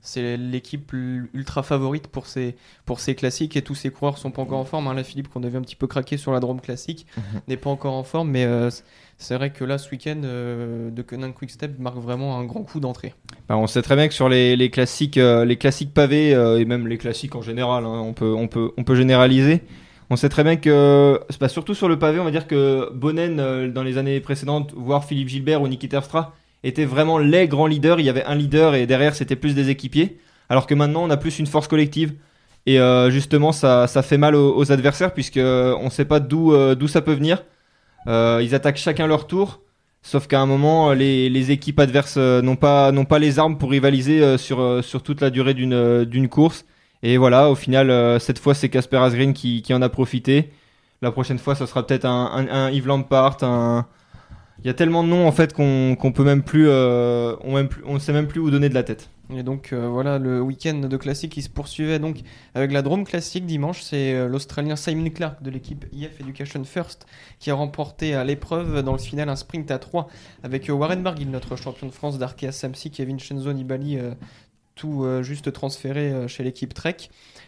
c'est 0.00 0.36
l'équipe 0.36 0.92
ultra 1.34 1.62
favorite 1.62 2.06
pour 2.06 2.26
ces, 2.26 2.56
pour 2.84 3.00
ces 3.00 3.14
classiques 3.14 3.56
et 3.56 3.62
tous 3.62 3.74
ces 3.74 3.90
coureurs 3.90 4.18
sont 4.18 4.30
pas 4.30 4.42
encore 4.42 4.60
en 4.60 4.64
forme. 4.64 4.86
hein. 4.88 5.02
Philippe, 5.02 5.28
qu'on 5.28 5.42
avait 5.42 5.58
un 5.58 5.62
petit 5.62 5.76
peu 5.76 5.86
craqué 5.88 6.16
sur 6.16 6.32
la 6.32 6.40
Drôme 6.40 6.60
classique, 6.60 7.06
n'est 7.48 7.56
pas 7.56 7.70
encore 7.70 7.94
en 7.94 8.04
forme, 8.04 8.30
mais 8.30 8.44
euh, 8.44 8.70
c'est 9.18 9.34
vrai 9.34 9.50
que 9.50 9.64
là, 9.64 9.78
ce 9.78 9.90
week-end, 9.90 10.20
euh, 10.24 10.90
Deceuninck 10.90 11.34
Quickstep 11.34 11.78
marque 11.78 11.98
vraiment 11.98 12.38
un 12.38 12.44
grand 12.44 12.62
coup 12.62 12.80
d'entrée. 12.80 13.14
Bah, 13.48 13.56
on 13.56 13.66
sait 13.66 13.82
très 13.82 13.96
bien 13.96 14.08
que 14.08 14.14
sur 14.14 14.28
les, 14.28 14.56
les 14.56 14.70
classiques, 14.70 15.18
euh, 15.18 15.44
les 15.44 15.56
classiques 15.56 15.92
pavés 15.92 16.34
euh, 16.34 16.60
et 16.60 16.64
même 16.64 16.86
les 16.86 16.98
classiques 16.98 17.34
en 17.34 17.42
général, 17.42 17.84
hein, 17.84 18.00
on 18.00 18.12
peut, 18.12 18.32
on 18.32 18.46
peut, 18.48 18.72
on 18.76 18.84
peut 18.84 18.94
généraliser. 18.94 19.62
On 20.08 20.16
sait 20.16 20.28
très 20.28 20.44
bien 20.44 20.56
que, 20.56 21.20
surtout 21.48 21.74
sur 21.74 21.88
le 21.88 21.98
pavé, 21.98 22.20
on 22.20 22.24
va 22.24 22.30
dire 22.30 22.46
que 22.46 22.92
Bonnen 22.92 23.40
euh, 23.40 23.68
dans 23.68 23.82
les 23.82 23.98
années 23.98 24.20
précédentes, 24.20 24.72
voire 24.76 25.04
Philippe 25.04 25.28
Gilbert 25.28 25.62
ou 25.62 25.68
Niki 25.68 25.88
Terpstra, 25.88 26.34
étaient 26.62 26.84
vraiment 26.84 27.18
les 27.18 27.48
grands 27.48 27.66
leaders. 27.66 27.98
Il 27.98 28.06
y 28.06 28.08
avait 28.08 28.24
un 28.24 28.36
leader 28.36 28.76
et 28.76 28.86
derrière 28.86 29.16
c'était 29.16 29.34
plus 29.34 29.54
des 29.54 29.68
équipiers. 29.68 30.18
Alors 30.48 30.68
que 30.68 30.74
maintenant 30.74 31.02
on 31.02 31.10
a 31.10 31.16
plus 31.16 31.40
une 31.40 31.46
force 31.46 31.66
collective. 31.66 32.14
Et 32.66 32.78
euh, 32.78 33.10
justement 33.10 33.50
ça, 33.50 33.88
fait 33.88 34.18
mal 34.18 34.36
aux, 34.36 34.72
adversaires 34.72 35.12
puisque 35.12 35.36
euh, 35.38 35.74
on 35.80 35.86
ne 35.86 35.90
sait 35.90 36.04
pas 36.04 36.20
d'où 36.20 36.88
ça 36.88 37.02
peut 37.02 37.12
venir. 37.14 37.42
Ils 38.06 38.54
attaquent 38.54 38.76
chacun 38.76 39.08
leur 39.08 39.26
tour. 39.26 39.60
Sauf 40.02 40.28
qu'à 40.28 40.40
un 40.40 40.46
moment, 40.46 40.92
les, 40.92 41.50
équipes 41.50 41.80
adverses 41.80 42.16
n'ont 42.16 42.54
pas, 42.54 42.92
les 43.18 43.38
armes 43.40 43.58
pour 43.58 43.72
rivaliser 43.72 44.38
sur, 44.38 44.82
toute 45.02 45.20
la 45.20 45.30
durée 45.30 45.54
d'une 45.54 46.28
course. 46.28 46.64
Et 47.08 47.18
voilà, 47.18 47.50
au 47.50 47.54
final, 47.54 47.88
euh, 47.90 48.18
cette 48.18 48.40
fois, 48.40 48.52
c'est 48.52 48.68
Casper 48.68 48.96
Asgreen 48.96 49.32
qui, 49.32 49.62
en 49.70 49.80
a 49.80 49.88
profité. 49.88 50.50
La 51.02 51.12
prochaine 51.12 51.38
fois, 51.38 51.54
ça 51.54 51.68
sera 51.68 51.86
peut-être 51.86 52.04
un, 52.04 52.32
un, 52.34 52.48
un 52.48 52.70
Yves 52.72 52.88
Lampart. 52.88 53.36
Un... 53.42 53.86
Il 54.58 54.66
y 54.66 54.70
a 54.70 54.74
tellement 54.74 55.04
de 55.04 55.08
noms 55.08 55.28
en 55.28 55.30
fait 55.30 55.52
qu'on 55.52 55.94
qu'on 55.96 56.10
peut 56.10 56.24
même 56.24 56.42
plus, 56.42 56.66
euh, 56.68 57.36
on 57.42 57.54
même 57.54 57.68
plus, 57.68 57.84
on 57.86 58.00
sait 58.00 58.12
même 58.12 58.26
plus 58.26 58.40
où 58.40 58.50
donner 58.50 58.68
de 58.68 58.74
la 58.74 58.82
tête. 58.82 59.10
Et 59.32 59.44
donc 59.44 59.72
euh, 59.72 59.86
voilà, 59.86 60.18
le 60.18 60.40
week-end 60.40 60.74
de 60.74 60.96
classique 60.96 61.32
qui 61.32 61.42
se 61.42 61.50
poursuivait 61.50 62.00
donc 62.00 62.22
avec 62.54 62.72
la 62.72 62.82
Drôme 62.82 63.04
Classique 63.04 63.46
dimanche. 63.46 63.82
C'est 63.82 64.26
l'Australien 64.26 64.74
Simon 64.74 65.10
Clark 65.10 65.40
de 65.44 65.50
l'équipe 65.50 65.84
IF 65.92 66.20
Education 66.20 66.64
First 66.64 67.06
qui 67.38 67.52
a 67.52 67.54
remporté 67.54 68.14
à 68.14 68.24
l'épreuve 68.24 68.82
dans 68.82 68.92
le 68.92 68.98
final 68.98 69.28
un 69.28 69.36
sprint 69.36 69.70
à 69.70 69.78
3 69.78 70.08
avec 70.42 70.68
Warren 70.68 71.02
Barguil, 71.02 71.28
notre 71.30 71.54
champion 71.54 71.86
de 71.86 71.92
France 71.92 72.18
d'Arkea 72.18 72.50
Samsic 72.50 72.98
et 72.98 73.04
Vincenzo 73.04 73.52
Nibali, 73.52 73.98
tout 74.76 75.02
euh, 75.02 75.22
juste 75.22 75.52
transféré 75.52 76.12
euh, 76.12 76.28
chez 76.28 76.44
l'équipe 76.44 76.72
Trek. 76.72 76.96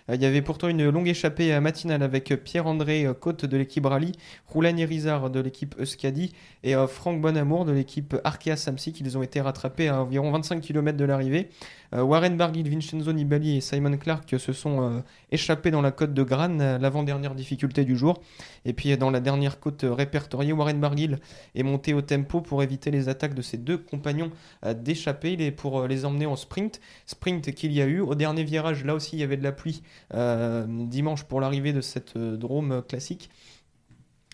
Euh, 0.08 0.16
Il 0.16 0.22
y 0.22 0.26
avait 0.26 0.42
pourtant 0.42 0.68
une 0.68 0.88
longue 0.88 1.06
échappée 1.06 1.60
matinale 1.60 2.02
avec 2.02 2.34
Pierre-André 2.42 3.06
Côte 3.20 3.44
de 3.44 3.56
l'équipe 3.56 3.84
Rally, 3.86 4.12
Roulane 4.46 4.78
Irizar 4.78 5.30
de 5.30 5.38
l'équipe 5.38 5.76
Euskadi 5.78 6.32
et 6.64 6.74
Franck 6.88 7.20
Bonamour 7.20 7.66
de 7.66 7.72
l'équipe 7.72 8.16
Arkea 8.24 8.56
Samsic. 8.56 9.00
Ils 9.00 9.18
ont 9.18 9.22
été 9.22 9.40
rattrapés 9.42 9.88
à 9.88 10.02
environ 10.02 10.32
25 10.32 10.62
km 10.62 10.96
de 10.96 11.04
l'arrivée. 11.04 11.50
Euh, 11.94 12.02
Warren 12.02 12.36
Barguil, 12.36 12.68
Vincenzo 12.68 13.12
Nibali 13.12 13.56
et 13.56 13.60
Simon 13.60 13.96
Clark 13.96 14.38
se 14.38 14.52
sont 14.52 14.82
euh, 14.82 15.00
échappés 15.30 15.70
dans 15.70 15.80
la 15.80 15.90
côte 15.90 16.12
de 16.12 16.22
Gran, 16.22 16.60
euh, 16.60 16.78
l'avant-dernière 16.78 17.34
difficulté 17.34 17.84
du 17.84 17.96
jour. 17.96 18.20
Et 18.64 18.72
puis 18.74 18.96
dans 18.98 19.10
la 19.10 19.20
dernière 19.20 19.58
côte 19.58 19.84
répertoriée, 19.88 20.52
Warren 20.52 20.80
Barguil 20.80 21.18
est 21.54 21.62
monté 21.62 21.94
au 21.94 22.02
tempo 22.02 22.40
pour 22.40 22.62
éviter 22.62 22.90
les 22.90 23.08
attaques 23.08 23.34
de 23.34 23.42
ses 23.42 23.56
deux 23.56 23.78
compagnons 23.78 24.30
est 24.62 25.50
pour 25.50 25.86
les 25.86 26.04
emmener 26.04 26.26
en 26.26 26.36
sprint. 26.36 26.80
Sprint 27.06 27.52
qu'il 27.52 27.72
y 27.72 27.80
a 27.80 27.86
eu. 27.86 28.00
Au 28.00 28.14
dernier 28.14 28.44
virage, 28.44 28.84
là 28.84 28.94
aussi, 28.94 29.16
il 29.16 29.20
y 29.20 29.22
avait 29.22 29.36
de 29.36 29.42
la 29.42 29.52
pluie 29.52 29.82
dimanche 30.12 31.24
pour 31.24 31.40
l'arrivée 31.40 31.72
de 31.72 31.80
cette 31.80 32.16
drôme 32.18 32.82
classique. 32.86 33.30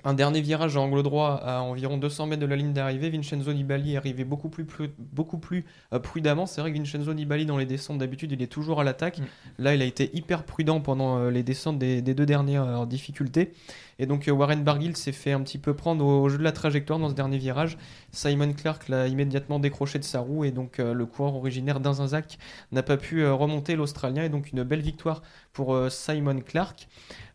Un 0.07 0.13
dernier 0.13 0.43
virage 0.43 0.77
à 0.77 0.81
angle 0.81 1.03
droit 1.03 1.41
à 1.43 1.61
environ 1.63 1.97
200 1.97 2.27
mètres 2.27 2.43
de 2.43 2.47
la 2.47 2.57
ligne 2.57 2.75
d'arrivée. 2.75 3.09
Vincenzo 3.09 3.53
Nibali 3.55 3.95
est 3.95 3.97
arrivé 3.97 4.25
beaucoup 4.25 4.51
plus, 4.51 4.65
pru- 4.65 4.91
beaucoup 4.99 5.39
plus 5.39 5.65
euh, 5.95 5.99
prudemment. 5.99 6.45
C'est 6.45 6.61
vrai 6.61 6.73
que 6.73 6.77
Vincenzo 6.79 7.15
Nibali, 7.15 7.47
dans 7.47 7.57
les 7.57 7.65
descentes 7.65 7.97
d'habitude, 7.99 8.31
il 8.33 8.43
est 8.43 8.47
toujours 8.49 8.81
à 8.83 8.85
l'attaque. 8.85 9.21
Là, 9.59 9.75
il 9.75 9.81
a 9.81 9.87
été 9.87 10.11
hyper 10.15 10.45
prudent 10.45 10.81
pendant 10.81 11.19
euh, 11.19 11.31
les 11.31 11.43
descentes 11.43 11.79
des, 11.79 12.03
des 12.03 12.13
deux 12.13 12.27
dernières 12.27 12.83
euh, 12.83 12.87
difficultés. 12.87 13.53
Et 13.99 14.07
donc, 14.07 14.29
euh, 14.29 14.33
Warren 14.33 14.63
Barguil 14.63 14.97
s'est 14.97 15.13
fait 15.13 15.33
un 15.33 15.41
petit 15.41 15.59
peu 15.59 15.75
prendre 15.75 16.05
au, 16.05 16.29
jeu 16.29 16.39
de 16.39 16.43
la 16.43 16.53
trajectoire 16.53 16.99
dans 16.99 17.09
ce 17.09 17.15
dernier 17.15 17.39
virage. 17.39 17.77
Simon 18.13 18.53
Clark 18.53 18.89
l'a 18.89 19.07
immédiatement 19.09 19.59
décroché 19.59 19.99
de 19.99 20.05
sa 20.05 20.21
roue. 20.21 20.45
Et 20.45 20.51
donc, 20.51 20.81
euh, 20.81 20.95
le 20.95 21.07
coureur 21.07 21.37
originaire 21.37 21.81
d'Inzinzac 21.81 22.39
n'a 22.73 22.83
pas 22.83 22.97
pu 22.97 23.23
euh, 23.23 23.35
remonter 23.35 23.77
l'Australien. 23.77 24.25
Et 24.25 24.29
donc, 24.29 24.53
une 24.53 24.63
belle 24.63 24.81
victoire 24.81 25.23
pour 25.53 25.79
Simon 25.89 26.41
Clark. 26.41 26.89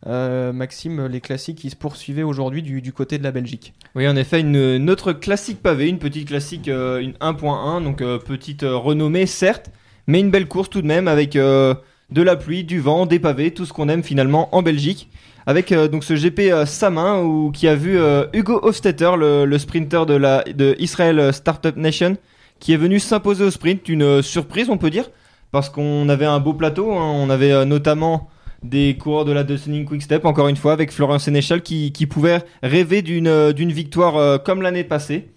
Maxime, 0.04 1.06
les 1.06 1.22
classiques 1.22 1.58
qui 1.58 1.70
se 1.70 1.76
poursuivaient 1.76 2.22
aujourd'hui 2.22 2.62
du, 2.62 2.92
côté 2.92 3.16
de 3.16 3.22
la 3.22 3.32
Belgique. 3.32 3.72
Oui, 3.94 4.06
en 4.06 4.14
effet, 4.14 4.40
une, 4.40 4.90
autre 4.90 5.14
classique 5.14 5.62
pavé, 5.62 5.88
une 5.88 5.98
petite 5.98 6.28
classique, 6.28 6.68
une 6.68 7.12
1.1, 7.12 7.82
donc 7.82 7.98
petite 8.24 8.62
renommée 8.62 9.24
certes, 9.24 9.70
mais 10.06 10.20
une 10.20 10.30
belle 10.30 10.48
course 10.48 10.68
tout 10.68 10.82
de 10.82 10.86
même 10.86 11.08
avec 11.08 11.34
de 11.34 12.22
la 12.22 12.36
pluie, 12.36 12.64
du 12.64 12.80
vent, 12.80 13.06
des 13.06 13.18
pavés, 13.18 13.52
tout 13.52 13.64
ce 13.64 13.72
qu'on 13.72 13.88
aime 13.88 14.02
finalement 14.02 14.54
en 14.54 14.62
Belgique. 14.62 15.09
Avec 15.46 15.72
euh, 15.72 15.88
donc 15.88 16.04
ce 16.04 16.14
GP 16.14 16.50
euh, 16.50 16.66
Samin 16.66 17.22
où, 17.22 17.50
qui 17.50 17.66
a 17.68 17.74
vu 17.74 17.98
euh, 17.98 18.26
Hugo 18.32 18.60
Hofstetter, 18.62 19.12
le, 19.16 19.44
le 19.44 19.58
sprinter 19.58 20.06
de, 20.06 20.14
la, 20.14 20.44
de 20.44 20.76
Israel 20.78 21.32
Startup 21.32 21.76
Nation, 21.76 22.16
qui 22.58 22.72
est 22.72 22.76
venu 22.76 23.00
s'imposer 23.00 23.44
au 23.44 23.50
sprint, 23.50 23.88
une 23.88 24.02
euh, 24.02 24.22
surprise 24.22 24.68
on 24.70 24.78
peut 24.78 24.90
dire, 24.90 25.10
parce 25.50 25.68
qu'on 25.68 26.08
avait 26.08 26.26
un 26.26 26.40
beau 26.40 26.54
plateau, 26.54 26.92
hein. 26.92 27.12
on 27.14 27.30
avait 27.30 27.52
euh, 27.52 27.64
notamment 27.64 28.28
des 28.62 28.96
coureurs 28.98 29.24
de 29.24 29.32
la 29.32 29.44
Quick 29.44 29.86
Quickstep, 29.86 30.24
encore 30.24 30.48
une 30.48 30.56
fois, 30.56 30.72
avec 30.72 30.92
Florian 30.92 31.18
Sénéchal 31.18 31.62
qui, 31.62 31.92
qui 31.92 32.06
pouvait 32.06 32.42
rêver 32.62 33.02
d'une 33.02 33.26
euh, 33.26 33.52
victoire 33.52 34.16
euh, 34.16 34.38
comme 34.38 34.62
l'année 34.62 34.84
passée. 34.84 35.30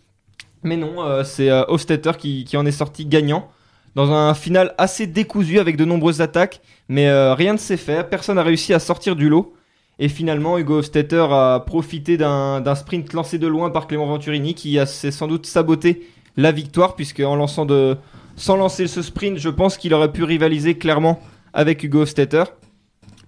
Mais 0.63 0.77
non, 0.77 1.01
euh, 1.01 1.23
c'est 1.23 1.49
euh, 1.49 1.63
Hofstetter 1.67 2.11
qui, 2.17 2.43
qui 2.43 2.57
en 2.57 2.65
est 2.65 2.71
sorti 2.71 3.05
gagnant. 3.05 3.49
Dans 3.95 4.11
un 4.11 4.33
final 4.33 4.73
assez 4.77 5.07
décousu 5.07 5.59
avec 5.59 5.77
de 5.77 5.85
nombreuses 5.85 6.21
attaques, 6.21 6.61
mais 6.89 7.07
euh, 7.07 7.33
rien 7.33 7.53
ne 7.53 7.57
s'est 7.57 7.77
fait, 7.77 8.09
personne 8.09 8.35
n'a 8.35 8.43
réussi 8.43 8.73
à 8.73 8.79
sortir 8.79 9.15
du 9.15 9.29
lot. 9.29 9.53
Et 9.99 10.09
finalement, 10.09 10.57
Hugo 10.57 10.79
Hofstetter 10.79 11.25
a 11.29 11.59
profité 11.59 12.17
d'un 12.17 12.75
sprint 12.75 13.13
lancé 13.13 13.37
de 13.37 13.47
loin 13.47 13.69
par 13.69 13.87
Clément 13.87 14.07
Venturini 14.07 14.55
qui 14.55 14.79
a 14.79 14.85
sans 14.85 15.27
doute 15.27 15.45
saboté 15.45 16.07
la 16.35 16.51
victoire, 16.51 16.95
puisque 16.95 17.19
en 17.19 17.35
lançant 17.35 17.65
de, 17.65 17.97
sans 18.35 18.57
lancer 18.57 18.87
ce 18.87 19.01
sprint, 19.01 19.37
je 19.37 19.49
pense 19.49 19.77
qu'il 19.77 19.93
aurait 19.93 20.11
pu 20.11 20.23
rivaliser 20.23 20.77
clairement 20.77 21.19
avec 21.53 21.83
Hugo 21.83 22.01
Hofstetter. 22.01 22.43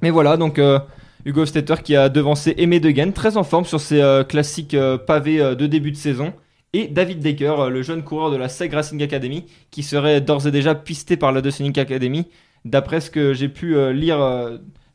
Mais 0.01 0.09
voilà, 0.09 0.37
donc 0.37 0.57
euh, 0.57 0.79
Hugo 1.25 1.41
Hofstetter 1.41 1.75
qui 1.83 1.95
a 1.95 2.09
devancé 2.09 2.55
Aimé 2.57 2.79
Degaine, 2.79 3.13
très 3.13 3.37
en 3.37 3.43
forme 3.43 3.65
sur 3.65 3.79
ses 3.79 4.01
euh, 4.01 4.23
classiques 4.23 4.73
euh, 4.73 4.97
pavés 4.97 5.37
de 5.55 5.67
début 5.67 5.91
de 5.91 5.97
saison. 5.97 6.33
Et 6.73 6.87
David 6.87 7.19
Decker, 7.19 7.69
le 7.69 7.83
jeune 7.83 8.03
coureur 8.03 8.31
de 8.31 8.37
la 8.37 8.49
SEG 8.49 8.73
Racing 8.73 9.01
Academy, 9.01 9.45
qui 9.71 9.81
serait 9.81 10.19
d'ores 10.19 10.47
et 10.47 10.51
déjà 10.51 10.75
pisté 10.75 11.15
par 11.15 11.31
la 11.31 11.41
Deceuninck 11.41 11.77
Academy, 11.77 12.27
d'après 12.65 12.99
ce 12.99 13.09
que 13.09 13.33
j'ai 13.33 13.47
pu 13.47 13.93
lire 13.93 14.19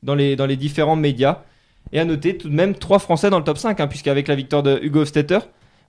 dans, 0.03 0.15
les, 0.15 0.37
dans 0.37 0.45
les 0.45 0.57
différents 0.57 0.97
médias. 0.97 1.43
Et 1.93 2.01
à 2.01 2.05
noter 2.05 2.37
tout 2.37 2.49
de 2.49 2.55
même 2.55 2.75
trois 2.75 2.99
Français 2.99 3.31
dans 3.31 3.39
le 3.39 3.45
top 3.45 3.59
5, 3.59 3.81
hein, 3.81 3.87
puisqu'avec 3.87 4.29
la 4.29 4.35
victoire 4.35 4.63
de 4.63 4.79
Hugo 4.83 5.01
Hofstetter, 5.01 5.39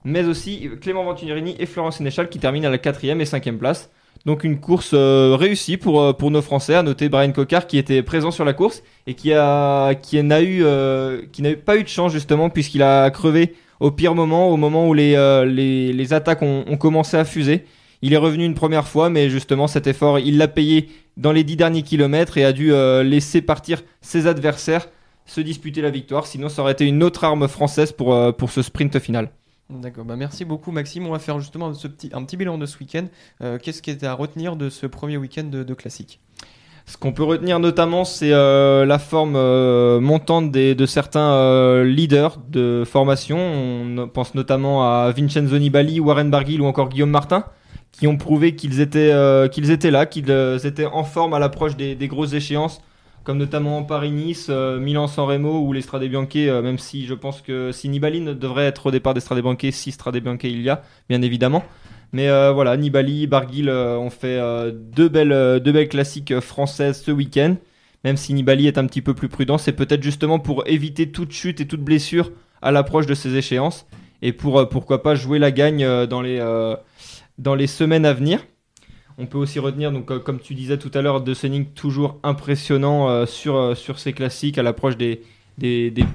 mais 0.04 0.24
aussi 0.24 0.68
Clément 0.80 1.04
Venturini 1.04 1.54
et 1.58 1.66
Florent 1.66 1.92
Sénéchal 1.92 2.28
qui 2.28 2.38
terminent 2.38 2.66
à 2.66 2.70
la 2.70 2.78
4 2.78 3.04
et 3.04 3.24
5 3.24 3.52
place. 3.58 3.90
Donc 4.26 4.44
une 4.44 4.60
course 4.60 4.92
euh, 4.94 5.36
réussie 5.38 5.76
pour, 5.76 6.00
euh, 6.00 6.12
pour 6.12 6.30
nos 6.30 6.42
Français, 6.42 6.74
à 6.74 6.82
noter 6.82 7.08
Brian 7.08 7.32
Cocard 7.32 7.66
qui 7.66 7.78
était 7.78 8.02
présent 8.02 8.30
sur 8.30 8.44
la 8.44 8.52
course 8.52 8.82
et 9.06 9.14
qui 9.14 9.32
a 9.32 9.94
qui 9.94 10.22
n'a 10.22 10.42
eu 10.42 10.62
euh, 10.64 11.22
qui 11.32 11.42
n'a 11.42 11.56
pas 11.56 11.76
eu 11.76 11.82
de 11.82 11.88
chance 11.88 12.12
justement 12.12 12.48
puisqu'il 12.48 12.82
a 12.82 13.10
crevé 13.10 13.54
au 13.82 13.90
pire 13.90 14.14
moment, 14.14 14.48
au 14.48 14.56
moment 14.56 14.88
où 14.88 14.94
les, 14.94 15.16
euh, 15.16 15.44
les, 15.44 16.12
attaques 16.12 16.42
ont, 16.42 16.76
commencé 16.76 17.16
à 17.16 17.24
fuser. 17.24 17.64
Il 18.00 18.12
est 18.12 18.18
revenu 18.18 18.44
une 18.44 18.54
première 18.54 18.86
fois, 18.86 19.10
mais 19.10 19.28
justement 19.28 19.66
cet 19.66 19.88
effort, 19.88 20.20
il 20.20 20.38
l'a 20.38 20.46
payé 20.46 20.88
dans 21.16 21.32
les 21.32 21.42
dix 21.42 21.56
derniers 21.56 21.82
kilomètres 21.82 22.38
et 22.38 22.44
a 22.44 22.52
dû 22.52 22.72
euh, 22.72 23.02
laisser 23.02 23.42
partir 23.42 23.82
ses 24.00 24.28
adversaires 24.28 24.88
se 25.32 25.40
disputer 25.40 25.80
la 25.80 25.90
victoire. 25.90 26.26
Sinon, 26.26 26.48
ça 26.48 26.62
aurait 26.62 26.72
été 26.72 26.86
une 26.86 27.02
autre 27.02 27.24
arme 27.24 27.48
française 27.48 27.92
pour, 27.92 28.14
euh, 28.14 28.32
pour 28.32 28.50
ce 28.50 28.62
sprint 28.62 28.98
final. 28.98 29.30
D'accord, 29.70 30.04
bah 30.04 30.16
merci 30.16 30.44
beaucoup 30.44 30.70
Maxime. 30.70 31.06
On 31.06 31.12
va 31.12 31.18
faire 31.18 31.38
justement 31.40 31.72
ce 31.72 31.88
petit, 31.88 32.10
un 32.12 32.22
petit 32.24 32.36
bilan 32.36 32.58
de 32.58 32.66
ce 32.66 32.78
week-end. 32.78 33.06
Euh, 33.42 33.58
Qu'est-ce 33.62 33.80
qui 33.80 33.90
est 33.90 34.04
à 34.04 34.12
retenir 34.12 34.56
de 34.56 34.68
ce 34.68 34.86
premier 34.86 35.16
week-end 35.16 35.44
de, 35.44 35.62
de 35.62 35.74
classique? 35.74 36.20
Ce 36.84 36.96
qu'on 36.98 37.12
peut 37.12 37.22
retenir 37.22 37.60
notamment, 37.60 38.04
c'est 38.04 38.32
euh, 38.32 38.84
la 38.84 38.98
forme 38.98 39.36
euh, 39.36 40.00
montante 40.00 40.50
des, 40.50 40.74
de 40.74 40.84
certains 40.84 41.32
euh, 41.32 41.84
leaders 41.84 42.38
de 42.50 42.82
formation. 42.84 43.38
On 43.38 44.08
pense 44.08 44.34
notamment 44.34 44.82
à 44.82 45.10
Vincenzo 45.12 45.58
Nibali, 45.58 46.00
Warren 46.00 46.28
Barguil 46.28 46.60
ou 46.60 46.66
encore 46.66 46.88
Guillaume 46.88 47.10
Martin, 47.10 47.44
qui 47.92 48.06
ont 48.08 48.16
prouvé 48.16 48.56
qu'ils 48.56 48.80
étaient, 48.80 49.14
qu'ils 49.52 49.70
étaient 49.70 49.92
là, 49.92 50.06
qu'ils 50.06 50.28
étaient 50.64 50.86
en 50.86 51.04
forme 51.04 51.34
à 51.34 51.38
l'approche 51.38 51.76
des, 51.76 51.94
des 51.94 52.08
grosses 52.08 52.32
échéances, 52.34 52.80
comme 53.24 53.38
notamment 53.38 53.82
Paris-Nice, 53.84 54.48
euh, 54.50 54.78
Milan-San 54.78 55.26
Remo 55.26 55.60
ou 55.60 55.72
les 55.72 55.82
Bianche, 56.08 56.28
euh, 56.36 56.62
même 56.62 56.78
si 56.78 57.06
je 57.06 57.14
pense 57.14 57.40
que 57.40 57.70
si 57.72 57.88
Nibali 57.88 58.20
ne 58.20 58.32
devrait 58.32 58.64
être 58.66 58.86
au 58.86 58.90
départ 58.90 59.14
des 59.14 59.20
Bianche, 59.20 59.70
si 59.70 59.94
Bianche 60.22 60.38
il 60.44 60.62
y 60.62 60.70
a, 60.70 60.82
bien 61.08 61.22
évidemment. 61.22 61.62
Mais 62.12 62.28
euh, 62.28 62.52
voilà, 62.52 62.76
Nibali, 62.76 63.26
Barguil 63.26 63.70
ont 63.70 64.10
fait 64.10 64.38
deux, 64.72 65.08
belles, 65.08 65.60
deux 65.60 65.72
belles 65.72 65.88
classiques 65.88 66.40
françaises 66.40 67.02
ce 67.02 67.10
week-end. 67.10 67.56
Même 68.04 68.16
si 68.16 68.34
Nibali 68.34 68.66
est 68.66 68.78
un 68.78 68.86
petit 68.86 69.00
peu 69.00 69.14
plus 69.14 69.28
prudent, 69.28 69.56
c'est 69.56 69.72
peut-être 69.72 70.02
justement 70.02 70.38
pour 70.38 70.66
éviter 70.66 71.10
toute 71.10 71.32
chute 71.32 71.60
et 71.60 71.66
toute 71.66 71.80
blessure 71.80 72.32
à 72.60 72.72
l'approche 72.72 73.06
de 73.06 73.14
ces 73.14 73.36
échéances. 73.36 73.86
Et 74.20 74.32
pour, 74.32 74.68
pourquoi 74.68 75.02
pas, 75.02 75.14
jouer 75.14 75.38
la 75.38 75.52
gagne 75.52 76.06
dans 76.06 76.20
les, 76.20 76.38
dans 77.38 77.54
les 77.54 77.66
semaines 77.66 78.04
à 78.04 78.12
venir. 78.12 78.40
On 79.18 79.26
peut 79.26 79.38
aussi 79.38 79.58
retenir, 79.58 79.92
euh, 79.92 80.18
comme 80.18 80.40
tu 80.40 80.54
disais 80.54 80.78
tout 80.78 80.90
à 80.94 81.02
l'heure, 81.02 81.20
De 81.20 81.34
Sonic 81.34 81.74
toujours 81.74 82.18
impressionnant 82.22 83.08
euh, 83.08 83.26
sur, 83.26 83.56
euh, 83.56 83.74
sur 83.74 83.98
ces 83.98 84.12
classiques 84.12 84.58
à 84.58 84.62
l'approche 84.62 84.96
des, 84.96 85.20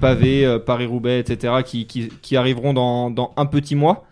pavés, 0.00 0.44
euh, 0.44 0.58
Paris-Roubaix, 0.58 1.20
etc., 1.20 1.54
qui, 1.64 2.36
arriveront 2.36 2.74
dans, 2.74 3.32
un 3.36 3.46
petit 3.46 3.74
mois. 3.74 4.04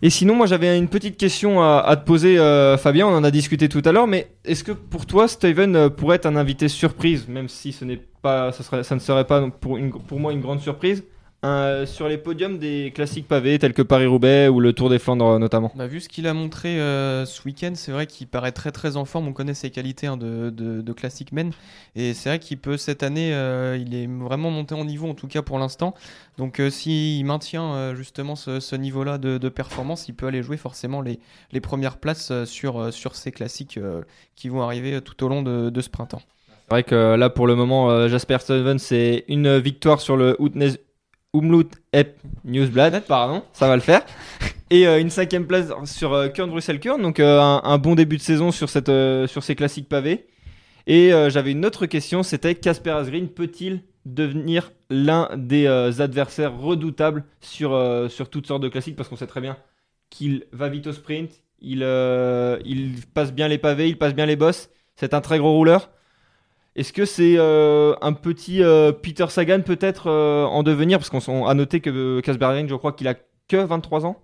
Et 0.00 0.10
sinon, 0.10 0.36
moi 0.36 0.46
j'avais 0.46 0.78
une 0.78 0.88
petite 0.88 1.16
question 1.16 1.60
à, 1.60 1.78
à 1.80 1.96
te 1.96 2.06
poser, 2.06 2.36
Fabien. 2.78 3.08
On 3.08 3.16
en 3.16 3.24
a 3.24 3.32
discuté 3.32 3.68
tout 3.68 3.82
à 3.84 3.90
l'heure, 3.90 4.06
mais 4.06 4.30
est-ce 4.44 4.62
que 4.62 4.70
pour 4.70 5.06
toi, 5.06 5.26
Steven 5.26 5.90
pourrait 5.90 6.16
être 6.16 6.26
un 6.26 6.36
invité 6.36 6.68
surprise, 6.68 7.26
même 7.26 7.48
si 7.48 7.72
ce 7.72 7.84
n'est 7.84 8.00
pas, 8.22 8.52
ça, 8.52 8.94
ne 8.94 9.00
serait 9.00 9.26
pas 9.26 9.50
pour 9.50 10.20
moi 10.20 10.32
une 10.32 10.40
grande 10.40 10.60
surprise, 10.60 11.02
euh, 11.44 11.86
sur 11.86 12.08
les 12.08 12.18
podiums 12.18 12.58
des 12.58 12.92
classiques 12.92 13.28
pavés 13.28 13.60
tels 13.60 13.72
que 13.72 13.82
Paris-Roubaix 13.82 14.48
ou 14.48 14.58
le 14.58 14.72
Tour 14.72 14.90
des 14.90 14.98
Flandres 14.98 15.26
euh, 15.34 15.38
notamment 15.38 15.70
Bah, 15.76 15.86
vu 15.86 16.00
ce 16.00 16.08
qu'il 16.08 16.26
a 16.26 16.34
montré 16.34 16.80
euh, 16.80 17.24
ce 17.26 17.42
week-end, 17.44 17.72
c'est 17.74 17.92
vrai 17.92 18.06
qu'il 18.06 18.26
paraît 18.26 18.50
très 18.50 18.72
très 18.72 18.96
en 18.96 19.04
forme. 19.04 19.28
On 19.28 19.32
connaît 19.32 19.54
ses 19.54 19.70
qualités 19.70 20.08
hein, 20.08 20.16
de, 20.16 20.50
de, 20.50 20.80
de 20.80 20.92
classic 20.92 21.30
men. 21.30 21.52
Et 21.94 22.12
c'est 22.12 22.30
vrai 22.30 22.38
qu'il 22.40 22.58
peut, 22.58 22.76
cette 22.76 23.04
année, 23.04 23.32
euh, 23.32 23.76
il 23.80 23.94
est 23.94 24.08
vraiment 24.08 24.50
monté 24.50 24.74
en 24.74 24.84
niveau, 24.84 25.08
en 25.08 25.14
tout 25.14 25.28
cas 25.28 25.42
pour 25.42 25.60
l'instant. 25.60 25.94
Donc 26.38 26.60
s'il 26.70 27.24
maintient 27.24 27.94
justement 27.94 28.34
ce, 28.36 28.58
ce 28.60 28.74
niveau-là 28.76 29.18
de, 29.18 29.38
de 29.38 29.48
performance, 29.48 30.08
il 30.08 30.14
peut 30.14 30.26
aller 30.26 30.42
jouer 30.42 30.56
forcément 30.56 31.00
les, 31.02 31.20
les 31.52 31.60
premières 31.60 31.98
places 31.98 32.32
sur, 32.44 32.92
sur 32.92 33.14
ces 33.14 33.32
classiques 33.32 33.78
qui 34.34 34.48
vont 34.48 34.62
arriver 34.62 35.00
tout 35.02 35.24
au 35.24 35.28
long 35.28 35.42
de, 35.42 35.70
de 35.70 35.80
ce 35.80 35.88
printemps. 35.88 36.22
C'est 36.48 36.74
vrai 36.74 36.82
que 36.82 37.14
là 37.16 37.30
pour 37.30 37.46
le 37.46 37.54
moment 37.54 38.08
Jasper 38.08 38.38
Stuyven 38.40 38.78
c'est 38.78 39.24
une 39.28 39.58
victoire 39.58 40.00
sur 40.00 40.16
le 40.16 40.36
Utnes 40.38 40.76
Umlaut 41.34 41.70
Ep 41.92 42.18
Newsblad, 42.44 43.04
pardon, 43.06 43.42
ça 43.52 43.68
va 43.68 43.76
le 43.76 43.82
faire. 43.82 44.02
Et 44.70 44.86
euh, 44.86 45.00
une 45.00 45.10
cinquième 45.10 45.46
place 45.46 45.72
sur 45.84 46.12
euh, 46.12 46.28
Kurn 46.28 46.50
Bruxelles 46.50 46.80
Kurn, 46.80 47.00
donc 47.00 47.20
euh, 47.20 47.40
un, 47.40 47.62
un 47.64 47.78
bon 47.78 47.94
début 47.94 48.16
de 48.16 48.22
saison 48.22 48.50
sur, 48.50 48.68
cette, 48.68 48.90
sur 49.26 49.42
ces 49.42 49.54
classiques 49.54 49.88
pavés. 49.88 50.26
Et 50.86 51.10
j'avais 51.28 51.52
une 51.52 51.66
autre 51.66 51.84
question, 51.84 52.22
c'était 52.22 52.54
Casper 52.54 52.92
Asgreen 52.92 53.28
peut-il 53.28 53.82
devenir 54.06 54.72
l'un 54.88 55.28
des 55.36 55.66
adversaires 56.00 56.58
redoutables 56.58 57.24
sur, 57.42 57.78
sur 58.08 58.30
toutes 58.30 58.46
sortes 58.46 58.62
de 58.62 58.70
classiques? 58.70 58.96
Parce 58.96 59.10
qu'on 59.10 59.16
sait 59.16 59.26
très 59.26 59.42
bien 59.42 59.58
qu'il 60.08 60.46
va 60.50 60.70
vite 60.70 60.86
au 60.86 60.92
sprint, 60.92 61.30
il, 61.60 61.82
il 62.64 62.94
passe 63.12 63.34
bien 63.34 63.48
les 63.48 63.58
pavés, 63.58 63.90
il 63.90 63.98
passe 63.98 64.14
bien 64.14 64.24
les 64.24 64.36
bosses, 64.36 64.70
c'est 64.96 65.12
un 65.12 65.20
très 65.20 65.38
gros 65.38 65.52
rouleur. 65.52 65.90
Est-ce 66.76 66.92
que 66.92 67.04
c'est 67.04 67.34
euh, 67.38 67.94
un 68.02 68.12
petit 68.12 68.62
euh, 68.62 68.92
Peter 68.92 69.26
Sagan 69.28 69.62
peut-être 69.62 70.08
euh, 70.08 70.44
en 70.44 70.62
devenir? 70.62 70.98
Parce 70.98 71.10
qu'on 71.10 71.46
a 71.46 71.54
noté 71.54 71.80
que 71.80 72.20
Casper 72.20 72.66
je 72.68 72.74
crois 72.74 72.92
qu'il 72.92 73.08
a 73.08 73.14
que 73.48 73.56
23 73.56 74.06
ans. 74.06 74.20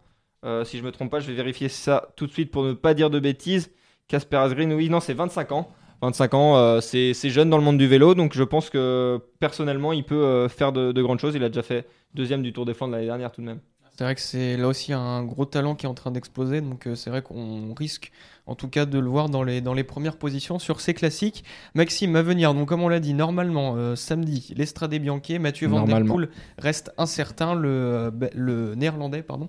Si 0.64 0.76
je 0.76 0.84
me 0.84 0.92
trompe 0.92 1.10
pas, 1.10 1.20
je 1.20 1.26
vais 1.26 1.34
vérifier 1.34 1.70
ça 1.70 2.10
tout 2.16 2.26
de 2.26 2.30
suite 2.30 2.50
pour 2.50 2.64
ne 2.64 2.74
pas 2.74 2.92
dire 2.92 3.08
de 3.08 3.18
bêtises. 3.18 3.70
Casper 4.08 4.36
Asgreen, 4.36 4.72
oui, 4.74 4.90
non, 4.90 5.00
c'est 5.00 5.14
25 5.14 5.52
ans. 5.52 5.70
25 6.02 6.34
ans, 6.34 6.80
c'est 6.82 7.14
jeune 7.30 7.48
dans 7.48 7.56
le 7.56 7.64
monde 7.64 7.78
du 7.78 7.88
vélo, 7.88 8.14
donc 8.14 8.34
je 8.34 8.42
pense 8.42 8.68
que 8.68 9.18
personnellement, 9.40 9.94
il 9.94 10.04
peut 10.04 10.46
faire 10.48 10.72
de, 10.72 10.92
de 10.92 11.02
grandes 11.02 11.18
choses. 11.18 11.34
Il 11.34 11.42
a 11.44 11.48
déjà 11.48 11.62
fait 11.62 11.86
deuxième 12.12 12.42
du 12.42 12.52
Tour 12.52 12.66
des 12.66 12.74
Flandres 12.74 12.92
l'année 12.92 13.06
dernière 13.06 13.32
tout 13.32 13.40
de 13.40 13.46
même. 13.46 13.60
C'est 13.96 14.04
vrai 14.04 14.14
que 14.14 14.20
c'est 14.20 14.58
là 14.58 14.68
aussi 14.68 14.92
un 14.92 15.24
gros 15.24 15.46
talent 15.46 15.74
qui 15.76 15.86
est 15.86 15.88
en 15.88 15.94
train 15.94 16.10
d'exploser, 16.10 16.60
donc 16.60 16.86
c'est 16.94 17.08
vrai 17.08 17.22
qu'on 17.22 17.72
risque 17.72 18.12
en 18.46 18.54
tout 18.54 18.68
cas 18.68 18.84
de 18.86 18.98
le 18.98 19.08
voir 19.08 19.28
dans 19.28 19.42
les, 19.42 19.60
dans 19.60 19.72
les 19.74 19.84
premières 19.84 20.16
positions 20.16 20.58
sur 20.58 20.80
ces 20.80 20.92
classiques. 20.94 21.44
Maxime, 21.74 22.14
à 22.16 22.22
venir, 22.22 22.52
donc 22.54 22.68
comme 22.68 22.82
on 22.82 22.88
l'a 22.88 23.00
dit, 23.00 23.14
normalement, 23.14 23.74
euh, 23.76 23.96
samedi, 23.96 24.52
l'Estrade 24.56 24.94
Bianchi, 24.94 25.38
Mathieu 25.38 25.68
Van 25.68 25.84
Der. 25.86 25.94
Poel 26.06 26.28
reste 26.58 26.92
incertain, 26.98 27.54
le, 27.54 27.68
euh, 27.68 28.10
le 28.34 28.74
néerlandais, 28.74 29.22
pardon, 29.22 29.48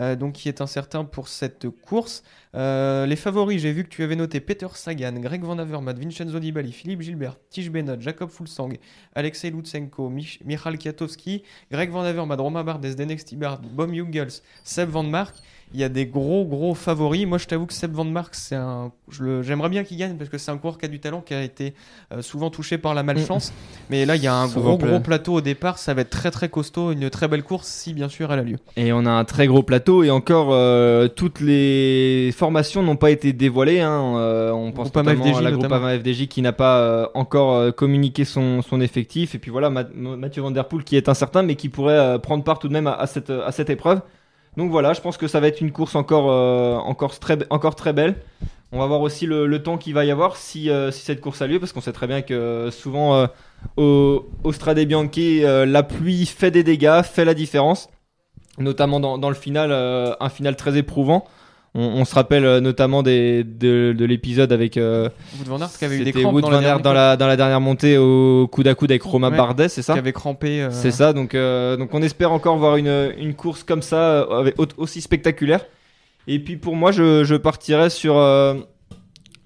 euh, 0.00 0.14
donc 0.16 0.34
qui 0.34 0.48
est 0.48 0.60
incertain 0.60 1.04
pour 1.04 1.28
cette 1.28 1.68
course. 1.70 2.22
Euh, 2.54 3.06
les 3.06 3.16
favoris, 3.16 3.60
j'ai 3.60 3.72
vu 3.72 3.82
que 3.82 3.88
tu 3.88 4.02
avais 4.02 4.14
noté 4.14 4.40
Peter 4.40 4.68
Sagan, 4.74 5.14
Greg 5.14 5.42
Van 5.42 5.58
Avermaet, 5.58 5.94
Vincenzo 5.94 6.38
Nibali, 6.38 6.70
Philippe 6.70 7.00
Gilbert, 7.02 7.36
Tige 7.50 7.70
Bennett, 7.70 8.00
Jacob 8.00 8.30
Fulsang, 8.30 8.74
Alexei 9.14 9.50
Lutsenko, 9.50 10.08
Mich- 10.08 10.38
Michal 10.44 10.78
Kwiatkowski, 10.78 11.42
Greg 11.72 11.90
Van 11.90 12.04
Avermaet, 12.04 12.38
Romain 12.38 12.62
Bardet, 12.62 12.92
Zdenek 12.92 13.18
Stibart, 13.20 13.60
Bom 13.62 13.92
Jungels, 13.92 14.42
Seb 14.62 14.90
Van 14.90 15.02
Mark. 15.02 15.34
Il 15.74 15.80
y 15.80 15.84
a 15.84 15.88
des 15.88 16.06
gros 16.06 16.44
gros 16.44 16.72
favoris. 16.74 17.26
Moi, 17.26 17.38
je 17.38 17.46
t'avoue 17.46 17.66
que 17.66 17.72
Seb 17.72 17.92
Van 17.92 18.04
Mark, 18.04 18.34
c'est 18.36 18.54
un. 18.54 18.92
J'aimerais 19.42 19.68
bien 19.68 19.82
qu'il 19.82 19.96
gagne 19.98 20.14
parce 20.16 20.30
que 20.30 20.38
c'est 20.38 20.52
un 20.52 20.56
coureur 20.56 20.78
qui 20.78 20.84
a 20.84 20.88
du 20.88 21.00
talent, 21.00 21.20
qui 21.20 21.34
a 21.34 21.42
été 21.42 21.74
euh, 22.12 22.22
souvent 22.22 22.48
touché 22.48 22.78
par 22.78 22.94
la 22.94 23.02
malchance. 23.02 23.52
Mais 23.90 24.06
là, 24.06 24.14
il 24.14 24.22
y 24.22 24.28
a 24.28 24.34
un 24.36 24.46
gros 24.60 24.78
pla- 24.78 24.88
gros 24.90 25.00
plateau 25.00 25.32
au 25.34 25.40
départ. 25.40 25.78
Ça 25.78 25.92
va 25.92 26.02
être 26.02 26.10
très 26.10 26.30
très 26.30 26.48
costaud, 26.48 26.92
une 26.92 27.10
très 27.10 27.26
belle 27.26 27.42
course 27.42 27.66
si 27.66 27.92
bien 27.92 28.08
sûr 28.08 28.32
elle 28.32 28.38
a 28.38 28.42
lieu. 28.44 28.56
Et 28.76 28.92
on 28.92 29.04
a 29.04 29.10
un 29.10 29.24
très 29.24 29.48
gros 29.48 29.64
plateau 29.64 30.04
et 30.04 30.10
encore 30.12 30.50
euh, 30.52 31.08
toutes 31.08 31.40
les 31.40 32.30
formations 32.36 32.82
n'ont 32.82 32.96
pas 32.96 33.10
été 33.10 33.32
dévoilées. 33.32 33.80
hein. 33.80 34.16
Euh, 34.16 34.52
on 34.52 34.70
pense 34.70 34.94
notamment 34.94 35.24
FDJ 35.24 35.36
à 35.38 35.40
la 35.42 35.50
notamment. 35.50 35.76
Groupama 35.76 35.98
FDJ 35.98 36.28
qui 36.28 36.40
n'a 36.42 36.52
pas 36.52 37.10
encore 37.14 37.74
communiqué 37.74 38.24
son, 38.24 38.62
son 38.62 38.80
effectif. 38.80 39.34
Et 39.34 39.38
puis 39.38 39.50
voilà, 39.50 39.70
Ma- 39.70 39.84
Mathieu 39.92 40.42
Van 40.42 40.50
Der 40.52 40.68
Poel 40.68 40.84
qui 40.84 40.96
est 40.96 41.08
incertain 41.08 41.42
mais 41.42 41.56
qui 41.56 41.68
pourrait 41.68 42.18
prendre 42.20 42.44
part 42.44 42.58
tout 42.60 42.68
de 42.68 42.72
même 42.72 42.86
à, 42.86 42.94
à 42.94 43.06
cette, 43.08 43.30
à 43.30 43.50
cette 43.50 43.70
épreuve. 43.70 44.00
Donc 44.56 44.70
voilà, 44.70 44.92
je 44.92 45.00
pense 45.00 45.16
que 45.16 45.26
ça 45.26 45.40
va 45.40 45.48
être 45.48 45.60
une 45.60 45.72
course 45.72 45.94
encore, 45.94 46.30
euh, 46.30 46.76
encore, 46.76 47.18
très, 47.18 47.92
belle. 47.92 48.16
On 48.72 48.78
va 48.78 48.86
voir 48.86 49.00
aussi 49.00 49.26
le, 49.26 49.62
temps 49.62 49.78
qu'il 49.78 49.94
va 49.94 50.04
y 50.04 50.10
avoir 50.10 50.36
si, 50.36 50.70
euh, 50.70 50.90
si 50.90 51.02
cette 51.02 51.20
course 51.20 51.42
a 51.42 51.46
lieu, 51.46 51.58
parce 51.58 51.72
qu'on 51.72 51.80
sait 51.80 51.92
très 51.92 52.06
bien 52.06 52.22
que 52.22 52.34
euh, 52.34 52.70
souvent 52.70 53.28
au, 53.76 54.24
Strade 54.52 54.78
Bianchi, 54.80 55.40
la 55.42 55.82
pluie 55.82 56.26
fait 56.26 56.50
des 56.50 56.62
dégâts, 56.62 57.02
fait 57.02 57.24
la 57.24 57.34
différence 57.34 57.88
notamment 58.56 59.00
dans, 59.00 59.28
le 59.28 59.34
final, 59.34 59.72
un 59.72 60.28
final 60.28 60.54
très 60.54 60.76
éprouvant. 60.76 61.24
On, 61.76 61.82
on 61.82 62.04
se 62.04 62.14
rappelle 62.14 62.44
euh, 62.44 62.60
notamment 62.60 63.02
des, 63.02 63.42
de, 63.42 63.92
de 63.98 64.04
l'épisode 64.04 64.52
avec 64.52 64.76
euh, 64.76 65.08
Wood 65.38 65.48
Van 65.48 65.60
Aert 65.60 65.76
qui 65.76 65.84
avait 65.84 65.96
eu 65.96 65.98
des 66.00 66.04
c'était 66.06 66.20
crampes 66.20 66.34
Wood 66.34 66.42
dans 66.44 66.50
Van 66.50 66.60
la, 66.60 66.68
Aert 66.68 66.80
dernière 66.80 66.82
dans 66.82 66.92
la, 66.92 67.16
dans 67.16 67.26
la 67.26 67.36
dernière 67.36 67.60
montée 67.60 67.98
au 67.98 68.46
coude 68.50 68.68
à 68.68 68.74
coude 68.76 68.92
avec 68.92 69.02
Romain 69.02 69.30
Ouais. 69.30 69.36
Bardet, 69.36 69.68
c'est 69.68 69.82
ça 69.82 69.94
qui 69.94 69.98
avait 69.98 70.12
crampé. 70.12 70.62
euh, 70.62 70.68
C'est 70.70 70.92
ça, 70.92 71.12
donc, 71.12 71.34
euh, 71.34 71.76
donc 71.76 71.92
on 71.92 72.00
espère 72.02 72.30
encore 72.30 72.56
voir 72.58 72.76
une, 72.76 73.12
une 73.18 73.34
course 73.34 73.64
comme 73.64 73.82
ça, 73.82 74.20
avec, 74.22 74.54
au- 74.60 74.66
aussi 74.76 75.00
spectaculaire. 75.00 75.66
Et 76.28 76.38
puis 76.38 76.56
pour 76.56 76.76
moi, 76.76 76.92
je, 76.92 77.24
je 77.24 77.34
partirais 77.34 77.90
sur, 77.90 78.14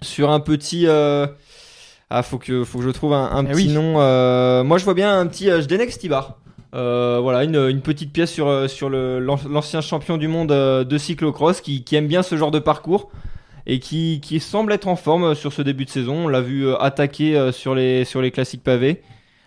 sur 0.03 0.31
un 0.31 0.41
petit... 0.41 0.87
ah, 0.87 2.23
faut 2.23 2.39
que, 2.39 2.63
faut 2.65 2.79
que 2.79 2.85
je 2.85 2.91
trouve 2.91 3.15
un, 3.15 3.25
un 3.33 3.45
Eh 3.47 3.49
petit 3.53 3.69
oui. 3.69 3.73
nom. 3.73 3.93
moi, 4.65 4.77
je 4.79 4.85
vois 4.85 4.95
bien 4.95 5.19
un 5.19 5.27
petit 5.27 5.49
Zdenek 5.63 5.91
Stibar. 5.91 6.37
Euh, 6.75 7.19
voilà, 7.23 7.45
une, 7.45 7.81
petite 7.81 8.13
pièce 8.13 8.33
sur, 8.33 8.49
euh, 8.49 9.21
l'ancien 9.21 9.81
champion 9.81 10.19
du 10.19 10.29
monde 10.29 10.53
euh, 10.53 10.85
de 10.85 10.99
cyclocross 10.99 11.63
qui, 11.63 11.83
qui 11.83 11.97
aime 11.97 12.07
bien 12.07 12.23
ce 12.23 12.37
genre 12.37 12.51
de 12.51 12.59
parcours 12.59 13.11
et 13.67 13.81
qui, 13.81 14.21
semble 14.41 14.73
être 14.73 14.89
en 14.89 14.97
forme 14.97 15.35
sur 15.35 15.53
ce 15.53 15.63
début 15.63 15.85
de 15.85 15.91
saison. 15.91 16.27
On 16.27 16.29
l'a 16.29 16.41
vu 16.41 16.73
attaquer 16.75 17.51
sur, 17.53 17.75
les, 17.75 18.05
sur 18.05 18.23
les 18.23 18.31
classiques 18.31 18.63
pavés. 18.63 19.03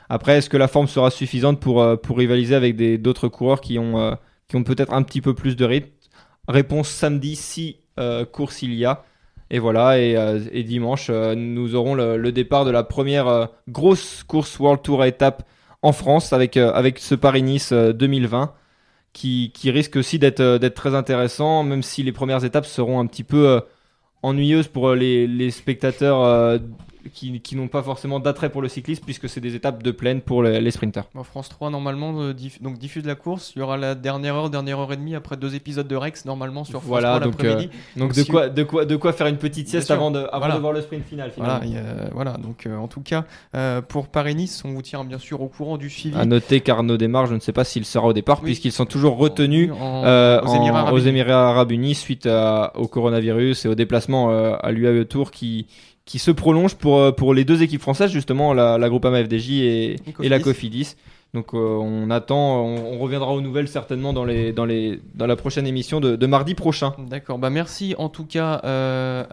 Après, 0.09 0.37
est-ce 0.37 0.49
que 0.49 0.57
la 0.57 0.67
forme 0.67 0.87
sera 0.87 1.09
suffisante 1.09 1.59
pour, 1.59 1.99
pour 2.01 2.17
rivaliser 2.17 2.53
avec 2.53 2.75
d'autres 3.01 3.29
coureurs 3.29 3.61
qui 3.61 3.79
ont, 3.79 4.15
qui 4.47 4.57
ont 4.57 4.63
peut-être 4.63 4.93
un 4.93 5.01
petit 5.01 5.21
peu 5.21 5.33
plus 5.33 5.55
de 5.55 5.65
rythme? 5.65 5.89
Réponse 6.47 6.89
samedi 6.89 7.35
si 7.35 7.77
course 8.31 8.61
il 8.61 8.75
y 8.75 8.85
a. 8.85 9.05
Et 9.49 9.57
voilà, 9.57 9.97
et, 9.97 10.63
dimanche, 10.63 11.09
nous 11.09 11.73
aurons 11.73 11.95
le, 11.95 12.15
le 12.17 12.31
départ 12.31 12.63
de 12.63 12.71
la 12.71 12.83
première 12.83 13.49
grosse 13.69 14.21
course 14.21 14.59
World 14.59 14.83
Tour 14.83 15.01
à 15.01 15.07
étape 15.07 15.47
en 15.81 15.91
France 15.93 16.33
avec, 16.33 16.57
euh, 16.57 16.71
avec 16.73 16.99
ce 16.99 17.15
Paris-Nice 17.15 17.71
euh, 17.71 17.93
2020 17.93 18.53
qui, 19.13 19.51
qui 19.53 19.71
risque 19.71 19.95
aussi 19.97 20.19
d'être 20.19 20.39
euh, 20.39 20.57
d'être 20.59 20.75
très 20.75 20.95
intéressant, 20.95 21.63
même 21.63 21.83
si 21.83 22.03
les 22.03 22.11
premières 22.11 22.45
étapes 22.45 22.65
seront 22.65 22.99
un 22.99 23.05
petit 23.07 23.23
peu 23.23 23.47
euh, 23.47 23.61
ennuyeuses 24.23 24.67
pour 24.67 24.89
euh, 24.89 24.95
les, 24.95 25.27
les 25.27 25.51
spectateurs 25.51 26.21
euh, 26.23 26.59
qui, 27.13 27.39
qui 27.41 27.55
n'ont 27.55 27.67
pas 27.67 27.81
forcément 27.83 28.19
d'attrait 28.19 28.49
pour 28.49 28.61
le 28.61 28.67
cyclisme, 28.67 29.03
puisque 29.05 29.27
c'est 29.29 29.39
des 29.41 29.55
étapes 29.55 29.81
de 29.83 29.91
plaine 29.91 30.21
pour 30.21 30.43
les, 30.43 30.61
les 30.61 30.71
sprinters. 30.71 31.05
Bon, 31.15 31.23
France 31.23 31.49
3 31.49 31.69
normalement 31.69 32.13
euh, 32.21 32.33
diff- 32.33 32.61
donc 32.61 32.77
diffuse 32.77 33.05
la 33.05 33.15
course. 33.15 33.53
Il 33.55 33.59
y 33.59 33.61
aura 33.61 33.77
la 33.77 33.95
dernière 33.95 34.35
heure, 34.35 34.49
dernière 34.49 34.79
heure 34.79 34.93
et 34.93 34.97
demie 34.97 35.15
après 35.15 35.37
deux 35.37 35.55
épisodes 35.55 35.87
de 35.87 35.95
Rex 35.95 36.25
normalement 36.25 36.63
sur 36.63 36.79
France 36.79 36.87
Voilà, 36.89 37.19
3 37.19 37.19
donc, 37.21 37.41
l'après-midi. 37.43 37.69
Donc, 37.97 38.13
Donc, 38.13 38.15
de, 38.25 38.31
quoi, 38.31 38.49
de, 38.49 38.63
quoi, 38.63 38.85
de 38.85 38.95
quoi 38.95 39.13
faire 39.13 39.27
une 39.27 39.37
petite 39.37 39.67
sieste 39.67 39.91
avant, 39.91 40.11
de, 40.11 40.19
avant 40.19 40.39
Voilà. 40.39 40.55
de 40.55 40.59
voir 40.59 40.73
le 40.73 40.81
sprint 40.81 41.05
final 41.05 41.31
finalement. 41.31 41.59
Voilà, 42.13 42.33
donc 42.37 42.65
euh, 42.65 42.75
en 42.77 42.87
tout 42.87 43.01
cas 43.01 43.25
euh, 43.55 43.81
pour 43.81 44.07
Paris-Nice, 44.07 44.63
on 44.65 44.73
vous 44.73 44.81
tient 44.81 45.03
bien 45.03 45.17
sûr 45.19 45.41
au 45.41 45.47
courant 45.47 45.77
du 45.77 45.89
suivi. 45.89 46.17
À 46.17 46.25
noter 46.25 46.61
qu'Arnaud 46.61 46.97
Desmar, 46.97 47.25
je 47.27 47.35
ne 47.35 47.39
sais 47.39 47.53
pas 47.53 47.63
s'il 47.63 47.85
sera 47.85 48.07
au 48.07 48.13
départ, 48.13 48.39
Oui. 48.39 48.45
puisqu'ils 48.45 48.71
sont 48.71 48.85
toujours 48.85 49.17
retenus 49.17 49.71
En- 49.79 50.03
euh, 50.05 50.41
aux 50.41 50.53
Émirats 50.55 50.79
en- 50.79 50.81
Arabes 50.83 50.93
aux 50.93 50.99
Unis. 50.99 51.09
Émirats 51.09 51.49
Arabes 51.49 51.71
Unis 51.71 51.95
suite 51.95 52.25
à- 52.25 52.71
au 52.75 52.87
coronavirus 52.87 53.65
et 53.65 53.67
au 53.69 53.75
déplacement 53.75 54.31
euh, 54.31 54.55
à 54.61 54.71
l'UAE 54.71 55.05
Tour 55.05 55.31
qui, 55.31 55.67
qui 56.11 56.19
se 56.19 56.31
prolonge 56.31 56.75
pour, 56.75 56.99
euh, 56.99 57.11
pour 57.13 57.33
les 57.33 57.45
deux 57.45 57.63
équipes 57.63 57.79
françaises, 57.81 58.11
justement, 58.11 58.53
la, 58.53 58.77
la 58.77 58.89
Groupama 58.89 59.23
FDJ 59.23 59.51
et, 59.51 59.95
Et 60.21 60.27
la 60.27 60.39
Cofidis. 60.39 60.95
Donc 61.33 61.53
euh, 61.53 61.57
on 61.57 62.09
attend, 62.09 62.65
on, 62.65 62.95
on 62.95 62.99
reviendra 62.99 63.31
aux 63.31 63.39
nouvelles 63.39 63.69
certainement 63.69 64.11
dans, 64.11 64.25
les, 64.25 64.51
dans, 64.51 64.65
les, 64.65 64.99
dans 65.15 65.25
la 65.27 65.37
prochaine 65.37 65.65
émission 65.65 66.01
de, 66.01 66.17
de 66.17 66.27
mardi 66.27 66.53
prochain. 66.53 66.93
D'accord, 67.09 67.39
bah 67.39 67.49
merci 67.49 67.95
en 67.97 68.09
tout 68.09 68.25
cas 68.25 68.59
euh, 68.65 69.23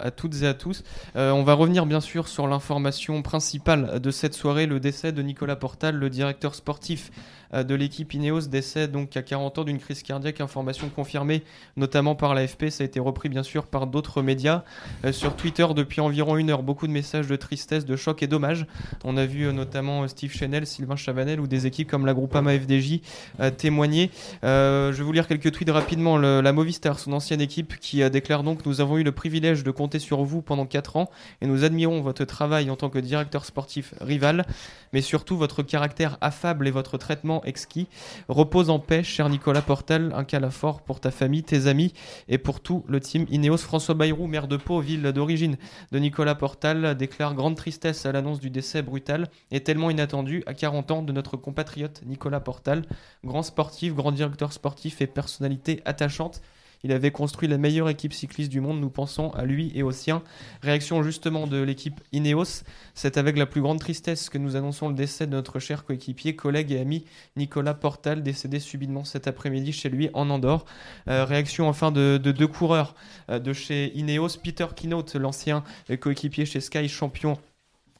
à, 0.00 0.06
à 0.06 0.10
toutes 0.10 0.40
et 0.40 0.46
à 0.46 0.54
tous. 0.54 0.82
Euh, 1.14 1.30
on 1.32 1.42
va 1.42 1.52
revenir 1.52 1.84
bien 1.84 2.00
sûr 2.00 2.26
sur 2.28 2.46
l'information 2.46 3.20
principale 3.20 4.00
de 4.00 4.10
cette 4.10 4.32
soirée, 4.32 4.64
le 4.64 4.80
décès 4.80 5.12
de 5.12 5.20
Nicolas 5.20 5.56
Portal, 5.56 5.96
le 5.96 6.08
directeur 6.08 6.54
sportif 6.54 7.10
de 7.52 7.74
l'équipe 7.74 8.12
Ineos, 8.14 8.42
décès 8.42 8.88
donc 8.88 9.16
à 9.16 9.22
40 9.22 9.58
ans 9.58 9.64
d'une 9.64 9.78
crise 9.78 10.02
cardiaque, 10.02 10.40
information 10.40 10.88
confirmée 10.88 11.42
notamment 11.76 12.14
par 12.14 12.34
l'AFP, 12.34 12.70
ça 12.70 12.82
a 12.82 12.86
été 12.86 13.00
repris 13.00 13.28
bien 13.28 13.42
sûr 13.42 13.66
par 13.66 13.86
d'autres 13.86 14.22
médias. 14.22 14.64
Euh, 15.04 15.12
sur 15.12 15.36
Twitter 15.36 15.66
depuis 15.74 16.00
environ 16.00 16.36
une 16.36 16.50
heure, 16.50 16.62
beaucoup 16.62 16.86
de 16.86 16.92
messages 16.92 17.26
de 17.26 17.36
tristesse, 17.36 17.84
de 17.84 17.96
choc 17.96 18.22
et 18.22 18.26
dommage. 18.26 18.66
On 19.04 19.16
a 19.16 19.26
vu 19.26 19.46
euh, 19.46 19.52
notamment 19.52 20.02
euh, 20.02 20.08
Steve 20.08 20.32
Chenel, 20.32 20.66
Sylvain 20.66 20.96
Chavanel 20.96 21.40
ou 21.40 21.46
des 21.46 21.66
équipes 21.66 21.90
comme 21.90 22.06
la 22.06 22.14
Groupama 22.14 22.58
FDJ 22.58 23.00
euh, 23.40 23.50
témoigner. 23.50 24.10
Euh, 24.44 24.92
je 24.92 24.98
vais 24.98 25.04
vous 25.04 25.12
lire 25.12 25.26
quelques 25.26 25.52
tweets 25.52 25.70
rapidement. 25.70 26.18
La 26.18 26.52
Movistar, 26.52 26.98
son 26.98 27.12
ancienne 27.12 27.40
équipe, 27.40 27.78
qui 27.78 28.02
euh, 28.02 28.08
déclare 28.08 28.42
donc 28.42 28.64
Nous 28.66 28.80
avons 28.80 28.98
eu 28.98 29.02
le 29.02 29.12
privilège 29.12 29.64
de 29.64 29.70
compter 29.70 29.98
sur 29.98 30.22
vous 30.24 30.42
pendant 30.42 30.66
4 30.66 30.96
ans 30.96 31.10
et 31.40 31.46
nous 31.46 31.64
admirons 31.64 32.00
votre 32.00 32.24
travail 32.24 32.70
en 32.70 32.76
tant 32.76 32.90
que 32.90 32.98
directeur 32.98 33.44
sportif 33.44 33.94
rival, 34.00 34.46
mais 34.92 35.00
surtout 35.00 35.36
votre 35.36 35.62
caractère 35.62 36.18
affable 36.20 36.68
et 36.68 36.70
votre 36.70 36.98
traitement 36.98 37.41
exquis. 37.44 37.88
Repose 38.28 38.70
en 38.70 38.78
paix, 38.78 39.02
cher 39.02 39.28
Nicolas 39.28 39.62
Portal, 39.62 40.12
un 40.14 40.24
cas 40.24 40.40
fort 40.50 40.82
pour 40.82 41.00
ta 41.00 41.10
famille, 41.10 41.42
tes 41.42 41.66
amis 41.66 41.92
et 42.28 42.38
pour 42.38 42.60
tout 42.60 42.84
le 42.88 43.00
team 43.00 43.26
Ineos. 43.30 43.58
François 43.58 43.94
Bayrou, 43.94 44.26
maire 44.26 44.48
de 44.48 44.56
Pau, 44.56 44.80
ville 44.80 45.02
d'origine 45.02 45.56
de 45.92 45.98
Nicolas 45.98 46.34
Portal, 46.34 46.96
déclare 46.96 47.34
grande 47.34 47.56
tristesse 47.56 48.06
à 48.06 48.12
l'annonce 48.12 48.40
du 48.40 48.50
décès 48.50 48.82
brutal 48.82 49.28
et 49.50 49.60
tellement 49.60 49.90
inattendu 49.90 50.42
à 50.46 50.54
40 50.54 50.90
ans 50.90 51.02
de 51.02 51.12
notre 51.12 51.36
compatriote 51.36 52.02
Nicolas 52.06 52.40
Portal, 52.40 52.82
grand 53.24 53.42
sportif, 53.42 53.94
grand 53.94 54.12
directeur 54.12 54.52
sportif 54.52 55.00
et 55.00 55.06
personnalité 55.06 55.80
attachante. 55.84 56.42
Il 56.84 56.92
avait 56.92 57.10
construit 57.10 57.48
la 57.48 57.58
meilleure 57.58 57.88
équipe 57.88 58.12
cycliste 58.12 58.50
du 58.50 58.60
monde, 58.60 58.80
nous 58.80 58.90
pensons 58.90 59.30
à 59.30 59.44
lui 59.44 59.70
et 59.74 59.82
aux 59.82 59.92
siens. 59.92 60.22
Réaction 60.62 61.02
justement 61.02 61.46
de 61.46 61.62
l'équipe 61.62 62.00
Ineos, 62.12 62.64
c'est 62.94 63.16
avec 63.16 63.36
la 63.36 63.46
plus 63.46 63.60
grande 63.60 63.78
tristesse 63.78 64.28
que 64.28 64.38
nous 64.38 64.56
annonçons 64.56 64.88
le 64.88 64.94
décès 64.94 65.26
de 65.26 65.32
notre 65.32 65.58
cher 65.60 65.84
coéquipier, 65.84 66.34
collègue 66.34 66.72
et 66.72 66.80
ami 66.80 67.04
Nicolas 67.36 67.74
Portal, 67.74 68.22
décédé 68.22 68.58
subitement 68.58 69.04
cet 69.04 69.28
après-midi 69.28 69.72
chez 69.72 69.88
lui 69.88 70.10
en 70.14 70.28
Andorre. 70.30 70.64
Euh, 71.08 71.24
réaction 71.24 71.68
enfin 71.68 71.92
de, 71.92 72.18
deux 72.18 72.48
coureurs 72.48 72.94
euh, 73.30 73.38
de 73.38 73.52
chez 73.52 73.96
Ineos, 73.96 74.38
Peter 74.42 74.66
Kinote, 74.74 75.14
l'ancien 75.14 75.62
coéquipier 76.00 76.46
chez 76.46 76.60
Sky, 76.60 76.88
champion 76.88 77.38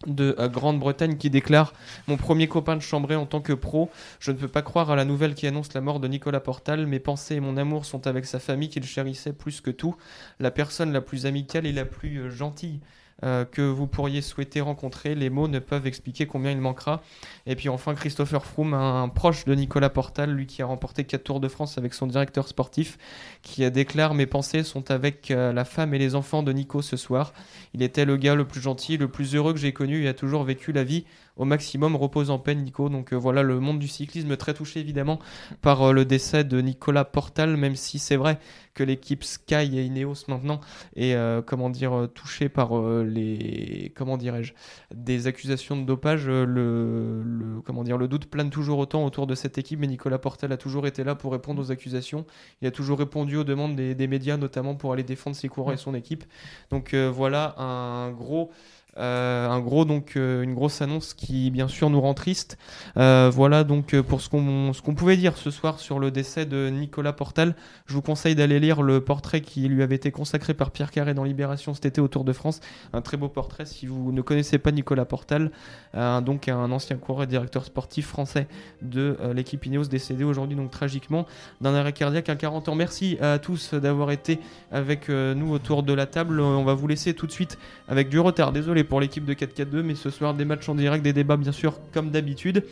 de 0.07 0.34
euh, 0.38 0.48
Grande-Bretagne 0.48 1.16
qui 1.16 1.30
déclare 1.30 1.72
Mon 2.09 2.16
premier 2.16 2.48
copain 2.48 2.76
de 2.76 2.80
chambrée 2.80 3.16
en 3.16 3.26
tant 3.26 3.40
que 3.40 3.53
pro, 3.53 3.90
je 4.20 4.32
ne 4.32 4.36
peux 4.36 4.48
pas 4.48 4.62
croire 4.62 4.90
à 4.90 4.96
la 4.96 5.05
nouvelle 5.05 5.34
qui 5.34 5.46
annonce 5.46 5.74
la 5.74 5.80
mort 5.80 6.00
de 6.00 6.09
Nicolas 6.09 6.40
Portal. 6.40 6.86
Mes 6.86 7.00
pensées 7.00 7.36
et 7.36 7.40
mon 7.40 7.57
amour 7.57 7.84
sont 7.84 8.07
avec 8.07 8.26
sa 8.26 8.38
famille 8.38 8.68
qu'il 8.68 8.84
chérissait 8.84 9.32
plus 9.32 9.61
que 9.61 9.70
tout, 9.70 9.96
la 10.40 10.50
personne 10.50 10.92
la 10.92 11.00
plus 11.00 11.26
amicale 11.26 11.66
et 11.66 11.72
la 11.72 11.84
plus 11.84 12.18
euh, 12.18 12.30
gentille 12.30 12.80
euh, 13.25 13.45
que 13.45 13.62
vous 13.62 13.87
pourriez 13.87 14.23
souhaiter 14.23 14.61
rencontrer. 14.61 15.14
Les 15.14 15.31
mots 15.31 15.49
ne 15.49 15.59
peuvent 15.59 15.87
expliquer 15.87 16.27
combien 16.27 16.51
il 16.51 16.61
manquera. 16.61 17.03
Et 17.47 17.57
puis 17.57 17.68
enfin, 17.68 17.95
Christopher 17.95 18.45
Froome, 18.45 18.75
un, 18.75 19.09
proche 19.09 19.45
de 19.45 19.55
Nicolas 19.55 19.91
Portal, 19.91 20.31
lui 20.31 20.47
qui 20.47 20.62
a 20.62 20.66
remporté 20.66 21.05
4 21.05 21.23
Tours 21.23 21.41
de 21.41 21.49
France 21.49 21.79
avec 21.79 21.95
son 21.95 22.07
directeur 22.07 22.49
sportif, 22.49 22.99
qui 23.43 23.68
déclare 23.70 24.14
Mes 24.14 24.27
pensées 24.27 24.62
sont 24.62 24.91
avec 24.91 25.31
euh, 25.31 25.53
la 25.53 25.64
femme 25.64 25.95
et 25.95 25.99
les 25.99 26.14
enfants 26.14 26.43
de 26.43 26.53
Nico 26.53 26.83
ce 26.83 26.97
soir. 26.97 27.33
Il 27.75 27.83
était 27.83 28.05
le 28.05 28.16
gars 28.16 28.35
le 28.35 28.45
plus 28.45 28.61
gentil, 28.61 28.97
le 28.97 29.09
plus 29.09 29.35
heureux 29.35 29.53
que 29.53 29.61
j'ai 29.61 29.73
connu 29.73 30.05
et 30.05 30.09
a 30.09 30.14
toujours 30.14 30.45
vécu 30.45 30.73
la 30.73 30.85
vie 30.85 31.05
au 31.37 31.45
maximum. 31.45 31.97
Repose 31.97 32.30
en 32.30 32.39
peine, 32.39 32.62
Nico. 32.62 32.89
Donc 32.89 33.12
euh, 33.12 33.16
voilà, 33.16 33.43
le 33.43 33.61
monde 33.61 33.78
du 33.78 33.89
cyclisme 33.89 34.37
très 34.37 34.55
touché 34.55 34.80
évidemment 34.80 35.18
par 35.61 35.83
euh, 35.83 35.93
le 35.93 36.05
décès 36.05 36.45
de 36.45 36.61
Nicolas 36.61 37.05
Portal, 37.05 37.57
même 37.57 37.76
si 37.76 37.99
c'est 37.99 38.16
vrai 38.16 38.39
que 38.74 38.83
l'équipe 38.83 39.22
Sky 39.22 39.78
et 39.78 39.85
Ineos 39.85 40.24
maintenant 40.28 40.61
est 40.97 41.14
euh, 41.14 41.43
comment 41.43 41.70
dire 41.70 42.09
touchée 42.14 42.49
par 42.49 42.80
les 43.03 43.93
comment 43.95 44.16
dirais-je 44.16 44.55
des 44.95 45.26
accusations 45.26 45.76
de 45.76 45.85
dopage. 45.85 46.26
Le, 46.26 47.22
le 47.24 48.09
doute 48.09 48.26
plane 48.26 48.51
toujours 48.51 48.78
autant 48.78 49.05
autour 49.05 49.26
de 49.26 49.35
cette 49.35 49.59
équipe, 49.59 49.78
mais 49.80 49.87
Nicolas 49.87 50.18
Portal 50.18 50.53
a 50.53 50.57
toujours 50.57 50.87
été 50.87 51.05
là 51.05 51.14
pour 51.14 51.33
répondre 51.33 51.61
aux 51.61 51.70
accusations. 51.70 52.24
Il 52.61 52.68
a 52.68 52.70
toujours 52.70 52.99
répondu 52.99 53.37
aux 53.37 53.45
demandes 53.45 53.76
des, 53.76 53.95
des 53.95 54.07
médias, 54.07 54.37
notamment 54.37 54.74
pour 54.74 54.93
aller 54.93 55.03
défendre 55.03 55.37
ses 55.37 55.49
coureurs 55.49 55.74
et 55.74 55.76
son 55.78 55.95
équipe. 55.95 56.24
Donc 56.70 56.95
voilà 56.95 57.55
un 57.59 58.11
gros 58.11 58.51
euh, 58.99 59.49
un 59.49 59.61
gros 59.61 59.86
donc 59.86 60.16
euh, 60.16 60.43
une 60.43 60.53
grosse 60.55 60.82
annonce 60.82 61.14
qui 61.14 61.51
bien 61.51 61.68
sûr 61.68 61.88
nous 61.88 62.01
rend 62.01 62.14
triste. 62.14 62.59
Euh, 62.99 63.30
voilà 63.32 63.64
donc 63.64 63.99
pour 64.03 64.20
ce 64.20 64.28
qu'on 64.28 64.95
pouvait 64.95 65.16
dire 65.16 65.36
ce 65.36 65.51
soir 65.51 65.78
sur 65.78 65.99
le 65.99 66.11
décès 66.11 66.45
de 66.45 66.68
Nicolas 66.68 67.12
Portal. 67.12 67.55
Je 67.86 67.95
vous 67.95 68.03
conseille 68.03 68.34
d'aller 68.34 68.61
lire 68.61 68.82
le 68.82 69.01
portrait 69.01 69.40
qui 69.40 69.68
lui 69.68 69.82
avait 69.82 69.97
été 69.97 70.11
consacré 70.11 70.53
par 70.53 70.70
Pierre 70.70 70.90
Carré 70.90 71.14
dans 71.14 71.24
Libération 71.24 71.72
cet 71.74 71.86
été 71.86 72.01
au 72.01 72.09
Tour 72.09 72.24
de 72.24 72.32
France. 72.32 72.61
Un 72.93 73.01
très 73.01 73.16
beau 73.16 73.28
portrait 73.28 73.64
si 73.64 73.86
vous 73.86 74.12
ne 74.12 74.20
connaissez 74.20 74.59
pas 74.59 74.72
Nicolas 74.72 75.05
Portal, 75.05 75.51
donc 75.95 76.49
un 76.49 76.70
ancien 76.70 76.97
coureur 76.97 77.24
et 77.24 77.26
directeur 77.26 77.64
sportif 77.64 78.07
français 78.07 78.47
de 78.82 79.16
l'équipe 79.34 79.64
Ineos 79.64 79.84
décédé 79.84 80.24
aujourd'hui 80.24 80.57
donc 80.57 80.70
tragiquement 80.70 81.26
d'un 81.61 81.74
arrêt 81.74 81.93
cardiaque 81.93 82.28
à 82.28 82.36
40 82.36 82.68
ans. 82.68 82.74
Merci 82.74 83.16
à 83.20 83.38
tous 83.38 83.74
d'avoir 83.74 84.11
été 84.11 84.38
avec 84.70 85.09
nous 85.09 85.53
autour 85.53 85.82
de 85.82 85.93
la 85.93 86.07
table. 86.07 86.40
On 86.40 86.64
va 86.64 86.74
vous 86.74 86.86
laisser 86.86 87.14
tout 87.14 87.26
de 87.26 87.32
suite 87.32 87.59
avec 87.88 88.09
du 88.09 88.18
retard. 88.18 88.53
Désolé 88.53 88.82
pour 88.85 89.01
l'équipe 89.01 89.24
de 89.24 89.35
4-4-2, 89.35 89.83
mais 89.83 89.95
ce 89.95 90.11
soir 90.11 90.35
des 90.35 90.45
matchs 90.45 90.68
en 90.68 90.74
direct, 90.74 91.03
des 91.05 91.12
débats 91.12 91.37
bien 91.37 91.53
sûr 91.53 91.80
comme 91.93 92.11
d'habitude. 92.11 92.64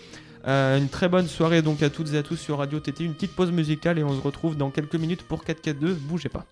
Euh, 0.47 0.79
une 0.79 0.89
très 0.89 1.09
bonne 1.09 1.27
soirée 1.27 1.61
donc 1.61 1.83
à 1.83 1.91
toutes 1.91 2.15
et 2.15 2.17
à 2.17 2.23
tous 2.23 2.37
sur 2.37 2.59
Radio 2.59 2.81
TT, 2.81 3.05
une 3.05 3.15
petite 3.15 3.35
pause 3.35 3.53
musicale 3.53 3.99
et 3.99 4.05
on 4.05 4.15
se 4.15 4.23
retrouve 4.23 4.57
dans 4.57 4.71
quelques 4.71 4.95
minutes 4.95 5.23
pour 5.23 5.45
4-4-2, 5.45 5.95
bougez 5.95 6.29
pas. 6.29 6.47